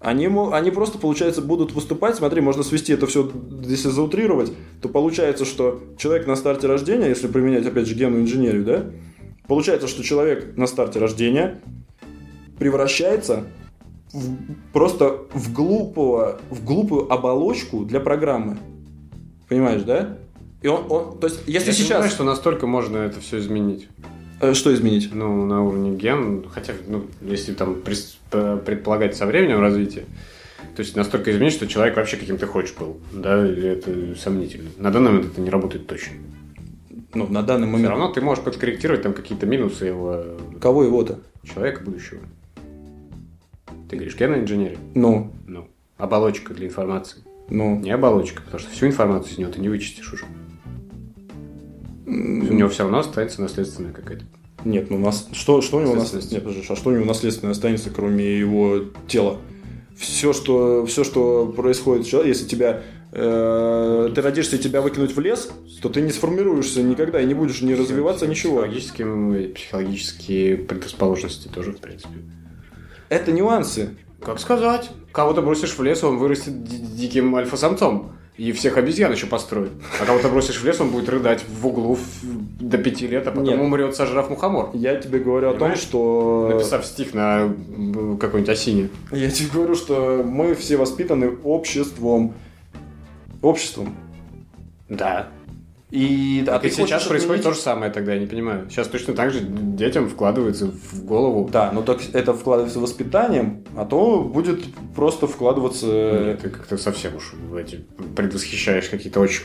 они, 0.00 0.28
они 0.52 0.70
просто, 0.70 0.98
получается, 0.98 1.40
будут 1.40 1.72
выступать. 1.72 2.16
Смотри, 2.16 2.42
можно 2.42 2.62
свести 2.62 2.92
это 2.92 3.06
все, 3.06 3.30
если 3.62 3.88
заутрировать, 3.88 4.52
то 4.82 4.88
получается, 4.90 5.46
что 5.46 5.82
человек 5.96 6.26
на 6.26 6.36
старте 6.36 6.66
рождения, 6.66 7.08
если 7.08 7.26
применять, 7.26 7.64
опять 7.66 7.86
же, 7.86 7.94
генную 7.94 8.22
инженерию, 8.22 8.64
да, 8.64 8.84
получается, 9.48 9.88
что 9.88 10.02
человек 10.02 10.56
на 10.58 10.66
старте 10.66 10.98
рождения 10.98 11.62
превращается 12.58 13.44
в- 14.12 14.36
просто 14.72 15.22
в 15.32 15.52
глупого, 15.54 16.38
в 16.50 16.62
глупую 16.64 17.10
оболочку 17.10 17.84
для 17.84 18.00
программы. 18.00 18.58
Понимаешь, 19.48 19.82
да? 19.82 20.18
И 20.60 20.66
он, 20.68 20.84
он- 20.90 21.18
то 21.18 21.28
есть, 21.28 21.40
если 21.46 21.68
Я 21.68 21.72
сейчас... 21.74 21.86
сомневаюсь, 21.88 22.12
что 22.12 22.24
настолько 22.24 22.66
можно 22.66 22.98
это 22.98 23.20
все 23.20 23.38
изменить. 23.38 23.88
Э, 24.50 24.54
Что 24.54 24.74
изменить? 24.74 25.10
Ну, 25.12 25.44
на 25.46 25.62
уровне 25.62 25.96
ген, 25.96 26.44
хотя, 26.50 26.72
ну, 26.86 27.06
если 27.22 27.52
там 27.54 27.76
предполагать 27.80 29.16
со 29.16 29.26
временем 29.26 29.60
развития, 29.60 30.04
то 30.76 30.80
есть 30.82 30.96
настолько 30.96 31.30
изменить, 31.30 31.52
что 31.52 31.66
человек 31.68 31.96
вообще 31.96 32.16
каким 32.16 32.36
ты 32.36 32.46
хочешь 32.46 32.74
был, 32.78 32.98
да, 33.12 33.46
или 33.46 33.68
это 33.68 34.16
сомнительно. 34.18 34.70
На 34.78 34.90
данный 34.90 35.12
момент 35.12 35.32
это 35.32 35.40
не 35.40 35.50
работает 35.50 35.86
точно. 35.86 36.14
Ну, 37.14 37.28
на 37.28 37.42
данный 37.42 37.66
Все 37.66 37.72
момент. 37.72 37.90
равно 37.90 38.08
ты 38.08 38.20
можешь 38.20 38.42
подкорректировать 38.42 39.02
там 39.02 39.12
какие-то 39.14 39.46
минусы 39.46 39.84
его 39.84 40.24
Кого 40.60 40.82
его-то? 40.82 41.20
человека 41.44 41.82
будущего. 41.84 42.20
Ты 43.88 43.96
говоришь, 43.96 44.16
генная 44.18 44.40
инженерия? 44.40 44.78
Ну, 44.94 45.32
Ну, 45.46 45.68
оболочка 45.96 46.54
для 46.54 46.66
информации. 46.66 47.22
ну. 47.48 47.78
Не 47.78 47.92
оболочка, 47.92 48.42
потому 48.42 48.58
что 48.58 48.70
всю 48.72 48.86
информацию 48.86 49.32
из 49.34 49.38
него 49.38 49.52
ты 49.52 49.60
не 49.60 49.68
вычистишь 49.68 50.12
уже. 50.12 50.24
У 52.06 52.10
него 52.10 52.68
все 52.68 52.82
равно 52.82 52.98
останется 52.98 53.40
наследственная 53.40 53.92
какая-то. 53.92 54.24
Нет, 54.64 54.90
ну 54.90 54.96
у 54.96 55.00
нас 55.00 55.28
что, 55.32 55.60
что 55.60 55.78
у 55.78 55.80
него 55.80 55.94
нас... 55.94 56.04
Наследственность. 56.04 56.32
Нет, 56.32 56.42
подожди, 56.44 56.66
а 56.72 56.76
что 56.76 56.90
у 56.90 56.92
него 56.92 57.04
наследственное 57.04 57.52
останется, 57.52 57.90
кроме 57.90 58.38
его 58.38 58.80
тела? 59.08 59.38
Все, 59.96 60.32
что, 60.32 60.84
все, 60.86 61.04
что 61.04 61.46
происходит, 61.46 62.06
если 62.06 62.46
тебя 62.46 62.82
э, 63.12 64.10
ты 64.12 64.22
родишься 64.22 64.56
и 64.56 64.58
тебя 64.58 64.80
выкинуть 64.80 65.14
в 65.14 65.20
лес, 65.20 65.50
то 65.82 65.88
ты 65.88 66.00
не 66.00 66.10
сформируешься 66.10 66.82
никогда 66.82 67.20
и 67.20 67.26
не 67.26 67.34
будешь 67.34 67.60
не 67.60 67.74
развиваться, 67.74 68.26
ничего. 68.26 68.62
Психологические, 68.62 69.48
психологические 69.50 70.56
предрасположенности 70.56 71.48
тоже, 71.48 71.72
в 71.72 71.78
принципе. 71.78 72.14
Это 73.08 73.30
нюансы. 73.30 73.90
Как 74.20 74.40
сказать? 74.40 74.90
Кого-то 75.12 75.42
бросишь 75.42 75.76
в 75.76 75.82
лес, 75.82 76.02
он 76.02 76.18
вырастет 76.18 76.64
ди- 76.64 76.78
диким 76.78 77.34
альфа-самцом. 77.36 78.16
И 78.36 78.50
всех 78.50 78.76
обезьян 78.76 79.12
еще 79.12 79.26
построит. 79.26 79.70
А 80.00 80.04
кого-то 80.06 80.28
бросишь 80.28 80.60
в 80.60 80.64
лес, 80.64 80.80
он 80.80 80.90
будет 80.90 81.08
рыдать 81.08 81.44
в 81.48 81.64
углу 81.66 81.96
до 82.58 82.78
пяти 82.78 83.06
лет, 83.06 83.24
а 83.28 83.30
потом 83.30 83.44
Нет. 83.44 83.60
умрет, 83.60 83.94
сожрав 83.94 84.28
мухомор. 84.28 84.70
Я 84.74 84.96
тебе 84.96 85.20
говорю 85.20 85.48
о 85.48 85.50
том, 85.52 85.60
Понимаешь? 85.60 85.78
что... 85.78 86.48
Написав 86.52 86.84
стих 86.84 87.14
на 87.14 87.42
м, 87.42 88.18
какой-нибудь 88.18 88.52
осине. 88.52 88.88
Я 89.12 89.30
тебе 89.30 89.50
говорю, 89.52 89.76
что 89.76 90.24
мы 90.26 90.56
все 90.56 90.76
воспитаны 90.76 91.30
обществом. 91.44 92.34
Обществом. 93.40 93.94
Да. 94.88 95.28
И, 95.94 96.44
а 96.48 96.56
и 96.56 96.60
ты 96.62 96.70
сейчас 96.70 97.02
хочешь 97.02 97.08
происходит 97.08 97.42
отменить- 97.42 97.44
то 97.44 97.52
же 97.54 97.60
самое 97.60 97.92
тогда, 97.92 98.14
я 98.14 98.18
не 98.18 98.26
понимаю. 98.26 98.66
Сейчас 98.68 98.88
точно 98.88 99.14
так 99.14 99.30
же 99.30 99.38
детям 99.40 100.08
вкладывается 100.08 100.66
в 100.66 101.04
голову. 101.04 101.48
Да, 101.52 101.70
но 101.70 101.82
так 101.82 102.00
это 102.12 102.34
вкладывается 102.34 102.80
воспитанием, 102.80 103.62
а 103.76 103.84
то 103.84 104.22
будет 104.22 104.64
просто 104.96 105.28
вкладываться... 105.28 105.86
Нет, 105.86 106.40
ты 106.40 106.48
как-то 106.50 106.76
совсем 106.78 107.14
уж 107.14 107.34
эти 107.56 107.84
предвосхищаешь 108.16 108.88
какие-то 108.88 109.20
очень 109.20 109.44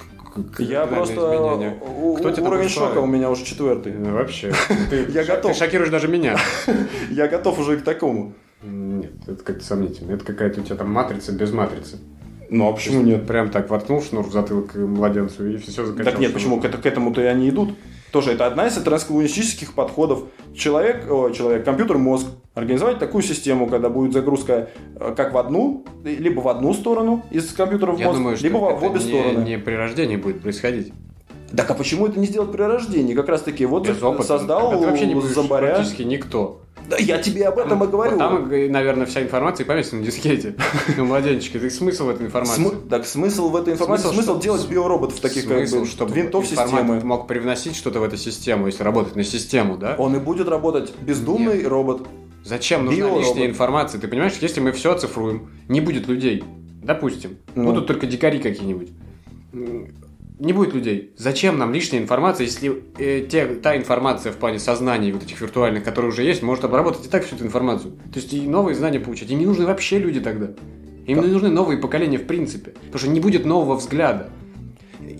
Я 0.57 0.87
просто... 0.87 1.13
изменения. 1.13 1.77
у- 2.01 2.15
Кто 2.17 2.31
тебя 2.31 2.47
уровень 2.47 2.63
так 2.63 2.71
шока 2.73 2.97
у 2.97 3.05
меня 3.05 3.29
уже 3.29 3.45
четвертый. 3.45 3.93
Ну, 3.93 4.13
Вообще. 4.13 4.51
Ты, 4.89 5.05
Я 5.09 5.23
готов. 5.25 5.51
Ты 5.51 5.57
шокируешь 5.59 5.91
даже 5.91 6.07
меня. 6.07 6.35
Я 7.11 7.27
готов 7.27 7.59
уже 7.59 7.77
к 7.77 7.83
такому. 7.83 8.33
Нет, 8.63 9.11
это 9.27 9.43
как-то 9.43 9.63
сомнительно. 9.63 10.13
Это 10.13 10.25
какая-то 10.25 10.61
у 10.61 10.63
тебя 10.63 10.77
там 10.77 10.91
матрица 10.91 11.31
без 11.31 11.51
матрицы. 11.51 11.97
Ну 12.49 12.67
а 12.69 12.73
почему 12.73 13.01
нет? 13.01 13.25
Прям 13.27 13.49
так 13.49 13.69
воткнул 13.69 14.01
шнур 14.01 14.25
в 14.25 14.31
затылок 14.31 14.75
младенцу 14.75 15.47
и 15.49 15.57
все 15.57 15.85
закачал. 15.85 16.11
Так 16.11 16.19
нет, 16.19 16.31
шнур. 16.31 16.33
почему? 16.41 16.59
К, 16.61 16.65
это- 16.65 16.77
к 16.77 16.85
этому-то 16.85 17.21
и 17.21 17.25
они 17.25 17.49
идут. 17.49 17.69
Тоже 18.11 18.31
это 18.31 18.47
одна 18.47 18.65
из 18.67 18.73
трансгуманистических 18.73 19.73
подходов. 19.73 20.23
Человек, 20.55 21.05
о, 21.11 21.29
человек, 21.29 21.63
компьютер, 21.63 21.97
мозг. 21.99 22.25
Организовать 22.55 22.97
такую 22.97 23.21
систему, 23.21 23.67
когда 23.67 23.89
будет 23.89 24.13
загрузка 24.13 24.69
э, 24.95 25.13
как 25.15 25.33
в 25.33 25.37
одну, 25.37 25.85
либо 26.03 26.41
в 26.41 26.47
одну 26.49 26.73
сторону 26.73 27.23
из 27.29 27.51
компьютера 27.53 27.91
в 27.91 27.99
Я 27.99 28.07
мозг, 28.07 28.17
думаю, 28.17 28.35
что 28.35 28.45
либо 28.47 28.57
в, 28.57 28.79
в 28.79 28.83
это 28.83 28.85
обе 28.87 28.99
не, 28.99 29.05
стороны. 29.21 29.45
не 29.45 29.57
при 29.59 29.73
рождении 29.75 30.15
будет 30.17 30.41
происходить. 30.41 30.91
Так 31.55 31.69
а 31.71 31.73
почему 31.75 32.07
это 32.07 32.19
не 32.19 32.25
сделать 32.27 32.51
при 32.51 32.61
рождении? 32.63 33.13
Как 33.13 33.29
раз 33.29 33.41
таки, 33.43 33.65
вот 33.65 33.87
Без 33.87 34.01
опыта. 34.01 34.23
создал 34.23 34.71
ты 34.71 34.87
вообще 34.87 35.05
не 35.05 35.19
зомбаря. 35.21 35.75
практически 35.75 36.01
никто. 36.03 36.61
Да 36.89 36.97
я 36.97 37.17
тебе 37.19 37.45
об 37.47 37.59
этом 37.59 37.83
и 37.83 37.87
говорю. 37.87 38.17
Вот 38.17 38.17
Там, 38.49 38.49
наверное, 38.71 39.05
вся 39.05 39.21
информация 39.21 39.65
поместится 39.65 39.97
на 39.97 40.03
дискете. 40.05 40.55
У 40.97 41.03
младенчика. 41.03 41.57
Это 41.59 41.69
смысл 41.69 42.05
в 42.05 42.09
этой 42.09 42.25
информации. 42.25 42.55
См- 42.63 42.89
Так 42.89 43.05
смысл 43.05 43.49
в 43.49 43.55
этой 43.55 43.73
информации, 43.73 44.03
смысл, 44.03 44.15
Смысл, 44.15 44.31
что- 44.33 44.41
делать 44.43 44.67
биороботов 44.67 45.19
таких 45.19 45.43
Смысл, 45.43 45.71
как 45.75 45.81
бы 45.83 45.87
чтобы 45.87 46.13
винтов 46.15 46.47
системы. 46.47 46.99
мог 47.01 47.27
привносить 47.27 47.75
что-то 47.75 47.99
в 47.99 48.03
эту 48.03 48.17
систему, 48.17 48.65
если 48.67 48.83
работать 48.83 49.15
на 49.15 49.23
систему, 49.23 49.77
да? 49.77 49.95
Он 49.97 50.15
и 50.15 50.19
будет 50.19 50.47
работать 50.49 50.93
бездумный 51.01 51.65
робот. 51.67 52.07
Зачем 52.43 52.85
нужна 52.85 53.05
Биоробот. 53.05 53.25
лишняя 53.27 53.47
информация? 53.47 53.99
Ты 54.01 54.07
понимаешь, 54.07 54.33
если 54.41 54.59
мы 54.61 54.71
все 54.71 54.93
оцифруем, 54.93 55.49
не 55.67 55.81
будет 55.81 56.07
людей, 56.07 56.43
допустим, 56.81 57.37
Ну. 57.55 57.65
будут 57.65 57.85
только 57.87 58.07
дикари 58.07 58.39
какие-нибудь. 58.39 58.89
Не 60.39 60.53
будет 60.53 60.73
людей. 60.73 61.11
Зачем 61.17 61.57
нам 61.57 61.73
лишняя 61.73 62.01
информация, 62.01 62.45
если 62.45 62.81
э, 62.97 63.27
те, 63.29 63.45
та 63.45 63.75
информация 63.75 64.31
в 64.31 64.37
плане 64.37 64.57
сознаний 64.57 65.11
вот 65.11 65.21
этих 65.21 65.41
виртуальных, 65.41 65.83
которые 65.83 66.11
уже 66.11 66.23
есть, 66.23 66.41
может 66.43 66.63
обработать 66.63 67.05
и 67.05 67.09
так 67.09 67.25
всю 67.25 67.35
эту 67.35 67.45
информацию? 67.45 67.91
То 68.13 68.19
есть 68.19 68.31
и 68.33 68.47
новые 68.47 68.73
знания 68.73 69.01
получать. 69.01 69.29
Им 69.29 69.39
не 69.39 69.45
нужны 69.45 69.65
вообще 69.65 69.99
люди 69.99 70.21
тогда. 70.21 70.51
Им 71.07 71.19
не 71.19 71.27
нужны 71.27 71.49
новые 71.49 71.77
поколения 71.77 72.17
в 72.17 72.25
принципе. 72.25 72.71
Потому 72.71 72.99
что 72.99 73.09
не 73.09 73.19
будет 73.19 73.45
нового 73.45 73.75
взгляда. 73.75 74.29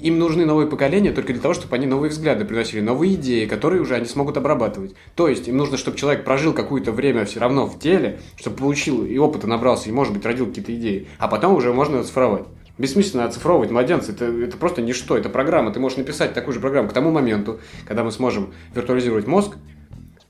Им 0.02 0.20
нужны 0.20 0.46
новые 0.46 0.68
поколения 0.68 1.12
только 1.12 1.34
для 1.34 1.42
того, 1.42 1.54
чтобы 1.54 1.76
они 1.76 1.86
новые 1.86 2.12
взгляды 2.12 2.46
приносили, 2.46 2.80
новые 2.80 3.16
идеи, 3.16 3.46
которые 3.46 3.82
уже 3.82 3.96
они 3.96 4.06
смогут 4.06 4.38
обрабатывать. 4.38 4.96
То 5.16 5.28
есть 5.28 5.50
им 5.50 5.58
нужно, 5.58 5.76
чтобы 5.76 5.98
человек 5.98 6.24
прожил 6.24 6.54
какое-то 6.54 6.94
время 6.94 7.26
все 7.26 7.42
равно 7.42 7.66
в 7.66 7.78
теле, 7.78 8.20
чтобы 8.38 8.56
получил 8.56 9.04
и 9.04 9.18
опыта 9.18 9.48
набрался, 9.48 9.90
и, 9.90 9.92
может 9.92 10.14
быть, 10.14 10.26
родил 10.26 10.46
какие-то 10.46 10.74
идеи, 10.76 11.08
а 11.18 11.28
потом 11.28 11.56
уже 11.56 11.74
можно 11.74 12.00
оцифровать. 12.00 12.46
Бессмысленно 12.80 13.26
оцифровывать 13.26 13.72
младенца, 13.72 14.14
это, 14.14 14.24
это 14.24 14.56
просто 14.56 14.82
ничто, 14.82 15.18
это 15.18 15.28
программа. 15.28 15.72
Ты 15.72 15.82
можешь 15.82 15.98
написать 15.98 16.34
такую 16.34 16.54
же 16.54 16.62
программу 16.62 16.88
к 16.88 16.94
тому 16.94 17.12
моменту, 17.12 17.60
когда 17.86 18.06
мы 18.06 18.12
сможем 18.12 18.54
виртуализировать 18.74 19.28
мозг, 19.28 19.58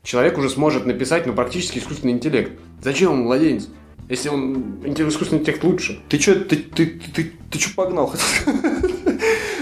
человек 0.02 0.36
уже 0.36 0.50
сможет 0.50 0.88
написать, 0.88 1.28
ну, 1.28 1.34
практически 1.34 1.78
искусственный 1.78 2.14
интеллект. 2.14 2.60
Зачем 2.82 3.14
ему 3.14 3.26
младенец? 3.26 3.70
Если 4.10 4.30
он 4.30 4.82
искусственный 4.84 5.42
интеллект 5.42 5.64
лучше. 5.64 6.02
Ты 6.10 6.20
что, 6.20 6.34
ты, 6.40 6.56
ты, 6.56 6.88
ты, 6.88 7.12
ты, 7.14 7.32
ты 7.52 7.60
что 7.60 7.76
погнал? 7.76 8.12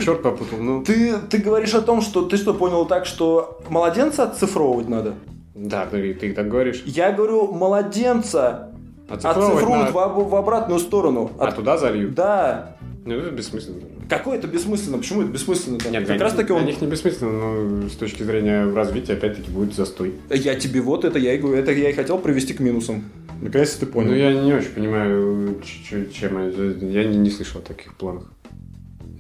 Черт 0.02 0.22
попутал, 0.24 0.60
ну. 0.60 0.82
Ты, 0.86 1.18
ты 1.30 1.40
говоришь 1.40 1.74
о 1.74 1.82
том, 1.82 2.00
что 2.00 2.22
ты 2.22 2.38
что, 2.38 2.54
понял 2.54 2.86
так, 2.86 3.06
что 3.06 3.60
младенца 3.68 4.24
отцифровывать 4.24 4.88
надо? 4.88 5.16
Да, 5.54 5.86
ты, 5.88 6.14
ты 6.14 6.32
так 6.34 6.48
говоришь. 6.48 6.84
Я 6.86 7.12
говорю, 7.12 7.52
младенца 7.52 8.72
Оцифровывать 9.10 9.56
отцифруют 9.56 9.94
надо. 9.94 10.10
в, 10.14 10.30
в 10.30 10.36
обратную 10.36 10.80
сторону. 10.80 11.32
А 11.40 11.48
От- 11.48 11.56
туда 11.56 11.78
зальют. 11.78 12.14
Да. 12.14 12.77
Ну, 13.08 13.16
это 13.16 13.32
бессмысленно. 13.32 13.80
Какое 14.10 14.38
это 14.38 14.48
бессмысленно? 14.48 14.98
Почему 14.98 15.22
это 15.22 15.32
бессмысленно? 15.32 15.78
Нет, 15.90 16.06
как 16.06 16.18
для 16.18 16.26
раз 16.26 16.34
таки 16.34 16.52
он... 16.52 16.64
для 16.64 16.72
них 16.72 16.82
не 16.82 16.88
бессмысленно, 16.88 17.32
но 17.32 17.90
с 17.90 17.94
точки 17.94 18.24
зрения 18.24 18.66
развития 18.74 19.14
опять-таки 19.14 19.50
будет 19.50 19.74
застой. 19.74 20.16
Я 20.30 20.56
тебе 20.56 20.82
вот 20.82 21.06
это 21.06 21.18
я 21.18 21.34
и 21.34 21.38
говорю, 21.38 21.58
это 21.62 21.72
я 21.72 21.90
и 21.90 21.94
хотел 21.94 22.20
привести 22.20 22.54
к 22.54 22.60
минусам. 22.60 23.06
Наконец-то 23.42 23.82
ты 23.82 23.86
понял. 23.86 24.10
Ну, 24.10 24.16
я 24.16 24.34
не 24.34 24.54
очень 24.54 24.72
понимаю, 24.72 25.62
чем. 25.64 26.90
Я 26.90 27.06
не, 27.06 27.18
не 27.18 27.30
слышал 27.30 27.62
о 27.62 27.64
таких 27.64 27.94
планах. 27.96 28.30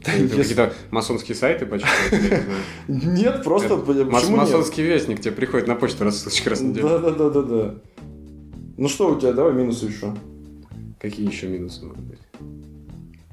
Если- 0.05 0.27
Какие-то 0.35 0.73
масонские 0.91 1.35
сайты 1.35 1.65
знаю. 1.65 1.81
Нет, 2.87 3.43
просто 3.43 3.77
почему? 3.77 4.37
Масонский 4.37 4.83
вестник 4.83 5.21
тебе 5.21 5.31
приходит 5.31 5.67
на 5.67 5.75
почту 5.75 6.03
раз 6.03 6.23
в 6.23 6.61
неделю. 6.63 6.87
Да, 6.89 6.99
да, 6.99 7.11
да, 7.11 7.29
да, 7.29 7.41
да. 7.41 7.75
Ну 8.77 8.89
что 8.89 9.13
у 9.13 9.19
тебя, 9.19 9.33
давай 9.33 9.53
минусы 9.53 9.85
еще. 9.85 10.13
Какие 10.99 11.27
еще 11.27 11.47
минусы 11.47 11.85
могут 11.85 12.03
быть? 12.03 12.19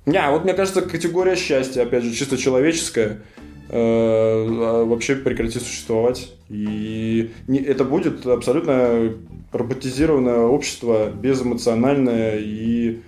Не, 0.06 0.18
а 0.18 0.30
вот 0.30 0.44
мне 0.44 0.52
кажется, 0.54 0.82
категория 0.82 1.34
счастья, 1.36 1.82
опять 1.82 2.04
же, 2.04 2.12
чисто 2.12 2.36
человеческая, 2.36 3.22
э, 3.70 3.72
а, 3.76 4.84
вообще 4.84 5.16
прекратит 5.16 5.62
существовать. 5.62 6.32
И 6.50 7.30
не- 7.48 7.60
это 7.62 7.84
будет 7.84 8.26
абсолютно 8.26 9.12
роботизированное 9.52 10.40
общество, 10.40 11.10
безэмоциональное 11.10 12.38
и... 12.38 13.00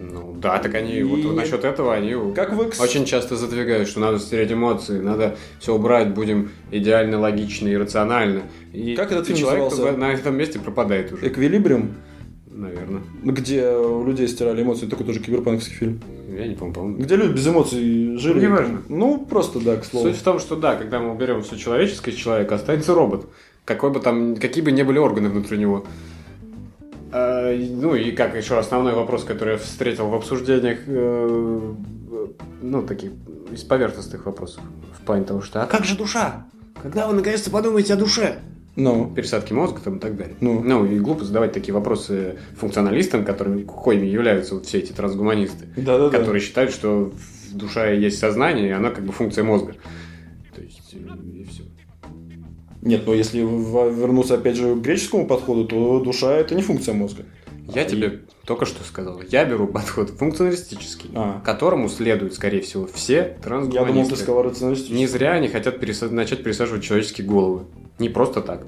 Ну 0.00 0.34
да, 0.40 0.58
так 0.58 0.74
они 0.74 0.94
И- 0.96 1.02
вот 1.02 1.36
насчет 1.36 1.62
этого 1.64 1.94
они 1.94 2.14
Как 2.34 2.54
в 2.54 2.62
X... 2.68 2.80
очень 2.80 3.04
часто 3.04 3.36
задвигают, 3.36 3.86
что 3.86 4.00
надо 4.00 4.18
стереть 4.18 4.50
эмоции, 4.50 4.98
надо 4.98 5.36
все 5.60 5.74
убрать, 5.74 6.14
будем 6.14 6.50
идеально, 6.70 7.20
логично 7.20 7.68
и 7.68 7.76
рационально. 7.76 8.42
И 8.72 8.94
Как 8.96 9.12
этот 9.12 9.26
фильм 9.26 9.38
человек 9.38 9.64
назывался? 9.70 9.98
на 9.98 10.12
этом 10.12 10.36
месте 10.36 10.58
пропадает 10.58 11.12
уже, 11.12 11.28
Эквилибриум, 11.28 11.96
наверное. 12.60 13.02
где 13.22 13.70
у 13.70 14.04
людей 14.04 14.28
стирали 14.28 14.62
эмоции, 14.62 14.86
такой 14.86 15.06
тоже 15.06 15.20
киберпанковский 15.20 15.74
фильм. 15.74 16.00
Я 16.28 16.46
не 16.46 16.54
помню, 16.54 16.74
по-моему. 16.74 16.98
Где 16.98 17.16
люди 17.16 17.32
без 17.32 17.46
эмоций 17.48 18.16
жили. 18.16 18.40
Неважно. 18.40 18.82
Ну, 18.88 19.24
просто 19.24 19.60
да, 19.60 19.76
к 19.76 19.84
слову. 19.84 20.08
Суть 20.08 20.18
в 20.18 20.22
том, 20.22 20.38
что 20.38 20.56
да, 20.56 20.76
когда 20.76 21.00
мы 21.00 21.12
уберем 21.12 21.42
все 21.42 21.56
человеческое 21.56 22.12
из 22.12 22.16
человека, 22.16 22.54
останется 22.54 22.94
робот. 22.94 23.26
Какой 23.64 23.90
бы 23.90 24.00
там, 24.00 24.36
какие 24.36 24.62
бы 24.62 24.72
ни 24.72 24.82
были 24.82 24.98
органы 24.98 25.28
внутри 25.28 25.58
него. 25.58 25.84
А, 27.12 27.52
ну 27.56 27.94
и 27.94 28.12
как 28.12 28.36
еще 28.36 28.58
основной 28.58 28.94
вопрос, 28.94 29.24
который 29.24 29.54
я 29.54 29.58
встретил 29.58 30.08
в 30.08 30.14
обсуждениях, 30.14 30.78
э, 30.86 31.74
ну 32.62 32.82
таких 32.82 33.10
из 33.50 33.62
поверхностных 33.64 34.26
вопросов, 34.26 34.62
в 34.96 35.04
плане 35.04 35.24
того, 35.24 35.40
что 35.40 35.62
а 35.62 35.66
как 35.66 35.84
же 35.84 35.96
душа? 35.96 36.46
Когда 36.80 37.08
вы 37.08 37.14
наконец-то 37.14 37.50
подумаете 37.50 37.94
о 37.94 37.96
душе? 37.96 38.38
Ну, 38.76 39.12
Пересадки 39.14 39.52
мозга 39.52 39.80
там 39.82 39.96
и 39.96 40.00
так 40.00 40.16
далее. 40.16 40.36
Ну. 40.40 40.62
ну 40.62 40.86
и 40.86 40.98
глупо 41.00 41.24
задавать 41.24 41.52
такие 41.52 41.74
вопросы 41.74 42.38
функционалистам, 42.56 43.24
которыми 43.24 43.62
коими 43.62 44.06
являются 44.06 44.54
вот 44.54 44.66
все 44.66 44.78
эти 44.78 44.92
трансгуманисты 44.92 45.66
да-да-да. 45.76 46.16
которые 46.18 46.40
считают, 46.40 46.72
что 46.72 47.12
душа 47.52 47.88
есть 47.90 48.18
сознание, 48.18 48.68
и 48.68 48.72
она 48.72 48.90
как 48.90 49.04
бы 49.04 49.12
функция 49.12 49.42
мозга. 49.44 49.74
То 50.54 50.62
есть, 50.62 50.94
э, 50.94 50.98
и 50.98 51.44
все. 51.44 51.64
Нет, 52.82 53.02
но 53.06 53.12
если 53.12 53.42
в- 53.42 53.90
вернуться 53.92 54.34
опять 54.34 54.56
же 54.56 54.74
к 54.74 54.78
греческому 54.78 55.26
подходу, 55.26 55.64
то 55.66 56.00
душа 56.00 56.32
это 56.34 56.54
не 56.54 56.62
функция 56.62 56.94
мозга. 56.94 57.24
Я 57.74 57.82
А, 57.82 57.84
тебе 57.84 58.20
только 58.46 58.64
что 58.64 58.82
сказал. 58.84 59.20
Я 59.30 59.44
беру 59.44 59.66
подход 59.66 60.10
функционалистический, 60.10 61.10
А. 61.14 61.40
которому 61.44 61.88
следуют, 61.88 62.34
скорее 62.34 62.62
всего, 62.62 62.88
все 62.92 63.14
Я 63.14 63.22
думал, 63.22 63.34
ты 63.36 63.42
трансгуманисты. 63.42 64.16
сказал 64.16 64.42
рационалистически. 64.44 64.94
Не 64.96 65.06
зря 65.06 65.32
они 65.32 65.48
хотят 65.48 65.78
переса- 65.78 66.10
начать 66.10 66.42
пересаживать 66.42 66.82
человеческие 66.82 67.26
головы. 67.28 67.64
Не 68.00 68.08
просто 68.08 68.40
так. 68.40 68.62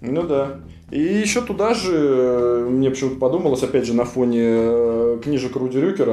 Ну 0.00 0.22
да. 0.24 0.60
И 0.90 1.00
еще 1.00 1.40
туда 1.40 1.72
же, 1.74 1.90
э, 1.94 2.66
мне 2.68 2.90
почему-то 2.90 3.16
подумалось, 3.16 3.62
опять 3.62 3.86
же, 3.86 3.94
на 3.94 4.04
фоне 4.04 4.40
э, 4.42 5.18
книжек 5.22 5.56
Руди 5.56 5.78
Рюкера 5.78 6.12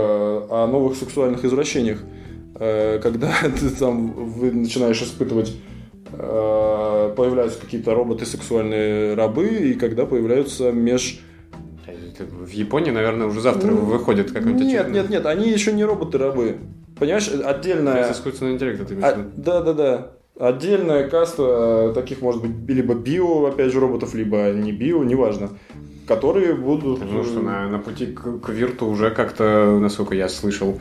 о 0.50 0.68
новых 0.72 0.96
сексуальных 0.96 1.44
извращениях. 1.44 2.00
Э, 2.56 3.00
Когда 3.00 3.32
ты 3.60 3.70
там 3.72 4.12
вы 4.14 4.52
начинаешь 4.52 5.02
испытывать 5.02 5.56
появляются 6.12 7.62
какие-то 7.62 7.94
роботы 7.94 8.26
сексуальные 8.26 9.14
рабы, 9.14 9.46
и 9.48 9.74
когда 9.76 10.06
появляются 10.06 10.72
меж... 10.72 11.22
В 12.20 12.50
Японии, 12.50 12.92
наверное, 12.92 13.28
уже 13.28 13.40
завтра 13.42 13.70
Ну, 13.72 13.78
выходит 13.86 14.32
какой-нибудь 14.32 14.66
Нет, 14.66 14.88
очередной- 14.88 14.94
нет, 15.02 15.10
нет, 15.10 15.26
они 15.26 15.50
еще 15.50 15.72
не 15.72 15.86
роботы-рабы. 15.86 16.58
Понимаешь, 16.98 17.30
отдельная... 17.30 18.02
Это 18.02 18.14
искусственный 18.14 18.54
интеллект, 18.54 18.82
это 18.82 18.94
имеешь 18.94 19.06
А, 19.06 19.26
да, 19.38 19.62
да, 19.62 19.74
да. 19.74 20.12
Отдельная 20.40 21.10
каста 21.10 21.92
э, 21.92 21.94
таких, 21.94 22.22
может 22.22 22.42
быть, 22.42 22.74
либо 22.74 22.96
био, 22.96 23.48
опять 23.50 23.74
же, 23.74 23.80
роботов, 23.82 24.14
либо 24.14 24.52
не 24.54 24.72
био, 24.72 25.04
неважно, 25.04 25.50
которые 26.08 26.56
будут... 26.56 27.02
Ну 27.02 27.26
что, 27.26 27.42
на, 27.42 27.68
на 27.68 27.78
пути 27.78 28.08
к, 28.08 28.40
к 28.40 28.50
Вирту 28.50 28.86
уже 28.86 29.12
как-то, 29.12 29.78
насколько 29.82 30.16
я 30.16 30.30
слышал, 30.30 30.80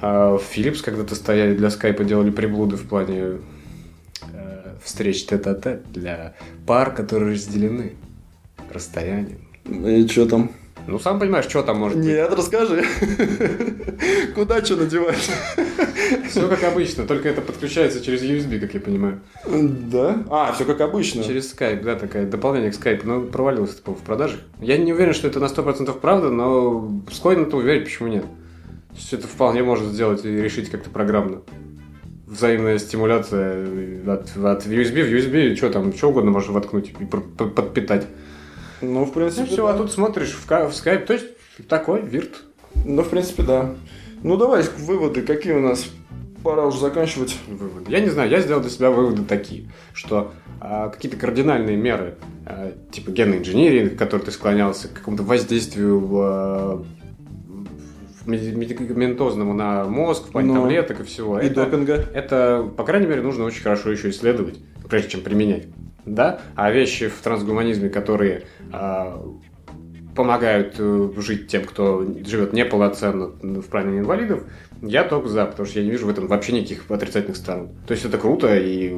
в 0.00 0.42
Philips 0.54 0.82
когда-то 0.84 1.14
стояли 1.14 1.56
для 1.56 1.70
скайпа, 1.70 2.04
делали 2.04 2.30
приблуды 2.30 2.76
в 2.76 2.86
плане 2.86 3.38
э, 4.32 4.74
встреч 4.84 5.26
тет-а-тет 5.26 5.90
для 5.90 6.34
пар, 6.66 6.94
которые 6.94 7.32
разделены 7.32 7.94
расстоянием. 8.70 9.38
И 9.64 10.06
что 10.06 10.26
там? 10.26 10.50
Ну, 10.88 10.98
сам 10.98 11.20
понимаешь, 11.20 11.44
что 11.44 11.62
там 11.62 11.80
может 11.80 11.98
быть. 11.98 12.06
Нет, 12.06 12.32
расскажи. 12.32 12.82
Куда 14.34 14.64
что 14.64 14.76
надевать? 14.76 15.30
Все 16.30 16.48
как 16.48 16.64
обычно, 16.64 17.04
только 17.04 17.28
это 17.28 17.42
подключается 17.42 18.02
через 18.02 18.22
USB, 18.22 18.58
как 18.58 18.72
я 18.72 18.80
понимаю. 18.80 19.20
Да? 19.46 20.24
А, 20.30 20.52
все 20.52 20.64
как 20.64 20.80
обычно. 20.80 21.22
Через 21.22 21.54
Skype, 21.54 21.82
да, 21.82 21.94
такое 21.96 22.24
дополнение 22.24 22.70
к 22.70 22.74
Skype, 22.74 23.02
но 23.04 23.20
провалилось 23.20 23.78
это, 23.78 23.90
в 23.90 23.98
продаже. 23.98 24.38
Я 24.62 24.78
не 24.78 24.94
уверен, 24.94 25.12
что 25.12 25.28
это 25.28 25.40
на 25.40 25.44
100% 25.44 25.92
правда, 26.00 26.30
но 26.30 26.90
склонен 27.12 27.42
это 27.42 27.58
уверить, 27.58 27.84
почему 27.84 28.08
нет. 28.08 28.22
То 28.22 28.96
есть 28.96 29.12
это 29.12 29.26
вполне 29.26 29.62
может 29.62 29.88
сделать 29.88 30.24
и 30.24 30.30
решить 30.30 30.70
как-то 30.70 30.88
программно. 30.88 31.42
Взаимная 32.26 32.78
стимуляция 32.78 33.66
от, 34.06 34.34
от 34.38 34.66
USB 34.66 35.02
в 35.02 35.12
USB, 35.12 35.54
что 35.54 35.68
там, 35.68 35.92
что 35.92 36.08
угодно 36.08 36.30
можно 36.30 36.54
воткнуть 36.54 36.94
и 36.98 37.04
подпитать. 37.04 38.06
Ну, 38.80 39.04
в 39.04 39.12
принципе, 39.12 39.42
Ну 39.42 39.46
все, 39.48 39.66
да. 39.66 39.74
а 39.74 39.76
тут 39.76 39.92
смотришь 39.92 40.32
в, 40.32 40.46
в 40.46 40.50
Skype, 40.50 41.06
то 41.06 41.12
есть 41.14 41.26
такой 41.68 42.02
вирт. 42.02 42.44
Ну, 42.84 43.02
в 43.02 43.08
принципе, 43.08 43.42
да. 43.42 43.74
Ну, 44.22 44.36
давай 44.36 44.64
выводы, 44.78 45.22
какие 45.22 45.52
у 45.54 45.60
нас. 45.60 45.86
Пора 46.44 46.66
уже 46.66 46.78
заканчивать. 46.78 47.36
выводы. 47.48 47.90
Я 47.90 48.00
не 48.00 48.10
знаю, 48.10 48.30
я 48.30 48.40
сделал 48.40 48.60
для 48.60 48.70
себя 48.70 48.90
выводы 48.90 49.24
такие, 49.24 49.68
что 49.92 50.32
а, 50.60 50.88
какие-то 50.88 51.16
кардинальные 51.18 51.76
меры, 51.76 52.14
а, 52.46 52.72
типа 52.92 53.10
генной 53.10 53.38
инженерии, 53.38 53.88
к 53.88 53.98
которой 53.98 54.22
ты 54.22 54.30
склонялся, 54.30 54.86
к 54.88 54.92
какому-то 54.94 55.24
воздействию 55.24 55.98
в, 55.98 56.16
а, 56.20 56.84
медикаментозному 58.26 59.52
на 59.54 59.84
мозг, 59.86 60.28
в 60.28 60.30
плане 60.32 60.52
Ну, 60.52 60.62
таблеток 60.62 61.00
и 61.00 61.02
всего. 61.02 61.40
И 61.40 61.46
это, 61.46 61.64
допинга. 61.64 61.94
это, 62.14 62.70
по 62.76 62.84
крайней 62.84 63.06
мере, 63.06 63.22
нужно 63.22 63.44
очень 63.44 63.62
хорошо 63.62 63.90
еще 63.90 64.10
исследовать, 64.10 64.58
прежде 64.88 65.10
чем 65.10 65.22
применять. 65.22 65.66
Да? 66.14 66.40
А 66.54 66.70
вещи 66.70 67.08
в 67.08 67.20
трансгуманизме, 67.20 67.88
которые 67.88 68.44
а, 68.72 69.22
помогают 70.18 70.74
э, 70.78 71.10
жить 71.18 71.46
тем, 71.46 71.64
кто 71.64 72.04
живет 72.26 72.52
неполноценно 72.52 73.28
в 73.28 73.66
плане 73.66 74.00
инвалидов, 74.00 74.42
я 74.82 75.04
только 75.04 75.28
за, 75.28 75.46
потому 75.46 75.66
что 75.66 75.78
я 75.78 75.84
не 75.84 75.92
вижу 75.92 76.06
в 76.06 76.10
этом 76.10 76.26
вообще 76.26 76.52
никаких 76.52 76.90
отрицательных 76.90 77.36
сторон. 77.36 77.68
То 77.86 77.92
есть 77.92 78.04
это 78.04 78.18
круто 78.18 78.56
и 78.56 78.94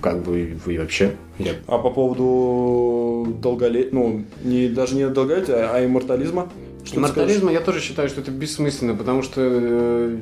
как 0.00 0.22
бы 0.22 0.58
и 0.66 0.78
вообще. 0.78 1.12
Я... 1.38 1.52
А 1.68 1.78
по 1.78 1.90
поводу 1.90 3.32
долголетия, 3.40 3.90
ну, 3.92 4.24
не, 4.42 4.68
даже 4.68 4.96
не 4.96 5.08
долголетия, 5.08 5.70
а 5.72 5.84
иммортализма? 5.84 6.50
Что 6.84 6.94
ты 6.94 7.00
Мортализма 7.00 7.52
я 7.52 7.60
тоже 7.60 7.80
считаю, 7.80 8.08
что 8.08 8.20
это 8.20 8.32
бессмысленно, 8.32 8.94
потому 8.94 9.22
что 9.22 9.40
э, 9.44 10.18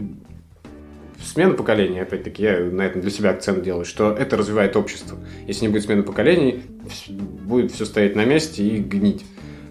смена 1.24 1.54
поколений, 1.54 2.00
опять-таки, 2.00 2.42
я 2.42 2.60
на 2.60 2.82
этом 2.82 3.00
для 3.00 3.10
себя 3.10 3.30
акцент 3.30 3.62
делаю, 3.62 3.84
что 3.84 4.12
это 4.12 4.36
развивает 4.36 4.76
общество. 4.76 5.18
Если 5.46 5.62
не 5.66 5.68
будет 5.68 5.84
смены 5.84 6.02
поколений, 6.02 6.62
будет 7.08 7.72
все 7.72 7.84
стоять 7.84 8.16
на 8.16 8.24
месте 8.24 8.62
и 8.62 8.78
гнить. 8.78 9.24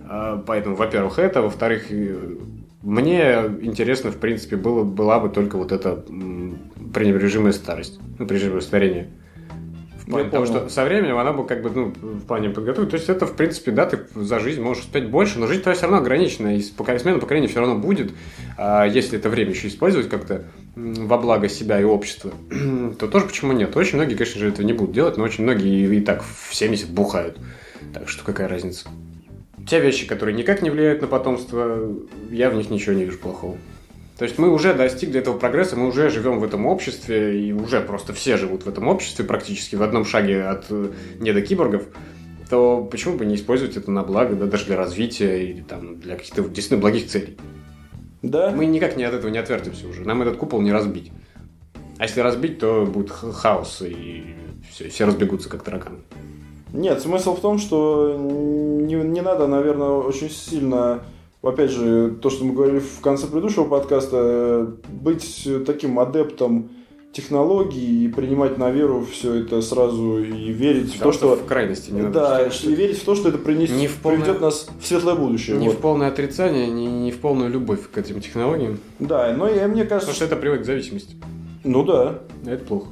А, 0.08 0.44
Поэтому, 0.46 0.76
во-первых, 0.76 1.20
это, 1.20 1.42
во-вторых, 1.42 1.86
мне 2.82 3.44
интересно, 3.62 4.12
в 4.12 4.18
принципе, 4.18 4.58
было, 4.58 4.84
была 4.84 5.20
бы 5.20 5.30
только 5.30 5.58
вот 5.58 5.72
эта 5.72 6.04
пренебрежимая 6.94 7.54
старость, 7.54 8.00
ну, 8.20 8.28
пренебрежимое 8.28 8.62
старение. 8.62 9.10
В 9.96 10.06
плане 10.08 10.26
Я 10.26 10.32
того, 10.32 10.46
что 10.46 10.68
со 10.68 10.84
временем 10.84 11.18
она 11.18 11.32
бы 11.32 11.48
как 11.48 11.62
бы, 11.62 11.70
ну, 11.70 11.86
в 11.86 12.26
плане 12.26 12.50
подготовить. 12.50 12.90
То 12.90 12.98
есть 12.98 13.08
это, 13.08 13.26
в 13.26 13.38
принципе, 13.38 13.72
да, 13.72 13.86
ты 13.86 14.00
за 14.16 14.40
жизнь 14.40 14.62
можешь 14.62 14.84
успеть 14.84 15.10
больше, 15.10 15.40
но 15.40 15.48
жизнь 15.48 15.62
твоя 15.62 15.78
все 15.78 15.86
равно 15.86 16.00
ограничена, 16.00 16.58
и 16.58 16.62
смена 16.62 17.20
поколения 17.20 17.48
все 17.48 17.62
равно 17.62 17.78
будет. 17.78 18.12
А 18.58 18.86
если 18.86 19.18
это 19.18 19.30
время 19.30 19.52
еще 19.52 19.70
использовать 19.70 20.10
как-то 20.10 20.44
во 20.76 21.18
благо 21.18 21.50
себя 21.50 21.80
и 21.80 21.84
общества, 21.84 22.32
то 23.00 23.08
тоже 23.08 23.26
почему 23.26 23.54
нет? 23.54 23.76
Очень 23.76 23.98
многие, 23.98 24.16
конечно 24.16 24.40
же, 24.40 24.50
этого 24.50 24.66
не 24.66 24.74
будут 24.74 24.94
делать, 24.94 25.18
но 25.18 25.24
очень 25.24 25.44
многие 25.44 25.96
и, 25.96 26.02
так 26.02 26.24
в 26.24 26.54
70 26.54 26.90
бухают. 26.90 27.38
Так 27.94 28.10
что 28.10 28.24
какая 28.24 28.48
разница? 28.48 28.90
те 29.68 29.80
вещи, 29.80 30.06
которые 30.08 30.36
никак 30.36 30.62
не 30.62 30.70
влияют 30.70 31.02
на 31.02 31.08
потомство, 31.08 31.96
я 32.30 32.50
в 32.50 32.56
них 32.56 32.70
ничего 32.70 32.94
не 32.94 33.06
вижу 33.06 33.18
плохого. 33.18 33.58
То 34.18 34.26
есть 34.26 34.38
мы 34.38 34.52
уже 34.52 34.74
достигли 34.74 35.20
этого 35.20 35.38
прогресса, 35.38 35.76
мы 35.76 35.88
уже 35.88 36.10
живем 36.10 36.40
в 36.40 36.44
этом 36.44 36.66
обществе, 36.66 37.48
и 37.48 37.52
уже 37.52 37.82
просто 37.82 38.14
все 38.14 38.38
живут 38.38 38.66
в 38.66 38.70
этом 38.70 38.88
обществе 38.88 39.26
практически 39.26 39.76
в 39.76 39.82
одном 39.82 40.06
шаге 40.06 40.44
от 40.44 40.66
э, 40.70 40.92
недокиборгов, 41.20 41.84
то 42.50 42.88
почему 42.90 43.18
бы 43.18 43.26
не 43.26 43.36
использовать 43.36 43.76
это 43.76 43.90
на 43.90 44.04
благо, 44.04 44.36
да, 44.36 44.46
даже 44.46 44.66
для 44.66 44.78
развития 44.78 45.44
или 45.44 45.62
там, 45.62 46.00
для 46.00 46.16
каких-то 46.16 46.44
действительно 46.44 46.80
благих 46.80 47.08
целей? 47.08 47.38
Да. 48.24 48.52
Мы 48.52 48.66
никак 48.66 48.96
не 48.96 49.04
от 49.04 49.14
этого 49.14 49.30
не 49.30 49.38
отвертимся 49.38 49.88
уже. 49.88 50.04
Нам 50.04 50.22
этот 50.22 50.38
купол 50.38 50.62
не 50.62 50.72
разбить. 50.72 51.12
А 52.00 52.04
если 52.04 52.22
разбить, 52.22 52.58
то 52.58 52.86
будет 52.86 53.12
хаос, 53.12 53.82
и 53.82 54.36
все, 54.72 54.90
все 54.90 55.06
разбегутся 55.06 55.50
как 55.50 55.62
тараканы. 55.62 56.00
Нет, 56.72 57.02
смысл 57.02 57.36
в 57.36 57.42
том, 57.42 57.60
что 57.60 58.18
не, 58.18 58.96
не 58.96 59.22
надо, 59.22 59.46
наверное, 59.46 59.90
очень 59.90 60.30
сильно, 60.30 61.04
опять 61.44 61.70
же, 61.70 62.12
то, 62.20 62.32
что 62.32 62.46
мы 62.46 62.54
говорили 62.54 62.80
в 62.80 63.00
конце 63.02 63.28
предыдущего 63.28 63.66
подкаста, 63.66 64.74
быть 64.90 65.48
таким 65.68 66.00
адептом 66.00 66.72
технологий 67.14 68.06
и 68.06 68.08
принимать 68.08 68.58
на 68.58 68.72
веру 68.72 69.06
все 69.10 69.36
это 69.36 69.62
сразу 69.62 70.18
и 70.24 70.52
верить 70.52 70.94
Потому 70.94 71.12
в 71.12 71.18
то, 71.18 71.36
что... 71.36 71.36
в 71.36 71.46
крайности 71.46 71.92
не 71.92 72.02
надо. 72.02 72.14
Да, 72.20 72.50
считать, 72.50 72.72
и 72.72 72.76
верить 72.76 72.98
в 72.98 73.06
то, 73.06 73.16
что 73.16 73.30
это 73.30 73.38
принесет, 73.38 73.76
Не 73.76 73.88
в 73.88 73.98
полное- 73.98 74.22
приведет 74.22 74.42
нас 74.42 74.68
в 74.82 74.86
светлое 74.86 75.16
будущее. 75.16 75.58
Не 75.58 75.68
вот. 75.68 75.78
в 75.78 75.80
полное 75.80 76.08
отрицание, 76.08 76.68
не, 76.68 76.88
не 76.88 77.12
в 77.12 77.20
полную 77.20 77.52
любовь 77.52 77.82
к 77.90 77.98
этим 77.98 78.20
технологиям. 78.20 78.80
Да, 79.00 79.32
но 79.38 79.48
я, 79.48 79.68
мне 79.68 79.86
кажется, 79.86 80.12
Потому 80.12 80.16
что 80.16 80.26
это 80.26 80.36
приводит 80.36 80.64
к 80.64 80.66
зависимости. 80.66 81.16
ну 81.64 81.84
да. 81.84 82.20
Это 82.46 82.66
плохо. 82.66 82.88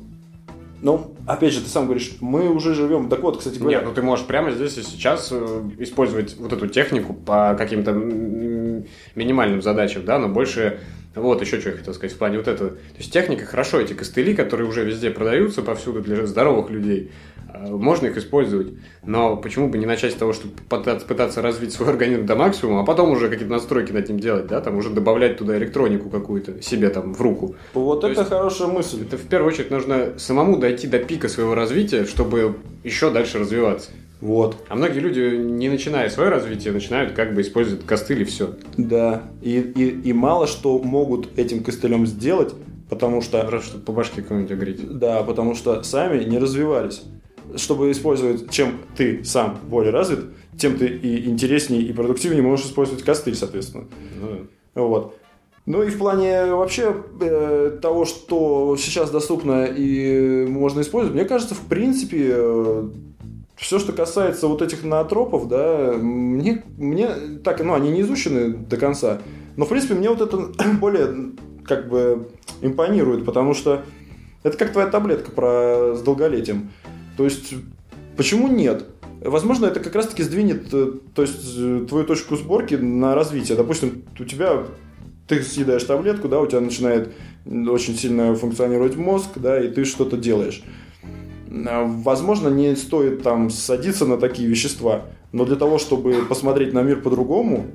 Ну, 0.84 1.14
опять 1.28 1.54
же, 1.54 1.62
ты 1.62 1.70
сам 1.70 1.86
говоришь, 1.86 2.18
мы 2.22 2.50
уже 2.50 2.74
живем. 2.74 3.08
Так 3.10 3.22
вот, 3.22 3.38
кстати 3.38 3.60
говоря, 3.60 3.78
Нет, 3.78 3.88
ну 3.88 3.94
ты 3.94 4.02
можешь 4.02 4.26
прямо 4.26 4.52
здесь 4.52 4.78
и 4.78 4.84
сейчас 4.84 5.30
э, 5.32 5.62
использовать 5.78 6.36
вот 6.40 6.54
эту 6.54 6.68
технику 6.68 7.14
по 7.14 7.56
каким-то 7.56 7.92
минимальным 9.16 9.62
задачам, 9.62 10.06
да, 10.06 10.20
но 10.20 10.28
больше... 10.28 10.80
Вот, 11.14 11.42
еще 11.42 11.60
что 11.60 11.70
я 11.72 11.76
хотел 11.78 11.94
сказать 11.94 12.16
в 12.16 12.18
плане 12.18 12.38
вот 12.38 12.48
этого. 12.48 12.70
То 12.72 12.98
есть 12.98 13.12
техника, 13.12 13.46
хорошо, 13.46 13.80
эти 13.82 13.94
костыли, 13.94 14.34
которые 14.34 14.68
уже 14.70 14.86
везде 14.86 15.12
продаются 15.12 15.62
повсюду 15.62 16.02
для 16.02 16.26
здоровых 16.26 16.70
людей, 16.70 17.12
э, 17.54 17.68
можно 17.70 18.08
их 18.08 18.16
использовать. 18.18 18.68
Но 19.04 19.36
почему 19.36 19.68
бы 19.68 19.78
не 19.78 19.86
начать 19.86 20.14
с 20.14 20.16
того, 20.16 20.32
чтобы 20.32 20.54
пытаться, 20.70 21.06
пытаться 21.06 21.42
развить 21.42 21.74
свой 21.74 21.90
организм 21.90 22.26
до 22.26 22.38
максимума, 22.38 22.82
а 22.82 22.86
потом 22.86 23.12
уже 23.12 23.28
какие-то 23.28 23.52
настройки 23.52 23.92
над 23.92 24.08
ним 24.08 24.20
делать, 24.20 24.48
да, 24.48 24.62
там 24.62 24.78
уже 24.78 24.90
добавлять 24.90 25.38
туда 25.38 25.58
электронику 25.58 26.10
какую-то 26.10 26.62
себе 26.62 26.90
там 26.90 27.14
в 27.14 27.22
руку. 27.22 27.56
вот 27.74 28.00
то 28.02 28.08
это 28.08 28.22
есть- 28.22 28.30
хорошая 28.32 28.70
мысль. 28.70 29.02
Это 29.02 29.18
в 29.18 29.28
первую 29.28 29.52
очередь 29.52 29.70
нужно 29.70 30.18
самому 30.18 30.58
дойти 30.60 30.88
до 30.88 31.00
пика 31.00 31.28
своего 31.28 31.56
развития, 31.56 32.06
чтобы 32.06 32.56
еще 32.86 33.12
дальше 33.12 33.38
развиваться. 33.40 33.92
Вот. 34.22 34.56
А 34.70 34.76
многие 34.76 35.00
люди, 35.00 35.36
не 35.36 35.68
начиная 35.68 36.10
свое 36.10 36.30
развитие, 36.30 36.72
начинают 36.72 37.14
как 37.14 37.34
бы 37.34 37.42
использовать 37.42 37.86
костыль 37.86 38.22
и 38.22 38.26
все. 38.26 38.56
Да. 38.78 39.24
И, 39.42 39.60
и, 39.60 40.10
и 40.10 40.14
мало 40.14 40.46
что 40.48 40.78
могут 40.78 41.38
этим 41.38 41.64
костылем 41.64 42.06
сделать, 42.06 42.54
потому 42.88 43.22
что 43.22 43.50
Раз, 43.50 43.66
чтобы 43.66 43.84
по 43.84 43.92
башке 43.92 44.22
кого-нибудь 44.22 44.52
огреть. 44.52 45.00
Да, 45.00 45.24
потому 45.24 45.56
что 45.56 45.82
сами 45.82 46.24
не 46.24 46.38
развивались. 46.38 47.02
Чтобы 47.56 47.92
использовать, 47.92 48.50
чем 48.52 48.80
ты 48.96 49.26
сам 49.26 49.58
более 49.68 49.92
развит, 49.92 50.20
тем 50.58 50.78
ты 50.78 50.86
и 50.86 51.28
интереснее, 51.28 51.82
и 51.82 51.92
продуктивнее 51.92 52.44
можешь 52.44 52.68
использовать 52.68 53.04
костыль, 53.04 53.36
соответственно. 53.36 53.86
Ну, 54.22 54.48
Вот. 54.76 55.18
Ну 55.66 55.84
и 55.84 55.90
в 55.90 55.98
плане 55.98 56.46
вообще 56.46 56.96
э, 57.22 57.78
того, 57.82 58.06
что 58.06 58.76
сейчас 58.78 59.12
доступно 59.12 59.66
и 59.66 60.46
можно 60.48 60.82
использовать, 60.82 61.16
мне 61.16 61.26
кажется, 61.26 61.54
в 61.54 61.62
принципе, 61.62 62.36
все, 63.62 63.78
что 63.78 63.94
касается 63.94 64.48
вот 64.48 64.64
этих 64.64 64.84
ноотропов, 64.84 65.48
да, 65.48 65.94
мне, 65.94 66.64
мне 66.78 67.08
так, 67.44 67.64
ну, 67.64 67.76
они 67.76 67.92
не 67.92 68.02
изучены 68.02 68.50
до 68.50 68.76
конца, 68.76 69.22
но, 69.56 69.66
в 69.66 69.70
принципе, 69.70 69.94
мне 69.94 70.10
вот 70.10 70.20
это 70.20 70.38
более, 70.80 71.34
как 71.64 71.88
бы, 71.88 72.28
импонирует, 72.62 73.24
потому 73.24 73.54
что 73.54 73.84
это 74.42 74.58
как 74.58 74.72
твоя 74.72 74.88
таблетка 74.88 75.30
про 75.32 75.94
с 75.96 76.02
долголетием. 76.02 76.72
То 77.18 77.24
есть, 77.24 77.54
почему 78.18 78.48
нет? 78.48 78.86
Возможно, 79.24 79.68
это 79.68 79.80
как 79.80 79.94
раз-таки 79.94 80.24
сдвинет, 80.24 80.74
э, 80.74 80.94
то 81.14 81.22
есть, 81.22 81.56
э, 81.56 81.86
твою 81.88 82.06
точку 82.06 82.36
сборки 82.38 82.74
на 82.74 83.14
развитие. 83.14 83.56
Допустим, 83.56 84.06
у 84.20 84.24
тебя 84.24 84.64
ты 85.28 85.44
съедаешь 85.44 85.84
таблетку, 85.84 86.28
да, 86.28 86.40
у 86.40 86.48
тебя 86.48 86.62
начинает 86.62 87.14
очень 87.46 87.96
сильно 87.96 88.34
функционировать 88.34 88.96
мозг, 88.96 89.30
да, 89.36 89.64
и 89.64 89.70
ты 89.70 89.86
что-то 89.86 90.18
делаешь. 90.18 90.64
А, 91.68 91.84
Возможно, 91.86 92.50
не 92.50 92.76
стоит 92.76 93.24
там 93.24 93.50
садиться 93.50 94.06
на 94.06 94.18
такие 94.18 94.48
вещества, 94.48 95.04
но 95.32 95.46
для 95.46 95.56
того, 95.56 95.78
чтобы 95.78 96.26
посмотреть 96.28 96.74
на 96.74 96.82
мир 96.82 97.02
по-другому, 97.02 97.68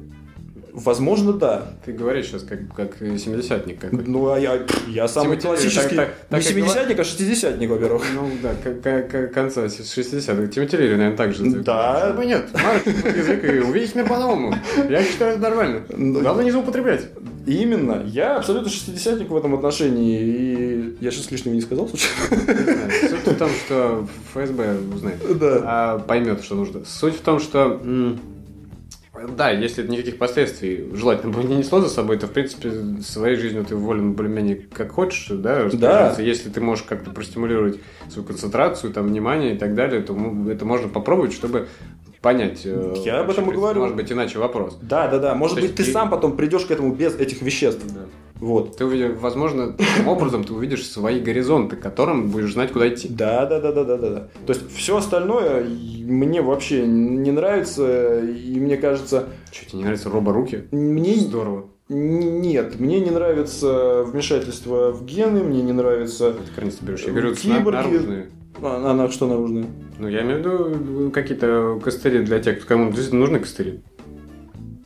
возможно, 0.72 1.32
да. 1.32 1.72
Ты 1.84 1.92
говоришь 1.92 2.26
сейчас 2.26 2.42
как, 2.42 2.58
как 2.74 2.96
семидесятник 2.98 3.78
какой-то. 3.80 4.10
Ну, 4.10 4.30
а 4.30 4.38
я, 4.38 4.60
я 4.88 5.08
самый 5.08 5.38
Тимати, 5.38 5.46
классический, 5.62 5.96
так- 5.96 6.14
так- 6.28 6.44
не 6.44 6.60
как 6.62 6.76
70-ник, 6.76 6.98
а 6.98 7.02
60-ник, 7.02 7.70
во-первых. 7.70 8.02
Ну 8.14 8.30
да, 8.42 8.54
к- 8.54 9.08
к- 9.08 9.28
конца 9.28 9.64
60-х. 9.66 10.46
Тимати 10.48 10.76
Лири, 10.76 10.96
наверное, 10.96 11.16
так 11.16 11.32
же. 11.34 11.44
Да. 11.62 12.12
Бы 12.12 12.26
нет? 12.26 12.46
Марк, 12.52 12.86
язык 12.86 13.44
и 13.44 13.58
увидеть 13.60 13.94
мир 13.94 14.06
по-новому. 14.06 14.54
Я 14.90 15.02
считаю, 15.02 15.32
это 15.32 15.40
нормально. 15.42 15.82
Ну, 15.96 16.20
Главное 16.20 16.44
не 16.44 16.50
злоупотреблять. 16.50 17.06
Именно. 17.46 18.02
Я 18.06 18.36
абсолютно 18.38 18.68
60-ник 18.68 19.30
в 19.30 19.36
этом 19.36 19.54
отношении. 19.54 20.18
Я 21.00 21.10
сейчас 21.10 21.30
лишнего 21.30 21.54
не 21.54 21.60
сказал, 21.60 21.88
случайно? 21.88 22.90
Суть 23.10 23.26
в 23.26 23.38
том, 23.38 23.50
что 23.50 24.06
ФСБ 24.32 24.78
узнает. 24.94 25.38
Да. 25.38 25.62
а, 25.64 25.98
поймет, 25.98 26.42
что 26.42 26.54
нужно. 26.54 26.84
Суть 26.84 27.16
в 27.16 27.20
том, 27.20 27.38
что 27.38 27.80
да, 29.36 29.50
если 29.50 29.82
это 29.82 29.92
никаких 29.92 30.18
последствий 30.18 30.90
желательно 30.92 31.32
бы 31.32 31.42
не 31.44 31.56
несло 31.56 31.80
за 31.80 31.88
собой, 31.88 32.18
то 32.18 32.26
в 32.26 32.32
принципе 32.32 32.70
своей 33.02 33.36
жизнью 33.36 33.64
ты 33.64 33.74
волен 33.74 34.12
более-менее 34.12 34.56
как 34.72 34.92
хочешь, 34.92 35.28
да, 35.30 35.64
распоряжаться. 35.64 36.22
Если 36.22 36.50
ты 36.50 36.60
можешь 36.60 36.84
как-то 36.84 37.10
простимулировать 37.10 37.80
свою 38.10 38.26
концентрацию, 38.26 38.92
там, 38.92 39.06
внимание 39.06 39.54
и 39.54 39.58
так 39.58 39.74
далее, 39.74 40.02
то 40.02 40.14
это 40.50 40.64
можно 40.64 40.88
попробовать, 40.88 41.32
чтобы 41.32 41.68
понять. 42.20 42.62
э, 42.64 42.94
Я 43.04 43.20
об 43.20 43.30
этом 43.30 43.50
и 43.50 43.54
говорю. 43.54 43.80
Может 43.80 43.96
быть, 43.96 44.12
иначе 44.12 44.38
вопрос. 44.38 44.78
Да, 44.82 45.08
да, 45.08 45.18
да. 45.18 45.34
Может 45.34 45.56
То 45.56 45.60
быть, 45.62 45.70
есть 45.78 45.84
ты 45.86 45.92
сам 45.92 46.10
потом 46.10 46.36
придешь 46.36 46.66
к 46.66 46.70
этому 46.70 46.94
без 46.94 47.14
этих 47.14 47.40
веществ. 47.42 47.84
Вот. 48.40 48.76
Ты 48.76 48.84
увидишь, 48.84 49.12
возможно, 49.20 49.72
таким 49.72 50.08
образом 50.08 50.44
ты 50.44 50.52
увидишь 50.52 50.86
свои 50.86 51.20
горизонты, 51.20 51.76
к 51.76 51.80
которым 51.80 52.28
будешь 52.30 52.52
знать, 52.52 52.72
куда 52.72 52.88
идти. 52.88 53.08
Да, 53.08 53.46
да, 53.46 53.60
да, 53.60 53.72
да, 53.72 53.84
да, 53.84 53.96
да, 53.96 54.10
да. 54.10 54.28
То 54.46 54.52
есть 54.52 54.70
все 54.74 54.96
остальное 54.96 55.64
мне 55.64 56.42
вообще 56.42 56.86
не 56.86 57.30
нравится, 57.30 58.20
и 58.20 58.58
мне 58.60 58.76
кажется, 58.76 59.28
Что, 59.50 59.64
тебе 59.66 59.78
не 59.78 59.84
нравятся 59.84 60.10
роборуки? 60.10 60.64
мне 60.70 61.14
Здорово. 61.16 61.66
нет, 61.88 62.78
мне 62.78 63.00
не 63.00 63.10
нравится 63.10 64.04
вмешательство 64.04 64.92
в 64.92 65.04
гены, 65.06 65.42
мне 65.42 65.62
не 65.62 65.72
нравится. 65.72 66.28
Это 66.28 66.40
границы 66.54 66.78
берешь. 66.82 67.02
Я 67.04 67.12
говорю, 67.12 67.34
Киборги. 67.34 67.76
наружные. 67.76 68.26
А, 68.62 68.90
она 68.90 69.10
что 69.10 69.26
наружная? 69.26 69.66
Ну, 69.98 70.08
я 70.08 70.22
имею 70.22 70.36
в 70.36 70.38
виду 70.40 71.10
какие-то 71.10 71.80
костыли 71.82 72.22
для 72.24 72.38
тех, 72.40 72.66
кому 72.66 72.86
действительно 72.90 73.20
нужны 73.20 73.38
костыли. 73.40 73.80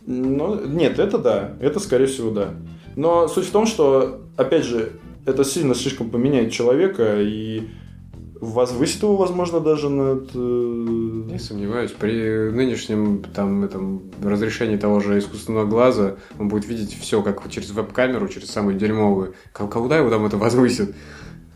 Ну, 0.06 0.66
нет, 0.66 0.98
это 0.98 1.18
да, 1.18 1.56
это 1.60 1.78
скорее 1.78 2.06
всего 2.06 2.31
да. 2.31 2.55
Но 2.96 3.28
суть 3.28 3.46
в 3.46 3.50
том, 3.50 3.66
что, 3.66 4.20
опять 4.36 4.64
же, 4.64 4.92
это 5.26 5.44
сильно 5.44 5.74
слишком 5.74 6.10
поменяет 6.10 6.52
человека 6.52 7.20
и 7.20 7.68
возвысит 8.40 9.02
его, 9.02 9.16
возможно, 9.16 9.60
даже 9.60 9.90
над... 9.90 10.30
э, 10.34 10.38
Не 10.38 11.38
сомневаюсь, 11.38 11.90
при 11.90 12.50
нынешнем 12.50 13.22
там, 13.34 13.64
этом, 13.64 14.02
разрешении 14.22 14.76
того 14.76 15.00
же 15.00 15.18
искусственного 15.18 15.66
глаза 15.66 16.16
он 16.38 16.48
будет 16.48 16.66
видеть 16.66 16.98
все 16.98 17.22
как 17.22 17.48
через 17.50 17.70
веб-камеру, 17.70 18.28
через 18.28 18.50
самую 18.50 18.76
дерьмовую. 18.76 19.34
Куда 19.52 19.98
его 19.98 20.08
там 20.08 20.24
это 20.24 20.38
возвысит? 20.38 20.94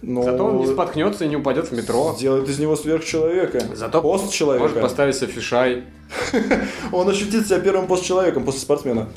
но 0.06 0.23
Зато 0.23 0.44
он 0.44 0.59
не 0.59 0.66
споткнется 0.66 1.24
и 1.24 1.28
не 1.28 1.36
упадет 1.36 1.69
в 1.69 1.73
метро. 1.73 2.15
Сделает 2.16 2.48
из 2.48 2.59
него 2.59 2.77
сверхчеловека. 2.77 3.62
Зато 3.74 4.02
постчеловека. 4.02 4.62
Может 4.62 4.81
поставить 4.81 5.15
себе 5.16 5.28
фишай. 5.28 5.85
Он 6.93 7.09
ощутит 7.09 7.47
себя 7.47 7.59
первым 7.61 7.86
постчеловеком 7.86 8.44
после 8.44 8.61
спортсмена. 8.61 9.09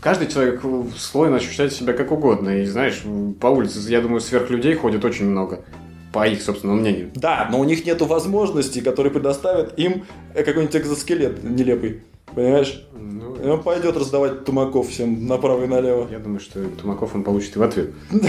Каждый 0.00 0.28
человек 0.28 0.62
слойно 0.96 1.36
ощущает 1.36 1.72
себя 1.72 1.92
как 1.92 2.12
угодно. 2.12 2.50
И 2.60 2.64
знаешь, 2.64 3.02
по 3.40 3.48
улице, 3.48 3.80
я 3.90 4.00
думаю, 4.00 4.20
сверхлюдей 4.20 4.74
ходит 4.74 5.04
очень 5.04 5.26
много. 5.26 5.64
По 6.12 6.26
их 6.26 6.40
собственному 6.40 6.80
мнению. 6.80 7.10
Да, 7.14 7.48
но 7.50 7.60
у 7.60 7.64
них 7.64 7.84
нету 7.84 8.06
возможностей, 8.06 8.80
которые 8.80 9.12
предоставят 9.12 9.78
им 9.78 10.04
какой-нибудь 10.34 10.74
экзоскелет 10.74 11.44
нелепый. 11.44 12.02
Понимаешь? 12.34 12.84
Ну, 12.94 13.36
И 13.36 13.46
он 13.46 13.62
пойдет 13.62 13.96
раздавать 13.96 14.44
тумаков 14.44 14.88
всем 14.88 15.26
направо 15.26 15.64
и 15.64 15.66
налево. 15.66 16.08
я 16.10 16.18
думаю, 16.18 16.40
что 16.40 16.62
Тумаков 16.68 17.14
он 17.14 17.24
получит 17.24 17.56
и 17.56 17.58
в 17.58 17.62
ответ. 17.62 17.90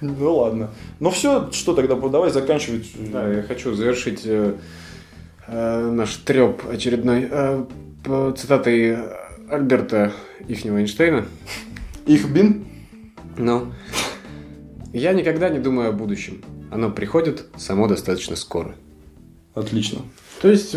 Ну 0.00 0.36
ладно. 0.36 0.70
Ну 1.00 1.10
все, 1.10 1.50
что 1.52 1.72
тогда, 1.72 1.94
давай 1.94 2.30
заканчивать. 2.30 2.90
Да, 3.10 3.26
я 3.26 3.42
хочу 3.42 3.72
завершить 3.74 4.22
э, 4.24 4.54
э, 5.46 5.90
наш 5.90 6.16
треп 6.16 6.62
очередной 6.68 7.28
э, 7.30 7.64
цитатой 8.36 8.98
Альберта 9.48 10.12
Ихнего 10.48 10.78
Эйнштейна. 10.78 11.26
Их 12.06 12.28
бин. 12.28 12.66
Ну, 13.36 13.72
я 14.92 15.12
никогда 15.12 15.48
не 15.48 15.58
думаю 15.58 15.88
о 15.88 15.92
будущем. 15.92 16.42
Оно 16.70 16.90
приходит 16.90 17.46
само 17.56 17.88
достаточно 17.88 18.36
скоро. 18.36 18.74
Отлично. 19.54 20.02
То 20.40 20.48
есть 20.48 20.76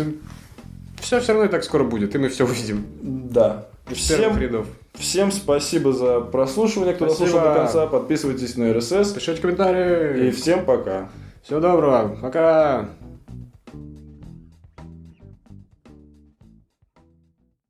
все 1.00 1.20
все 1.20 1.32
равно 1.32 1.44
и 1.46 1.48
так 1.48 1.64
скоро 1.64 1.84
будет, 1.84 2.14
и 2.14 2.18
мы 2.18 2.28
все 2.28 2.44
увидим. 2.44 2.84
Да. 3.02 3.68
Из 3.90 3.96
Всем, 3.96 4.36
рядов. 4.38 4.66
всем 4.94 5.32
спасибо 5.32 5.92
за 5.92 6.20
прослушивание, 6.20 6.94
кто 6.94 7.06
Спасибо. 7.08 7.26
дослушал 7.26 7.48
до 7.48 7.60
конца. 7.60 7.86
Подписывайтесь 7.86 8.56
на 8.56 8.74
РСС. 8.74 9.12
Пишите 9.12 9.40
комментарии. 9.40 10.28
И 10.28 10.30
всем 10.30 10.66
пока. 10.66 11.08
Всего 11.42 11.60
доброго. 11.60 12.18
Пока. 12.20 12.90